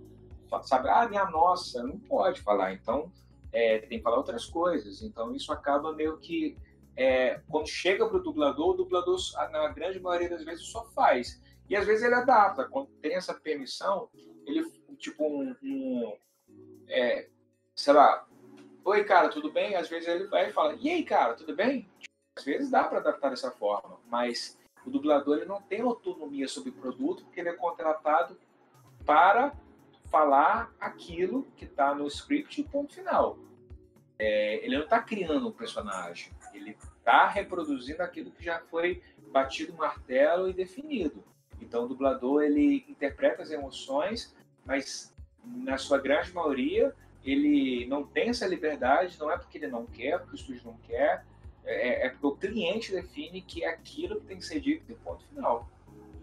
sabe? 0.64 0.90
Ah, 0.90 1.08
minha 1.08 1.26
nossa, 1.30 1.84
não 1.84 2.00
pode 2.00 2.42
falar. 2.42 2.74
Então, 2.74 3.12
é, 3.52 3.78
tem 3.80 4.00
que 4.00 4.04
falar 4.04 4.18
outras 4.18 4.46
coisas. 4.46 5.04
Então, 5.04 5.36
isso 5.36 5.54
acaba 5.54 5.94
meio 5.94 6.18
que 6.18 6.58
é, 6.98 7.40
quando 7.48 7.68
chega 7.68 8.08
para 8.08 8.18
o 8.18 8.24
dublador, 8.24 8.72
o 8.72 8.74
dublador, 8.74 9.20
na 9.52 9.68
grande 9.70 10.00
maioria 10.00 10.30
das 10.30 10.44
vezes, 10.44 10.66
só 10.66 10.84
faz. 10.86 11.40
E 11.70 11.76
às 11.76 11.86
vezes 11.86 12.04
ele 12.04 12.16
adapta. 12.16 12.66
Quando 12.66 12.88
tem 13.00 13.16
essa 13.16 13.36
permissão, 13.36 14.10
ele, 14.48 14.68
tipo, 14.98 15.24
um. 15.24 15.56
um 15.62 16.18
é, 16.88 17.30
sei 17.76 17.94
lá, 17.94 18.26
oi, 18.84 19.04
cara, 19.04 19.30
tudo 19.30 19.52
bem? 19.52 19.76
Às 19.76 19.88
vezes 19.88 20.08
ele 20.08 20.26
vai 20.26 20.50
e 20.50 20.54
fala, 20.54 20.76
e 20.82 20.90
aí, 20.90 21.04
cara, 21.04 21.36
tudo 21.36 21.56
bem? 21.56 21.88
Às 22.36 22.44
vezes 22.44 22.72
dá 22.72 22.84
para 22.84 22.98
adaptar 22.98 23.30
dessa 23.30 23.52
forma, 23.52 24.00
mas 24.08 24.58
o 24.84 24.90
dublador 24.90 25.38
ele 25.38 25.46
não 25.46 25.62
tem 25.62 25.82
autonomia 25.82 26.48
sobre 26.48 26.70
o 26.70 26.74
produto, 26.74 27.24
porque 27.26 27.40
ele 27.40 27.50
é 27.50 27.54
contratado 27.54 28.40
para 29.06 29.54
falar 30.10 30.74
aquilo 30.80 31.44
que 31.56 31.66
está 31.66 31.94
no 31.94 32.08
script 32.08 32.60
e 32.60 32.64
ponto 32.64 32.94
final. 32.94 33.38
É, 34.20 34.66
ele 34.66 34.76
não 34.76 34.84
está 34.84 35.00
criando 35.02 35.48
um 35.48 35.52
personagem, 35.52 36.32
ele 36.54 36.72
está 36.72 37.28
reproduzindo 37.28 38.02
aquilo 38.02 38.32
que 38.32 38.44
já 38.44 38.60
foi 38.60 39.02
batido 39.32 39.74
martelo 39.74 40.50
e 40.50 40.54
definido. 40.54 41.24
Então, 41.62 41.86
o 41.86 41.88
dublador 41.88 42.44
ele 42.44 42.86
interpreta 42.88 43.42
as 43.42 43.52
emoções, 43.52 44.36
mas 44.66 45.14
na 45.44 45.78
sua 45.78 46.00
grande 46.00 46.34
maioria 46.34 46.94
ele 47.24 47.86
não 47.88 48.06
tem 48.06 48.30
essa 48.30 48.48
liberdade. 48.48 49.20
Não 49.20 49.32
é 49.32 49.38
porque 49.38 49.58
ele 49.58 49.68
não 49.68 49.86
quer, 49.86 50.20
porque 50.20 50.36
o 50.36 50.36
estúdio 50.36 50.62
não 50.66 50.78
quer, 50.78 51.26
é, 51.66 52.08
é 52.08 52.10
porque 52.10 52.28
o 52.28 52.36
cliente 52.36 52.92
define 52.92 53.42
que 53.42 53.64
é 53.64 53.70
aquilo 53.70 54.22
que 54.22 54.28
tem 54.28 54.38
que 54.38 54.46
ser 54.46 54.60
dito 54.60 54.90
no 54.90 54.98
ponto 54.98 55.24
final. 55.26 55.70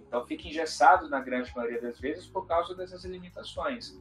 Então, 0.07 0.25
fica 0.27 0.49
engessado 0.49 1.09
na 1.09 1.21
grande 1.21 1.53
maioria 1.55 1.81
das 1.81 1.99
vezes 1.99 2.27
por 2.27 2.47
causa 2.47 2.75
dessas 2.75 3.05
limitações 3.05 3.99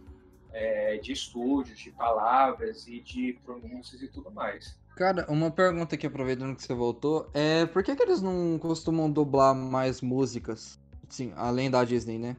é, 0.53 0.97
de 0.97 1.11
estúdio, 1.11 1.75
de 1.75 1.91
palavras 1.91 2.87
e 2.87 2.99
de 3.01 3.33
pronúncias 3.43 4.01
e 4.01 4.07
tudo 4.07 4.31
mais. 4.31 4.77
Cara, 4.95 5.25
uma 5.27 5.49
pergunta 5.49 5.95
aqui, 5.95 6.05
aproveitando 6.05 6.55
que 6.55 6.61
você 6.61 6.73
voltou, 6.73 7.29
é 7.33 7.65
por 7.65 7.83
que, 7.83 7.95
que 7.95 8.03
eles 8.03 8.21
não 8.21 8.59
costumam 8.59 9.11
dublar 9.11 9.55
mais 9.55 10.01
músicas? 10.01 10.79
Sim, 11.09 11.33
além 11.35 11.69
da 11.69 11.83
Disney, 11.83 12.19
né? 12.19 12.37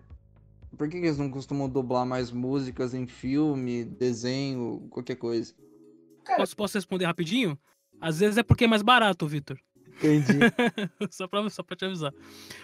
Por 0.79 0.89
que, 0.89 1.01
que 1.01 1.07
eles 1.07 1.19
não 1.19 1.31
costumam 1.31 1.69
dublar 1.69 2.07
mais 2.07 2.31
músicas 2.31 2.95
em 2.95 3.07
filme, 3.07 3.85
desenho, 3.85 4.87
qualquer 4.91 5.17
coisa? 5.17 5.53
Posso, 6.37 6.57
posso 6.57 6.79
responder 6.79 7.07
rapidinho? 7.07 7.59
Às 8.01 8.21
vezes 8.21 8.39
é 8.39 8.43
porque 8.43 8.65
é 8.65 8.69
mais 8.69 8.83
barato, 8.83 9.27
Vitor. 9.27 9.59
Entendi. 9.97 10.39
só, 11.11 11.29
pra, 11.29 11.49
só 11.51 11.63
pra 11.63 11.77
te 11.77 11.85
avisar. 11.85 12.13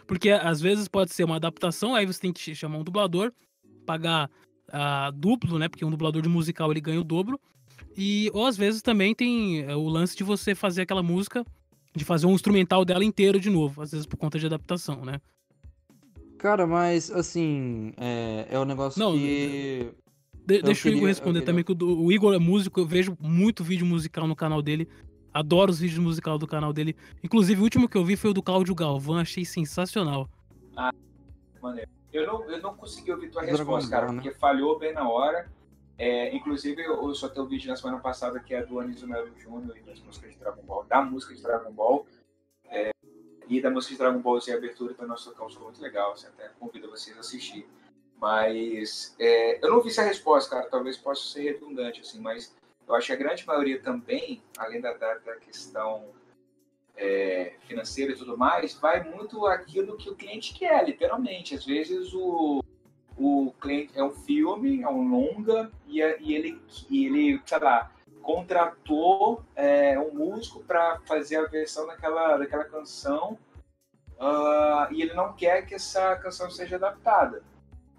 Porque 0.06 0.30
às 0.30 0.60
vezes 0.60 0.88
pode 0.88 1.12
ser 1.12 1.24
uma 1.24 1.36
adaptação, 1.36 1.94
aí 1.94 2.06
você 2.06 2.20
tem 2.20 2.32
que 2.32 2.54
chamar 2.54 2.78
um 2.78 2.84
dublador, 2.84 3.32
pagar 3.86 4.30
uh, 4.72 5.12
duplo, 5.12 5.58
né? 5.58 5.68
Porque 5.68 5.84
um 5.84 5.90
dublador 5.90 6.22
de 6.22 6.28
musical 6.28 6.70
ele 6.70 6.80
ganha 6.80 7.00
o 7.00 7.04
dobro. 7.04 7.38
E 7.96 8.30
ou 8.32 8.46
às 8.46 8.56
vezes 8.56 8.82
também 8.82 9.14
tem 9.14 9.62
é, 9.62 9.74
o 9.74 9.88
lance 9.88 10.16
de 10.16 10.24
você 10.24 10.54
fazer 10.54 10.82
aquela 10.82 11.02
música, 11.02 11.44
de 11.94 12.04
fazer 12.04 12.26
um 12.26 12.34
instrumental 12.34 12.84
dela 12.84 13.04
inteiro 13.04 13.40
de 13.40 13.50
novo, 13.50 13.82
às 13.82 13.90
vezes 13.90 14.06
por 14.06 14.16
conta 14.16 14.38
de 14.38 14.46
adaptação, 14.46 15.04
né? 15.04 15.20
Cara, 16.38 16.66
mas 16.66 17.10
assim, 17.10 17.92
é, 17.98 18.46
é 18.50 18.58
um 18.58 18.64
negócio 18.64 18.98
Não, 18.98 19.12
que. 19.12 19.92
De, 20.46 20.62
deixa 20.62 20.82
queria, 20.84 20.96
o 20.96 20.98
Igor 20.98 21.08
responder 21.08 21.42
também, 21.42 21.62
que 21.62 21.72
o, 21.72 22.04
o, 22.04 22.10
Igor 22.10 22.34
é 22.34 22.38
músico, 22.38 22.80
eu 22.80 22.86
vejo 22.86 23.16
muito 23.20 23.62
vídeo 23.62 23.84
musical 23.84 24.26
no 24.26 24.34
canal 24.34 24.62
dele. 24.62 24.88
Adoro 25.32 25.70
os 25.70 25.78
vídeos 25.78 25.98
musical 25.98 26.38
do 26.38 26.46
canal 26.46 26.72
dele. 26.72 26.96
Inclusive, 27.22 27.60
o 27.60 27.62
último 27.62 27.88
que 27.88 27.96
eu 27.96 28.04
vi 28.04 28.16
foi 28.16 28.30
o 28.30 28.34
do 28.34 28.42
Cláudio 28.42 28.74
Galvão, 28.74 29.18
achei 29.18 29.44
sensacional. 29.44 30.28
Ah, 30.76 30.92
maneiro. 31.62 31.99
Eu 32.12 32.26
não, 32.26 32.50
eu 32.50 32.60
não 32.60 32.76
consegui 32.76 33.12
ouvir 33.12 33.30
tua 33.30 33.42
resposta, 33.42 33.90
cara, 33.90 34.08
né? 34.08 34.14
porque 34.14 34.30
falhou 34.32 34.78
bem 34.78 34.92
na 34.92 35.08
hora. 35.08 35.50
É, 35.96 36.34
inclusive, 36.34 36.82
eu 36.82 37.14
só 37.14 37.28
tenho 37.28 37.44
um 37.44 37.48
vídeo 37.48 37.68
na 37.68 37.76
semana 37.76 38.00
passada 38.00 38.40
que 38.40 38.54
é 38.54 38.64
do 38.64 38.80
Anísio 38.80 39.06
Melo 39.06 39.30
Júnior 39.38 39.76
e 39.76 39.82
das 39.82 40.00
músicas 40.00 40.32
de 40.32 40.38
Dragon 40.38 40.62
Ball, 40.62 40.84
da 40.84 41.02
música 41.02 41.34
de 41.34 41.42
Dragon 41.42 41.70
Ball. 41.72 42.06
É, 42.70 42.90
e 43.46 43.60
da 43.60 43.70
música 43.70 43.92
de 43.92 43.98
Dragon 43.98 44.20
Ball 44.20 44.40
Z 44.40 44.54
abertura 44.54 44.94
para 44.94 45.06
nosso 45.06 45.32
canal, 45.32 45.50
muito 45.60 45.82
legal. 45.82 46.16
Você 46.16 46.26
até 46.26 46.48
convido 46.58 46.90
vocês 46.90 47.16
a 47.16 47.20
assistir. 47.20 47.68
Mas 48.18 49.14
é, 49.18 49.64
eu 49.64 49.70
não 49.70 49.80
vi 49.80 49.90
essa 49.90 50.02
resposta, 50.02 50.56
cara. 50.56 50.70
Talvez 50.70 50.96
possa 50.96 51.22
ser 51.22 51.42
redundante, 51.42 52.00
assim, 52.00 52.20
mas 52.20 52.54
eu 52.86 52.94
acho 52.94 53.06
que 53.06 53.12
a 53.12 53.16
grande 53.16 53.46
maioria 53.46 53.80
também, 53.80 54.42
além 54.56 54.80
da, 54.80 54.92
da 54.92 55.36
questão 55.36 56.08
é, 57.00 57.54
financeira 57.66 58.12
e 58.12 58.16
tudo 58.16 58.36
mais, 58.36 58.74
vai 58.74 59.02
muito 59.02 59.46
aquilo 59.46 59.96
que 59.96 60.10
o 60.10 60.14
cliente 60.14 60.52
quer, 60.52 60.84
literalmente. 60.84 61.54
Às 61.54 61.64
vezes 61.64 62.12
o, 62.12 62.62
o 63.16 63.52
cliente 63.58 63.98
é 63.98 64.04
um 64.04 64.10
filme, 64.10 64.82
é 64.82 64.88
um 64.88 65.08
longa, 65.08 65.72
e, 65.88 66.02
é, 66.02 66.20
e 66.20 66.34
ele, 66.34 66.60
e 66.90 67.06
ele, 67.06 67.42
sei 67.46 67.58
lá, 67.58 67.90
contratou 68.22 69.42
é, 69.56 69.98
um 69.98 70.14
músico 70.14 70.62
para 70.62 71.00
fazer 71.06 71.36
a 71.36 71.46
versão 71.46 71.86
daquela, 71.86 72.36
daquela 72.36 72.64
canção 72.64 73.38
uh, 74.18 74.92
e 74.92 75.00
ele 75.00 75.14
não 75.14 75.32
quer 75.32 75.64
que 75.66 75.74
essa 75.74 76.14
canção 76.16 76.50
seja 76.50 76.76
adaptada. 76.76 77.42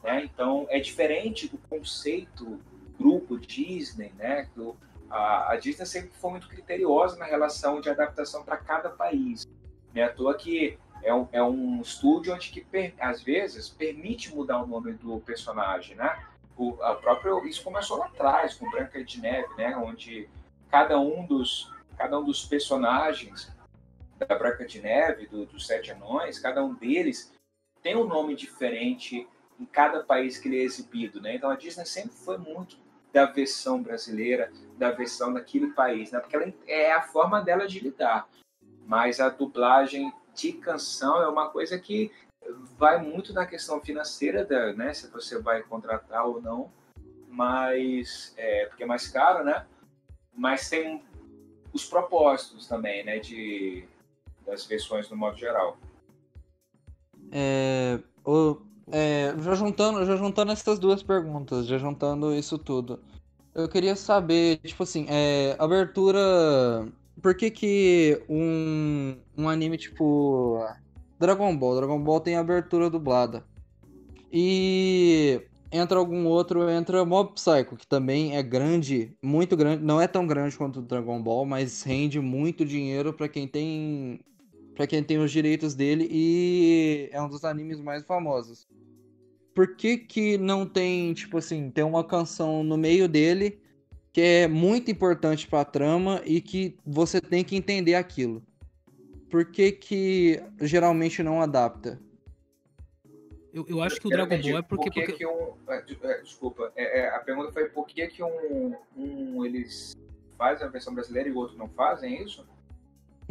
Né? 0.03 0.23
Então 0.23 0.67
é 0.69 0.79
diferente 0.79 1.47
do 1.47 1.57
conceito 1.57 2.59
grupo 2.99 3.39
Disney, 3.39 4.13
né? 4.17 4.47
A, 5.11 5.51
a 5.51 5.57
Disney 5.57 5.85
sempre 5.85 6.11
foi 6.11 6.31
muito 6.31 6.47
criteriosa 6.47 7.17
na 7.17 7.25
relação 7.25 7.81
de 7.81 7.89
adaptação 7.89 8.43
para 8.43 8.57
cada 8.57 8.89
país. 8.89 9.45
Não 9.93 10.01
é 10.01 10.05
à 10.05 10.13
toa 10.13 10.33
que 10.35 10.77
é 11.03 11.13
um, 11.13 11.27
é 11.31 11.43
um 11.43 11.81
estúdio 11.81 12.33
onde 12.33 12.49
que, 12.49 12.65
às 12.99 13.21
vezes, 13.21 13.69
permite 13.69 14.33
mudar 14.33 14.63
o 14.63 14.67
nome 14.67 14.93
do 14.93 15.19
personagem, 15.19 15.95
né? 15.95 16.23
O, 16.55 16.81
a 16.81 16.95
própria, 16.95 17.31
isso 17.47 17.63
começou 17.63 17.97
lá 17.97 18.05
atrás, 18.05 18.53
com 18.53 18.69
Branca 18.69 19.03
de 19.03 19.19
Neve, 19.19 19.53
né? 19.57 19.75
Onde 19.75 20.29
cada 20.69 20.99
um 20.99 21.25
dos, 21.25 21.71
cada 21.97 22.19
um 22.19 22.23
dos 22.23 22.45
personagens 22.45 23.51
da 24.17 24.35
Branca 24.37 24.65
de 24.65 24.79
Neve, 24.79 25.25
do, 25.27 25.45
dos 25.45 25.65
Sete 25.65 25.91
Anões, 25.91 26.39
cada 26.39 26.63
um 26.63 26.73
deles 26.73 27.33
tem 27.81 27.95
um 27.95 28.05
nome 28.05 28.35
diferente 28.35 29.27
em 29.59 29.65
cada 29.65 30.03
país 30.03 30.37
que 30.37 30.47
ele 30.47 30.59
é 30.59 30.63
exibido, 30.63 31.19
né? 31.19 31.35
Então 31.35 31.49
a 31.49 31.55
Disney 31.55 31.85
sempre 31.85 32.15
foi 32.15 32.37
muito 32.37 32.77
da 33.13 33.25
versão 33.25 33.81
brasileira, 33.81 34.51
da 34.77 34.91
versão 34.91 35.33
daquele 35.33 35.67
país, 35.73 36.11
né? 36.11 36.19
Porque 36.19 36.35
ela 36.35 36.53
é 36.67 36.91
a 36.91 37.01
forma 37.01 37.41
dela 37.41 37.67
de 37.67 37.79
lidar. 37.79 38.27
Mas 38.85 39.19
a 39.19 39.29
dublagem 39.29 40.11
de 40.33 40.53
canção 40.53 41.21
é 41.21 41.27
uma 41.27 41.49
coisa 41.49 41.77
que 41.77 42.11
vai 42.77 43.01
muito 43.01 43.33
na 43.33 43.45
questão 43.45 43.79
financeira, 43.81 44.43
da, 44.45 44.73
né? 44.73 44.93
Se 44.93 45.07
você 45.07 45.39
vai 45.39 45.61
contratar 45.61 46.25
ou 46.25 46.41
não, 46.41 46.71
mas 47.27 48.33
é, 48.37 48.65
porque 48.65 48.83
é 48.83 48.85
mais 48.85 49.07
caro, 49.07 49.43
né? 49.43 49.65
mas 50.33 50.69
tem 50.69 51.03
os 51.73 51.85
propósitos 51.85 52.67
também, 52.67 53.03
né, 53.03 53.19
de, 53.19 53.85
das 54.45 54.65
versões 54.65 55.09
no 55.09 55.15
modo 55.15 55.37
geral. 55.37 55.77
É, 57.31 57.99
o, 58.25 58.61
é, 58.91 59.33
já 59.39 59.55
juntando, 59.55 60.05
já 60.05 60.15
juntando 60.15 60.51
essas 60.51 60.77
duas 60.77 61.01
perguntas, 61.01 61.65
já 61.65 61.77
juntando 61.77 62.35
isso 62.35 62.57
tudo, 62.57 62.99
eu 63.55 63.67
queria 63.67 63.95
saber, 63.95 64.57
tipo 64.57 64.83
assim, 64.83 65.05
é, 65.09 65.55
abertura, 65.59 66.19
por 67.21 67.35
que 67.35 67.49
que 67.49 68.21
um, 68.29 69.15
um 69.37 69.49
anime 69.49 69.77
tipo 69.77 70.65
Dragon 71.19 71.55
Ball, 71.55 71.75
Dragon 71.77 71.99
Ball 71.99 72.19
tem 72.19 72.35
abertura 72.35 72.89
dublada 72.89 73.43
e 74.31 75.41
entra 75.71 75.99
algum 75.99 76.25
outro, 76.25 76.69
entra 76.69 77.05
Mob 77.05 77.33
Psycho, 77.33 77.77
que 77.77 77.87
também 77.87 78.35
é 78.35 78.43
grande, 78.43 79.13
muito 79.21 79.55
grande, 79.55 79.83
não 79.83 80.01
é 80.01 80.07
tão 80.07 80.27
grande 80.27 80.57
quanto 80.57 80.79
o 80.79 80.81
Dragon 80.81 81.21
Ball, 81.21 81.45
mas 81.45 81.83
rende 81.83 82.19
muito 82.19 82.65
dinheiro 82.65 83.13
para 83.13 83.29
quem 83.29 83.47
tem 83.47 84.19
para 84.75 84.87
quem 84.87 85.03
tem 85.03 85.17
os 85.17 85.31
direitos 85.31 85.75
dele 85.75 86.07
e 86.09 87.09
é 87.11 87.21
um 87.21 87.29
dos 87.29 87.43
animes 87.43 87.79
mais 87.79 88.03
famosos. 88.03 88.67
Por 89.53 89.75
que 89.75 89.97
que 89.97 90.37
não 90.37 90.65
tem, 90.65 91.13
tipo 91.13 91.37
assim, 91.37 91.69
tem 91.69 91.83
uma 91.83 92.03
canção 92.03 92.63
no 92.63 92.77
meio 92.77 93.07
dele 93.07 93.59
que 94.13 94.21
é 94.21 94.47
muito 94.47 94.91
importante 94.91 95.47
para 95.47 95.61
a 95.61 95.65
trama 95.65 96.21
e 96.25 96.41
que 96.41 96.77
você 96.85 97.19
tem 97.19 97.43
que 97.43 97.55
entender 97.55 97.95
aquilo? 97.95 98.41
Por 99.29 99.45
que 99.45 99.71
que 99.71 100.43
geralmente 100.59 101.23
não 101.23 101.41
adapta? 101.41 101.99
Eu, 103.53 103.65
eu 103.67 103.81
acho 103.81 103.99
que 103.99 104.07
o 104.07 104.09
Dragon 104.09 104.41
Ball 104.41 104.57
é 104.57 104.61
porque. 104.61 104.89
Por 104.89 104.93
que 104.93 105.01
porque... 105.01 105.17
que 105.17 105.25
um, 105.25 105.53
é, 105.67 105.83
é, 106.03 106.21
desculpa, 106.21 106.71
é, 106.75 107.01
é, 107.01 107.09
a 107.09 107.19
pergunta 107.19 107.51
foi 107.51 107.67
por 107.69 107.85
que, 107.85 108.07
que 108.07 108.23
um, 108.23 108.75
um 108.95 109.45
eles 109.45 109.93
fazem 110.37 110.65
a 110.65 110.69
versão 110.69 110.93
brasileira 110.93 111.27
e 111.27 111.31
o 111.33 111.37
outro 111.37 111.57
não 111.57 111.67
fazem 111.69 112.17
é 112.17 112.23
isso? 112.23 112.45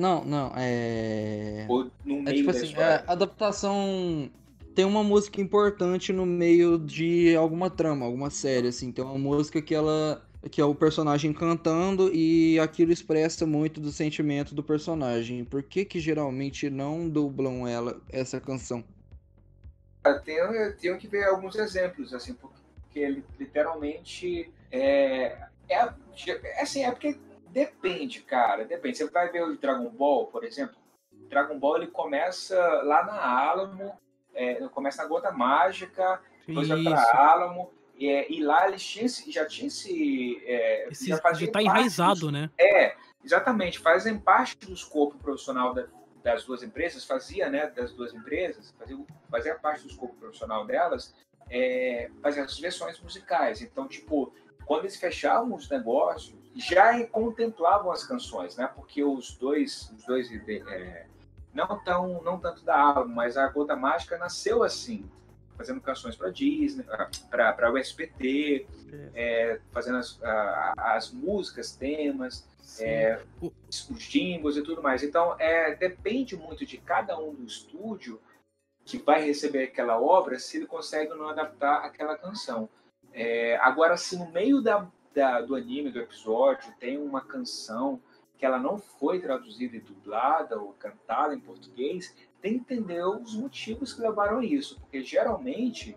Não, 0.00 0.24
não, 0.24 0.52
é. 0.56 1.66
É 2.24 2.32
tipo 2.32 2.50
assim, 2.50 2.74
a 2.76 3.12
adaptação 3.12 4.30
tem 4.74 4.84
uma 4.84 5.02
música 5.04 5.40
importante 5.40 6.12
no 6.12 6.24
meio 6.24 6.78
de 6.78 7.34
alguma 7.36 7.68
trama, 7.70 8.06
alguma 8.06 8.30
série, 8.30 8.68
assim. 8.68 8.92
Tem 8.92 9.04
uma 9.04 9.18
música 9.18 9.60
que 9.60 9.74
ela. 9.74 10.22
que 10.50 10.60
é 10.60 10.64
o 10.64 10.74
personagem 10.74 11.32
cantando 11.34 12.10
e 12.14 12.58
aquilo 12.60 12.92
expressa 12.92 13.46
muito 13.46 13.80
do 13.80 13.92
sentimento 13.92 14.54
do 14.54 14.62
personagem. 14.64 15.44
Por 15.44 15.62
que 15.62 15.84
que 15.84 16.00
geralmente 16.00 16.70
não 16.70 17.08
dublam 17.08 17.66
ela, 17.68 18.00
essa 18.10 18.40
canção? 18.40 18.82
Eu 20.04 20.20
tenho, 20.22 20.44
eu 20.54 20.76
tenho 20.76 20.98
que 20.98 21.06
ver 21.06 21.24
alguns 21.24 21.56
exemplos, 21.56 22.14
assim, 22.14 22.34
porque 22.34 23.06
li- 23.06 23.24
literalmente 23.38 24.50
é, 24.72 25.36
é, 25.68 25.94
é 26.48 26.62
assim, 26.62 26.84
é 26.84 26.90
porque 26.90 27.18
depende, 27.52 28.22
cara, 28.22 28.64
depende. 28.64 28.96
Você 28.98 29.08
vai 29.10 29.28
ver 29.30 29.42
o 29.42 29.56
Dragon 29.56 29.88
Ball, 29.90 30.26
por 30.26 30.44
exemplo, 30.44 30.76
Dragon 31.28 31.58
Ball 31.58 31.76
ele 31.78 31.86
começa 31.88 32.58
lá 32.82 33.04
na 33.04 33.20
Alamo, 33.20 33.92
é, 34.34 34.52
ele 34.56 34.68
começa 34.68 35.02
na 35.02 35.08
Gota 35.08 35.30
Mágica, 35.30 36.20
depois 36.46 36.68
vai 36.68 36.82
pra 36.82 36.92
Isso. 36.94 37.16
Alamo, 37.16 37.70
e, 37.96 38.08
é, 38.08 38.32
e 38.32 38.42
lá 38.42 38.66
eles 38.68 38.82
tinham, 38.84 39.06
esse- 39.06 39.30
já 39.30 39.46
tinha 39.46 39.68
esse... 39.68 40.42
É, 40.46 40.88
Esse, 40.90 41.08
já 41.08 41.16
já 41.34 41.50
tá 41.52 41.62
enraizado, 41.62 42.20
dos- 42.20 42.32
né? 42.32 42.50
é, 42.58 42.96
exatamente. 43.24 43.78
Fazem 43.78 44.18
parte 44.18 44.56
do 44.66 44.72
escopo 44.72 45.18
profissional 45.18 45.74
da- 45.74 45.86
das 46.22 46.44
duas 46.44 46.62
empresas, 46.62 47.04
fazia, 47.04 47.48
né, 47.48 47.66
das 47.68 47.92
duas 47.92 48.12
empresas, 48.14 48.74
fazia, 48.78 48.98
fazia 49.30 49.54
parte 49.54 49.82
do 49.82 49.88
escopo 49.90 50.14
profissional 50.16 50.66
delas, 50.66 51.14
é, 51.48 52.10
fazer 52.22 52.40
as 52.42 52.58
versões 52.58 53.00
musicais. 53.00 53.60
Então, 53.62 53.86
tipo, 53.88 54.32
quando 54.66 54.82
eles 54.82 54.96
fechavam 54.96 55.54
os 55.54 55.68
negócios, 55.68 56.38
já 56.56 57.04
contemplavam 57.06 57.90
as 57.92 58.04
canções, 58.04 58.56
né? 58.56 58.66
Porque 58.74 59.02
os 59.04 59.34
dois, 59.36 59.90
os 59.96 60.04
dois 60.04 60.30
é, 60.48 61.06
não 61.54 61.78
tão, 61.84 62.22
não 62.22 62.38
tanto 62.38 62.64
da 62.64 62.78
álbum, 62.78 63.12
mas 63.14 63.36
a 63.36 63.46
Gota 63.48 63.76
Mágica 63.76 64.18
nasceu 64.18 64.62
assim, 64.62 65.08
fazendo 65.56 65.80
canções 65.80 66.16
para 66.16 66.30
Disney, 66.30 66.84
para 67.30 67.70
o 67.72 67.76
SBT, 67.78 68.66
é, 69.14 69.60
fazendo 69.70 69.98
as, 69.98 70.20
a- 70.22 70.74
as 70.96 71.12
músicas, 71.12 71.76
temas, 71.76 72.48
é, 72.80 73.20
os 73.40 73.98
jingles 73.98 74.56
e 74.56 74.62
tudo 74.62 74.82
mais. 74.82 75.02
Então, 75.02 75.36
é, 75.38 75.74
depende 75.74 76.36
muito 76.36 76.64
de 76.64 76.78
cada 76.78 77.18
um 77.18 77.34
do 77.34 77.44
estúdio 77.44 78.20
que 78.84 78.98
vai 78.98 79.22
receber 79.22 79.64
aquela 79.64 80.00
obra, 80.00 80.38
se 80.38 80.56
ele 80.56 80.66
consegue 80.66 81.12
ou 81.12 81.18
não 81.18 81.28
adaptar 81.28 81.84
aquela 81.84 82.16
canção. 82.16 82.68
É, 83.12 83.56
agora, 83.58 83.96
se 83.96 84.16
no 84.16 84.30
meio 84.32 84.60
da, 84.62 84.88
da- 85.14 85.40
do 85.40 85.54
anime, 85.54 85.90
do 85.90 86.00
episódio, 86.00 86.72
tem 86.78 86.98
uma 86.98 87.20
canção 87.20 88.00
que 88.38 88.46
ela 88.46 88.58
não 88.58 88.78
foi 88.78 89.20
traduzida 89.20 89.76
e 89.76 89.80
dublada 89.80 90.58
ou 90.58 90.72
cantada 90.72 91.34
em 91.34 91.40
português, 91.40 92.14
tem 92.40 92.54
que 92.54 92.60
entender 92.74 93.04
os 93.04 93.34
motivos 93.34 93.92
que 93.92 94.00
levaram 94.00 94.38
a 94.38 94.44
isso, 94.44 94.80
porque 94.80 95.02
geralmente 95.02 95.96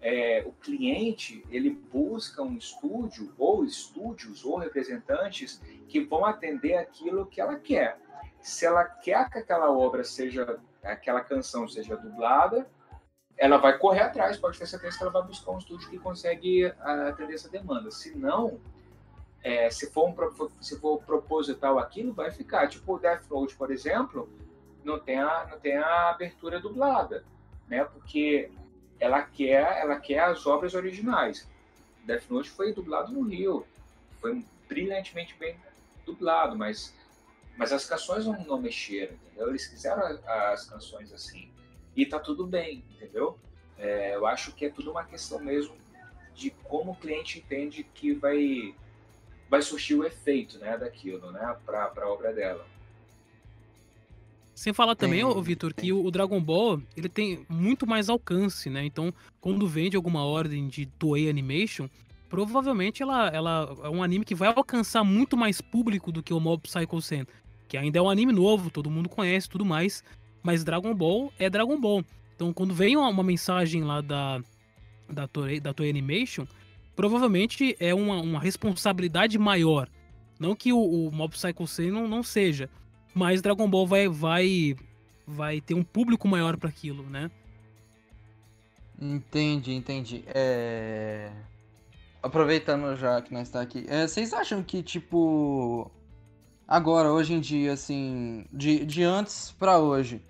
é, 0.00 0.44
o 0.46 0.52
cliente 0.52 1.42
ele 1.50 1.70
busca 1.70 2.42
um 2.42 2.56
estúdio 2.56 3.32
ou 3.38 3.64
estúdios 3.64 4.44
ou 4.44 4.58
representantes 4.58 5.62
que 5.88 6.00
vão 6.00 6.26
atender 6.26 6.76
aquilo 6.76 7.24
que 7.24 7.40
ela 7.40 7.56
quer. 7.56 7.98
Se 8.40 8.66
ela 8.66 8.84
quer 8.84 9.30
que 9.30 9.38
aquela 9.38 9.70
obra 9.70 10.04
seja, 10.04 10.60
aquela 10.82 11.22
canção 11.22 11.66
seja 11.66 11.96
dublada, 11.96 12.68
ela 13.44 13.58
vai 13.58 13.76
correr 13.76 14.00
atrás, 14.00 14.38
pode 14.38 14.58
ter 14.58 14.64
certeza 14.66 14.96
que 14.96 15.02
ela 15.02 15.12
vai 15.12 15.22
buscar 15.22 15.50
um 15.50 15.58
estúdio 15.58 15.90
que 15.90 15.98
consegue 15.98 16.64
ah, 16.80 17.08
atender 17.08 17.34
essa 17.34 17.46
demanda. 17.50 17.90
Se 17.90 18.16
não, 18.16 18.58
é, 19.42 19.68
se, 19.68 19.90
for 19.90 20.08
um, 20.08 20.48
se 20.62 20.80
for 20.80 21.02
proposital 21.02 21.78
aquilo, 21.78 22.14
vai 22.14 22.30
ficar. 22.30 22.68
Tipo 22.68 22.94
o 22.94 22.98
Death 22.98 23.24
Note, 23.30 23.54
por 23.54 23.70
exemplo, 23.70 24.30
não 24.82 24.98
tem 24.98 25.18
a, 25.18 25.46
não 25.50 25.60
tem 25.60 25.76
a 25.76 26.08
abertura 26.08 26.58
dublada, 26.58 27.22
né? 27.68 27.84
Porque 27.84 28.50
ela 28.98 29.20
quer, 29.20 29.78
ela 29.78 30.00
quer 30.00 30.20
as 30.20 30.46
obras 30.46 30.72
originais. 30.72 31.46
Death 32.06 32.30
Note 32.30 32.48
foi 32.48 32.72
dublado 32.72 33.12
no 33.12 33.28
Rio, 33.28 33.66
foi 34.22 34.42
brilhantemente 34.66 35.36
bem 35.38 35.60
dublado, 36.06 36.56
mas, 36.56 36.94
mas 37.58 37.74
as 37.74 37.84
canções 37.84 38.24
não, 38.24 38.42
não 38.46 38.58
mexeram, 38.58 39.12
entendeu? 39.26 39.50
Eles 39.50 39.66
fizeram 39.66 40.02
a- 40.02 40.52
as 40.52 40.64
canções 40.64 41.12
assim. 41.12 41.52
E 41.96 42.04
tá 42.06 42.18
tudo 42.18 42.46
bem, 42.46 42.82
entendeu? 42.90 43.38
É, 43.78 44.14
eu 44.14 44.26
acho 44.26 44.52
que 44.52 44.64
é 44.64 44.70
tudo 44.70 44.90
uma 44.90 45.04
questão 45.04 45.38
mesmo 45.40 45.76
de 46.34 46.50
como 46.64 46.92
o 46.92 46.96
cliente 46.96 47.38
entende 47.38 47.84
que 47.94 48.12
vai, 48.12 48.74
vai 49.48 49.62
surtir 49.62 49.96
o 49.96 50.04
efeito 50.04 50.58
né, 50.58 50.76
daquilo, 50.76 51.30
né? 51.30 51.56
Pra, 51.64 51.86
pra 51.88 52.08
obra 52.08 52.32
dela. 52.32 52.66
Sem 54.54 54.72
falar 54.72 54.94
também, 54.94 55.18
Tem- 55.20 55.24
ô, 55.24 55.42
Vitor, 55.42 55.74
que 55.74 55.92
o 55.92 56.10
Dragon 56.10 56.40
Ball 56.40 56.80
ele 56.96 57.08
tem 57.08 57.44
muito 57.48 57.86
mais 57.86 58.08
alcance, 58.08 58.70
né? 58.70 58.84
Então, 58.84 59.12
quando 59.40 59.66
vende 59.66 59.96
alguma 59.96 60.24
ordem 60.24 60.68
de 60.68 60.86
Toei 60.86 61.28
Animation, 61.28 61.88
provavelmente 62.28 63.02
ela, 63.02 63.28
ela 63.28 63.76
é 63.82 63.88
um 63.88 64.02
anime 64.02 64.24
que 64.24 64.34
vai 64.34 64.48
alcançar 64.48 65.02
muito 65.02 65.36
mais 65.36 65.60
público 65.60 66.12
do 66.12 66.22
que 66.22 66.32
o 66.32 66.38
Mob 66.38 66.62
Psycho 66.62 67.02
100, 67.02 67.26
que 67.68 67.76
ainda 67.76 67.98
é 67.98 68.02
um 68.02 68.08
anime 68.08 68.32
novo, 68.32 68.70
todo 68.70 68.90
mundo 68.90 69.08
conhece, 69.08 69.48
e 69.48 69.50
tudo 69.50 69.64
mais, 69.64 70.04
mas 70.44 70.62
Dragon 70.62 70.94
Ball 70.94 71.32
é 71.38 71.50
Dragon 71.50 71.80
Ball. 71.80 72.04
Então, 72.36 72.52
quando 72.52 72.74
vem 72.74 72.96
uma, 72.96 73.08
uma 73.08 73.24
mensagem 73.24 73.82
lá 73.82 74.00
da 74.00 74.40
da 75.08 75.26
Toei, 75.26 75.60
da 75.60 75.72
Toei 75.74 75.90
Animation, 75.90 76.46
provavelmente 76.94 77.76
é 77.80 77.94
uma, 77.94 78.20
uma 78.20 78.40
responsabilidade 78.40 79.38
maior. 79.38 79.88
Não 80.38 80.54
que 80.54 80.72
o, 80.72 80.78
o 80.78 81.12
Mob 81.12 81.34
Psycho 81.34 81.66
100 81.66 81.90
não, 81.90 82.08
não 82.08 82.22
seja, 82.22 82.68
mas 83.14 83.40
Dragon 83.40 83.68
Ball 83.68 83.86
vai 83.86 84.08
vai 84.08 84.76
vai 85.26 85.60
ter 85.60 85.74
um 85.74 85.82
público 85.82 86.28
maior 86.28 86.56
para 86.56 86.68
aquilo, 86.68 87.02
né? 87.08 87.30
Entendi, 89.00 89.72
entendi. 89.72 90.24
É... 90.26 91.30
Aproveitando 92.22 92.96
já 92.96 93.20
que 93.22 93.32
nós 93.32 93.48
tá 93.50 93.60
aqui, 93.60 93.84
é, 93.88 94.06
vocês 94.06 94.32
acham 94.32 94.62
que, 94.62 94.82
tipo, 94.82 95.90
agora, 96.66 97.12
hoje 97.12 97.34
em 97.34 97.40
dia, 97.40 97.72
assim, 97.72 98.46
de, 98.52 98.84
de 98.84 99.02
antes 99.02 99.52
pra 99.58 99.78
hoje, 99.78 100.22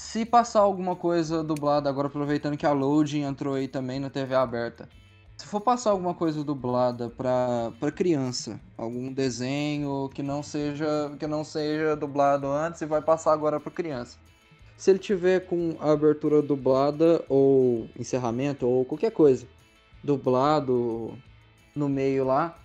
se 0.00 0.24
passar 0.24 0.60
alguma 0.60 0.96
coisa 0.96 1.44
dublada, 1.44 1.88
agora 1.88 2.08
aproveitando 2.08 2.56
que 2.56 2.64
a 2.66 2.72
Loading 2.72 3.20
entrou 3.20 3.54
aí 3.54 3.68
também 3.68 4.00
na 4.00 4.08
TV 4.08 4.34
aberta, 4.34 4.88
se 5.36 5.46
for 5.46 5.60
passar 5.60 5.90
alguma 5.90 6.14
coisa 6.14 6.42
dublada 6.42 7.10
pra, 7.10 7.70
pra 7.78 7.92
criança, 7.92 8.58
algum 8.78 9.12
desenho 9.12 10.10
que 10.12 10.22
não 10.22 10.42
seja 10.42 11.14
que 11.18 11.26
não 11.26 11.44
seja 11.44 11.94
dublado 11.94 12.46
antes 12.48 12.80
e 12.80 12.86
vai 12.86 13.02
passar 13.02 13.32
agora 13.32 13.60
pra 13.60 13.70
criança. 13.70 14.18
Se 14.76 14.90
ele 14.90 14.98
tiver 14.98 15.40
com 15.40 15.76
a 15.78 15.92
abertura 15.92 16.40
dublada 16.40 17.22
ou 17.28 17.88
encerramento 17.96 18.66
ou 18.66 18.86
qualquer 18.86 19.12
coisa 19.12 19.46
dublado 20.02 21.16
no 21.76 21.88
meio 21.88 22.24
lá, 22.24 22.58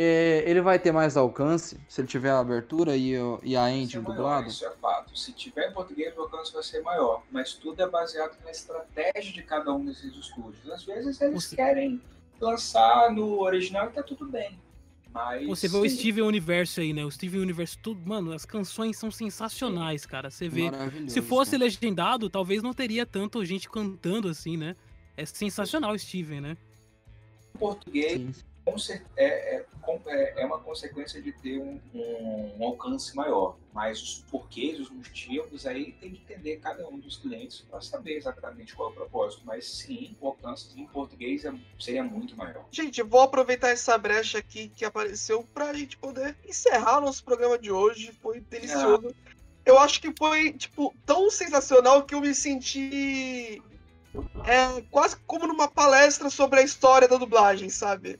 ele 0.00 0.60
vai 0.60 0.78
ter 0.78 0.92
mais 0.92 1.16
alcance 1.16 1.78
se 1.88 2.00
ele 2.00 2.08
tiver 2.08 2.30
a 2.30 2.38
abertura 2.38 2.96
e, 2.96 3.14
e 3.42 3.56
a 3.56 3.70
engine 3.70 4.02
maior, 4.02 4.16
dublado. 4.16 4.48
Isso 4.48 4.66
é 4.66 4.70
fato. 4.72 5.16
Se 5.18 5.32
tiver 5.32 5.70
em 5.70 5.72
português, 5.72 6.16
o 6.16 6.20
alcance 6.22 6.52
vai 6.52 6.62
ser 6.62 6.82
maior. 6.82 7.22
Mas 7.30 7.54
tudo 7.54 7.80
é 7.82 7.88
baseado 7.88 8.36
na 8.44 8.50
estratégia 8.50 9.32
de 9.32 9.42
cada 9.42 9.72
um 9.72 9.84
desses 9.84 10.14
estúdios. 10.14 10.68
Às 10.70 10.84
vezes 10.84 11.20
eles 11.20 11.44
Você- 11.44 11.56
querem 11.56 12.00
lançar 12.40 13.10
no 13.10 13.40
original 13.40 13.86
e 13.88 13.92
tá 13.92 14.02
tudo 14.02 14.26
bem. 14.26 14.58
Mas, 15.14 15.46
Você 15.46 15.66
vê 15.66 15.78
o 15.78 15.88
sim, 15.88 15.96
Steven 15.96 16.24
Universo 16.24 16.78
aí, 16.80 16.92
né? 16.92 17.02
O 17.02 17.10
Steven 17.10 17.40
Universo, 17.40 17.78
tudo. 17.82 18.06
Mano, 18.06 18.32
as 18.32 18.44
canções 18.44 18.98
são 18.98 19.10
sensacionais, 19.10 20.04
cara. 20.04 20.30
Você 20.30 20.46
vê. 20.46 20.64
Se 21.08 21.22
fosse 21.22 21.52
cara. 21.52 21.64
legendado, 21.64 22.28
talvez 22.28 22.62
não 22.62 22.74
teria 22.74 23.06
tanto 23.06 23.42
gente 23.46 23.66
cantando 23.70 24.28
assim, 24.28 24.58
né? 24.58 24.76
É 25.16 25.24
sensacional 25.24 25.92
o 25.92 25.98
Steven, 25.98 26.42
né? 26.42 26.56
português 27.58 28.12
Sim. 28.12 28.45
É, 28.66 29.56
é, 29.56 29.64
é- 30.08 30.34
é 30.42 30.44
uma 30.44 30.58
consequência 30.58 31.22
de 31.22 31.32
ter 31.32 31.58
um, 31.58 31.80
um- 31.94 32.56
um 32.58 32.64
alcance 32.66 33.14
maior. 33.14 33.56
Mas 33.72 34.02
os 34.02 34.24
porquês, 34.30 34.80
os 34.80 34.90
motivos, 34.90 35.66
aí 35.66 35.92
tem 35.92 36.10
que 36.10 36.22
entender 36.22 36.56
cada 36.56 36.86
um 36.88 36.98
dos 36.98 37.16
clientes 37.18 37.60
para 37.70 37.80
saber 37.80 38.16
exatamente 38.16 38.74
qual 38.74 38.88
é 38.88 38.92
o 38.92 38.94
propósito. 38.94 39.42
Mas 39.44 39.66
sim, 39.68 40.16
o 40.20 40.26
alcance 40.28 40.68
em 40.76 40.86
português 40.86 41.44
é- 41.44 41.52
seria 41.78 42.02
muito 42.02 42.36
maior. 42.36 42.64
Gente, 42.70 43.02
vou 43.02 43.20
aproveitar 43.20 43.68
essa 43.68 43.96
brecha 43.96 44.38
aqui 44.38 44.68
que 44.74 44.84
apareceu 44.84 45.46
pra 45.54 45.72
gente 45.72 45.96
poder 45.96 46.36
encerrar 46.44 47.00
nosso 47.00 47.22
programa 47.24 47.58
de 47.58 47.70
hoje. 47.70 48.12
Foi 48.20 48.40
delicioso. 48.40 49.14
Eu 49.64 49.78
acho 49.78 50.00
que 50.00 50.12
foi, 50.16 50.52
tipo, 50.52 50.94
tão 51.04 51.28
sensacional 51.30 52.04
que 52.04 52.14
eu 52.14 52.20
me 52.20 52.34
senti 52.34 53.62
é, 54.44 54.80
quase 54.90 55.16
como 55.26 55.46
numa 55.46 55.68
palestra 55.68 56.30
sobre 56.30 56.60
a 56.60 56.62
história 56.62 57.06
da 57.06 57.16
dublagem, 57.16 57.68
sabe? 57.68 58.18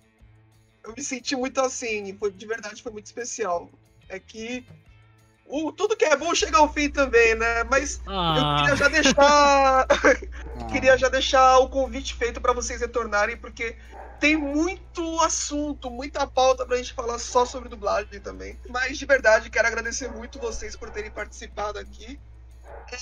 Eu 0.86 0.94
me 0.96 1.02
senti 1.02 1.34
muito 1.34 1.60
assim, 1.60 2.04
e 2.04 2.16
foi, 2.16 2.30
de 2.32 2.46
verdade 2.46 2.82
foi 2.82 2.92
muito 2.92 3.06
especial. 3.06 3.70
É 4.08 4.20
que 4.20 4.64
o, 5.44 5.72
tudo 5.72 5.96
que 5.96 6.04
é 6.04 6.16
bom 6.16 6.34
chega 6.34 6.58
ao 6.58 6.72
fim 6.72 6.90
também, 6.90 7.34
né? 7.34 7.64
Mas 7.64 8.00
eu 8.06 8.06
Ah, 8.12 8.54
queria 8.56 8.76
já 8.76 8.88
deixar 8.88 9.86
queria 10.70 10.96
já 10.98 11.08
deixar 11.08 11.58
o 11.58 11.68
convite 11.68 12.14
feito 12.14 12.40
para 12.40 12.52
vocês 12.52 12.80
retornarem, 12.80 13.36
porque 13.36 13.76
tem 14.18 14.36
muito 14.36 15.20
assunto, 15.22 15.90
muita 15.90 16.26
pauta 16.26 16.64
pra 16.66 16.76
gente 16.76 16.94
falar 16.94 17.18
só 17.18 17.44
sobre 17.44 17.68
dublagem 17.68 18.20
também. 18.20 18.58
Mas 18.68 18.98
de 18.98 19.06
verdade, 19.06 19.50
quero 19.50 19.68
agradecer 19.68 20.08
muito 20.08 20.38
vocês 20.38 20.76
por 20.76 20.90
terem 20.90 21.10
participado 21.10 21.78
aqui. 21.78 22.20
É, 22.92 22.96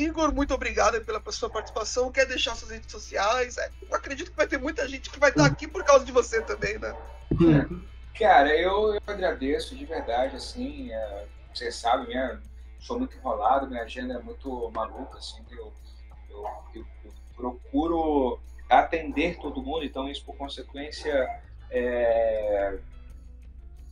Igor, 0.00 0.32
muito 0.34 0.54
obrigado 0.54 1.00
pela 1.04 1.22
sua 1.32 1.50
participação. 1.50 2.12
Quer 2.12 2.26
deixar 2.26 2.54
suas 2.56 2.70
redes 2.70 2.90
sociais? 2.90 3.56
É, 3.58 3.70
eu 3.88 3.96
acredito 3.96 4.30
que 4.30 4.36
vai 4.36 4.46
ter 4.46 4.58
muita 4.58 4.88
gente 4.88 5.10
que 5.10 5.18
vai 5.20 5.30
estar 5.30 5.46
aqui 5.46 5.66
por 5.68 5.84
causa 5.84 6.04
de 6.04 6.12
você 6.12 6.42
também, 6.42 6.78
né? 6.78 6.96
Cara, 8.18 8.56
eu, 8.56 8.94
eu 8.94 9.00
agradeço 9.06 9.76
de 9.76 9.84
verdade, 9.84 10.36
assim, 10.36 10.90
é, 10.90 11.26
você 11.54 11.70
sabe, 11.70 12.12
né? 12.12 12.40
Sou 12.80 12.98
muito 12.98 13.16
enrolado, 13.16 13.68
minha 13.68 13.82
agenda 13.82 14.14
é 14.14 14.18
muito 14.22 14.70
maluca, 14.72 15.18
assim, 15.18 15.44
eu, 15.50 15.72
eu, 16.30 16.46
eu- 16.74 16.86
eu 17.04 17.12
procuro 17.36 18.40
atender 18.68 19.38
todo 19.38 19.62
mundo, 19.62 19.84
então 19.84 20.08
isso 20.08 20.24
por 20.24 20.36
consequência 20.36 21.28
é, 21.70 22.78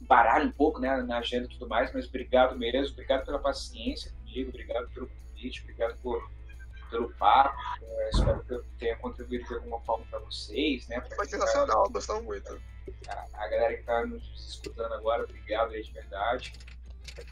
baralha 0.01 0.47
um 0.47 0.53
pouco, 0.53 0.81
né, 0.81 0.97
na 1.03 1.19
agenda 1.19 1.47
e 1.47 1.49
tudo 1.49 1.69
mais, 1.69 1.93
mas 1.93 2.07
obrigado 2.09 2.57
mesmo, 2.57 2.93
obrigado 2.93 3.25
pela 3.25 3.39
paciência 3.39 4.11
comigo, 4.13 4.51
obrigado 4.51 4.89
pelo 4.91 5.09
convite, 5.09 5.63
obrigado 5.63 5.97
por, 6.03 6.31
pelo 6.91 7.11
papo, 7.15 7.57
é, 7.83 8.11
espero 8.11 8.43
que 8.45 8.55
eu 8.55 8.65
tenha 8.79 8.97
contribuído 8.97 9.47
de 9.47 9.55
alguma 9.55 9.81
forma 9.81 10.05
para 10.11 10.19
vocês, 10.21 10.87
né? 10.89 11.01
pra 11.01 11.17
Foi 11.17 11.27
tá- 11.27 11.33
sensacional, 11.33 11.89
gostamos 11.91 12.25
muito. 12.25 12.61
a, 13.09 13.27
a 13.35 13.49
galera 13.49 13.75
que 13.75 13.81
está 13.81 14.05
nos 14.07 14.23
escutando 14.49 14.95
agora, 14.95 15.25
obrigado 15.25 15.73
aí 15.73 15.83
de 15.83 15.93
verdade. 15.93 16.53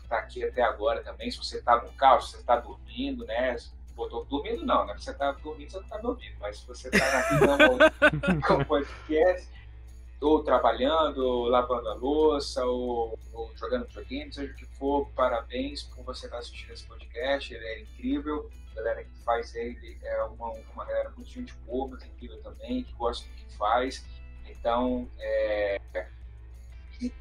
Tá 0.09 0.19
aqui 0.19 0.43
até 0.45 0.63
agora 0.63 1.03
também. 1.03 1.31
Se 1.31 1.37
você 1.39 1.61
tá 1.61 1.83
no 1.83 1.93
carro, 1.93 2.21
se 2.23 2.37
você 2.37 2.43
tá 2.43 2.57
dormindo, 2.57 3.25
né? 3.27 3.57
Tô 3.95 4.25
dormindo 4.25 4.65
não, 4.65 4.87
né? 4.87 4.97
Se 4.97 5.05
você 5.05 5.15
tá 5.15 5.33
dormindo, 5.33 5.71
você 5.71 5.81
não 5.81 5.89
tá 5.89 5.99
me 5.99 6.07
ouvindo. 6.07 6.37
Mas 6.41 6.59
se 6.59 6.67
você 6.67 6.91
tá 6.91 6.99
na 6.99 7.23
cama 7.39 8.41
com 8.49 8.55
o 8.55 8.65
podcast, 8.65 9.49
ou 10.21 10.43
trabalhando, 10.43 11.19
ou 11.19 11.49
lavando 11.49 11.89
a 11.91 11.95
louça, 11.95 12.65
ou, 12.65 13.19
ou 13.33 13.55
jogando 13.57 13.87
videogame, 13.87 14.33
seja 14.33 14.51
o 14.53 14.57
que 14.57 14.65
for, 14.65 15.07
parabéns 15.11 15.83
por 15.83 16.03
você 16.03 16.27
estar 16.27 16.39
assistindo 16.39 16.73
esse 16.73 16.87
podcast. 16.87 17.53
Ele 17.53 17.67
é 17.67 17.81
incrível. 17.83 18.51
Galera 18.75 19.05
que 19.05 19.17
faz 19.23 19.55
ele 19.55 19.99
é 20.03 20.23
uma, 20.25 20.51
uma 20.73 20.85
galera 20.85 21.11
muito 21.11 21.31
gente 21.31 21.55
boa, 21.67 21.89
muito 21.89 22.05
incrível 22.07 22.41
também, 22.43 22.83
que 22.85 22.93
gosta 22.95 23.27
do 23.29 23.35
que 23.35 23.57
faz. 23.57 24.05
Então, 24.49 25.09
é, 25.19 25.81
e 27.01 27.13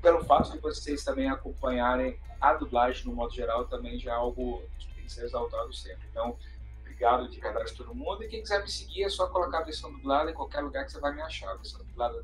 pelo 0.00 0.24
fato 0.24 0.52
de 0.52 0.58
vocês 0.58 1.04
também 1.04 1.28
acompanharem 1.28 2.18
a 2.40 2.54
dublagem 2.54 3.06
no 3.06 3.12
modo 3.14 3.34
geral, 3.34 3.66
também 3.66 3.98
já 3.98 4.12
é 4.12 4.14
algo 4.14 4.62
que 4.78 4.94
tem 4.94 5.04
que 5.04 5.12
ser 5.12 5.24
exaltado 5.24 5.72
sempre. 5.72 6.08
Então, 6.10 6.38
obrigado 6.80 7.28
de 7.28 7.40
verdade 7.40 7.72
a 7.72 7.76
todo 7.76 7.94
mundo. 7.94 8.22
E 8.22 8.28
quem 8.28 8.42
quiser 8.42 8.62
me 8.62 8.70
seguir, 8.70 9.04
é 9.04 9.08
só 9.08 9.26
colocar 9.28 9.58
a 9.58 9.64
versão 9.64 9.92
dublada 9.92 10.30
em 10.30 10.34
qualquer 10.34 10.60
lugar 10.60 10.84
que 10.84 10.92
você 10.92 11.00
vai 11.00 11.14
me 11.14 11.20
achar. 11.20 11.50
A 11.50 11.56
versão 11.56 11.84
dublada 11.84 12.22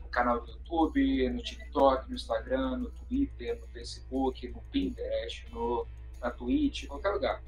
no 0.00 0.08
canal 0.08 0.40
do 0.40 0.50
YouTube, 0.50 1.30
no 1.30 1.42
TikTok, 1.42 2.08
no 2.08 2.14
Instagram, 2.14 2.76
no 2.78 2.90
Twitter, 2.90 3.58
no 3.60 3.66
Facebook, 3.68 4.48
no 4.48 4.62
Pinterest, 4.70 5.48
no, 5.50 5.86
na 6.20 6.30
Twitch, 6.30 6.84
em 6.84 6.86
qualquer 6.88 7.10
lugar. 7.10 7.42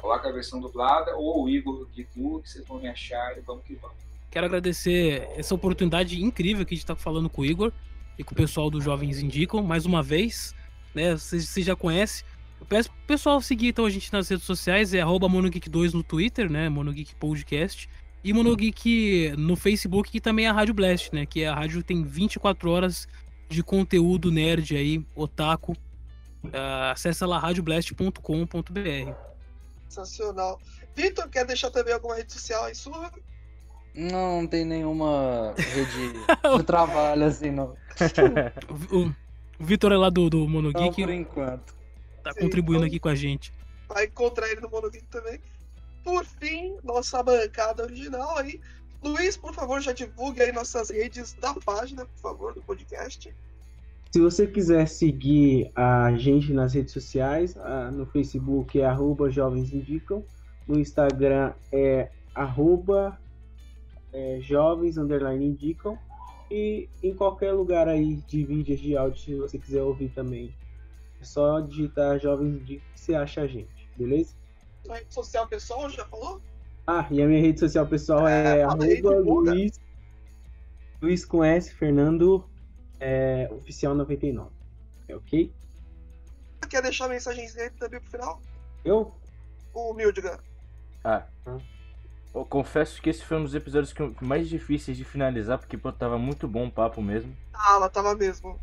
Coloca 0.00 0.28
a 0.28 0.32
versão 0.32 0.60
dublada 0.60 1.14
ou 1.16 1.44
o 1.44 1.48
Igor 1.48 1.86
Gitu, 1.94 2.40
que 2.42 2.48
vocês 2.48 2.66
vão 2.66 2.80
me 2.80 2.88
achar 2.88 3.36
e 3.36 3.40
vamos 3.40 3.64
que 3.64 3.74
vamos. 3.74 3.96
quero 4.30 4.46
agradecer 4.46 5.28
essa 5.36 5.54
oportunidade 5.54 6.22
incrível 6.22 6.64
que 6.64 6.74
a 6.74 6.76
gente 6.76 6.86
tá 6.86 6.96
falando 6.96 7.28
com 7.28 7.42
o 7.42 7.44
Igor 7.44 7.70
e 8.18 8.24
com 8.24 8.32
o 8.32 8.36
pessoal 8.36 8.70
do 8.70 8.80
Jovens 8.80 9.20
Indicam, 9.20 9.62
mais 9.62 9.84
uma 9.84 10.02
vez, 10.02 10.54
né? 10.94 11.16
Vocês 11.16 11.48
vocês 11.48 11.66
já 11.66 11.76
conhecem. 11.76 12.24
Eu 12.58 12.66
peço 12.66 12.90
pro 12.90 13.06
pessoal 13.06 13.40
seguir 13.40 13.68
então 13.68 13.84
a 13.84 13.90
gente 13.90 14.12
nas 14.12 14.28
redes 14.28 14.44
sociais, 14.44 14.94
é 14.94 15.00
arroba 15.00 15.28
MonoGeek2 15.28 15.92
no 15.92 16.02
Twitter, 16.02 16.50
né? 16.50 16.68
MonoGeek 16.68 17.14
Podcast. 17.16 17.88
E 18.22 18.32
Monogeek 18.32 19.34
no 19.36 19.56
Facebook, 19.56 20.10
que 20.10 20.20
também 20.20 20.46
é 20.46 20.48
a 20.48 20.52
Rádio 20.52 20.74
Blast, 20.74 21.12
né? 21.12 21.24
Que 21.24 21.42
é 21.42 21.48
a 21.48 21.54
rádio 21.54 21.78
que 21.78 21.84
tem 21.84 22.02
24 22.02 22.70
horas 22.70 23.08
de 23.48 23.62
conteúdo 23.62 24.30
nerd 24.30 24.76
aí, 24.76 25.04
otaku. 25.14 25.74
Ah, 26.52 26.92
acessa 26.92 27.26
lá 27.26 27.38
radioblast.com.br. 27.38 29.29
Sensacional. 29.90 30.60
Vitor, 30.94 31.28
quer 31.28 31.44
deixar 31.44 31.70
também 31.70 31.92
alguma 31.92 32.14
rede 32.14 32.32
social 32.32 32.64
aí 32.64 32.74
sua? 32.74 33.10
Não, 33.94 34.42
não 34.42 34.46
tem 34.46 34.64
nenhuma 34.64 35.52
rede 35.56 36.12
de 36.58 36.62
trabalho 36.62 37.24
assim, 37.24 37.50
não. 37.50 37.76
O, 38.92 39.08
o 39.08 39.64
Vitor 39.64 39.90
é 39.92 39.96
lá 39.96 40.08
do, 40.08 40.30
do 40.30 40.48
Monogeek, 40.48 41.02
por 41.02 41.10
enquanto. 41.12 41.74
tá 42.22 42.32
Sim, 42.32 42.40
contribuindo 42.40 42.84
então- 42.84 42.88
aqui 42.88 43.00
com 43.00 43.08
a 43.08 43.14
gente. 43.14 43.52
vai 43.88 44.04
encontrar 44.06 44.48
ele 44.48 44.60
no 44.60 44.70
Monogeek 44.70 45.04
também. 45.06 45.40
Por 46.04 46.24
fim, 46.24 46.78
nossa 46.84 47.22
bancada 47.22 47.82
original 47.82 48.38
aí. 48.38 48.60
Luiz, 49.02 49.36
por 49.36 49.52
favor, 49.54 49.80
já 49.80 49.92
divulgue 49.92 50.40
aí 50.42 50.52
nossas 50.52 50.90
redes 50.90 51.32
da 51.34 51.52
página, 51.54 52.06
por 52.06 52.20
favor, 52.20 52.54
do 52.54 52.62
podcast. 52.62 53.34
Se 54.10 54.18
você 54.18 54.44
quiser 54.44 54.88
seguir 54.88 55.70
a 55.74 56.12
gente 56.16 56.52
nas 56.52 56.74
redes 56.74 56.92
sociais, 56.92 57.56
ah, 57.56 57.92
no 57.92 58.04
Facebook 58.06 58.80
é 58.80 58.84
arroba 58.84 59.30
Jovens 59.30 59.72
Indicam, 59.72 60.24
no 60.66 60.80
Instagram 60.80 61.52
é 61.70 62.10
arroba 62.34 63.16
é, 64.12 64.40
Jovens 64.40 64.98
Underline 64.98 65.46
Indicam 65.46 65.96
e 66.50 66.88
em 67.00 67.14
qualquer 67.14 67.52
lugar 67.52 67.86
aí 67.86 68.16
de 68.26 68.44
vídeos 68.44 68.80
de 68.80 68.96
áudio, 68.96 69.20
se 69.20 69.34
você 69.36 69.58
quiser 69.58 69.82
ouvir 69.82 70.08
também. 70.08 70.52
É 71.20 71.24
só 71.24 71.60
digitar 71.60 72.18
Jovens 72.18 72.56
Indicam 72.56 72.84
que 72.92 73.00
você 73.00 73.14
acha 73.14 73.42
a 73.42 73.46
gente, 73.46 73.88
beleza? 73.96 74.34
Sua 74.84 74.96
rede 74.96 75.14
social 75.14 75.46
pessoal, 75.46 75.88
já 75.88 76.04
falou? 76.06 76.40
Ah, 76.84 77.06
e 77.12 77.22
a 77.22 77.28
minha 77.28 77.40
rede 77.40 77.60
social 77.60 77.86
pessoal 77.86 78.26
é 78.26 78.58
É, 78.58 78.64
aí, 78.64 78.98
arroba. 79.06 79.52
Luiz, 79.52 79.80
Luiz 81.00 81.24
com 81.24 81.44
S, 81.44 81.72
Fernando 81.72 82.44
é, 83.00 83.48
Oficial 83.52 83.94
99. 83.94 84.50
É 85.08 85.16
ok? 85.16 85.52
Quer 86.68 86.82
deixar 86.82 87.08
mensagens 87.08 87.54
dele 87.54 87.70
também 87.78 87.98
pro 88.00 88.10
final? 88.10 88.40
Eu? 88.84 89.12
O 89.74 89.92
Mildigan. 89.94 90.38
Ah. 91.02 91.24
Eu 92.32 92.44
confesso 92.44 93.02
que 93.02 93.10
esse 93.10 93.24
foi 93.24 93.38
um 93.38 93.42
dos 93.44 93.54
episódios 93.56 93.92
que 93.92 94.00
eu- 94.00 94.14
mais 94.20 94.48
difíceis 94.48 94.96
de 94.96 95.04
finalizar, 95.04 95.58
porque 95.58 95.76
pô, 95.76 95.90
tava 95.90 96.16
muito 96.16 96.46
bom 96.46 96.66
o 96.66 96.70
papo 96.70 97.02
mesmo. 97.02 97.34
Ah, 97.52 97.74
ela 97.74 97.88
tava 97.88 98.14
mesmo. 98.14 98.56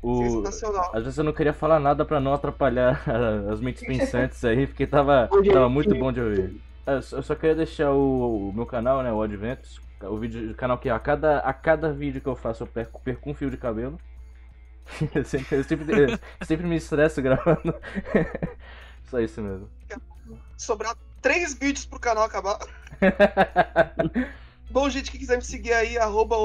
O... 0.00 0.42
Sensacional. 0.44 0.90
Às 0.94 1.02
vezes 1.02 1.18
eu 1.18 1.24
não 1.24 1.32
queria 1.34 1.52
falar 1.52 1.78
nada 1.80 2.04
pra 2.04 2.20
não 2.20 2.32
atrapalhar 2.32 3.02
as 3.52 3.60
mentes 3.60 3.84
pensantes 3.86 4.42
aí, 4.44 4.66
porque 4.66 4.86
tava, 4.86 5.28
tava 5.52 5.68
muito 5.68 5.94
bom 5.96 6.10
de 6.12 6.20
ouvir. 6.20 6.60
Eu 6.86 7.02
só- 7.02 7.16
eu 7.18 7.22
só 7.22 7.34
queria 7.34 7.56
deixar 7.56 7.92
o, 7.92 8.48
o 8.48 8.52
meu 8.54 8.64
canal, 8.64 9.02
né, 9.02 9.12
o 9.12 9.20
Adventus, 9.20 9.78
o 10.02 10.16
vídeo, 10.18 10.50
o 10.50 10.54
canal 10.54 10.78
que 10.78 10.88
a 10.88 10.98
cada, 10.98 11.38
a 11.40 11.52
cada 11.52 11.92
vídeo 11.92 12.20
que 12.20 12.28
eu 12.28 12.36
faço 12.36 12.62
eu 12.62 12.66
perco, 12.66 13.00
perco 13.00 13.30
um 13.30 13.34
fio 13.34 13.50
de 13.50 13.56
cabelo. 13.56 13.98
Eu 15.14 15.22
sempre, 15.22 15.58
eu 15.58 15.64
sempre, 15.64 16.12
eu 16.40 16.46
sempre 16.46 16.66
me 16.66 16.76
estresso 16.76 17.20
gravando. 17.20 17.74
Só 19.10 19.20
isso 19.20 19.42
mesmo. 19.42 19.68
Sobrar 20.56 20.96
três 21.20 21.52
vídeos 21.52 21.84
pro 21.84 22.00
canal 22.00 22.24
acabar. 22.24 22.58
Bom, 24.70 24.88
gente, 24.88 25.10
quem 25.10 25.20
quiser 25.20 25.36
me 25.36 25.44
seguir 25.44 25.74
aí, 25.74 25.98
arroba 25.98 26.36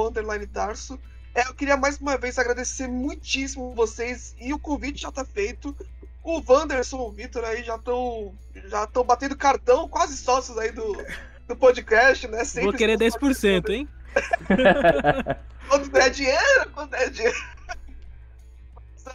Tarso. 0.52 1.00
É, 1.36 1.48
eu 1.48 1.54
queria 1.54 1.78
mais 1.78 1.98
uma 2.00 2.18
vez 2.18 2.38
agradecer 2.38 2.88
muitíssimo 2.88 3.74
vocês 3.74 4.36
e 4.40 4.54
o 4.54 4.60
convite 4.60 5.02
já 5.02 5.12
tá 5.12 5.26
feito. 5.26 5.76
O 6.24 6.42
Wanderson, 6.48 6.98
o 7.00 7.12
Vitor 7.12 7.44
aí 7.44 7.64
já 7.64 7.76
estão 7.76 8.34
já 8.66 8.86
tão 8.88 9.04
batendo 9.04 9.36
cartão, 9.36 9.90
quase 9.90 10.16
sócios 10.16 10.58
aí 10.58 10.72
do, 10.72 10.96
do 11.48 11.56
podcast, 11.56 12.28
né? 12.28 12.44
Sempre 12.44 12.64
Vou 12.64 12.74
querer 12.74 12.98
10%, 12.98 13.70
hein? 13.70 13.88
Quando 15.68 15.90
der 15.90 16.10
dinheiro, 16.10 16.70
quando 16.74 16.91
der 16.91 17.10
dinheiro. 17.10 17.38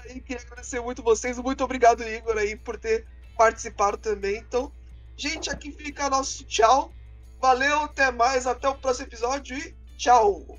aí, 0.04 0.20
queria 0.20 0.42
agradecer 0.42 0.80
muito 0.80 1.02
vocês. 1.02 1.38
Muito 1.38 1.62
obrigado, 1.62 2.02
Igor, 2.02 2.36
aí, 2.36 2.56
por 2.56 2.76
ter 2.76 3.06
participado 3.36 3.96
também. 3.96 4.38
Então, 4.38 4.72
gente, 5.16 5.50
aqui 5.50 5.70
fica 5.70 6.10
nosso 6.10 6.44
tchau. 6.44 6.92
Valeu, 7.40 7.82
até 7.82 8.10
mais, 8.10 8.46
até 8.46 8.68
o 8.68 8.74
próximo 8.74 9.06
episódio 9.06 9.56
e 9.56 9.76
tchau! 9.96 10.58